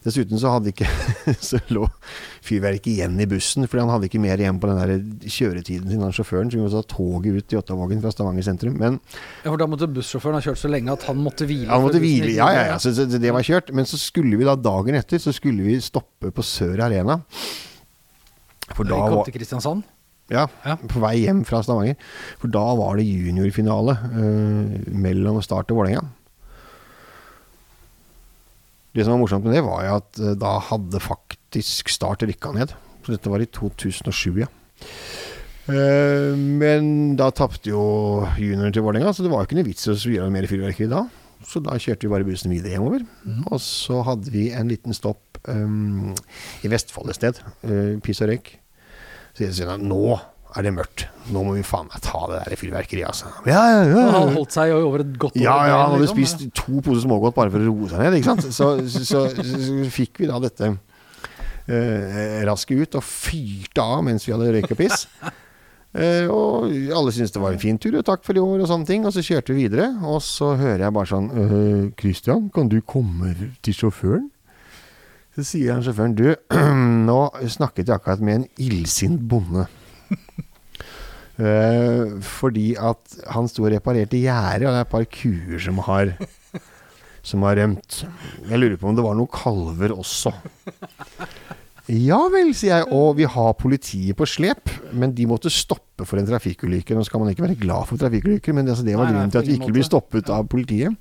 Dessuten 0.04 0.38
så 0.40 0.52
hadde 0.54 0.70
ikke 0.72 0.86
Så 1.50 1.58
lå 1.74 1.84
fyrverkeriet 2.46 2.86
igjen 2.94 3.18
i 3.20 3.26
bussen, 3.28 3.66
fordi 3.68 3.82
han 3.82 3.90
hadde 3.92 4.08
ikke 4.08 4.20
mer 4.22 4.40
igjen 4.40 4.61
på 4.62 4.70
den 4.70 4.78
der 4.80 5.28
kjøretiden 5.28 5.90
sin, 5.90 6.00
han 6.04 6.14
sjåføren. 6.14 6.48
Så 6.50 6.56
vi 6.56 6.62
måtte 6.64 6.80
ta 6.80 6.94
toget 6.94 7.36
ut 7.36 7.52
i 7.52 7.58
Jottavågen 7.58 8.00
fra 8.04 8.12
Stavanger 8.14 8.46
sentrum. 8.46 8.78
Men 8.80 8.96
Ja, 9.42 9.50
for 9.50 9.61
da 9.61 9.68
måtte 9.68 9.90
bussjåføren 9.92 10.38
ha 10.38 10.44
kjørt 10.46 10.62
så 10.62 10.70
lenge 10.72 10.94
at 10.94 11.04
han 11.11 11.20
måtte 11.20 11.48
hvile. 11.48 11.68
han 11.68 11.84
måtte 11.84 12.00
hvile. 12.02 12.32
Ja, 12.38 12.48
ja, 12.54 12.64
ja. 12.72 12.78
Så, 12.80 12.94
så 12.96 13.04
det 13.11 13.34
var 13.36 13.44
kjørt. 13.44 13.74
Men 13.76 13.88
så 13.88 14.00
skulle 14.00 14.40
vi 14.40 14.48
da 14.48 14.56
dagen 14.56 14.96
etter 14.96 15.20
Så 15.20 15.34
skulle 15.36 15.66
vi 15.66 15.76
stoppe 15.84 16.32
på 16.32 16.46
Sør 16.46 16.80
Arena. 16.86 17.20
For 18.70 18.86
Vi 18.86 18.92
da 18.94 19.02
kom 19.04 19.18
var 19.20 19.28
til 19.28 19.36
Kristiansand. 19.36 19.84
Ja, 20.31 20.47
Ja. 20.64 20.76
på 20.78 21.01
vei 21.03 21.16
hjem 21.24 21.43
fra 21.45 21.62
Stavanger. 21.66 21.97
For 22.39 22.49
da 22.55 22.62
var 22.78 22.97
det 23.01 23.07
juniorfinale 23.09 23.97
eh, 24.11 24.91
mellom 24.95 25.41
Start 25.43 25.72
og 25.74 25.81
Vålerenga. 25.81 26.05
Det 28.95 29.05
som 29.07 29.14
var 29.14 29.20
morsomt 29.22 29.45
med 29.47 29.55
det, 29.55 29.62
var 29.66 29.85
jo 29.87 29.97
at 30.01 30.20
eh, 30.22 30.37
da 30.39 30.57
hadde 30.70 31.03
faktisk 31.03 31.91
Start 31.93 32.22
rykka 32.26 32.55
ned. 32.57 32.74
Så 33.05 33.14
dette 33.14 33.31
var 33.33 33.43
i 33.43 33.49
2007, 33.51 34.43
ja. 34.43 34.49
Eh, 35.70 36.35
men 36.37 37.16
da 37.18 37.31
tapte 37.35 37.70
jo 37.72 37.83
junioren 38.39 38.74
til 38.74 38.85
Vålerenga, 38.87 39.12
så 39.14 39.24
det 39.26 39.31
var 39.33 39.43
jo 39.45 39.51
ikke 39.51 39.61
noe 39.61 39.68
vits 39.70 39.87
i 39.87 39.93
å 39.95 39.99
gjøre 39.99 40.33
mer 40.35 40.49
fyrverkeri 40.51 40.91
da. 40.91 41.05
Så 41.47 41.62
da 41.64 41.74
kjørte 41.81 42.05
vi 42.05 42.12
bare 42.12 42.26
bussen 42.28 42.53
videre 42.53 42.74
hjemover. 42.76 43.07
Og 43.49 43.61
så 43.64 44.03
hadde 44.05 44.28
vi 44.35 44.51
en 44.53 44.68
liten 44.68 44.93
stopp 44.95 45.39
um, 45.49 46.11
i 46.61 46.68
Vestfold 46.68 47.09
et 47.09 47.16
sted. 47.16 47.39
Uh, 47.64 47.97
Piss 48.05 48.20
og 48.20 48.28
røyk. 48.28 48.51
Så 49.49 49.62
sier 49.62 49.80
nå 49.80 50.18
er 50.51 50.66
det 50.66 50.72
mørkt. 50.74 51.07
Nå 51.30 51.43
må 51.47 51.55
vi 51.55 51.64
faen 51.66 51.86
meg 51.86 52.03
ta 52.03 52.24
det 52.30 52.41
der 52.43 52.59
fyrverkeriet, 52.59 53.07
altså. 53.12 53.30
Ja, 53.47 53.61
ja, 53.70 53.82
ja. 53.86 54.01
Han 54.03 54.16
hadde 54.16 54.34
holdt 54.34 54.57
seg 54.57 54.72
over 54.74 55.05
et 55.05 55.12
godt 55.14 55.36
år. 55.36 55.43
Ja, 55.45 55.57
ja, 55.68 55.76
han 55.84 55.95
hadde 55.95 56.09
liksom. 56.09 56.18
spist 56.18 56.47
to 56.59 56.80
poser 56.82 57.05
smågodt 57.05 57.36
bare 57.36 57.53
for 57.55 57.62
å 57.62 57.68
roe 57.68 57.91
seg 57.93 58.03
ned, 58.03 58.16
ikke 58.18 58.32
sant. 58.32 58.49
Så, 58.57 58.70
så, 58.91 59.05
så, 59.07 59.20
så 59.38 59.93
fikk 59.95 60.22
vi 60.22 60.30
da 60.30 60.41
dette 60.43 60.72
eh, 61.70 62.41
raske 62.49 62.80
ut 62.80 62.99
og 62.99 63.07
fyrte 63.07 63.84
av 63.84 64.03
mens 64.07 64.26
vi 64.26 64.34
hadde 64.34 64.51
røykepiss. 64.57 65.07
Eh, 65.91 66.26
og 66.30 66.68
alle 66.95 67.11
syntes 67.14 67.32
det 67.34 67.41
var 67.43 67.55
en 67.55 67.62
fin 67.62 67.78
tur, 67.82 67.97
og 67.99 68.05
takk 68.07 68.26
for 68.26 68.38
i 68.38 68.43
år 68.43 68.61
og 68.64 68.68
sånne 68.70 68.86
ting. 68.91 69.07
Og 69.07 69.14
så 69.14 69.24
kjørte 69.26 69.55
vi 69.55 69.64
videre, 69.68 69.88
og 70.07 70.20
så 70.22 70.53
hører 70.59 70.84
jeg 70.86 70.97
bare 70.99 71.11
sånn 71.11 71.30
«Øh, 71.30 71.86
Christian, 71.99 72.51
kan 72.55 72.70
du 72.70 72.80
komme 72.82 73.34
til 73.62 73.74
sjåføren? 73.74 74.28
Så 75.41 75.47
sier 75.55 75.72
han 75.72 75.84
sjåføren 75.84 76.12
Du, 76.18 76.26
nå 77.09 77.20
snakket 77.49 77.88
jeg 77.88 77.97
akkurat 77.97 78.20
med 78.20 78.43
en 78.43 78.49
illsint 78.61 79.22
bonde. 79.32 79.66
Eh, 81.41 82.18
fordi 82.20 82.74
at 82.76 83.14
han 83.32 83.47
sto 83.49 83.62
og 83.64 83.70
reparerte 83.72 84.18
gjerdet, 84.20 84.66
og 84.68 84.74
det 84.74 84.80
er 84.82 84.84
et 84.84 84.91
par 84.93 85.07
kuer 85.09 85.62
som 85.64 85.78
har 85.86 86.11
som 87.30 87.47
har 87.49 87.57
rømt. 87.57 88.03
Jeg 88.45 88.61
lurer 88.61 88.76
på 88.76 88.91
om 88.91 88.99
det 88.99 89.05
var 89.07 89.16
noen 89.16 89.30
kalver 89.32 89.95
også. 89.95 90.34
Ja 91.88 92.18
vel, 92.28 92.53
sier 92.53 92.82
jeg. 92.82 92.88
Og 92.93 93.16
vi 93.22 93.24
har 93.24 93.57
politiet 93.57 94.18
på 94.20 94.28
slep, 94.28 94.68
men 94.93 95.14
de 95.16 95.24
måtte 95.30 95.49
stoppe 95.49 96.05
for 96.05 96.20
en 96.20 96.28
trafikkulykke. 96.28 96.93
Nå 96.93 97.09
skal 97.09 97.24
man 97.24 97.32
ikke 97.32 97.47
være 97.49 97.59
glad 97.62 97.88
for 97.88 98.01
trafikkulykker, 98.05 98.55
men 98.57 98.68
altså, 98.68 98.84
det 98.84 98.99
var 99.01 99.09
grunnen 99.09 99.32
til 99.32 99.41
at 99.41 99.49
vi 99.49 99.57
ikke 99.57 99.72
blir 99.72 99.88
stoppet 99.88 100.28
av 100.28 100.45
politiet. 100.51 100.93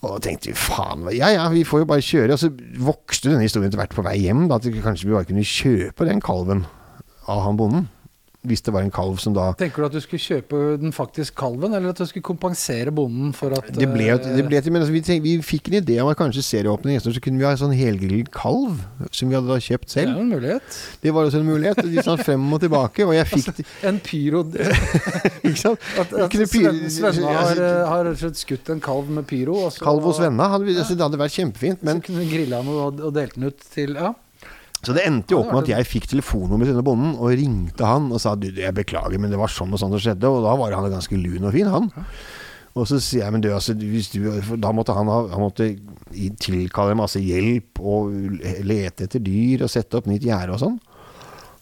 Og 0.00 0.14
da 0.14 0.18
tenkte 0.24 0.48
vi 0.48 0.56
faen, 0.56 1.04
ja 1.12 1.28
ja, 1.34 1.44
vi 1.52 1.64
får 1.68 1.82
jo 1.82 1.88
bare 1.90 2.04
kjøre. 2.04 2.32
Og 2.36 2.40
så 2.40 2.48
vokste 2.80 3.28
denne 3.28 3.44
historien 3.44 3.68
etter 3.68 3.82
hvert 3.82 3.96
på 3.96 4.04
vei 4.06 4.16
hjem. 4.22 4.46
Da, 4.48 4.56
at 4.56 4.68
vi 4.68 4.80
kanskje 4.80 5.10
vi 5.10 5.16
bare 5.16 5.28
kunne 5.28 5.44
kjøpe 5.44 6.08
den 6.08 6.22
kalven 6.24 6.64
av 7.28 7.42
han 7.44 7.60
bonden. 7.60 7.88
Hvis 8.40 8.62
det 8.64 8.72
var 8.72 8.80
en 8.80 8.90
kalv 8.94 9.18
som 9.20 9.34
da 9.36 9.50
Tenker 9.60 9.82
du 9.82 9.86
at 9.90 9.92
du 9.92 10.00
skulle 10.00 10.22
kjøpe 10.22 10.58
den 10.80 10.94
faktisk 10.96 11.34
kalven, 11.36 11.74
eller 11.76 11.92
at 11.92 11.98
du 12.00 12.06
skulle 12.08 12.24
kompensere 12.24 12.88
bonden 12.96 13.34
for 13.36 13.52
at 13.52 13.66
Det 13.76 13.84
ble, 13.92 14.06
eh, 14.14 14.30
det 14.38 14.46
ble 14.46 14.62
til, 14.64 14.72
men 14.72 14.80
altså, 14.80 14.94
vi, 14.94 15.02
tenk, 15.04 15.20
vi 15.26 15.34
fikk 15.44 15.68
en 15.68 15.76
idé 15.82 15.98
om 16.00 16.08
at 16.08 16.16
kanskje 16.16 16.40
serieåpning 16.46 16.96
neste 16.96 17.10
år, 17.10 17.18
så 17.18 17.22
kunne 17.26 17.36
vi 17.36 17.44
ha 17.44 17.50
en 17.52 17.60
sånn 17.60 17.74
helgrillet 17.76 18.30
kalv. 18.32 18.78
Som 19.12 19.28
vi 19.28 19.36
hadde 19.36 19.50
da 19.50 19.58
kjøpt 19.60 19.90
Det 19.92 19.92
er 19.92 20.06
selv. 20.08 20.22
en 20.22 20.32
mulighet. 20.32 20.78
Det 21.02 21.12
var 21.12 21.28
også 21.28 21.42
en 21.42 21.50
mulighet. 21.50 21.82
De 21.84 22.06
sa 22.06 22.16
frem 22.16 22.46
og 22.56 22.62
tilbake. 22.64 23.04
Og 23.04 23.12
jeg 23.18 23.28
fikk 23.28 23.52
Altså, 23.52 23.66
en 23.90 24.00
pyro 24.08 24.42
Ikke 25.50 25.54
sant? 25.60 25.84
At, 26.00 26.16
at 26.24 26.38
Sven, 26.48 26.80
Svenna 26.96 27.36
har, 27.36 27.60
eh, 27.60 27.92
har 27.92 28.10
skutt 28.40 28.72
en 28.72 28.80
kalv 28.80 29.12
med 29.20 29.28
pyro. 29.28 29.58
Og 29.66 29.76
så, 29.76 29.84
Kalv 29.84 30.08
hos 30.08 30.22
venna. 30.22 30.48
Hadde 30.54 30.64
vi, 30.64 30.78
altså, 30.80 30.96
det 30.96 31.04
hadde 31.04 31.20
vært 31.20 31.36
kjempefint. 31.36 31.84
Men, 31.84 32.00
så 32.00 32.08
kunne 32.08 32.24
vi 32.24 32.32
grille 32.38 32.56
han 32.56 32.72
og, 32.72 33.04
og 33.04 33.14
delt 33.20 33.36
den 33.36 33.50
ut 33.52 33.68
til 33.76 34.00
Ja. 34.00 34.14
Så 34.80 34.94
det 34.96 35.04
endte 35.04 35.34
jo 35.34 35.42
opp 35.42 35.50
med 35.52 35.66
at 35.66 35.72
jeg 35.74 35.88
fikk 35.88 36.06
telefonnummer 36.08 36.68
til 36.68 36.84
bonden, 36.84 37.12
og 37.20 37.34
ringte 37.36 37.84
han 37.84 38.08
og 38.08 38.20
sa 38.22 38.32
du, 38.38 38.48
jeg 38.48 38.76
beklager, 38.76 39.20
men 39.20 39.32
det 39.32 39.40
var 39.40 39.52
sånn 39.52 39.74
og 39.76 39.80
sånn 39.80 39.92
som 39.92 40.00
skjedde. 40.00 40.30
Og 40.30 40.46
da 40.46 40.54
var 40.56 40.76
han 40.76 40.88
ganske 40.92 41.18
lun 41.20 41.44
og 41.44 41.56
fin, 41.56 41.68
han. 41.68 41.90
Og 42.78 42.86
så 42.88 43.00
sier 43.02 43.26
jeg, 43.26 43.34
men 43.34 43.42
du, 43.44 43.50
altså, 43.52 43.74
du, 43.76 43.84
da 44.62 44.70
måtte 44.72 44.94
han, 44.96 45.10
ha, 45.10 45.18
han 45.34 45.42
måtte 45.42 45.66
tilkalle 46.40 46.96
masse 46.96 47.20
hjelp 47.20 47.80
og 47.82 48.14
lete 48.64 49.08
etter 49.08 49.24
dyr 49.24 49.66
og 49.66 49.72
sette 49.72 49.98
opp 49.98 50.06
nytt 50.08 50.24
gjerde 50.24 50.56
og 50.56 50.62
sånn. 50.62 50.78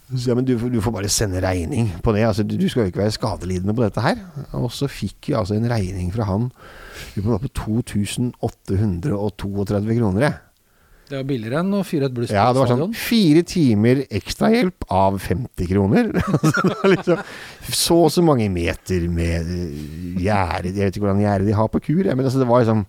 Så 0.09 0.31
jeg, 0.31 0.37
men 0.39 0.47
du, 0.49 0.55
du 0.73 0.81
får 0.81 0.93
bare 0.95 1.09
sende 1.13 1.43
regning 1.45 1.91
på 2.05 2.13
det. 2.17 2.23
Altså, 2.29 2.43
du, 2.47 2.69
skal 2.71 2.87
jo 2.87 2.91
ikke 2.93 3.03
være 3.03 3.19
skadelidende 3.19 3.75
på 3.77 3.85
dette 3.85 4.05
her. 4.05 4.17
Og 4.57 4.71
så 4.73 4.87
fikk 4.89 5.29
vi 5.33 5.37
altså 5.37 5.55
en 5.59 5.69
regning 5.69 6.09
fra 6.15 6.25
han 6.29 6.45
på 7.19 7.39
2832 7.51 9.99
kroner. 9.99 10.21
Jeg. 10.25 10.35
Det 11.09 11.17
var 11.17 11.25
billigere 11.25 11.61
enn 11.63 11.73
å 11.73 11.83
fyre 11.89 12.09
et 12.11 12.15
bluss 12.15 12.31
Ja, 12.35 12.47
det 12.53 12.59
på 12.59 12.63
var 12.65 12.69
sånn 12.69 12.81
stadion. 12.83 12.97
fire 13.01 13.43
timer 13.49 14.03
ekstrahjelp 14.21 14.85
av 14.93 15.17
50 15.25 15.71
kroner. 15.71 16.11
Liksom, 16.93 17.23
så 17.73 17.97
og 18.05 18.11
så 18.13 18.25
mange 18.25 18.49
meter 18.53 19.07
med 19.13 19.49
eh, 19.49 19.79
gjerde 20.23 20.75
Jeg 20.75 20.83
vet 20.85 20.97
ikke 20.99 21.07
hvordan 21.07 21.23
gjerde 21.25 21.49
de 21.49 21.57
har 21.57 21.69
på 21.73 21.81
kur, 21.89 22.05
men 22.13 22.25
altså, 22.29 22.43
det 22.43 22.49
var 22.51 22.61
liksom 22.65 22.85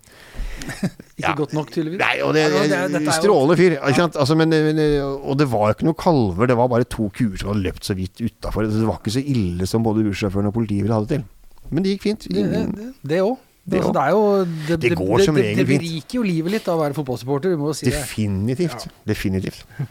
Ikke 1.19 1.33
godt 1.39 1.53
nok, 1.55 1.71
tydeligvis. 1.73 1.99
Nei, 2.03 2.19
og 2.27 2.33
det, 2.35 2.43
Ja, 2.51 2.83
det 2.91 3.01
er 3.01 3.11
Strålende 3.15 3.55
fyr. 3.59 3.77
Ja. 3.79 4.07
Altså, 4.11 4.35
men, 4.39 4.51
men, 4.53 4.79
og 5.23 5.39
det 5.39 5.47
var 5.51 5.69
jo 5.71 5.77
ikke 5.77 5.87
noen 5.89 5.99
kalver, 6.03 6.49
det 6.51 6.57
var 6.59 6.69
bare 6.71 6.87
to 6.91 7.07
kuer 7.15 7.39
som 7.39 7.53
hadde 7.53 7.63
løpt 7.65 7.87
så 7.87 7.95
vidt 7.97 8.19
utafor. 8.21 8.67
Det 8.67 8.83
var 8.87 8.99
ikke 9.01 9.15
så 9.15 9.23
ille 9.23 9.67
som 9.69 9.83
både 9.87 10.03
bussjåføren 10.07 10.51
og 10.51 10.55
politiet 10.59 10.83
ville 10.85 10.95
ha 10.99 11.03
det 11.07 11.15
til. 11.17 11.25
Men 11.71 11.85
det 11.85 11.95
gikk 11.95 12.05
fint. 12.07 12.27
Det- 12.27 12.43
Ingen, 12.43 12.71
det- 12.75 12.93
Det 13.15 13.21
òg. 13.23 13.37
Det 13.69 13.79
Altså, 13.79 13.93
det 13.95 14.05
jo 14.11 14.21
Det, 14.67 14.77
Det 14.83 14.91
går 14.97 15.23
som 15.25 15.37
regel 15.37 15.55
fint. 15.55 15.59
det 15.59 15.65
beriker 15.69 16.17
jo 16.19 16.23
livet 16.25 16.51
litt 16.55 16.67
av 16.71 16.79
å 16.79 16.83
være 16.83 16.97
fotballsupporter, 16.97 17.53
vi 17.53 17.59
må 17.59 17.73
si 17.77 17.89
Definitivt. 17.89 18.85
det. 18.85 18.93
definitivt. 19.13 19.65
Definitivt. 19.79 19.89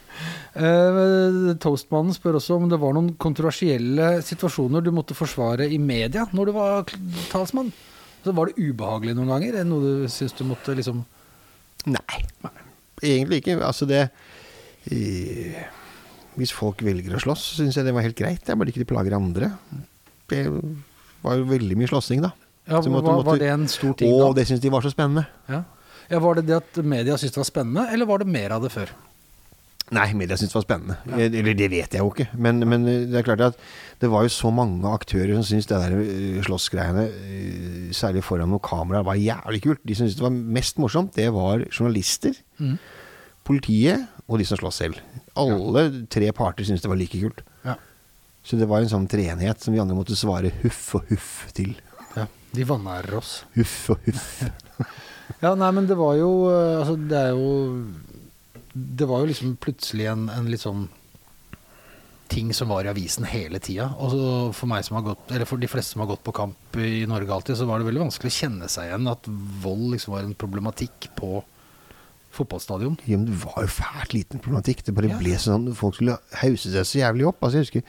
uh, 0.59 1.53
Toastmannen 1.63 2.15
spør 2.15 2.39
også 2.39 2.57
om 2.59 2.67
det 2.71 2.79
var 2.81 2.93
noen 2.97 3.13
kontroversielle 3.21 4.19
situasjoner 4.25 4.83
du 4.83 4.91
måtte 4.95 5.15
forsvare 5.17 5.69
i 5.69 5.79
media 5.81 6.27
når 6.35 6.51
du 6.51 6.55
var 6.57 6.91
talsmann. 7.31 7.71
Så 8.25 8.33
Var 8.35 8.51
det 8.51 8.59
ubehagelig 8.59 9.15
noen 9.15 9.31
ganger? 9.31 9.61
Er 9.61 9.67
noe 9.67 9.79
du 9.79 10.07
syns 10.11 10.35
du 10.35 10.43
måtte 10.47 10.75
liksom 10.75 11.05
Nei, 11.87 12.19
egentlig 12.99 13.39
ikke. 13.39 13.55
Altså 13.63 13.87
det 13.87 14.01
uh, 14.91 15.61
Hvis 16.39 16.51
folk 16.55 16.83
velger 16.83 17.15
å 17.15 17.21
slåss, 17.23 17.45
syns 17.59 17.77
jeg 17.79 17.87
det 17.87 17.93
var 17.95 18.03
helt 18.03 18.19
greit. 18.19 18.43
Det 18.43 18.51
er 18.53 18.59
bare 18.59 18.71
ikke 18.73 18.83
de 18.83 18.89
plager 18.89 19.15
andre. 19.15 19.53
Det 20.29 20.43
var 21.23 21.39
jo 21.39 21.47
veldig 21.49 21.75
mye 21.79 21.89
slåssing, 21.89 22.21
da. 22.23 22.31
Ja, 22.69 22.79
måtte- 22.85 23.09
var, 23.09 23.23
var 23.33 23.37
det 23.41 23.49
en 23.51 23.67
stor 23.67 23.93
ting 23.97 24.13
Og 24.13 24.21
da? 24.35 24.39
det 24.41 24.47
syntes 24.49 24.61
de 24.63 24.69
var 24.77 24.81
så 24.85 24.91
spennende. 24.93 25.25
Ja. 25.49 25.63
ja, 26.09 26.19
Var 26.19 26.35
det 26.39 26.45
det 26.47 26.57
at 26.61 26.81
media 26.85 27.17
syntes 27.17 27.33
det 27.35 27.41
var 27.43 27.49
spennende, 27.51 27.87
eller 27.93 28.05
var 28.05 28.19
det 28.23 28.27
mer 28.27 28.51
av 28.55 28.61
det 28.63 28.71
før? 28.71 28.89
Nei, 29.91 30.13
media 30.13 30.35
syntes 30.37 30.53
det 30.53 30.59
var 30.59 30.65
spennende. 30.67 30.97
Ja. 31.09 31.17
Eller 31.41 31.55
det 31.57 31.69
vet 31.73 31.95
jeg 31.97 32.03
jo 32.03 32.11
ikke. 32.13 32.27
Men, 32.37 32.59
men 32.69 32.83
eh, 32.87 33.07
det 33.09 33.17
er 33.17 33.25
klart 33.25 33.41
at 33.41 33.55
det 33.99 34.09
var 34.13 34.21
jo 34.21 34.29
så 34.29 34.51
mange 34.53 34.85
aktører 34.85 35.33
som 35.39 35.47
syntes 35.49 35.65
det 35.71 35.79
der 35.81 35.95
eh, 35.97 36.43
slåssgreiene, 36.45 37.07
eh, 37.09 37.89
særlig 37.97 38.21
foran 38.23 38.51
noen 38.53 38.61
kameraer, 38.61 39.03
var 39.07 39.17
jævlig 39.17 39.63
kult. 39.65 39.81
De 39.89 39.95
som 39.97 40.05
syntes 40.05 40.19
det 40.21 40.27
var 40.27 40.35
mest 40.59 40.77
morsomt, 40.77 41.15
det 41.17 41.31
var 41.33 41.65
journalister, 41.73 42.37
Mm. 42.61 42.77
politiet 43.47 44.05
og 44.27 44.37
de 44.37 44.45
som 44.45 44.59
slåss 44.59 44.77
selv. 44.83 44.99
Alle 45.39 45.87
tre 46.11 46.29
parter 46.37 46.67
syntes 46.67 46.83
det 46.85 46.91
var 46.91 46.99
like 46.99 47.17
kult. 47.21 47.41
Ja. 47.65 47.73
Så 48.45 48.59
det 48.59 48.67
var 48.69 48.83
en 48.83 48.91
sånn 48.91 49.07
treenighet 49.09 49.61
som 49.63 49.73
vi 49.73 49.81
andre 49.81 49.95
måtte 49.97 50.17
svare 50.17 50.51
huff 50.61 50.95
og 50.99 51.09
huff 51.09 51.31
til. 51.57 51.73
De 52.55 52.63
vanærer 52.65 53.17
oss. 53.19 53.43
Huff 53.57 53.89
og 53.95 54.05
huff. 54.09 54.29
Ja, 55.43 55.51
nei, 55.55 55.67
men 55.71 55.85
det 55.87 55.95
var 55.95 56.15
jo 56.17 56.29
eh, 56.49 56.79
Altså, 56.81 56.95
det 57.07 57.15
er 57.15 57.35
jo 57.37 57.85
Det 58.73 59.05
var 59.07 59.21
jo 59.21 59.27
liksom 59.29 59.51
plutselig 59.61 60.07
en, 60.09 60.23
en 60.33 60.47
litt 60.49 60.63
sånn 60.63 60.87
ting 62.29 62.49
som 62.53 62.69
var 62.73 62.85
i 62.85 62.89
avisen 62.91 63.25
hele 63.29 63.57
tida. 63.61 63.87
Og 64.01 64.11
så 64.13 64.23
for 64.57 64.69
meg 64.69 64.83
som 64.85 64.97
har 64.99 65.05
gått 65.07 65.31
Eller 65.33 65.47
for 65.49 65.61
de 65.61 65.69
fleste 65.69 65.93
som 65.95 66.01
har 66.03 66.09
gått 66.11 66.23
på 66.25 66.33
kamp 66.35 66.77
i 66.81 67.05
Norge 67.09 67.31
alltid, 67.33 67.57
så 67.57 67.65
var 67.69 67.79
det 67.81 67.87
veldig 67.87 68.03
vanskelig 68.07 68.29
å 68.33 68.37
kjenne 68.39 68.69
seg 68.69 68.89
igjen 68.89 69.09
at 69.13 69.29
vold 69.63 69.87
liksom 69.93 70.13
var 70.17 70.25
en 70.27 70.35
problematikk 70.37 71.07
på 71.17 71.39
fotballstadion. 72.35 72.97
Ja, 73.09 73.17
men 73.17 73.29
det 73.31 73.39
var 73.41 73.63
jo 73.65 73.71
fælt 73.73 74.13
liten 74.13 74.41
problematikk. 74.43 74.83
Det 74.85 74.93
bare 74.97 75.09
Ja. 75.09 75.17
ble 75.17 75.37
sånn 75.41 75.71
Folk 75.77 75.95
skulle 75.97 76.19
hause 76.43 76.69
seg 76.73 76.85
så 76.85 76.99
jævlig 77.01 77.25
opp. 77.31 77.39
Altså, 77.41 77.57
jeg 77.61 77.69
husker 77.69 77.83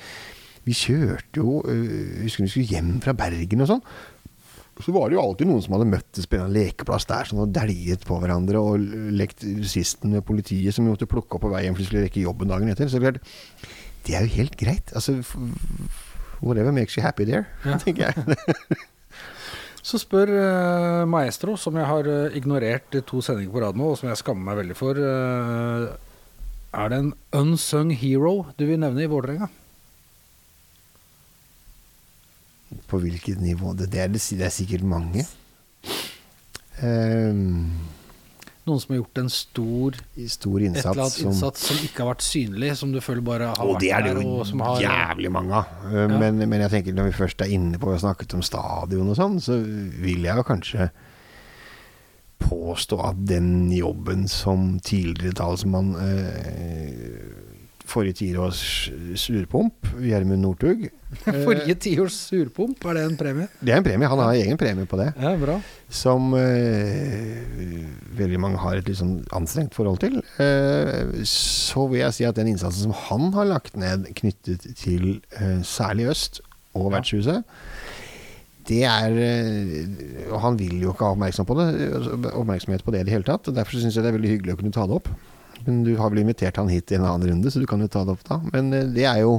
Vi 0.64 0.72
kjørte 0.76 1.40
jo 1.40 1.60
øh, 1.64 2.22
husker 2.24 2.44
vi 2.44 2.48
skulle 2.52 2.68
hjem 2.72 3.00
fra 3.04 3.12
Bergen 3.16 3.60
og 3.64 3.68
sånn. 3.74 3.84
Så 4.84 4.92
var 4.94 5.08
det 5.10 5.16
jo 5.18 5.22
alltid 5.22 5.48
noen 5.50 5.62
som 5.64 5.74
hadde 5.76 5.88
møttes 5.90 6.26
på 6.30 6.38
en 6.40 6.52
lekeplass 6.54 7.06
der 7.10 7.28
sånn, 7.28 7.42
og 7.44 7.52
dæljet 7.54 8.04
på 8.08 8.18
hverandre 8.22 8.60
og 8.62 8.84
lekt 9.16 9.44
sisten 9.68 10.14
med 10.16 10.24
politiet 10.28 10.74
som 10.76 10.86
vi 10.86 10.92
måtte 10.94 11.08
plukke 11.10 11.36
opp 11.38 11.44
på 11.46 11.52
vei 11.52 11.64
hjem 11.66 11.76
for 11.76 11.84
de 11.84 11.88
skulle 11.90 12.04
rekke 12.06 12.22
jobben 12.24 12.50
dagen 12.52 12.70
etter. 12.72 12.88
Så 12.90 13.00
det 13.00 13.06
klart, 13.06 13.34
det 14.06 14.16
er 14.16 14.26
jo 14.26 14.34
helt 14.38 14.56
greit. 14.60 14.94
Altså 14.96 15.18
Whatever 16.40 16.72
makes 16.72 16.96
you 16.96 17.02
happy 17.04 17.26
there, 17.28 17.44
Ja. 17.66 17.76
tenker 17.84 18.08
jeg. 18.10 18.14
Så 19.82 19.96
spør 19.96 20.28
uh, 20.28 21.08
Maestro, 21.08 21.54
som 21.56 21.76
jeg 21.80 21.88
har 21.88 22.04
eh, 22.04 22.34
ignorert 22.36 22.92
i 22.96 23.00
to 23.00 23.22
sendinger 23.24 23.52
på 23.54 23.62
rad 23.62 23.78
nå, 23.80 23.86
og 23.94 23.96
som 23.96 24.10
jeg 24.10 24.20
skammer 24.20 24.50
meg 24.50 24.58
veldig 24.60 24.76
for 24.76 25.00
Uh, 25.00 25.88
Er 26.76 26.90
det 26.92 26.98
en 27.00 27.14
unsung 27.34 27.88
hero 27.90 28.46
du 28.60 28.66
vil 28.68 28.78
nevne 28.78 29.02
i 29.02 29.08
Vålerenga? 29.10 29.48
På 32.90 33.00
hvilket 33.02 33.40
nivå? 33.42 33.72
Det, 33.74 33.90
det, 33.90 34.04
er, 34.04 34.12
det 34.12 34.44
er 34.46 34.52
sikkert 34.54 34.84
mange. 34.86 35.24
Um, 36.80 37.72
Noen 38.68 38.80
som 38.80 38.92
har 38.92 39.00
gjort 39.00 39.18
en 39.22 39.30
stor 39.32 39.96
stor 40.30 40.62
innsats 40.62 41.16
som 41.16 41.30
innsats 41.30 41.64
som 41.66 41.80
ikke 41.82 42.04
har 42.04 42.10
vært 42.12 42.24
synlig, 42.24 42.70
som 42.78 42.92
du 42.92 43.00
føler 43.02 43.24
bare 43.26 43.50
har 43.50 43.64
Og 43.64 43.74
vært 43.74 43.82
det 43.82 43.90
er 43.96 44.06
det 44.06 44.12
jo 44.14 44.62
har 44.62 44.82
jævlig 44.84 45.32
mange 45.34 45.62
av. 45.62 45.76
Uh, 45.88 46.04
Men, 46.12 46.38
men 46.44 46.64
jeg 46.66 46.72
tenker 46.76 46.96
når 46.96 47.10
vi 47.10 47.18
først 47.18 47.44
er 47.44 47.54
inne 47.56 47.80
på 47.80 47.90
og 47.90 48.02
snakket 48.04 48.36
om 48.38 48.44
stadion 48.46 49.10
og 49.10 49.18
sånn, 49.18 49.40
så 49.42 49.58
vil 49.60 50.28
jeg 50.28 50.38
jo 50.38 50.46
kanskje 50.46 50.90
påstå 52.40 53.00
at 53.10 53.18
den 53.28 53.68
jobben 53.74 54.28
som 54.30 54.78
tidligere 54.84 55.36
talsmann 55.42 55.92
uh, 55.98 57.49
forrige 57.90 58.20
tiårs 58.20 58.62
surpomp, 59.18 59.90
Gjermund 60.00 60.44
Northug 60.44 60.86
Forrige 61.46 61.74
tiårs 61.82 62.14
surpomp, 62.28 62.84
er 62.86 62.98
det 62.98 63.04
en 63.08 63.16
premie? 63.18 63.48
Det 63.58 63.74
er 63.74 63.80
en 63.80 63.86
premie. 63.86 64.08
Han 64.10 64.20
har 64.22 64.36
egen 64.38 64.58
premie 64.60 64.86
på 64.88 64.98
det. 65.00 65.08
Ja, 65.18 65.32
bra. 65.40 65.56
Som 65.90 66.30
eh, 66.38 67.40
veldig 68.18 68.38
mange 68.42 68.60
har 68.62 68.78
et 68.78 68.86
litt 68.86 69.00
sånn 69.00 69.16
anstrengt 69.34 69.74
forhold 69.74 69.98
til. 70.04 70.20
Eh, 70.42 71.24
så 71.26 71.88
vil 71.90 72.04
jeg 72.04 72.16
si 72.16 72.28
at 72.28 72.38
den 72.38 72.52
innsatsen 72.52 72.86
som 72.88 72.94
han 73.08 73.32
har 73.34 73.50
lagt 73.50 73.78
ned 73.80 74.06
knyttet 74.20 74.68
til 74.78 75.16
eh, 75.40 75.58
særlig 75.66 76.12
øst 76.14 76.44
og 76.78 76.92
vertshuset, 76.94 77.42
det 78.70 78.84
er 78.86 79.16
eh, 79.18 80.30
Og 80.30 80.38
han 80.44 80.58
vil 80.60 80.78
jo 80.84 80.92
ikke 80.92 81.08
ha 81.08 81.16
oppmerksomhet 81.16 81.48
på 81.48 81.56
det, 81.58 82.30
oppmerksomhet 82.38 82.84
på 82.86 82.94
det 82.94 83.02
i 83.02 83.08
det 83.08 83.16
hele 83.16 83.26
tatt. 83.26 83.50
Derfor 83.50 83.82
syns 83.82 83.98
jeg 83.98 84.06
det 84.06 84.12
er 84.12 84.18
veldig 84.18 84.34
hyggelig 84.36 84.54
å 84.54 84.60
kunne 84.60 84.74
ta 84.76 84.86
det 84.86 85.00
opp. 85.00 85.10
Men 85.66 85.82
du 85.84 85.92
har 85.98 86.12
vel 86.12 86.22
invitert 86.22 86.56
han 86.60 86.70
hit 86.72 86.92
i 86.92 86.96
en 86.96 87.04
annen 87.04 87.28
runde, 87.28 87.50
så 87.52 87.60
du 87.60 87.66
kan 87.68 87.82
jo 87.82 87.88
ta 87.90 88.04
det 88.06 88.14
opp 88.14 88.24
da. 88.26 88.40
Men 88.52 88.72
eh, 88.76 88.86
det 88.94 89.04
er 89.08 89.20
jo 89.24 89.36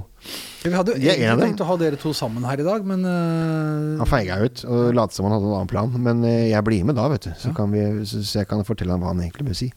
Vi 0.63 0.73
hadde 0.73 0.93
jo 0.93 1.01
egentlig 1.01 1.47
tenkt 1.47 1.63
å 1.65 1.69
ha 1.71 1.77
dere 1.81 1.99
to 2.01 2.13
sammen 2.17 2.45
her 2.45 2.61
i 2.61 2.67
dag, 2.67 2.85
men 2.87 3.07
uh... 3.07 3.97
Han 4.01 4.09
feiga 4.09 4.37
ut 4.43 4.63
og 4.67 4.93
lot 4.97 5.15
som 5.15 5.27
han 5.27 5.37
hadde 5.37 5.49
en 5.49 5.57
annen 5.57 5.71
plan. 5.71 5.97
Men 6.09 6.23
eh, 6.27 6.51
jeg 6.51 6.67
blir 6.67 6.85
med 6.87 6.99
da, 6.99 7.07
vet 7.11 7.29
du. 7.29 7.33
Så, 7.41 7.55
kan 7.57 7.73
vi, 7.73 7.83
så 8.05 8.23
jeg 8.43 8.49
kan 8.49 8.63
fortelle 8.67 8.93
ham 8.93 9.03
hva 9.03 9.15
han 9.15 9.23
egentlig 9.25 9.49
bør 9.49 9.61
si. 9.63 9.71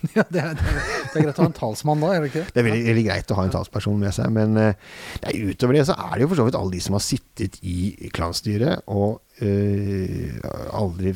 ja, 0.16 0.24
det, 0.32 0.40
er, 0.40 0.54
det, 0.56 0.74
er, 1.14 1.24
greit 1.26 1.38
å 1.38 1.44
ha 1.44 1.48
en 1.50 1.56
talsmann 1.56 2.02
da, 2.02 2.12
er 2.14 2.22
det 2.22 2.30
ikke 2.30 2.42
det? 2.42 2.52
Det 2.54 2.62
er 2.62 2.66
veldig, 2.68 2.84
veldig 2.88 3.06
greit 3.06 3.32
å 3.32 3.38
ha 3.38 3.46
en 3.46 3.54
talsperson 3.54 3.98
med 4.00 4.16
seg, 4.16 4.30
men 4.34 4.60
eh, 4.60 4.92
nei, 5.26 5.34
utover 5.50 5.76
det 5.76 5.86
så 5.90 5.96
er 5.96 6.12
det 6.14 6.24
jo 6.24 6.30
for 6.32 6.40
så 6.40 6.46
vidt 6.48 6.60
alle 6.60 6.74
de 6.74 6.84
som 6.84 6.96
har 6.96 7.04
sittet 7.04 7.58
i 7.66 8.10
klanstyret 8.16 8.86
og 8.92 9.44
eh, 9.44 10.36
aldri 10.76 11.14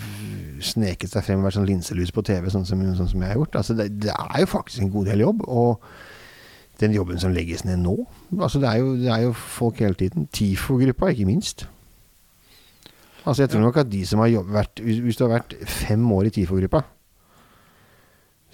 sneket 0.65 1.13
seg 1.13 1.27
frem 1.27 1.41
og 1.41 1.49
vært 1.49 1.59
sånn 1.59 1.71
linselus 1.71 2.13
på 2.15 2.25
TV, 2.27 2.51
sånn 2.53 2.67
som, 2.69 2.83
sånn 2.99 3.13
som 3.15 3.25
jeg 3.25 3.33
har 3.33 3.41
gjort. 3.41 3.61
Altså, 3.63 3.79
det, 3.79 3.89
det 4.05 4.13
er 4.15 4.43
jo 4.45 4.51
faktisk 4.53 4.85
en 4.85 4.93
god 4.95 5.13
del 5.13 5.25
jobb. 5.27 5.47
og 5.49 5.89
den 6.81 6.91
jobben 6.91 7.21
som 7.23 7.31
legges 7.31 7.63
ned 7.63 7.79
nå 7.85 7.93
altså 8.41 8.59
det, 8.59 8.67
er 8.67 8.81
jo, 8.83 8.95
det 8.99 9.11
er 9.15 9.21
jo 9.29 9.33
folk 9.33 9.79
hele 9.79 9.95
tiden. 9.95 10.27
TIFO-gruppa, 10.35 11.13
ikke 11.13 11.29
minst. 11.29 11.69
Altså 13.25 13.45
Jeg 13.45 13.53
tror 13.53 13.63
nok 13.63 13.79
at 13.81 13.91
de 13.93 14.03
som 14.07 14.21
har 14.21 14.33
jobb, 14.33 14.51
vært 14.53 14.83
hvis 14.83 15.17
du 15.17 15.25
har 15.25 15.37
vært 15.39 15.55
fem 15.71 16.03
år 16.13 16.29
i 16.29 16.35
TIFO-gruppa, 16.35 16.83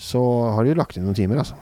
så 0.00 0.20
har 0.54 0.64
de 0.64 0.72
jo 0.72 0.78
lagt 0.80 0.96
inn 0.96 1.04
noen 1.04 1.18
timer, 1.18 1.42
altså. 1.42 1.58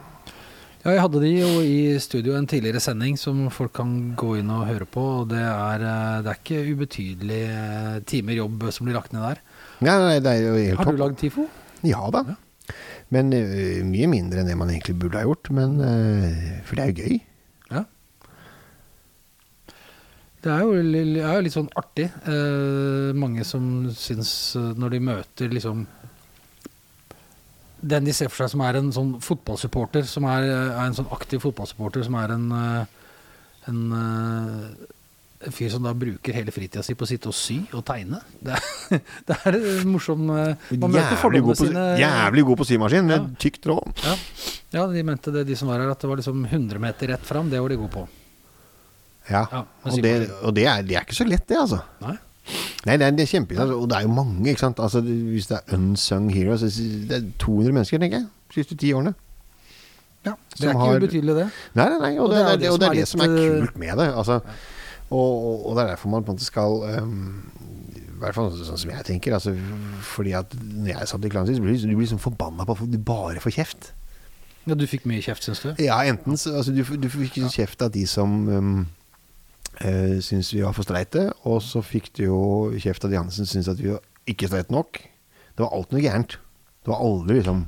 Ja, 0.84 0.92
jeg 0.94 1.02
hadde 1.02 1.20
de 1.24 1.30
jo 1.34 1.48
i 1.66 1.78
studio 2.00 2.36
en 2.38 2.46
tidligere 2.48 2.80
sending 2.80 3.16
som 3.18 3.48
folk 3.52 3.72
kan 3.76 3.90
gå 4.16 4.36
inn 4.38 4.50
og 4.54 4.68
høre 4.68 4.86
på. 4.86 5.02
og 5.20 5.32
Det 5.32 5.40
er, 5.42 5.82
eh, 5.84 6.20
det 6.22 6.30
er 6.32 6.38
ikke 6.38 6.60
ubetydelige 6.70 7.56
eh, 7.58 7.96
timer 8.08 8.38
jobb 8.38 8.68
som 8.72 8.86
blir 8.86 8.96
lagt 8.96 9.12
ned 9.12 9.26
der. 9.26 9.42
Nei, 9.82 9.96
nei, 9.98 10.18
det 10.22 10.30
er 10.36 10.44
jo 10.46 10.54
helt 10.54 10.84
Har 10.84 10.94
du 10.94 11.02
lagd 11.02 11.18
TIFO? 11.18 11.48
Ja 11.86 12.06
da. 12.14 12.22
Men 13.14 13.32
ø, 13.34 13.42
mye 13.88 14.08
mindre 14.10 14.42
enn 14.42 14.48
det 14.50 14.56
man 14.60 14.70
egentlig 14.70 14.96
burde 15.02 15.18
ha 15.18 15.26
gjort. 15.26 15.50
Men, 15.54 15.78
ø, 15.82 16.62
for 16.68 16.78
det 16.78 16.84
er 16.84 16.90
jo 16.92 17.02
gøy. 17.02 17.20
Ja. 17.74 17.84
Det 20.44 20.52
er 20.54 20.62
jo, 20.62 20.74
er 20.78 21.34
jo 21.34 21.44
litt 21.44 21.56
sånn 21.56 21.70
artig. 21.78 22.06
Eh, 22.30 23.10
mange 23.18 23.42
som 23.48 23.88
syns 23.98 24.32
eh, 24.58 24.70
når 24.78 24.94
de 24.94 25.00
møter 25.10 25.50
liksom 25.50 25.86
Den 27.80 28.04
de 28.08 28.12
ser 28.16 28.28
for 28.32 28.42
seg 28.44 28.54
som 28.56 28.62
er 28.66 28.78
en 28.80 28.92
sånn 28.92 29.16
fotballsupporter, 29.22 30.02
som 30.10 30.24
er, 30.26 30.48
er 30.50 30.84
en 30.88 30.96
sånn 30.96 31.10
aktiv 31.14 31.42
fotballsupporter, 31.44 32.02
som 32.06 32.16
er 32.18 32.34
en 32.34 32.46
eh, 32.52 32.94
en, 33.68 33.92
eh, 33.92 34.86
en 35.46 35.52
fyr 35.54 35.70
som 35.70 35.84
da 35.84 35.92
bruker 35.94 36.34
hele 36.34 36.50
fritida 36.54 36.82
si 36.82 36.94
på 36.98 37.04
å 37.06 37.08
sitte 37.10 37.28
og 37.30 37.36
sy 37.36 37.58
og 37.76 37.84
tegne. 37.86 38.18
Det 38.42 38.54
er, 38.56 38.68
det 39.28 39.36
er 39.44 39.58
en 39.58 39.90
morsom 39.92 40.24
eh, 40.34 40.70
Man 40.80 40.94
møter 40.94 41.20
fordommene 41.20 41.58
sine 41.58 41.84
jævlig 42.00 42.46
god 42.48 42.62
på 42.62 42.68
symaskin 42.72 43.06
med 43.10 43.18
Ja. 43.20 43.26
tykk 43.44 43.60
tråd. 43.66 44.04
Ja. 44.06 44.14
ja, 44.78 44.86
de 44.94 45.04
mente 45.06 45.34
det, 45.34 45.44
de 45.50 45.58
som 45.58 45.70
var 45.70 45.82
her, 45.84 45.92
at 45.92 46.00
det 46.02 46.10
var 46.10 46.22
liksom 46.22 46.46
100 46.48 46.80
meter 46.82 47.12
rett 47.14 47.28
fram. 47.28 47.50
Det 47.52 47.60
var 47.62 47.74
de 47.74 47.78
gode 47.82 47.94
på. 47.94 48.06
Ja. 49.28 49.44
Ja, 49.52 49.62
og 49.84 50.00
det, 50.02 50.14
og 50.40 50.54
det, 50.56 50.64
er, 50.64 50.82
det 50.88 50.96
er 50.96 51.04
ikke 51.04 51.18
så 51.20 51.28
lett, 51.28 51.44
det, 51.50 51.58
altså. 51.60 51.82
Nei? 52.00 52.16
Nei, 52.88 52.96
det 53.00 53.06
er, 53.06 53.14
det 53.18 53.24
er 53.26 53.30
kjempeinteressant. 53.34 53.76
Og 53.82 53.88
det 53.90 53.96
er 53.98 54.06
jo 54.06 54.12
mange, 54.16 54.48
ikke 54.50 54.62
sant. 54.64 54.80
Altså, 54.80 55.00
hvis 55.04 55.48
det 55.50 55.58
er 55.60 55.76
unsung 55.76 56.28
heroes 56.32 56.62
Det 56.64 57.16
er 57.18 57.26
200 57.42 57.74
mennesker, 57.76 58.00
tenker 58.02 58.22
jeg, 58.22 58.28
de 58.48 58.54
siste 58.62 58.76
ti 58.80 58.92
årene. 58.96 59.12
Ja, 60.26 60.32
det 60.56 60.64
er 60.66 60.72
ikke 60.72 60.78
har- 60.80 60.96
ubetydelig, 61.02 61.34
det. 61.36 61.46
Nei, 61.78 61.88
nei, 61.92 61.98
nei, 62.02 62.12
og, 62.18 62.24
Og 62.26 62.32
det, 62.34 62.38
det 62.38 62.52
er 62.52 62.56
det, 62.64 62.70
og 62.72 62.80
det 62.80 62.86
er 62.88 62.96
det 62.96 62.98
litt, 63.02 63.08
som 63.12 63.20
er 63.24 63.36
eh, 63.36 63.60
kult 63.60 63.78
med 63.84 64.00
det. 64.00 64.08
Altså, 64.22 64.40
og, 65.10 65.30
og, 65.50 65.66
og 65.68 65.76
det 65.76 65.84
er 65.84 65.92
derfor 65.94 66.08
man 66.12 66.24
på 66.24 66.32
en 66.32 66.36
måte 66.36 66.44
skal 66.48 66.82
um, 66.98 67.52
I 67.94 68.18
hvert 68.24 68.34
fall 68.34 68.50
sånn 68.56 68.80
som 68.82 68.90
jeg 68.90 69.04
tenker. 69.06 69.36
Altså, 69.38 69.54
fordi 70.02 70.34
at 70.36 70.56
når 70.58 70.90
jeg 70.94 71.08
satt 71.12 71.24
i 71.24 71.30
klanen, 71.32 71.54
så 71.54 71.62
blir 71.62 71.78
du 71.78 71.86
du 71.86 71.94
blir 71.94 72.04
liksom 72.08 72.20
forbanna 72.24 72.66
på 72.66 72.76
at 72.76 72.92
du 72.92 72.98
bare 72.98 73.40
får 73.40 73.54
kjeft. 73.60 73.92
Ja, 74.68 74.74
Du 74.74 74.84
fikk 74.90 75.06
mye 75.08 75.22
kjeft, 75.24 75.46
syns 75.46 75.62
du? 75.64 75.70
Ja, 75.80 76.00
enten 76.04 76.36
så 76.36 76.56
altså, 76.58 76.74
du, 76.76 76.82
du 76.84 77.08
fikk 77.08 77.38
kjeft 77.54 77.80
av 77.86 77.92
de 77.94 78.02
som 78.06 78.34
um, 78.48 78.86
uh, 79.84 80.18
syntes 80.24 80.52
vi 80.54 80.62
var 80.64 80.74
for 80.76 80.86
streite, 80.86 81.28
og 81.48 81.60
så 81.64 81.82
fikk 81.84 82.10
du 82.18 82.24
jo 82.28 82.38
kjeft 82.80 83.04
av 83.04 83.10
de 83.14 83.22
som 83.30 83.46
syntes 83.48 83.68
at 83.72 83.80
vi 83.82 83.90
var 83.94 84.00
ikke 84.28 84.48
streite 84.50 84.74
nok. 84.74 85.00
Det 85.54 85.64
var 85.64 85.72
alltid 85.74 85.98
noe 85.98 86.04
gærent. 86.06 86.38
Det 86.84 86.92
var 86.94 87.02
aldri 87.04 87.40
liksom 87.40 87.64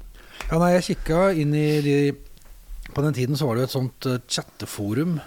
Ja, 0.51 0.59
nei, 0.63 0.71
jeg 0.79 0.85
kikka 0.95 1.25
inn 1.37 1.51
i 1.59 1.67
de 1.85 1.95
På 2.95 3.03
den 3.05 3.13
tiden 3.15 3.37
så 3.37 3.45
var 3.49 3.59
det 3.59 3.67
jo 3.67 3.69
et 3.69 3.75
sånt 3.75 4.07
eh, 4.09 4.23
chatteforum 4.31 5.19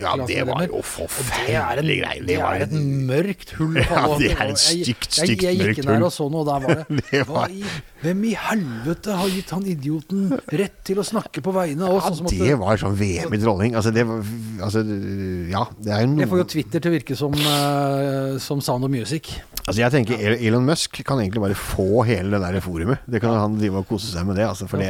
Ja, 0.00 0.12
det 0.26 0.44
var 0.46 0.62
jo 0.66 0.78
Og 0.78 0.84
det 0.84 0.84
er, 0.84 0.84
en, 0.84 0.84
forferdelig 0.84 1.96
greier. 2.02 2.22
det 2.28 2.36
er 2.42 2.62
et 2.66 2.72
mørkt 3.08 3.52
hull 3.58 3.76
Ja, 3.80 4.04
det 4.20 4.30
er 4.36 4.52
et 4.52 4.58
stygt, 4.62 5.08
stygt, 5.14 5.42
jeg- 5.42 5.56
hull 5.58 5.66
Jeg 5.66 5.74
gikk 5.76 5.82
inn 5.82 5.90
der 5.90 6.06
og 6.06 6.12
så 6.14 6.28
noe, 6.30 6.42
og 6.42 6.48
der 6.48 6.64
var 6.66 6.80
det, 6.80 7.02
Det 7.10 7.24
hva 7.26 7.40
var- 7.40 7.50
i, 7.54 7.64
Hvem 8.06 8.20
i 8.28 8.32
helvete 8.38 9.16
har 9.18 9.30
gitt 9.32 9.50
han 9.50 9.64
idioten 9.66 10.28
rett 10.54 10.78
til 10.86 11.00
å 11.02 11.04
snakke 11.06 11.42
på 11.42 11.54
vegne 11.56 11.88
av 11.88 11.96
oss? 11.98 12.06
Ja, 12.06 12.14
Sånn 12.20 12.30
det 12.46 12.54
var 12.60 12.78
sånn 12.80 12.94
vemig 12.98 13.40
dronning. 13.42 13.74
Altså, 13.78 13.90
det 13.94 14.06
var 14.06 14.22
Altså, 14.56 14.80
ja, 15.50 15.66
det 15.84 15.92
er 15.92 16.04
jo 16.06 16.12
noe 16.14 16.22
Jeg 16.22 16.30
får 16.30 16.38
jo 16.40 16.46
Twitter 16.54 16.80
til 16.84 16.92
å 16.92 16.94
virke 16.96 17.16
som, 17.18 17.34
uh, 17.36 18.38
som 18.40 18.62
Sound 18.64 18.86
of 18.86 18.92
Music. 18.94 19.34
Altså 19.66 19.80
jeg 19.82 19.92
tenker 19.92 20.20
El- 20.22 20.38
Elon 20.46 20.64
Musk 20.64 21.00
kan 21.04 21.18
egentlig 21.20 21.42
bare 21.42 21.56
få 21.58 22.04
hele 22.06 22.30
det 22.38 22.40
der 22.54 22.60
forumet. 22.64 23.02
Det 23.10 23.20
kan 23.20 23.34
han 23.36 23.56
drive 23.58 23.82
og 23.82 23.88
kose 23.90 24.12
seg 24.12 24.24
med 24.28 24.38
det. 24.38 24.46
Altså, 24.46 24.68
for 24.70 24.78
Det 24.78 24.86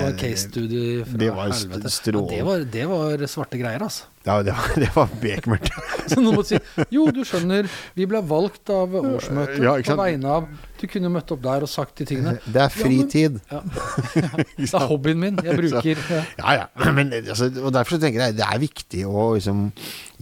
det, 0.68 1.06
det 1.16 1.30
var 1.34 1.48
helvete. 1.48 1.90
strål- 1.90 2.30
Ja, 2.30 2.36
det, 2.36 2.44
var, 2.44 2.66
det 2.76 2.86
var 2.90 3.26
svarte 3.26 3.58
greier, 3.58 3.82
altså. 3.82 4.04
ja, 4.26 4.42
det 4.42 4.52
var, 4.52 4.68
det 4.84 4.90
var 4.94 5.08
bekmørkt. 5.22 5.72
Så 6.12 6.20
noen 6.20 6.36
måtte 6.38 6.54
si 6.54 6.86
Jo, 6.92 7.06
du 7.10 7.22
skjønner, 7.26 7.66
vi 7.96 8.06
ble 8.06 8.20
valgt 8.28 8.70
av 8.70 8.92
årsmøtet 9.00 9.62
Ja, 9.64 9.74
på 9.80 9.96
vegne 9.98 10.36
av 10.38 10.46
Du 10.76 10.84
kunne 10.90 11.08
møtt 11.12 11.30
opp 11.32 11.40
der 11.44 11.64
og 11.64 11.70
sagt 11.72 12.02
de 12.02 12.06
tingene. 12.08 12.34
Det 12.54 12.60
er 12.62 12.72
fritid. 12.72 13.38
Ja. 13.50 13.62
Det 14.58 14.68
er 14.68 14.86
hobbyen 14.90 15.22
min. 15.22 15.40
Jeg 15.44 15.56
bruker 15.60 16.02
ja. 16.12 16.20
Ja, 16.40 16.54
ja. 16.60 16.66
Men, 16.98 17.14
altså, 17.22 17.48
og 17.62 17.72
derfor 17.76 17.96
så 17.96 18.02
tenker 18.04 18.26
jeg 18.26 18.36
det 18.38 18.44
er 18.46 18.60
viktig 18.62 19.06
å 19.08 19.30
liksom 19.38 19.66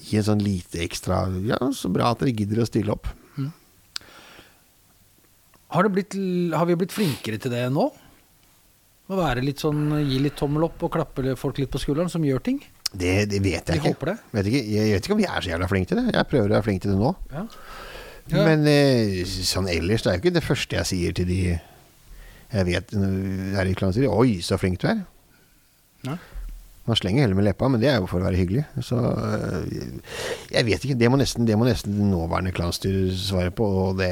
gi 0.05 0.21
en 0.21 0.29
sånn 0.31 0.43
lite 0.45 0.83
ekstra 0.87 1.25
Ja, 1.47 1.59
så 1.75 1.91
bra 1.93 2.13
at 2.15 2.23
dere 2.23 2.35
gidder 2.37 2.63
å 2.63 2.69
stille 2.71 2.95
opp. 2.95 3.11
har, 5.75 5.83
det 5.83 5.91
blitt, 5.91 6.15
har 6.55 6.67
vi 6.69 6.77
blitt 6.79 6.95
flinkere 6.95 7.41
til 7.43 7.51
det 7.51 7.65
nå? 7.75 7.89
Å 9.05 9.17
være 9.19 9.43
litt 9.45 9.61
sånn, 9.61 9.89
gi 10.07 10.21
litt 10.23 10.37
tommel 10.39 10.69
opp 10.69 10.85
og 10.87 10.93
klappe 10.95 11.35
folk 11.37 11.59
litt 11.61 11.73
på 11.73 11.81
skulderen, 11.83 12.09
som 12.13 12.23
gjør 12.25 12.41
ting? 12.47 12.61
Det, 12.95 13.25
det 13.27 13.41
vet 13.43 13.67
jeg 13.69 13.75
Vi 13.75 13.81
ikke. 13.83 13.91
håper 13.91 14.13
det. 14.13 14.15
Vet 14.37 14.49
ikke. 14.53 14.61
Jeg 14.71 14.93
vet 14.95 15.09
ikke 15.09 15.17
om 15.17 15.21
vi 15.21 15.27
er 15.27 15.43
så 15.45 15.51
jævla 15.51 15.69
flinke 15.69 15.91
til 15.91 15.99
det. 16.01 16.15
Jeg 16.15 16.29
prøver 16.31 16.47
å 16.47 16.55
være 16.55 16.67
flink 16.69 16.85
til 16.85 16.95
det 16.95 17.01
nå. 17.01 17.11
Ja. 17.35 17.43
Ja. 18.33 18.45
Men 18.47 18.65
eh, 18.71 19.23
sånn 19.25 19.69
ellers, 19.69 20.05
det 20.05 20.11
er 20.11 20.19
jo 20.19 20.23
ikke 20.25 20.37
det 20.39 20.45
første 20.47 20.79
jeg 20.79 20.91
sier 20.91 21.17
til 21.17 21.29
de 21.29 21.41
jeg 22.55 22.69
vet 22.69 22.95
er 22.95 23.67
i 23.67 23.75
klanen. 23.75 23.95
sier 23.97 24.13
Oi, 24.13 24.39
så 24.45 24.59
flink 24.61 24.79
du 24.83 24.89
er. 24.91 25.03
Nei. 26.07 26.19
Man 26.85 26.99
slenger 27.01 27.25
heller 27.25 27.39
med 27.39 27.47
leppa, 27.47 27.69
men 27.73 27.81
det 27.81 27.89
er 27.91 28.03
jo 28.03 28.09
for 28.11 28.21
å 28.21 28.27
være 28.27 28.39
hyggelig. 28.39 28.67
Så 28.85 28.99
eh, 29.01 29.87
jeg 30.53 30.69
vet 30.69 30.85
ikke. 30.85 30.99
Det 31.01 31.09
må 31.11 31.19
nesten, 31.19 31.49
det 31.49 31.57
må 31.59 31.67
nesten 31.67 31.97
nåværende 32.13 32.53
klanstyre 32.55 33.09
svare 33.17 33.55
på. 33.57 33.67
Og 33.87 33.99
det, 33.99 34.11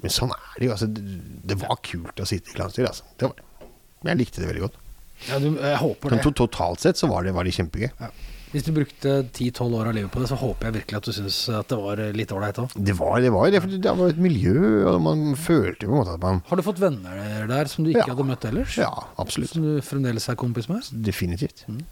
men 0.00 0.14
sånn 0.14 0.32
er 0.32 0.56
det 0.56 0.70
jo. 0.70 0.74
Altså, 0.74 0.88
det, 0.90 1.58
var 1.60 1.82
kult 1.84 2.24
å 2.24 2.28
sitte 2.28 2.50
i 2.50 2.56
klanstyret. 2.56 2.90
Altså. 2.90 3.06
Det 3.20 3.30
var. 3.30 3.68
Jeg 4.08 4.20
likte 4.20 4.42
det 4.42 4.48
veldig 4.50 4.64
godt. 4.64 4.80
Ja, 5.28 5.38
du, 5.40 5.50
jeg 5.52 5.80
håper 5.80 6.10
Men 6.10 6.18
det. 6.18 6.24
Men 6.24 6.38
totalt 6.40 6.82
sett 6.82 7.00
så 7.00 7.08
var 7.12 7.24
det, 7.24 7.36
var 7.36 7.46
det 7.46 7.54
kjempegøy. 7.56 7.92
Ja. 8.00 8.10
Hvis 8.54 8.62
du 8.68 8.70
brukte 8.76 9.12
10-12 9.34 9.72
år 9.74 9.88
av 9.90 9.96
livet 9.96 10.12
på 10.14 10.20
det, 10.22 10.28
så 10.30 10.36
håper 10.38 10.68
jeg 10.68 10.74
virkelig 10.76 10.98
at 11.00 11.06
du 11.08 11.12
syns 11.16 11.38
at 11.58 11.72
det 11.72 11.78
var 11.80 12.02
litt 12.14 12.30
ålreit 12.36 12.60
òg. 12.62 12.76
Det 12.86 12.94
var 12.94 13.16
det, 13.24 13.32
var 13.34 13.50
det, 13.50 13.60
var 13.82 14.12
et 14.12 14.20
miljø, 14.22 14.84
og 14.86 15.00
man 15.02 15.24
følte 15.34 15.88
jo 15.88 15.90
på 15.90 15.96
en 15.96 16.00
måte 16.04 16.14
at 16.14 16.22
man 16.22 16.38
Har 16.46 16.60
du 16.60 16.62
fått 16.62 16.78
venner 16.82 17.48
der 17.50 17.70
som 17.72 17.82
du 17.82 17.90
ikke 17.90 18.04
Ja. 18.04 18.12
hadde 18.12 18.26
møtt 18.28 18.46
ellers? 18.46 18.76
Ja, 18.78 18.92
absolutt. 19.18 19.50
Som 19.56 19.66
du 19.66 19.80
fremdeles 19.82 20.28
er 20.30 20.38
kompis 20.38 20.68
med? 20.70 20.86
Definitivt. 21.04 21.64
Mm. 21.66 21.82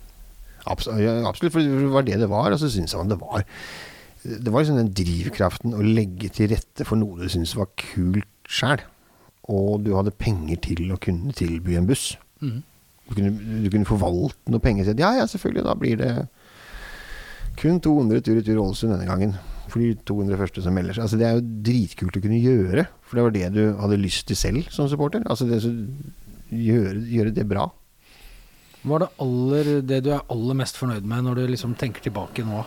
Abs 0.71 0.87
ja, 0.87 1.17
absolutt, 1.27 1.57
for 1.57 1.67
det 1.67 1.91
var 1.91 2.07
det 2.07 2.21
det 2.23 2.29
var. 2.31 2.55
Og 2.55 2.61
så 2.63 2.71
syns 2.71 2.95
jeg 2.95 3.09
det 3.11 3.19
var 3.19 3.43
Det 4.23 4.53
var 4.55 4.63
liksom 4.63 4.79
den 4.79 4.93
drivkraften 4.95 5.75
å 5.75 5.83
legge 5.83 6.29
til 6.31 6.53
rette 6.55 6.87
for 6.87 6.95
noe 7.01 7.19
du 7.19 7.27
syntes 7.33 7.57
var 7.59 7.67
kult 7.75 8.29
sjæl. 8.47 8.85
Og 9.51 9.83
du 9.83 9.97
hadde 9.97 10.15
penger 10.15 10.61
til 10.63 10.93
å 10.95 11.01
kunne 11.03 11.35
tilby 11.35 11.75
en 11.75 11.89
buss. 11.91 12.13
Mm. 12.39 12.61
Du 13.09 13.17
kunne, 13.19 13.33
du 13.65 13.67
kunne 13.69 13.89
forvalte 13.89 14.53
noe 14.55 14.63
penger. 14.63 14.85
til. 14.87 15.03
ja, 15.03 15.11
ja, 15.19 15.27
selvfølgelig, 15.27 15.65
da 15.67 15.75
blir 15.75 15.99
det 15.99 16.13
kun 17.61 17.81
200 17.85 18.23
tur-retur 18.27 18.61
Ålesund 18.63 18.95
denne 18.95 19.09
gangen. 19.09 19.35
For 19.73 19.81
de 19.81 19.95
200 20.09 20.37
første 20.41 20.63
som 20.65 20.75
melder 20.77 20.97
seg. 20.97 21.05
Altså, 21.07 21.19
det 21.21 21.27
er 21.29 21.37
jo 21.39 21.45
dritkult 21.65 22.17
å 22.19 22.23
kunne 22.25 22.41
gjøre. 22.43 22.87
For 23.09 23.17
det 23.19 23.25
var 23.27 23.35
det 23.37 23.47
du 23.55 23.63
hadde 23.81 24.01
lyst 24.03 24.27
til 24.29 24.37
selv 24.37 24.69
som 24.75 24.89
supporter. 24.91 25.23
Altså 25.31 25.47
det, 25.49 25.63
gjøre, 26.53 26.99
gjøre 27.09 27.33
det 27.37 27.47
bra. 27.49 27.69
Hva 28.83 28.97
er 28.99 29.05
det, 29.05 29.11
aller, 29.23 29.71
det 29.87 30.01
du 30.05 30.11
er 30.13 30.25
aller 30.35 30.59
mest 30.59 30.77
fornøyd 30.81 31.07
med 31.09 31.25
når 31.29 31.39
du 31.39 31.45
liksom 31.55 31.77
tenker 31.79 32.03
tilbake 32.05 32.45
nå? 32.45 32.65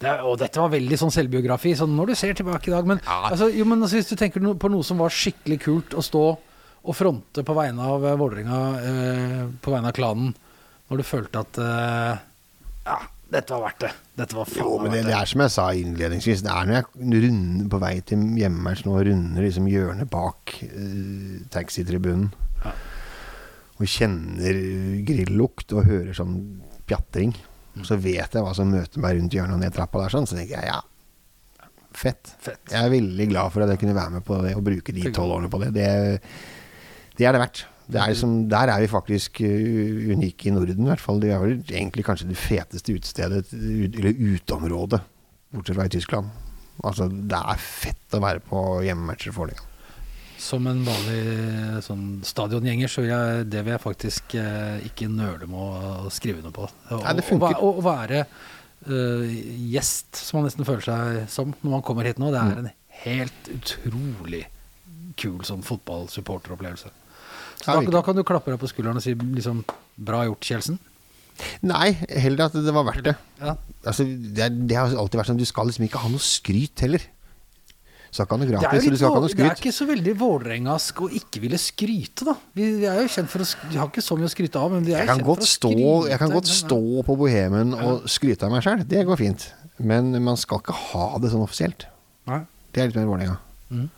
Det 0.00 0.08
er, 0.10 0.22
og 0.28 0.36
dette 0.40 0.60
var 0.60 0.72
veldig 0.72 0.96
sånn 1.00 1.12
selvbiografi, 1.14 1.72
sånn 1.78 1.94
når 1.96 2.10
du 2.10 2.14
ser 2.20 2.34
tilbake 2.36 2.68
i 2.68 2.74
dag. 2.74 2.88
Men, 2.88 2.98
Ja. 3.04 3.30
altså, 3.30 3.46
jo, 3.52 3.64
men 3.68 3.80
altså, 3.84 3.96
hvis 4.00 4.10
du 4.10 4.16
tenker 4.20 4.42
på 4.60 4.70
noe 4.72 4.84
som 4.84 4.98
var 5.00 5.12
skikkelig 5.14 5.60
kult 5.62 5.94
å 5.96 6.04
stå 6.04 6.24
og 6.86 6.94
fronte 6.96 7.42
på 7.46 7.54
vegne 7.56 7.82
av 7.82 8.04
eh, 8.04 8.16
Vålerenga, 8.20 8.58
eh, 8.90 9.44
på 9.64 9.72
vegne 9.72 9.90
av 9.92 9.96
klanen, 9.96 10.34
når 10.90 11.00
du 11.00 11.06
følte 11.08 11.40
at 11.46 11.58
eh, 11.62 12.18
Ja, 12.86 12.98
dette 13.26 13.56
var 13.56 13.64
verdt 13.64 13.80
det. 13.82 13.92
Dette 14.20 14.36
var 14.38 14.46
faen 14.46 14.62
Jo, 14.62 14.76
men 14.84 14.92
det, 14.94 15.00
det 15.08 15.14
er 15.16 15.28
som 15.28 15.42
jeg 15.42 15.52
sa 15.56 15.66
innledningsvis. 15.74 16.44
Det 16.46 16.52
er 16.52 16.68
når 16.68 16.76
jeg 16.78 17.24
runder 17.26 17.70
på 17.72 17.80
vei 17.82 17.94
til 18.06 18.22
hjemmematchen 18.38 18.92
og 18.92 19.02
runder 19.08 19.46
liksom 19.46 19.66
hjørnet 19.70 20.10
bak 20.12 20.54
uh, 20.62 21.40
taxitribunen. 21.54 22.30
Ja. 22.62 22.72
og 23.76 23.90
kjenner 23.92 24.56
grillukt 25.06 25.74
og 25.76 25.84
hører 25.84 26.16
sånn 26.16 26.36
pjatring, 26.88 27.34
så 27.84 27.98
vet 28.00 28.32
jeg 28.32 28.42
hva 28.42 28.54
som 28.56 28.70
møter 28.72 29.02
meg 29.04 29.18
rundt 29.18 29.36
hjørnet 29.36 29.58
og 29.58 29.60
ned 29.60 29.74
trappa 29.76 30.00
der, 30.00 30.14
sånn. 30.14 30.28
Så 30.30 30.38
tenker 30.38 30.56
jeg 30.56 30.70
ja, 30.70 30.80
fett. 31.92 32.32
Fett. 32.40 32.62
Jeg 32.72 32.80
er 32.80 32.94
veldig 32.94 33.28
glad 33.34 33.52
for 33.52 33.66
at 33.66 33.74
jeg 33.74 33.82
kunne 33.82 33.98
være 33.98 34.16
med 34.16 34.26
på 34.26 34.38
det 34.46 34.54
og 34.56 34.64
bruke 34.70 34.94
de 34.96 35.10
tolv 35.10 35.36
årene 35.36 35.52
på 35.52 35.60
det. 35.66 35.72
Det, 35.76 35.90
det 37.18 37.28
er 37.28 37.36
det 37.36 37.42
verdt. 37.42 37.66
Det 37.86 38.00
er 38.02 38.10
liksom, 38.10 38.32
der 38.50 38.72
er 38.72 38.80
vi 38.82 38.88
faktisk 38.90 39.40
uh, 39.46 40.10
unike 40.16 40.48
i 40.48 40.54
Norden, 40.54 40.82
i 40.86 40.90
hvert 40.90 41.02
fall. 41.02 41.20
Det 41.22 41.30
er 41.30 41.38
vel 41.44 41.52
egentlig 41.70 42.02
kanskje 42.06 42.26
det 42.32 42.36
feteste 42.40 42.96
utestedet, 42.96 43.46
ut- 43.54 43.98
eller 44.00 44.18
uteområdet, 44.34 45.00
bortsett 45.54 45.76
fra 45.78 45.86
i 45.86 45.92
Tyskland. 45.94 46.30
Altså, 46.84 47.06
det 47.08 47.38
er 47.38 47.62
fett 47.62 48.16
å 48.18 48.20
være 48.20 48.42
på 48.44 48.64
hjemmematcher 48.84 49.32
for 49.32 49.52
det. 49.52 49.60
Som 50.42 50.66
en 50.68 50.82
vanlig 50.84 51.80
sånn 51.86 52.02
stadiongjenger, 52.26 52.90
så 52.92 53.00
vil 53.06 53.08
jeg, 53.14 53.46
det 53.54 53.62
vil 53.64 53.72
jeg 53.76 53.80
faktisk 53.86 54.34
eh, 54.36 54.82
ikke 54.90 55.06
nøle 55.08 55.46
med 55.48 55.56
å 55.56 56.10
skrive 56.12 56.42
noe 56.44 56.52
på. 56.52 56.66
Å- 56.92 57.00
Nei, 57.06 57.14
det 57.16 57.24
funker. 57.24 57.56
Å, 57.64 57.70
være 57.86 58.20
uh, 58.26 59.24
gjest, 59.72 60.10
som 60.20 60.40
man 60.42 60.50
nesten 60.50 60.66
føler 60.68 60.84
seg 60.84 61.22
som 61.32 61.54
når 61.62 61.72
man 61.78 61.86
kommer 61.86 62.04
hit 62.10 62.18
nå, 62.20 62.28
det 62.34 62.42
Mm. 62.44 62.52
er 62.52 62.60
en 62.66 62.70
helt 63.06 63.48
utrolig 63.54 64.44
kul 65.16 65.40
sånn 65.48 65.62
fotballsupporteropplevelse. 65.64 66.92
Da, 67.64 67.78
da 67.80 68.02
kan 68.04 68.16
du 68.18 68.22
klappe 68.26 68.52
deg 68.52 68.60
på 68.60 68.68
skulderen 68.70 69.00
og 69.00 69.04
si 69.04 69.14
liksom 69.16 69.64
Bra 69.96 70.24
gjort, 70.28 70.44
Kjeldsen. 70.44 70.76
Nei, 71.66 71.90
heller 72.08 72.46
at 72.50 72.54
det 72.56 72.72
var 72.72 72.84
verdt 72.88 73.04
det. 73.08 73.14
Ja. 73.40 73.54
Altså, 73.84 74.04
det, 74.06 74.46
det 74.68 74.76
har 74.76 74.92
alltid 74.96 75.20
vært 75.20 75.30
sånn, 75.30 75.40
du 75.40 75.48
skal 75.48 75.68
liksom 75.68 75.84
ikke 75.88 76.00
ha 76.04 76.10
noe 76.12 76.22
skryt 76.24 76.84
heller. 76.84 77.04
Gratis, 78.16 78.86
Det 78.86 79.04
er, 79.04 79.18
litt, 79.20 79.36
det 79.36 79.44
er 79.44 79.58
ikke 79.58 79.72
så 79.76 79.84
veldig 79.90 80.12
vålerengask 80.16 81.00
å 81.04 81.08
ikke 81.18 81.40
ville 81.42 81.58
skryte, 81.60 82.24
da. 82.24 82.34
Vi, 82.56 82.68
vi 82.80 82.86
er 82.88 83.02
jo 83.02 83.10
kjent 83.12 83.28
for 83.28 83.44
å 83.44 83.48
skryte, 83.48 83.76
har 83.76 83.90
ikke 83.90 84.04
så 84.06 84.16
mye 84.16 84.28
å 84.30 84.32
skryte 84.32 84.62
av, 84.62 84.72
men 84.72 84.86
vi 84.86 84.94
er 84.94 85.02
Jeg 85.02 85.10
kan 85.10 85.18
kjent 85.20 85.28
godt 85.28 85.42
for 85.42 85.48
å 85.48 85.50
stå, 85.52 85.72
skryte. 85.74 86.10
jeg 86.12 86.20
kan 86.22 86.32
godt 86.32 86.50
stå 86.54 86.78
på 87.10 87.16
Bohemen 87.20 87.74
og 87.76 88.06
skryte 88.08 88.46
av 88.48 88.54
meg 88.54 88.64
sjøl, 88.64 88.84
det 88.88 89.02
går 89.10 89.20
fint. 89.20 89.44
Men 89.76 90.14
man 90.24 90.38
skal 90.40 90.62
ikke 90.62 90.76
ha 90.94 91.08
det 91.20 91.32
sånn 91.34 91.44
offisielt. 91.44 91.84
Nei. 92.30 92.40
Det 92.72 92.82
er 92.84 92.90
litt 92.92 93.00
mer 93.02 93.10
Vålerenga, 93.10 93.36
Mm. 93.66 93.88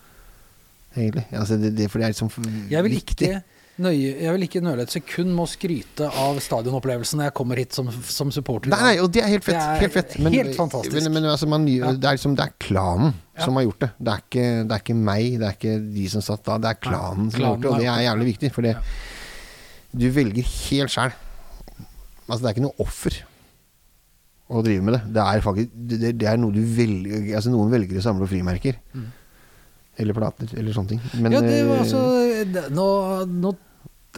Egentlig. 0.99 1.25
Altså, 1.33 1.57
det, 1.61 1.75
det, 1.79 1.91
for 1.91 1.99
det 2.03 2.09
er 2.09 2.13
liksom 2.15 2.31
Jeg 2.71 2.83
vil 2.85 2.95
viktig. 2.99 3.29
ikke 3.29 3.43
nøye, 3.79 4.09
jeg 4.25 4.33
vil 4.35 4.43
ikke 4.49 4.61
nøle 4.67 4.83
et 4.83 4.91
sekund 4.91 5.29
med 5.37 5.45
å 5.45 5.51
skryte 5.53 6.09
av 6.11 6.41
stadionopplevelsen 6.43 7.21
når 7.21 7.29
jeg 7.29 7.35
kommer 7.39 7.61
hit 7.63 7.77
som, 7.79 7.87
som 8.03 8.33
supporter. 8.35 8.73
Nei, 8.73 8.81
nei, 8.83 8.95
og 9.05 9.13
det 9.15 9.23
er 9.23 9.31
helt 9.31 9.47
fett. 9.47 9.55
Er 9.63 9.85
helt 9.85 9.95
fett. 9.95 10.17
Men, 10.19 10.35
helt 10.35 10.57
fantastisk. 10.59 10.97
Men, 11.07 11.13
men 11.15 11.29
altså, 11.31 11.47
man, 11.47 11.65
det, 11.69 11.79
er 12.03 12.19
liksom, 12.19 12.35
det 12.35 12.49
er 12.49 12.57
klanen 12.59 13.15
Ja. 13.39 13.45
som 13.47 13.55
har 13.55 13.63
gjort 13.69 13.81
det. 13.87 13.91
Det 14.03 14.13
er, 14.17 14.25
ikke, 14.27 14.47
det 14.67 14.75
er 14.75 14.83
ikke 14.83 14.99
meg, 14.99 15.29
det 15.39 15.47
er 15.47 15.55
ikke 15.61 15.77
de 15.95 16.09
som 16.11 16.25
satt 16.27 16.43
da. 16.49 16.59
Det 16.59 16.73
er 16.75 16.81
klanen 16.89 17.31
som 17.31 17.45
har 17.47 17.55
gjort 17.55 17.63
det, 17.63 17.71
og 17.71 17.79
det 17.85 17.89
er 17.95 18.05
jævlig 18.09 18.29
viktig. 18.33 18.53
For 18.57 18.67
det, 18.67 18.75
Ja. 18.75 19.99
du 20.03 20.09
velger 20.19 20.51
helt 20.55 20.91
sjæl. 20.97 21.15
Altså, 22.29 22.41
det 22.43 22.49
er 22.51 22.57
ikke 22.59 22.67
noe 22.67 22.83
offer 22.83 23.21
å 24.49 24.63
drive 24.65 24.83
med 24.85 24.95
det. 24.97 25.01
Det 25.15 25.23
er 25.23 25.41
faktisk 25.45 25.71
det, 25.77 26.01
det- 26.03 26.13
det 26.19 26.29
er 26.29 26.37
noe 26.41 26.51
du 26.53 26.61
velger 26.65 27.35
Altså, 27.37 27.51
noen 27.53 27.71
velger 27.71 27.99
å 28.01 28.05
samle 28.05 28.27
frimerker. 28.27 28.75
Mm. 28.95 29.07
Eller 29.99 30.15
plater, 30.15 30.53
eller 30.59 30.77
sånne 30.77 30.93
ting. 30.95 31.01
Men 31.23 31.35
ja, 31.35 31.41
det 31.43 31.57
var 31.67 31.81
eh, 31.81 31.83
altså 31.83 32.71
nå, 32.75 32.87
nå 33.43 33.55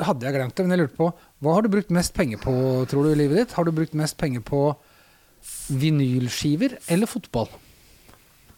hadde 0.00 0.26
jeg 0.28 0.36
glemt 0.36 0.54
det, 0.56 0.64
men 0.66 0.74
jeg 0.76 0.82
lurte 0.84 0.96
på 1.00 1.08
Hva 1.42 1.54
har 1.56 1.64
du 1.66 1.70
brukt 1.72 1.90
mest 1.96 2.12
penger 2.16 2.38
på, 2.42 2.52
tror 2.90 3.06
du, 3.08 3.10
i 3.14 3.18
livet 3.18 3.40
ditt? 3.42 3.56
Har 3.56 3.66
du 3.66 3.72
brukt 3.74 3.96
mest 3.98 4.16
penger 4.20 4.44
på 4.46 4.60
vinylskiver 5.72 6.76
eller 6.92 7.08
fotball? 7.10 7.48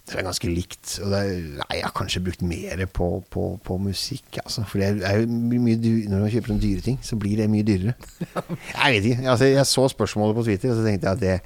Det 0.03 0.16
er 0.19 0.24
ganske 0.27 0.51
likt. 0.51 0.97
Og 1.07 1.12
er, 1.15 1.28
nei, 1.61 1.69
jeg 1.78 1.85
har 1.86 1.93
kanskje 1.94 2.23
brukt 2.27 2.43
mer 2.44 2.81
på, 2.90 3.07
på, 3.32 3.44
på 3.62 3.77
musikk, 3.81 4.40
altså. 4.43 4.65
For 4.69 4.82
det 4.82 5.07
er 5.07 5.20
jo 5.23 5.28
mye 5.31 5.78
dy- 5.78 6.09
når 6.11 6.24
man 6.24 6.32
kjøper 6.32 6.51
sånne 6.53 6.65
dyre 6.65 6.82
ting, 6.85 6.99
så 7.07 7.16
blir 7.23 7.39
det 7.39 7.47
mye 7.53 7.66
dyrere. 7.69 7.94
Jeg 8.74 8.97
vet 8.97 9.07
ikke. 9.12 9.28
Altså, 9.31 9.47
jeg 9.53 9.69
så 9.70 9.86
spørsmålet 9.94 10.36
på 10.40 10.44
Twitter, 10.49 10.73
og 10.74 10.81
så 10.81 10.89
tenkte 10.89 11.07
jeg 11.07 11.15
at 11.16 11.23
det 11.23 11.39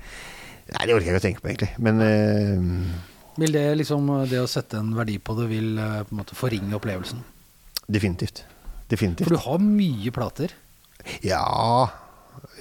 Nei, 0.66 0.86
det 0.89 0.97
orker 0.97 1.07
jeg 1.07 1.12
ikke 1.15 1.20
å 1.20 1.27
tenke 1.28 1.43
på, 1.44 1.51
egentlig. 1.53 1.69
Men 1.78 2.01
eh, 2.03 3.15
Vil 3.36 3.52
det 3.52 3.64
liksom 3.82 4.06
det 4.30 4.38
å 4.40 4.48
sette 4.48 4.78
en 4.80 4.94
verdi 4.96 5.18
på 5.20 5.34
det, 5.38 5.48
vil 5.50 5.74
eh, 5.78 5.98
på 6.08 6.14
en 6.14 6.20
måte 6.22 6.36
forringe 6.38 6.76
opplevelsen? 6.78 7.24
definitivt. 7.86 8.40
Definitivt. 8.90 9.28
For 9.28 9.36
du 9.36 9.42
har 9.44 9.60
mye 9.62 10.10
plater. 10.14 10.50
Ja 11.22 11.86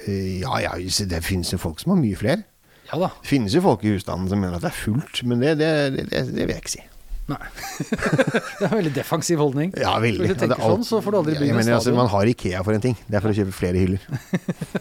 eh, 0.06 0.36
Ja, 0.42 0.58
ja, 0.62 0.74
det 0.78 1.22
finnes 1.26 1.50
jo 1.50 1.58
folk 1.58 1.80
som 1.82 1.94
har 1.94 1.98
mye 2.02 2.18
flere. 2.18 2.44
Ja 2.92 3.00
da. 3.02 3.08
Det 3.22 3.26
finnes 3.32 3.54
jo 3.56 3.62
folk 3.64 3.82
i 3.82 3.96
husstanden 3.96 4.28
som 4.30 4.38
mener 4.38 4.60
at 4.60 4.62
det 4.66 4.70
er 4.70 4.76
fullt, 4.78 5.24
men 5.26 5.42
det, 5.42 5.56
det, 5.58 5.70
det, 5.96 6.04
det, 6.12 6.20
det 6.36 6.44
vil 6.46 6.54
jeg 6.54 6.62
ikke 6.62 6.74
si. 6.76 6.84
Nei. 7.26 7.40
det 7.90 8.62
er 8.62 8.68
en 8.68 8.76
veldig 8.76 8.92
defensiv 8.94 9.40
holdning. 9.42 9.72
Ja, 9.74 9.96
veldig. 9.98 10.28
Hvis 10.28 10.36
du 10.36 10.42
tenker 10.44 10.60
er 10.60 10.62
alt- 10.68 10.76
sånn, 10.76 10.86
så 10.86 11.00
får 11.02 11.16
du 11.16 11.18
aldri 11.24 11.34
Ja, 11.34 11.40
bli 11.42 11.48
jeg 11.50 11.56
med 11.56 11.64
mener, 11.64 11.78
altså. 11.80 11.94
Man 11.96 12.10
har 12.12 12.30
Ikea 12.30 12.60
for 12.62 12.76
en 12.78 12.84
ting. 12.84 12.94
Det 13.08 13.18
er 13.18 13.24
for 13.24 13.34
å 13.34 13.38
kjøpe 13.40 13.56
flere 13.56 13.82
hyller. 13.82 14.06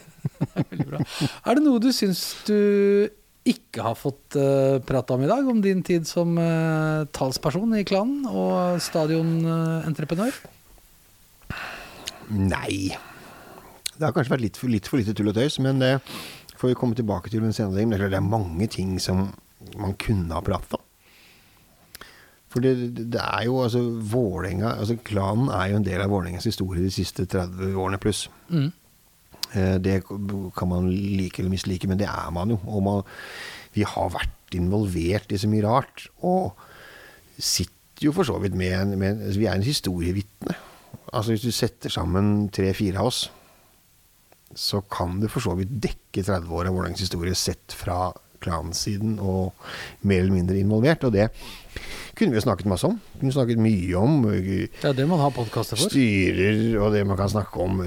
Veldig 0.69 0.85
bra. 0.91 0.99
Er 1.41 1.57
det 1.57 1.63
noe 1.65 1.81
du 1.81 1.89
syns 1.95 2.21
du 2.45 2.57
ikke 3.45 3.83
har 3.85 3.97
fått 3.99 4.37
uh, 4.39 4.81
prate 4.85 5.13
om 5.13 5.23
i 5.25 5.29
dag, 5.29 5.47
om 5.47 5.59
din 5.61 5.83
tid 5.85 6.07
som 6.09 6.33
uh, 6.39 7.05
talsperson 7.13 7.75
i 7.77 7.83
klanen 7.85 8.25
og 8.25 8.81
stadionentreprenør? 8.81 10.39
Nei. 12.33 12.95
Det 13.95 14.03
har 14.03 14.15
kanskje 14.15 14.33
vært 14.33 14.45
litt 14.47 14.57
for, 14.59 14.71
litt 14.71 14.89
for 14.89 14.99
lite 14.99 15.13
tull 15.15 15.29
og 15.31 15.37
tøys, 15.37 15.59
men 15.63 15.79
det 15.83 15.93
får 16.57 16.71
vi 16.71 16.79
komme 16.79 16.97
tilbake 16.97 17.29
til 17.29 17.43
ved 17.43 17.51
en 17.51 17.57
senere 17.57 17.85
dag. 17.85 18.09
Det 18.09 18.19
er 18.19 18.25
mange 18.25 18.67
ting 18.71 18.97
som 19.03 19.27
man 19.77 19.93
kunne 20.01 20.33
ha 20.33 20.41
pratet 20.45 20.79
om. 20.79 20.83
For 22.55 22.63
det, 22.63 22.95
det 23.11 23.19
er 23.19 23.45
jo 23.49 23.59
altså 23.65 23.81
Vålerenga 23.83 24.77
altså 24.79 24.95
Klanen 25.03 25.49
er 25.51 25.73
jo 25.73 25.79
en 25.81 25.85
del 25.85 25.99
av 25.99 26.13
Vålerengas 26.13 26.47
historie 26.47 26.85
de 26.85 26.93
siste 26.93 27.25
30 27.27 27.75
årene 27.75 27.99
pluss. 27.99 28.29
Mm. 28.47 28.69
Eh, 29.53 29.77
Det 29.77 30.03
kan 30.55 30.67
man 30.69 30.89
like 30.89 31.39
eller 31.39 31.49
mislike, 31.53 31.87
men 31.87 31.97
det 31.99 32.07
er 32.07 32.31
man 32.31 32.49
jo. 32.49 32.59
Og 32.67 32.83
man, 32.83 33.03
vi 33.73 33.83
har 33.83 34.09
vært 34.09 34.55
involvert 34.55 35.31
i 35.31 35.37
så 35.37 35.47
mye 35.47 35.63
rart. 35.67 36.07
Og 36.23 36.53
sitter 37.37 38.07
jo 38.07 38.11
for 38.11 38.23
så 38.27 38.39
vidt 38.41 38.55
med, 38.55 38.71
en- 38.73 38.97
med 38.99 39.11
en- 39.15 39.25
altså 39.27 39.39
Vi 39.39 39.45
er 39.45 39.53
en 39.55 39.63
historievitne. 39.63 40.55
Altså 41.13 41.31
Hvis 41.31 41.41
du 41.43 41.51
setter 41.51 41.89
sammen 41.89 42.49
tre-fire 42.49 42.97
av 42.99 43.05
oss, 43.07 43.29
så 44.55 44.81
kan 44.89 45.19
du 45.19 45.27
for 45.27 45.39
så 45.43 45.55
vidt 45.55 45.79
dekke 45.81 46.23
30 46.23 46.47
år 46.51 46.67
av 46.67 46.73
Vålerengas 46.75 46.99
historie 47.03 47.35
sett 47.35 47.71
fra 47.75 48.13
klansiden 48.45 49.17
og 49.19 49.53
mer 50.05 50.21
eller 50.23 50.37
mindre 50.37 50.61
involvert. 50.61 51.03
Og 51.09 51.13
det 51.17 51.29
kunne 52.15 52.31
vi 52.31 52.37
jo 52.39 52.45
snakket 52.45 52.69
masse 52.71 52.87
om. 52.87 52.95
Kunne 53.19 53.33
snakket 53.35 53.59
mye 53.59 53.95
om. 53.99 54.13
eh, 54.31 54.69
Det 54.79 54.87
er 54.91 54.93
det 55.01 55.07
man 55.09 55.19
har 55.19 55.33
podkaster 55.35 55.75
for. 55.75 55.89
styrer 55.91 56.77
og 56.79 56.93
det 56.95 57.01
man 57.09 57.17
kan 57.19 57.27
snakke 57.33 57.59
om, 57.59 57.81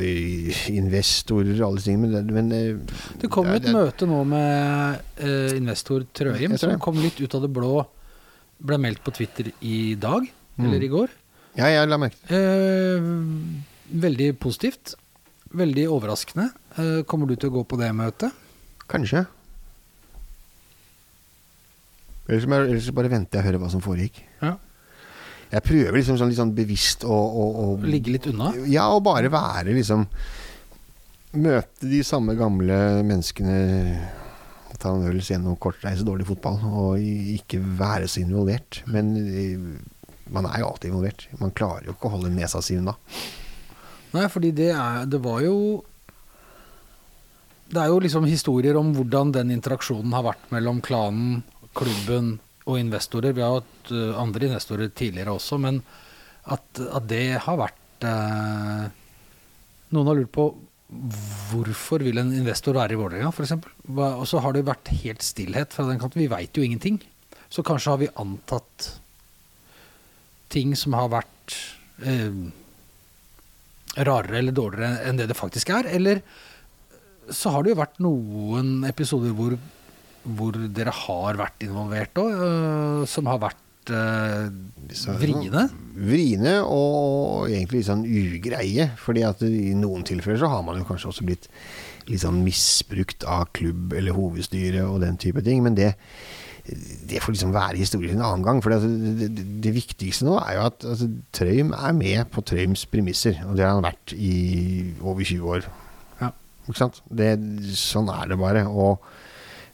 investorer 0.69 1.55
og 1.63 1.69
alle 1.71 1.81
ting. 1.85 2.01
Men, 2.03 2.13
det- 2.13 2.35
men 2.35 2.53
eh, 2.53 2.77
Det 3.21 3.31
kom 3.31 3.47
det 3.47 3.57
et 3.63 3.63
det 3.69 3.75
møte 3.75 4.07
nå 4.09 4.25
med 4.27 5.01
uh, 5.23 5.57
investor 5.57 6.05
Trøim, 6.15 6.59
som 6.59 6.79
kom 6.79 7.01
litt 7.01 7.21
ut 7.21 7.35
av 7.35 7.43
det 7.47 7.53
blå. 7.53 7.87
Ble 8.61 8.77
meldt 8.79 9.03
på 9.07 9.15
Twitter 9.15 9.53
i 9.63 9.95
dag, 9.95 10.27
eller 10.59 10.79
Mm. 10.79 10.83
i 10.85 10.89
går. 10.89 11.09
Ja, 11.57 11.67
jeg 11.71 11.89
la 11.89 11.97
merke 11.97 12.17
til 12.27 12.37
uh, 12.37 14.01
veldig 14.05 14.33
positivt. 14.39 14.95
Veldig 15.55 15.87
overraskende. 15.89 16.51
Kommer 17.09 17.27
du 17.27 17.35
til 17.37 17.49
å 17.49 17.55
gå 17.55 17.63
på 17.67 17.79
det 17.81 17.89
møtet? 17.97 18.33
Kanskje. 18.87 19.23
Ellers, 22.29 22.45
ellers 22.45 22.91
bare 22.97 23.11
venter 23.13 23.39
jeg 23.39 23.45
og 23.45 23.49
hører 23.49 23.63
hva 23.63 23.71
som 23.73 23.85
foregikk. 23.85 24.21
Ja. 24.43 24.57
Jeg 25.49 25.65
prøver 25.65 25.97
liksom 25.97 26.19
sånn, 26.21 26.29
litt 26.29 26.41
sånn 26.41 26.53
bevisst 26.57 27.07
å, 27.09 27.17
å, 27.17 27.45
å 27.63 27.67
Ligge 27.89 28.13
litt 28.13 28.29
unna? 28.29 28.53
Ja, 28.69 28.91
og 28.93 29.07
bare 29.07 29.31
være 29.33 29.73
liksom 29.73 30.05
Møte 31.39 31.89
de 31.89 32.03
samme 32.05 32.35
gamle 32.37 32.77
menneskene 33.05 33.57
Ta 34.79 34.93
en 34.95 35.09
øl, 35.09 35.19
se 35.25 35.35
noe 35.43 35.59
kortreise, 35.59 36.05
dårlig 36.07 36.29
fotball, 36.29 36.61
og 36.63 37.01
ikke 37.03 37.59
være 37.59 38.07
så 38.07 38.21
involvert. 38.23 38.85
Men 38.87 39.09
eh, 39.19 39.57
man 40.31 40.47
er 40.47 40.61
jo 40.63 40.69
alltid 40.69 40.93
involvert. 40.93 41.25
Man 41.41 41.51
klarer 41.57 41.89
jo 41.89 41.97
ikke 41.97 42.07
å 42.07 42.13
holde 42.13 42.31
nesa 42.31 42.61
si 42.63 42.77
unna. 42.79 42.95
Nei, 44.15 44.29
fordi 44.31 44.53
det 44.57 44.71
er 44.73 45.03
Det 45.11 45.19
var 45.21 45.43
jo 45.45 45.83
Det 47.69 47.83
er 47.83 47.91
jo 47.91 47.99
liksom 48.01 48.25
historier 48.25 48.79
om 48.81 48.95
hvordan 48.97 49.35
den 49.35 49.51
interaksjonen 49.53 50.15
har 50.15 50.25
vært 50.31 50.47
mellom 50.55 50.79
klanen, 50.81 51.43
klubben 51.79 52.37
og 52.69 52.79
investorer. 52.81 53.35
Vi 53.37 53.45
har 53.45 53.61
hatt 53.61 53.93
eh, 53.95 54.15
andre 54.19 54.49
investorer 54.51 54.91
tidligere 54.93 55.35
også, 55.37 55.61
men 55.63 55.83
at, 56.49 56.81
at 56.85 57.07
det 57.11 57.39
har 57.45 57.61
vært 57.61 58.09
eh, 58.09 58.89
Noen 59.89 60.11
har 60.11 60.19
lurt 60.19 60.35
på 60.35 60.51
hvorfor 61.49 62.03
vil 62.05 62.21
en 62.21 62.33
investor 62.37 62.77
være 62.77 62.93
i 62.93 62.99
Vålerenga, 63.01 63.31
f.eks. 63.33 63.55
Og 63.89 64.25
så 64.29 64.41
har 64.45 64.53
det 64.57 64.67
vært 64.69 64.91
helt 65.03 65.25
stillhet 65.25 65.73
fra 65.73 65.87
den 65.89 66.01
kanten. 66.01 66.21
Vi 66.21 66.29
veit 66.29 66.57
jo 66.57 66.65
ingenting. 66.65 66.99
Så 67.49 67.65
kanskje 67.65 67.93
har 67.93 68.01
vi 68.03 68.11
antatt 68.21 68.89
ting 70.53 70.75
som 70.77 70.97
har 70.97 71.11
vært 71.13 71.57
eh, 72.05 72.37
rarere 73.97 74.41
eller 74.41 74.57
dårligere 74.57 75.09
enn 75.09 75.21
det 75.21 75.29
det 75.29 75.37
faktisk 75.37 75.73
er. 75.77 75.89
Eller 75.93 76.23
så 77.29 77.53
har 77.53 77.65
det 77.65 77.75
jo 77.75 77.81
vært 77.83 78.01
noen 78.05 78.87
episoder 78.89 79.35
hvor, 79.37 79.57
hvor 80.37 80.59
dere 80.75 80.93
har 80.95 81.39
vært 81.41 81.65
involvert 81.67 82.21
òg, 82.21 82.39
som 83.09 83.29
har 83.31 83.41
vært 83.43 83.93
eh, 83.95 84.49
vriene. 85.21 85.69
vriene 85.97 86.57
og 86.65 87.49
egentlig 87.49 87.83
litt 87.83 87.91
sånn 87.91 88.07
ugreie. 88.07 88.91
fordi 89.01 89.25
at 89.27 89.45
i 89.47 89.75
noen 89.79 90.05
tilfeller 90.09 90.41
så 90.43 90.51
har 90.53 90.65
man 90.67 90.81
jo 90.81 90.89
kanskje 90.89 91.13
også 91.13 91.29
blitt 91.29 91.49
litt 92.09 92.25
sånn 92.25 92.43
misbrukt 92.45 93.25
av 93.29 93.49
klubb 93.57 93.93
eller 93.97 94.17
hovedstyre 94.17 94.85
og 94.89 95.03
den 95.05 95.19
type 95.21 95.43
ting. 95.45 95.63
Men 95.65 95.77
det, 95.79 95.93
det 97.09 97.23
får 97.23 97.37
liksom 97.37 97.55
være 97.57 97.81
historien 97.81 98.19
en 98.19 98.27
annen 98.31 98.47
gang. 98.47 98.63
For 98.65 98.75
det, 98.75 98.93
det, 99.21 99.47
det, 99.65 99.75
viktigste 99.77 100.29
nå 100.29 100.39
er 100.41 100.59
jo 100.59 100.65
at 100.69 100.89
altså, 100.89 101.11
Trøym 101.37 101.75
er 101.77 101.97
med 101.97 102.33
på 102.33 102.45
Trøyms 102.49 102.87
premisser. 102.91 103.41
Og 103.49 103.59
det 103.59 103.67
har 103.67 103.77
han 103.77 103.87
vært 103.87 104.17
i 104.17 104.35
over 105.03 105.25
20 105.25 105.55
år. 105.57 105.71
Ja. 106.23 106.33
Ikke 106.67 106.81
sant? 106.81 107.03
Det, 107.09 107.35
sånn 107.79 108.11
er 108.13 108.33
det 108.33 108.41
bare. 108.41 108.67
Og 108.69 109.05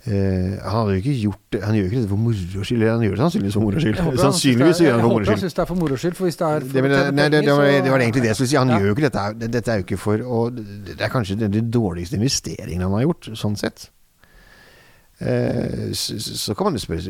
eh, 0.06 0.58
han 0.68 0.90
ikke 0.94 1.14
gjort 1.22 1.40
det 1.52 1.60
Han 1.64 1.74
gjør 1.78 1.84
ikke 1.88 1.96
dette 2.00 2.08
for 2.10 2.20
moro 2.20 2.64
skyld. 2.64 2.82
Han 2.90 3.04
gjør 3.06 3.14
det 3.14 3.22
sannsynligvis 3.24 3.54
for 3.54 3.64
moro 3.64 3.80
skyld. 3.80 3.96
Sannsynligvis 4.20 4.80
gjør 4.84 4.92
han 4.92 5.00
for 5.00 5.08
moro 5.08 5.20
Jeg 5.20 5.24
håper 5.24 5.30
han 5.34 5.42
syns 5.44 5.54
det 5.54 5.62
er 5.64 5.70
for 5.70 5.80
moro 5.80 5.96
skyld, 5.96 6.14
for 6.18 6.24
hvis 6.28 6.36
det 6.36 6.46
er 6.48 6.58
Det, 6.60 6.82
men, 6.84 6.90
nei, 7.14 7.28
det, 7.32 7.40
det, 7.46 7.52
var, 7.56 7.64
det 7.86 7.90
var 7.94 7.98
egentlig 8.04 8.22
det 8.22 8.28
jeg 8.32 8.36
skulle 8.36 8.52
si. 8.52 8.56
Han 8.56 8.68
Ja. 8.68 8.78
gjør 8.78 8.86
jo 8.90 8.94
ikke 8.98 9.06
dette. 9.08 9.48
Dette 9.56 9.70
er 9.72 9.76
jo 9.80 9.86
ikke 9.88 9.98
for 9.98 10.18
å 10.18 10.40
Det 10.54 11.00
er 11.00 11.08
kanskje 11.12 11.38
den 11.48 11.70
dårligste 11.70 12.16
investeringen 12.20 12.82
han 12.82 12.92
har 12.98 13.06
gjort, 13.08 13.30
sånn 13.38 13.56
sett. 13.56 13.88
Eh, 15.24 15.92
så, 15.96 16.18
så 16.20 16.52
kan 16.54 16.66
man 16.66 16.74
jo 16.76 16.82
spørre 16.82 17.00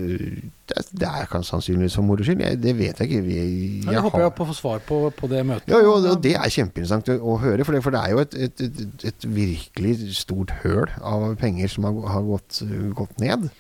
Det, 0.69 0.83
det 1.01 1.09
er 1.09 1.25
kanskje 1.27 1.49
sannsynligvis 1.51 1.97
for 1.99 2.07
moro 2.07 2.23
skyld. 2.23 2.41
Jeg- 2.45 2.61
Det 2.63 2.75
vet 2.79 2.99
jeg 3.01 3.09
ikke. 3.11 3.23
Vi, 3.27 3.39
Ja, 3.87 3.91
det 3.97 4.03
håper 4.05 4.21
jeg 4.23 4.35
på 4.37 4.45
å 4.45 4.49
få 4.53 4.55
svar 4.55 4.79
på 4.87 4.99
på 5.17 5.29
det 5.33 5.41
møtet. 5.47 5.69
jo, 5.73 5.81
jo, 5.83 5.95
og 6.13 6.23
det 6.23 6.35
er 6.37 6.49
kjempeinteressant 6.55 7.09
å, 7.11 7.17
å 7.19 7.39
høre, 7.43 7.65
for 7.65 7.73
det, 7.75 7.83
for 7.83 7.91
det 7.91 8.01
er 8.05 8.11
jo 8.15 8.19
et, 8.23 8.35
et, 8.35 8.61
et, 8.61 9.05
et 9.11 9.27
virkelig 9.27 10.15
stort 10.15 10.51
høl 10.63 10.87
av 11.03 11.35
penger 11.41 11.69
som 11.69 11.85
har, 11.89 11.99
har 12.15 12.23
gått, 12.23 12.63
gått 12.95 13.19
ned. 13.21 13.51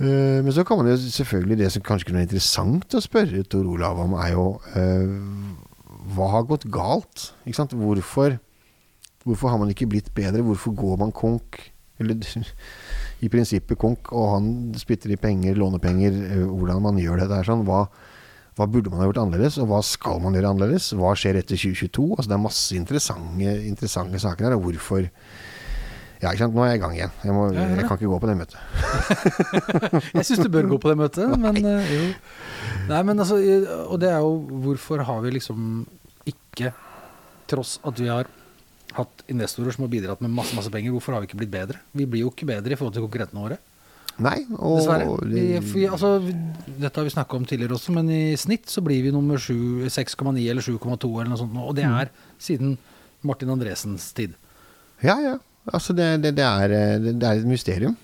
Uh, 0.00 0.42
men 0.42 0.50
så 0.52 0.64
kan 0.66 0.76
man 0.80 0.88
jo 0.90 0.96
selvfølgelig 0.98 1.56
Det 1.60 1.68
som 1.72 1.82
kanskje 1.86 2.08
kunne 2.08 2.18
være 2.18 2.26
interessant 2.26 2.94
å 2.98 3.00
spørre 3.00 3.44
Tor 3.46 3.62
Olav 3.70 4.00
om, 4.02 4.16
er 4.18 4.32
jo 4.32 4.46
uh, 4.74 5.12
Hva 6.16 6.26
har 6.32 6.42
gått 6.50 6.64
galt? 6.74 7.28
Ikke 7.46 7.60
sant? 7.60 7.76
Hvorfor, 7.78 8.34
hvorfor 9.22 9.48
har 9.54 9.58
man 9.62 9.70
ikke 9.70 9.86
blitt 9.86 10.10
bedre? 10.12 10.42
Hvorfor 10.42 10.74
går 10.74 10.98
man 10.98 11.12
konk? 11.14 11.70
Eller 12.02 12.18
i 13.24 13.30
prinsippet 13.32 13.78
konk, 13.80 14.10
og 14.12 14.34
han 14.36 14.50
spytter 14.78 15.14
i 15.14 15.20
penger, 15.20 15.56
lånepenger, 15.60 16.18
eh, 16.30 16.42
hvordan 16.44 16.82
man 16.84 17.00
gjør 17.00 17.24
det 17.24 17.30
der 17.32 17.46
sånn. 17.46 17.64
Hva, 17.66 17.86
hva 18.58 18.68
burde 18.70 18.92
man 18.92 19.02
ha 19.02 19.08
gjort 19.08 19.22
annerledes, 19.24 19.56
og 19.62 19.70
hva 19.70 19.80
skal 19.86 20.20
man 20.22 20.36
gjøre 20.36 20.52
annerledes? 20.54 20.92
Hva 20.98 21.14
skjer 21.18 21.40
etter 21.40 21.58
2022? 21.58 22.06
Altså 22.14 22.30
Det 22.30 22.36
er 22.36 22.44
masse 22.44 22.78
interessante, 22.78 23.56
interessante 23.70 24.22
saker 24.22 24.48
her. 24.48 24.58
Og 24.58 24.68
hvorfor 24.68 25.08
Ja, 26.22 26.30
ikke 26.30 26.44
sant. 26.46 26.54
Nå 26.56 26.62
er 26.64 26.70
jeg 26.70 26.78
i 26.78 26.82
gang 26.84 26.94
igjen. 26.94 27.10
Jeg, 27.20 27.34
må, 27.36 27.48
jeg 27.52 27.82
kan 27.84 27.98
ikke 27.98 28.08
gå 28.08 28.18
på 28.22 28.28
det 28.30 28.36
møtet. 28.38 28.60
Jeg 30.14 30.24
syns 30.24 30.40
du 30.46 30.48
bør 30.54 30.70
gå 30.70 30.78
på 30.80 30.88
det 30.88 30.96
møtet, 30.96 31.34
men 31.44 31.58
eh, 31.68 31.90
jo. 31.90 32.06
Nei, 32.88 33.02
men 33.04 33.20
altså 33.20 33.36
Og 33.90 33.98
det 34.00 34.08
er 34.08 34.22
jo 34.24 34.38
hvorfor 34.64 35.02
har 35.04 35.20
vi 35.20 35.34
liksom 35.34 35.84
ikke, 36.30 36.70
tross 37.50 37.76
at 37.84 38.00
vi 38.00 38.08
har 38.08 38.30
hatt 38.94 39.22
investorer 39.32 39.74
som 39.74 39.84
har 39.86 39.92
bidratt 39.92 40.20
med 40.24 40.30
masse 40.34 40.54
masse 40.56 40.70
penger, 40.72 40.92
hvorfor 40.94 41.14
har 41.16 41.22
vi 41.24 41.28
ikke 41.30 41.40
blitt 41.42 41.52
bedre? 41.54 41.80
Vi 41.96 42.06
blir 42.06 42.24
jo 42.24 42.30
ikke 42.32 42.46
bedre 42.48 42.72
i 42.72 42.78
forhold 42.78 42.94
til 42.96 43.04
konkurrentene 43.06 43.42
våre. 43.44 43.58
Nei, 44.22 44.44
og 44.62 44.76
Dessverre. 44.78 45.08
Vi, 45.26 45.44
vi, 45.72 45.86
altså, 45.90 46.12
dette 46.22 46.94
har 47.00 47.06
vi 47.08 47.10
snakka 47.16 47.34
om 47.40 47.46
tidligere 47.50 47.74
også, 47.74 47.90
men 47.96 48.10
i 48.14 48.36
snitt 48.38 48.70
så 48.70 48.82
blir 48.86 49.02
vi 49.02 49.10
nummer 49.10 49.40
6,9 49.42 50.44
eller 50.52 50.62
7,2 50.62 51.10
eller 51.18 51.32
noe 51.32 51.40
sånt. 51.40 51.56
Og 51.58 51.74
det 51.74 51.84
Mm. 51.88 51.96
er 51.98 52.10
siden 52.38 52.76
Martin 53.26 53.50
Andresens 53.50 54.12
tid. 54.14 54.36
Ja, 55.02 55.18
ja. 55.18 55.34
Altså, 55.72 55.92
det, 55.96 56.22
det, 56.22 56.34
det, 56.36 56.44
er, 56.44 56.70
eh, 56.70 56.98
det, 57.02 57.16
det 57.18 57.26
er 57.28 57.40
et 57.42 57.46
mysterium. 57.50 57.96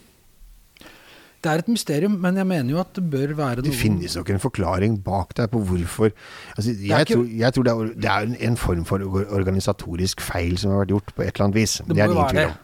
Det 1.40 1.48
er 1.48 1.58
et 1.62 1.68
mysterium, 1.72 2.18
men 2.20 2.36
jeg 2.36 2.44
mener 2.46 2.70
jo 2.74 2.80
at 2.82 2.90
det 2.98 3.02
bør 3.10 3.30
være 3.34 3.62
noe 3.62 3.64
Det 3.64 3.72
finnes 3.72 4.02
finnes 4.12 4.16
nok 4.18 4.30
en 4.34 4.38
forklaring 4.42 4.96
bak 5.02 5.30
der 5.38 5.46
på 5.48 5.62
hvorfor 5.64 6.10
altså, 6.56 6.74
jeg, 6.76 7.00
ikke- 7.06 7.14
tror, 7.16 7.28
jeg 7.40 7.54
tror 7.56 7.64
det 7.64 7.72
er, 7.72 7.94
det 7.96 8.10
er 8.10 8.48
en- 8.50 8.56
form 8.60 8.84
for 8.84 8.98
organisatorisk 9.00 10.20
feil 10.20 10.58
som 10.58 10.70
har 10.74 10.82
vært 10.84 10.92
gjort 10.92 11.14
på 11.16 11.22
et 11.24 11.32
eller 11.34 11.44
annet 11.46 11.54
vis. 11.56 11.78
Det 11.78 11.86
Det, 11.88 11.96
må 11.96 12.02
er 12.02 12.06
jo 12.06 12.12
det 12.12 12.16
ingen 12.16 12.24
være 12.24 12.34
tvil 12.34 12.42
det. 12.44 12.50
om. 12.50 12.58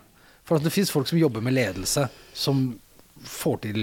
For 0.44 0.56
at 0.56 0.62
det 0.62 0.72
finnes 0.72 0.90
folk 0.92 1.08
som 1.08 1.18
jobber 1.18 1.40
med 1.42 1.54
ledelse, 1.54 2.08
som 2.34 2.78
får 3.24 3.60
til 3.62 3.80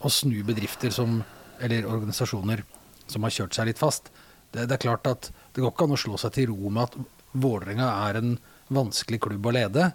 å 0.00 0.08
snu 0.10 0.42
bedrifter 0.44 0.90
som, 0.92 1.24
eller 1.60 1.82
organisasjoner 1.90 2.62
som 3.08 3.22
har 3.22 3.30
kjørt 3.30 3.54
seg 3.54 3.66
litt 3.66 3.78
fast. 3.78 4.10
Det, 4.52 4.68
det 4.68 4.72
er 4.78 4.82
klart 4.86 5.06
at 5.10 5.30
det 5.52 5.62
går 5.64 5.72
ikke 5.74 5.84
an 5.84 5.96
å 5.96 6.00
slå 6.00 6.16
seg 6.18 6.32
til 6.32 6.46
ro 6.54 6.70
med 6.70 6.82
at 6.84 6.96
Vålerenga 7.36 7.88
er 8.08 8.16
en 8.22 8.38
vanskelig 8.72 9.18
klubb 9.20 9.44
å 9.44 9.52
lede. 9.52 9.92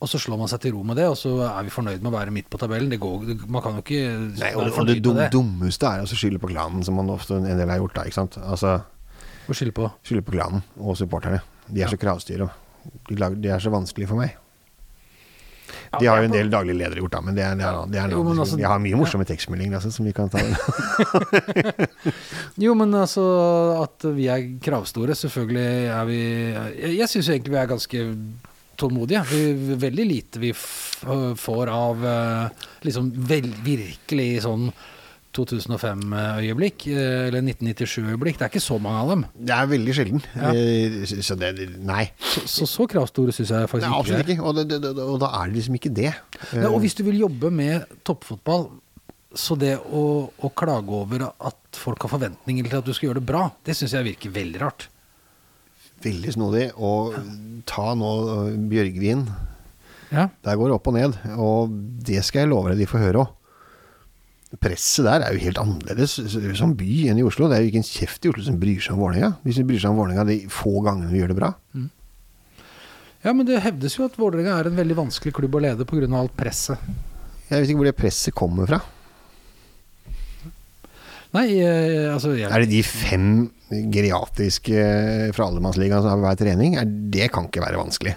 Og 0.00 0.08
så 0.08 0.16
slår 0.16 0.38
man 0.40 0.48
seg 0.48 0.62
til 0.64 0.72
ro 0.72 0.80
med 0.86 0.96
det, 0.96 1.04
og 1.12 1.16
så 1.20 1.34
er 1.44 1.66
vi 1.66 1.72
fornøyd 1.74 2.00
med 2.00 2.08
å 2.08 2.14
være 2.16 2.32
midt 2.32 2.46
på 2.48 2.56
tabellen. 2.60 2.88
Det 2.88 2.96
går, 3.02 3.26
det, 3.28 3.34
man 3.52 3.60
kan 3.64 3.76
jo 3.76 3.82
ikke 3.84 4.00
Nei, 4.40 4.52
og, 4.56 4.70
og 4.80 4.88
det 4.88 4.96
dum, 5.04 5.18
det. 5.20 5.26
dummeste 5.34 5.90
er 5.90 6.06
å 6.06 6.08
skylde 6.08 6.40
på 6.40 6.48
klanen, 6.54 6.80
som 6.86 6.96
man 6.96 7.12
ofte 7.12 7.36
en 7.36 7.44
del 7.60 7.68
har 7.68 7.82
gjort. 7.82 7.98
da, 7.98 8.06
ikke 8.08 8.16
sant? 8.16 8.38
Altså, 8.40 8.78
Å 9.50 9.56
skylde 9.56 9.76
på. 9.76 9.90
Skylde 10.08 10.24
på 10.24 10.32
klanen 10.38 10.64
og 10.80 10.96
supporterne. 10.96 11.42
De 11.68 11.84
er 11.84 11.92
så 11.92 12.00
kravstyre. 12.00 12.48
De, 13.10 13.18
de 13.20 13.52
er 13.52 13.60
så 13.60 13.72
vanskelig 13.74 14.08
for 14.08 14.22
meg. 14.22 14.38
De 16.00 16.06
har 16.06 16.22
jo 16.22 16.28
en 16.30 16.34
del 16.34 16.48
daglige 16.50 16.78
ledere 16.78 17.02
gjort, 17.02 17.12
da, 17.16 17.20
men 17.26 17.36
det 17.36 17.42
er, 17.44 17.56
det 17.58 17.66
er, 17.66 17.78
det 17.90 17.98
er 18.00 18.12
Jo, 18.14 18.22
altså- 18.32 18.58
Jeg 18.58 18.68
har 18.70 18.80
mye 18.82 18.98
morsomme 18.98 19.26
tekstmeldinger 19.28 19.76
altså, 19.78 19.90
som 19.94 20.06
vi 20.06 20.12
kan 20.16 20.30
ta. 20.32 20.40
Jo, 22.64 22.74
men 22.78 22.94
altså 22.94 23.24
at 23.82 24.06
vi 24.16 24.28
er 24.32 24.46
kravstore, 24.62 25.14
selvfølgelig 25.18 25.90
er 25.94 26.04
vi 26.08 26.18
Jeg, 26.22 26.94
jeg 27.00 27.10
syns 27.12 27.30
egentlig 27.34 27.54
vi 27.54 27.60
er 27.62 27.70
ganske 27.70 28.02
tålmodige. 28.80 29.22
Vi, 29.30 29.74
veldig 29.86 30.06
lite 30.08 30.42
vi 30.42 30.50
f 30.54 31.04
får 31.40 31.70
av 31.72 32.02
eh, 32.06 32.64
liksom 32.86 33.12
vel, 33.30 33.46
virkelig 33.64 34.30
sånn 34.44 34.70
2005-øyeblikk, 35.70 36.86
eh, 36.90 37.28
eller 37.28 37.44
1997-øyeblikk. 37.46 38.38
Det 38.40 38.46
er 38.46 38.50
ikke 38.52 38.62
så 38.64 38.78
mange 38.82 39.02
av 39.04 39.10
dem. 39.12 39.24
Det 39.46 39.54
er 39.56 39.68
veldig 39.70 39.94
sjelden. 39.96 40.24
Ja. 40.34 40.50
Eh, 40.52 41.22
Så 41.22 41.36
det 41.38 41.52
Nei. 41.86 42.08
Så, 42.18 42.42
så, 42.50 42.66
så 42.68 42.86
kravstore 42.90 43.32
syns 43.36 43.52
jeg 43.54 43.62
Nei 43.64 43.70
faktisk 43.70 43.88
ikke 43.88 44.00
absolutt 44.02 44.26
vi 44.26 44.32
er. 44.32 44.36
ikke. 44.36 44.46
Og, 44.50 44.58
det, 44.58 44.66
det, 44.72 44.80
det, 44.98 45.06
og 45.06 45.18
da 45.22 45.30
er 45.40 45.50
det 45.52 45.60
liksom 45.60 45.78
ikke 45.78 45.92
det. 45.96 46.12
Nei, 46.52 46.66
og 46.70 46.80
hvis 46.84 46.96
du 46.98 47.04
vil 47.06 47.20
jobbe 47.22 47.50
med 47.54 47.86
toppfotball, 48.06 48.68
så 49.38 49.54
det 49.54 49.76
å, 49.78 50.04
å 50.42 50.48
klage 50.58 50.90
over 50.90 51.28
at 51.30 51.78
folk 51.78 52.02
har 52.02 52.10
forventninger 52.16 52.66
til 52.66 52.80
at 52.80 52.88
du 52.88 52.94
skal 52.96 53.10
gjøre 53.12 53.20
det 53.22 53.28
bra, 53.30 53.44
det 53.66 53.76
syns 53.78 53.94
jeg 53.94 54.08
virker 54.10 54.32
veldig 54.34 54.62
rart. 54.64 54.88
Veldig 56.04 56.32
snodig. 56.36 56.64
Og 56.80 57.16
ta 57.68 57.92
nå 57.98 58.12
eh, 58.34 58.56
Bjørgvin. 58.70 59.26
Ja. 60.10 60.28
Der 60.44 60.56
går 60.58 60.70
det 60.70 60.78
opp 60.78 60.88
og 60.90 60.96
ned. 60.96 61.18
Og 61.36 61.76
det 62.06 62.22
skal 62.26 62.44
jeg 62.44 62.52
love 62.52 62.72
deg 62.72 62.82
de 62.82 62.88
får 62.90 63.04
høre 63.06 63.26
òg. 63.26 63.36
Presset 64.60 65.06
der 65.06 65.22
er 65.22 65.36
jo 65.36 65.44
helt 65.44 65.60
annerledes 65.62 66.16
som 66.58 66.72
by 66.74 66.88
enn 67.12 67.20
i 67.20 67.24
Oslo. 67.26 67.46
Det 67.46 67.54
er 67.54 67.62
jo 67.62 67.70
ikke 67.70 67.82
en 67.84 67.86
kjeft 67.86 68.24
i 68.26 68.32
Oslo 68.32 68.48
som 68.48 68.56
bryr 68.58 68.82
seg 68.82 68.96
om 68.96 69.04
Vålerenga. 69.04 69.36
De 69.44 69.54
vi 69.54 69.66
bryr 69.68 69.82
seg 69.82 69.92
om 69.92 70.00
Vålerenga 70.00 70.24
de 70.26 70.40
få 70.50 70.72
gangene 70.82 71.12
vi 71.12 71.20
gjør 71.20 71.30
det 71.30 71.38
bra. 71.38 71.52
Ja, 73.20 73.34
men 73.36 73.44
det 73.46 73.60
hevdes 73.62 73.94
jo 73.98 74.08
at 74.08 74.18
Vålerenga 74.18 74.56
er 74.58 74.70
en 74.70 74.80
veldig 74.80 74.96
vanskelig 75.04 75.36
klubb 75.36 75.54
å 75.54 75.62
lede 75.62 75.86
pga. 75.86 76.08
alt 76.18 76.34
presset. 76.34 76.82
Jeg 77.46 77.60
vet 77.60 77.70
ikke 77.70 77.82
hvor 77.82 77.90
det 77.90 77.98
presset 78.00 78.34
kommer 78.34 78.66
fra. 78.66 78.80
Nei, 81.36 81.46
eh, 81.62 82.08
altså 82.10 82.32
jeg, 82.34 82.50
Er 82.50 82.64
det 82.64 82.72
de 82.72 82.80
fem 82.82 83.26
geriatriske 83.70 84.86
fra 85.36 85.46
Allemannsligaen 85.46 86.02
som 86.02 86.10
har 86.16 86.24
hver 86.24 86.40
trening? 86.40 86.74
Er, 86.80 86.88
det 86.88 87.30
kan 87.34 87.46
ikke 87.46 87.62
være 87.62 87.78
vanskelig. 87.78 88.16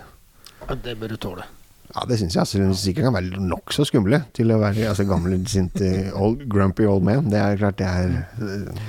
Ja, 0.64 0.76
Det 0.76 0.96
bør 0.98 1.14
du 1.14 1.20
tåle. 1.22 1.46
Ja, 1.94 2.08
det 2.10 2.18
syns 2.18 2.34
jeg. 2.34 2.42
Altså, 2.42 2.58
de 2.58 2.80
sikkert 2.80 3.06
kan 3.06 3.14
være 3.14 3.44
nokså 3.44 3.86
skumle 3.86 4.24
til 4.34 4.50
å 4.50 4.58
være 4.64 4.88
altså, 4.90 5.06
gamle, 5.06 5.38
sinte, 5.50 5.92
old, 6.18 6.42
grumpy 6.50 6.88
old 6.90 7.06
man. 7.06 7.30
Det 7.30 7.38
er 7.38 7.60
klart 7.62 7.78
det 7.78 7.90
er 7.90 8.16
øh, 8.42 8.82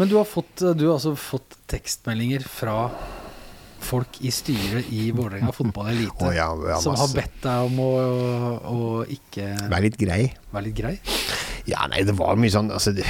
Men 0.00 0.08
du 0.08 0.16
har, 0.16 0.24
fått, 0.28 0.54
du 0.60 0.86
har 0.86 0.96
altså 0.96 1.12
fått 1.20 1.58
tekstmeldinger 1.68 2.46
fra 2.48 2.86
folk 3.82 4.18
i 4.24 4.30
styret 4.34 4.88
i 4.94 5.10
Vålerenga 5.14 5.52
fotball 5.54 5.90
elite 5.92 6.24
oh, 6.24 6.32
ja, 6.34 6.48
ja, 6.70 6.78
som 6.82 6.96
har 6.98 7.10
bedt 7.14 7.36
deg 7.44 7.68
om 7.68 7.80
å, 7.84 7.90
å 8.72 8.78
ikke 9.12 9.50
Være 9.68 9.82
litt 9.86 9.98
grei. 10.00 10.20
være 10.52 10.68
litt 10.68 10.78
grei? 10.78 10.94
Ja, 11.68 11.86
nei, 11.90 12.04
det 12.06 12.14
var 12.18 12.38
mye 12.40 12.52
sånn 12.54 12.70
altså, 12.74 12.94
det, 12.96 13.06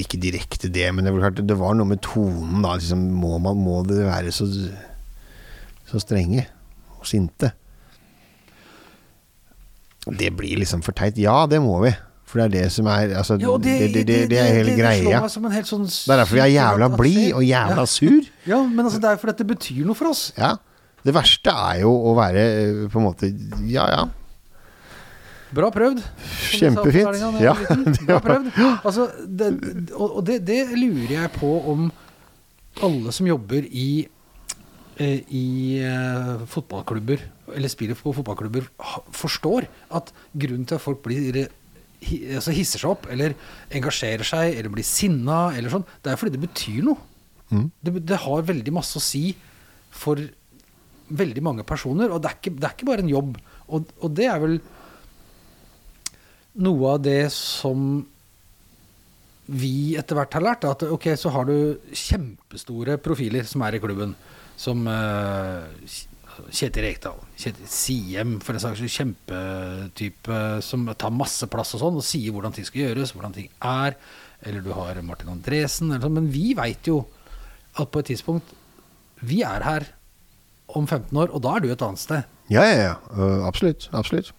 Ikke 0.00 0.20
direkte 0.20 0.70
det, 0.72 0.88
men 0.94 1.06
det 1.06 1.14
var, 1.14 1.28
klart, 1.28 1.44
det 1.46 1.58
var 1.60 1.76
noe 1.78 1.92
med 1.92 2.02
tonen, 2.04 2.62
da. 2.64 2.74
Liksom, 2.80 3.06
må, 3.20 3.36
man, 3.42 3.60
må 3.62 3.80
det 3.86 4.02
være 4.08 4.34
så, 4.34 4.48
så 5.88 6.02
strenge 6.02 6.48
og 6.98 7.06
sinte? 7.06 7.52
Det 10.08 10.32
blir 10.34 10.58
liksom 10.58 10.82
for 10.82 10.96
teit. 10.96 11.18
Ja, 11.20 11.42
det 11.50 11.60
må 11.62 11.76
vi. 11.84 11.92
For 12.28 12.42
det 12.42 12.44
er 12.44 12.54
det 12.58 12.64
som 12.74 12.88
er 12.92 13.14
altså, 13.16 13.38
Ja, 13.40 13.54
det, 13.64 13.74
det, 13.94 14.04
det, 14.08 14.18
det 14.28 14.38
er 14.42 14.50
hele 14.58 14.74
greia. 14.76 15.20
sånn 15.32 15.48
Det 15.48 16.12
er 16.12 16.20
derfor 16.20 16.36
vi 16.36 16.44
er 16.44 16.52
jævla 16.52 16.88
blid 16.92 17.26
og 17.32 17.44
jævla 17.46 17.86
sur. 17.88 18.26
Ja, 18.48 18.60
men 18.66 18.84
altså, 18.84 19.00
det 19.00 19.12
er 19.14 19.20
fordi 19.20 19.32
dette 19.32 19.46
det 19.46 19.54
betyr 19.54 19.86
noe 19.88 19.96
for 19.96 20.10
oss. 20.12 20.26
Ja. 20.36 20.56
Det 21.06 21.14
verste 21.16 21.54
er 21.54 21.84
jo 21.86 21.92
å 22.10 22.12
være 22.18 22.42
eh, 22.44 22.80
på 22.92 23.00
en 23.00 23.06
måte 23.06 23.30
Ja, 23.70 23.86
ja. 23.88 24.04
Bra 25.56 25.70
prøvd. 25.72 26.02
Kjempefint. 26.58 27.40
Ja, 27.40 27.54
Bra 28.10 28.18
prøvd. 28.20 28.50
Altså, 28.84 29.08
det, 29.24 29.48
og 29.96 30.20
det, 30.28 30.42
det 30.44 30.60
lurer 30.76 31.14
jeg 31.14 31.32
på 31.38 31.54
om 31.72 31.88
alle 32.84 33.14
som 33.16 33.26
jobber 33.30 33.64
i, 33.64 34.04
eh, 35.00 35.22
i 35.32 35.46
eh, 35.80 36.34
fotballklubber, 36.52 37.24
eller 37.56 37.72
spiller 37.72 37.96
på 37.96 38.12
fotballklubber, 38.18 38.68
forstår 39.16 39.70
at 39.96 40.12
grunnen 40.36 40.68
til 40.68 40.76
at 40.76 40.84
folk 40.84 41.00
blir 41.06 41.48
altså 42.00 42.54
hisser 42.54 42.82
seg 42.82 42.92
opp, 42.92 43.08
eller 43.12 43.34
engasjerer 43.74 44.26
seg, 44.26 44.56
eller 44.56 44.72
blir 44.72 44.86
sinna, 44.86 45.48
eller 45.56 45.72
sånn, 45.72 45.86
det 46.04 46.12
er 46.12 46.20
fordi 46.20 46.36
det 46.36 46.42
betyr 46.46 46.82
noe. 46.86 47.06
Mm. 47.48 47.68
Det, 47.80 47.94
det 48.06 48.20
har 48.24 48.48
veldig 48.48 48.74
masse 48.76 49.00
å 49.00 49.02
si 49.02 49.32
for 49.94 50.20
veldig 51.08 51.42
mange 51.44 51.64
personer, 51.66 52.12
og 52.12 52.20
det 52.22 52.30
er 52.30 52.38
ikke, 52.38 52.54
det 52.58 52.68
er 52.68 52.76
ikke 52.76 52.90
bare 52.90 53.04
en 53.04 53.14
jobb. 53.14 53.38
Og, 53.68 53.90
og 54.04 54.14
det 54.16 54.28
er 54.28 54.42
vel 54.42 54.58
noe 56.58 56.94
av 56.94 57.02
det 57.04 57.22
som 57.34 58.04
vi 59.48 59.96
etter 59.96 60.18
hvert 60.18 60.34
har 60.36 60.44
lært, 60.44 60.66
at 60.68 60.84
ok, 60.84 61.08
så 61.16 61.32
har 61.32 61.48
du 61.48 61.78
kjempestore 61.96 62.98
profiler 63.00 63.46
som 63.48 63.64
er 63.64 63.78
i 63.78 63.80
klubben. 63.82 64.12
Som 64.58 64.84
eh, 64.90 65.94
Kjetil 66.48 66.84
Rekdal, 66.86 67.18
Kjetil 67.38 67.68
Siem, 67.70 68.38
for 68.44 68.56
en 68.56 68.62
saks 68.62 68.80
skyld, 68.80 68.94
kjempetype 68.94 70.40
som 70.64 70.86
tar 70.98 71.14
masse 71.14 71.48
plass 71.50 71.74
og 71.76 71.82
sånn, 71.82 72.00
og 72.00 72.06
sier 72.06 72.34
hvordan 72.34 72.54
ting 72.56 72.66
skal 72.68 72.86
gjøres, 72.86 73.14
hvordan 73.16 73.36
ting 73.36 73.50
er. 73.64 73.98
Eller 74.46 74.62
du 74.62 74.72
har 74.76 75.00
Martin 75.02 75.32
Andresen, 75.32 75.90
eller 75.90 76.06
sånn. 76.06 76.18
Men 76.20 76.32
vi 76.32 76.52
veit 76.58 76.88
jo 76.88 77.02
at 77.78 77.90
på 77.92 78.02
et 78.02 78.10
tidspunkt 78.10 78.56
Vi 79.22 79.42
er 79.42 79.64
her 79.66 79.84
om 80.68 80.84
15 80.86 81.16
år, 81.18 81.32
og 81.34 81.42
da 81.42 81.56
er 81.56 81.64
du 81.64 81.72
et 81.72 81.82
annet 81.82 81.98
sted. 81.98 82.26
Ja, 82.52 82.62
ja, 82.62 82.76
ja. 82.78 82.92
Uh, 83.10 83.46
absolutt. 83.48 83.88
Absolutt. 83.96 84.30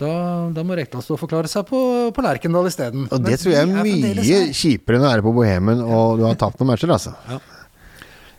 Da, 0.00 0.10
da 0.52 0.64
må 0.66 0.76
Rekdal 0.76 1.04
stå 1.04 1.14
og 1.16 1.22
forklare 1.22 1.48
seg 1.50 1.64
på, 1.68 1.78
på 2.12 2.24
Lerkendal 2.24 2.68
isteden. 2.68 3.06
Og 3.12 3.24
det 3.24 3.38
tror 3.40 3.54
jeg 3.54 3.68
er 3.68 3.72
mye 3.86 4.42
kjipere 4.56 4.98
enn 4.98 5.06
å 5.06 5.10
være 5.10 5.24
på 5.24 5.32
Bohemen 5.36 5.82
og 5.84 6.20
du 6.20 6.26
har 6.26 6.38
tapt 6.40 6.60
noen 6.60 6.72
matcher, 6.72 6.92
altså. 6.92 7.14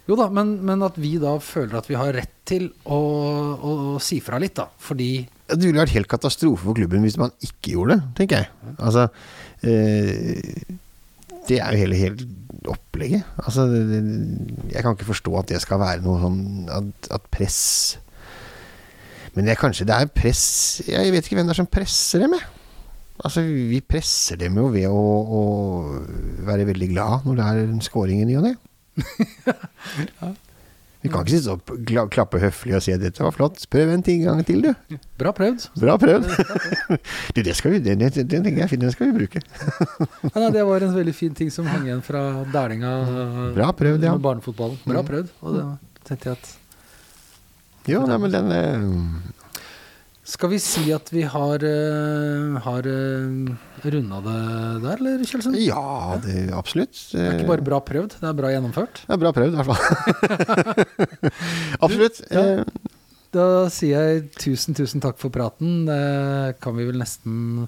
Jo 0.09 0.17
da, 0.17 0.27
men, 0.33 0.55
men 0.65 0.81
at 0.85 0.97
vi 0.99 1.13
da 1.21 1.35
føler 1.43 1.77
at 1.77 1.87
vi 1.89 1.97
har 1.99 2.13
rett 2.15 2.33
til 2.49 2.67
å, 2.83 2.97
å, 2.97 3.73
å 3.95 4.01
si 4.03 4.17
fra 4.23 4.39
litt, 4.41 4.55
da. 4.57 4.67
Fordi 4.81 5.11
Det 5.47 5.61
ville 5.61 5.79
vært 5.79 5.95
helt 5.95 6.09
katastrofe 6.11 6.65
for 6.65 6.77
klubben 6.77 7.05
hvis 7.05 7.19
man 7.21 7.33
ikke 7.45 7.75
gjorde 7.75 7.99
det, 7.99 8.07
tenker 8.17 8.41
jeg. 8.41 8.75
Altså 8.77 9.07
eh, 9.67 10.39
Det 11.47 11.59
er 11.61 11.75
jo 11.75 11.83
hele, 11.83 11.99
hele 11.99 12.29
opplegget. 12.71 13.27
Altså 13.41 13.67
Jeg 13.71 14.81
kan 14.83 14.95
ikke 14.95 15.11
forstå 15.11 15.35
at 15.39 15.51
det 15.53 15.61
skal 15.63 15.81
være 15.81 16.03
noe 16.05 16.21
sånn 16.21 16.41
at, 16.69 17.11
at 17.17 17.29
press 17.33 17.61
Men 19.33 19.47
det 19.47 19.55
er 19.55 19.61
kanskje 19.61 19.87
det 19.89 19.95
er 19.95 20.11
press 20.13 20.43
Jeg 20.85 21.13
vet 21.13 21.25
ikke 21.25 21.39
hvem 21.39 21.47
det 21.49 21.55
er 21.55 21.61
som 21.61 21.69
presser 21.71 22.25
dem, 22.25 22.35
jeg. 22.37 22.49
Altså, 23.21 23.43
vi 23.45 23.77
presser 23.85 24.39
dem 24.41 24.55
jo 24.57 24.65
ved 24.73 24.87
å, 24.89 24.97
å 24.97 25.41
være 26.47 26.65
veldig 26.71 26.87
glad 26.89 27.27
når 27.27 27.37
det 27.37 27.47
er 27.47 27.59
en 27.67 27.83
scoring 27.85 28.23
i 28.23 28.25
ny 28.25 28.37
og 28.39 28.47
ne. 28.47 28.55
Vi 31.01 31.09
kan 31.09 31.23
ikke 31.25 31.33
sitte 31.33 31.53
og 31.97 32.11
klappe 32.13 32.37
høflig 32.37 32.75
og 32.77 32.83
si 32.85 32.91
at 32.93 33.01
'dette 33.01 33.23
var 33.23 33.33
flott', 33.33 33.63
prøv 33.73 33.89
en 33.89 34.03
ting 34.05 34.21
gang 34.21 34.43
til, 34.45 34.61
du. 34.61 34.97
bra 35.17 35.31
prøvd. 35.33 35.63
Bra 35.81 35.95
prøvd. 35.97 36.27
du, 37.35 37.41
det 37.41 37.55
skal 37.57 37.71
vi, 37.73 37.79
den, 37.81 37.97
den, 38.05 38.27
den, 38.29 38.43
den 38.45 38.91
skal 38.93 39.09
vi 39.09 39.17
bruke. 39.17 39.41
Ja, 40.29 40.35
nei, 40.37 40.51
det 40.53 40.65
var 40.67 40.85
en 40.85 40.93
veldig 40.93 41.15
fin 41.17 41.33
ting 41.33 41.49
som 41.49 41.65
hang 41.65 41.87
igjen 41.89 42.03
fra 42.05 42.45
Dælinga. 42.53 42.91
Bra 43.57 43.71
prøvd, 43.73 44.03
ja. 44.05 44.13
med 44.13 44.21
Barnefotballen. 44.21 44.77
Bra 44.85 45.01
Mm. 45.01 45.07
prøvd. 45.09 45.27
Og 45.41 45.57
det 45.57 45.65
tenkte 46.05 46.29
jeg 46.29 46.37
at 46.37 46.57
Jo, 47.89 48.05
nei, 48.05 48.17
men 48.21 48.31
den 48.31 48.51
eh, 48.53 49.40
Skal 50.31 50.51
vi 50.53 50.59
si 50.63 50.85
at 50.95 51.09
vi 51.11 51.25
har, 51.27 51.63
uh, 51.65 52.59
har 52.63 52.85
uh, 52.87 53.49
runda 53.83 54.19
det 54.23 54.35
der, 54.85 55.01
eller 55.01 55.25
Kjeldsen? 55.27 55.57
Ja, 55.59 56.15
det, 56.23 56.45
absolutt. 56.55 56.95
Det 57.11 57.19
er 57.25 57.35
ikke 57.35 57.49
bare 57.49 57.65
bra 57.67 57.81
prøvd, 57.83 58.15
det 58.21 58.29
er 58.29 58.37
bra 58.37 58.51
gjennomført. 58.53 59.01
Det 59.03 59.11
er 59.17 59.19
bra 59.25 59.33
prøvd, 59.35 59.51
i 59.51 59.59
hvert 59.59 59.69
fall. 59.73 59.81
absolutt. 61.85 62.23
ja. 62.31 62.45
Eh, 62.61 62.87
Da 63.31 63.43
sier 63.71 64.01
jeg 64.09 64.23
tusen, 64.35 64.75
tusen 64.75 64.99
takk 65.03 65.15
for 65.19 65.31
praten. 65.31 65.85
Det 65.87 66.57
kan 66.63 66.75
vi 66.75 66.83
vel 66.89 66.97
nesten 66.99 67.67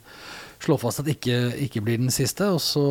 slå 0.64 0.76
fast 0.80 0.99
at 1.03 1.07
ikke, 1.11 1.38
ikke 1.68 1.80
blir 1.84 2.02
den 2.02 2.11
siste. 2.11 2.49
Og 2.52 2.60
så 2.64 2.84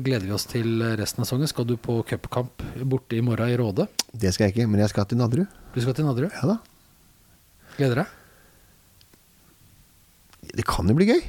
gleder 0.00 0.24
vi 0.24 0.32
oss 0.36 0.48
til 0.48 0.80
resten 1.00 1.20
av 1.24 1.28
sesongen. 1.28 1.50
Skal 1.52 1.68
du 1.68 1.74
på 1.76 1.98
cupkamp 2.08 2.64
borte 2.88 3.16
i 3.18 3.24
morgen 3.24 3.52
i 3.52 3.58
Råde? 3.60 3.88
det 4.12 4.32
skal 4.32 4.48
jeg 4.48 4.56
ikke, 4.56 4.68
men 4.72 4.80
jeg 4.80 4.92
skal 4.92 5.04
til 5.10 5.20
Nadderud. 5.20 5.52
Du 5.74 5.80
skal 5.84 5.96
til 6.00 6.08
Nadderud? 6.08 6.32
Ja 6.32 6.54
da. 6.54 6.58
Gleder 7.76 8.02
deg? 8.04 8.17
Det 10.56 10.64
kan 10.66 10.88
jo 10.88 10.96
bli 10.98 11.08
gøy. 11.10 11.20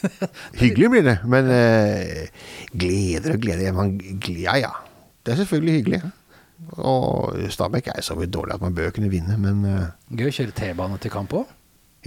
Hyggelig 0.62 0.90
blir 0.92 1.04
det, 1.06 1.16
men 1.28 1.50
eh, 1.54 2.46
gleder 2.72 3.36
og 3.36 3.44
gleder 3.44 3.76
man, 3.76 3.96
Ja 4.30 4.56
ja. 4.60 4.72
Det 5.20 5.34
er 5.34 5.42
selvfølgelig 5.42 5.74
hyggelig. 5.74 6.00
Og 6.80 7.36
Stabæk 7.52 7.90
er 7.92 8.00
så 8.04 8.14
vidt 8.16 8.32
dårlig 8.32 8.54
at 8.54 8.62
man 8.64 8.74
bør 8.74 8.92
kunne 8.96 9.10
vinne, 9.12 9.36
men 9.40 9.64
eh, 9.68 9.90
Gøy 10.16 10.30
å 10.30 10.36
kjøre 10.38 10.54
T-bane 10.56 10.96
til 11.02 11.12
kamp 11.12 11.34
òg. 11.36 11.50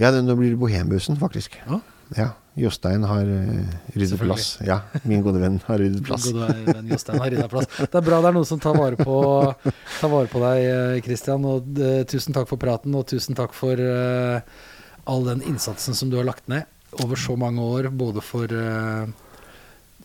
Ja, 0.00 0.10
det, 0.10 0.24
nå 0.26 0.34
blir 0.34 0.50
det 0.50 0.58
Bohembussen, 0.58 1.18
faktisk. 1.20 1.54
Ja. 1.68 1.78
Ja, 2.12 2.32
Jostein 2.54 3.02
har 3.08 3.24
uh, 3.26 3.70
ryddet 3.94 4.20
plass. 4.20 4.58
Ja, 4.62 4.80
min 5.08 5.22
gode 5.24 5.40
venn 5.42 5.56
har 5.66 5.80
ryddet 5.80 6.04
plass. 6.06 6.28
Gode 6.30 6.50
venn 6.68 6.90
Jostein 6.92 7.22
har 7.22 7.32
ryddet 7.32 7.50
plass. 7.50 7.70
Det 7.80 7.98
er 7.98 8.04
bra 8.04 8.20
det 8.22 8.30
er 8.30 8.36
noen 8.36 8.48
som 8.48 8.60
tar 8.62 8.76
vare 8.76 8.98
på, 9.00 9.16
tar 9.64 10.12
vare 10.12 10.30
på 10.30 10.42
deg, 10.42 11.00
Kristian. 11.06 11.46
Og 11.48 11.80
eh, 11.80 12.02
tusen 12.10 12.36
takk 12.36 12.50
for 12.50 12.60
praten, 12.60 12.94
og 12.94 13.08
tusen 13.10 13.38
takk 13.38 13.56
for 13.56 13.80
eh, 13.80 14.62
all 15.10 15.26
den 15.26 15.42
innsatsen 15.44 15.96
som 15.96 16.10
du 16.10 16.18
har 16.18 16.26
lagt 16.28 16.48
ned 16.50 16.66
over 17.02 17.18
så 17.18 17.36
mange 17.38 17.62
år, 17.62 17.88
både 17.90 18.22
for 18.22 18.50
uh, 18.50 19.08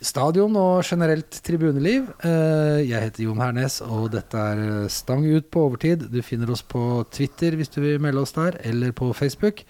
stadion 0.02 0.56
og 0.58 0.84
generelt 0.88 1.42
tribuneliv. 1.46 2.08
Uh, 2.24 2.82
jeg 2.82 3.04
heter 3.06 3.26
Jon 3.28 3.42
Hernes, 3.44 3.80
og 3.86 4.10
dette 4.16 4.42
er 4.54 4.90
Stang 4.94 5.28
ut 5.28 5.50
på 5.54 5.68
overtid. 5.70 6.08
Du 6.10 6.22
finner 6.26 6.50
oss 6.54 6.66
på 6.66 7.04
Twitter 7.14 7.58
hvis 7.60 7.72
du 7.74 7.82
vil 7.84 8.02
melde 8.02 8.26
oss 8.26 8.36
der, 8.38 8.58
eller 8.66 8.96
på 8.96 9.12
Facebook. 9.18 9.64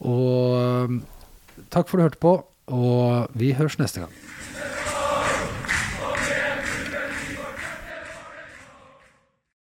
Og 0.00 0.56
uh, 0.56 0.98
takk 1.68 1.90
for 1.90 1.98
at 1.98 2.00
du 2.00 2.08
hørte 2.08 2.24
på, 2.24 2.36
og 2.72 3.38
vi 3.38 3.52
høres 3.58 3.80
neste 3.82 4.06
gang. 4.06 4.20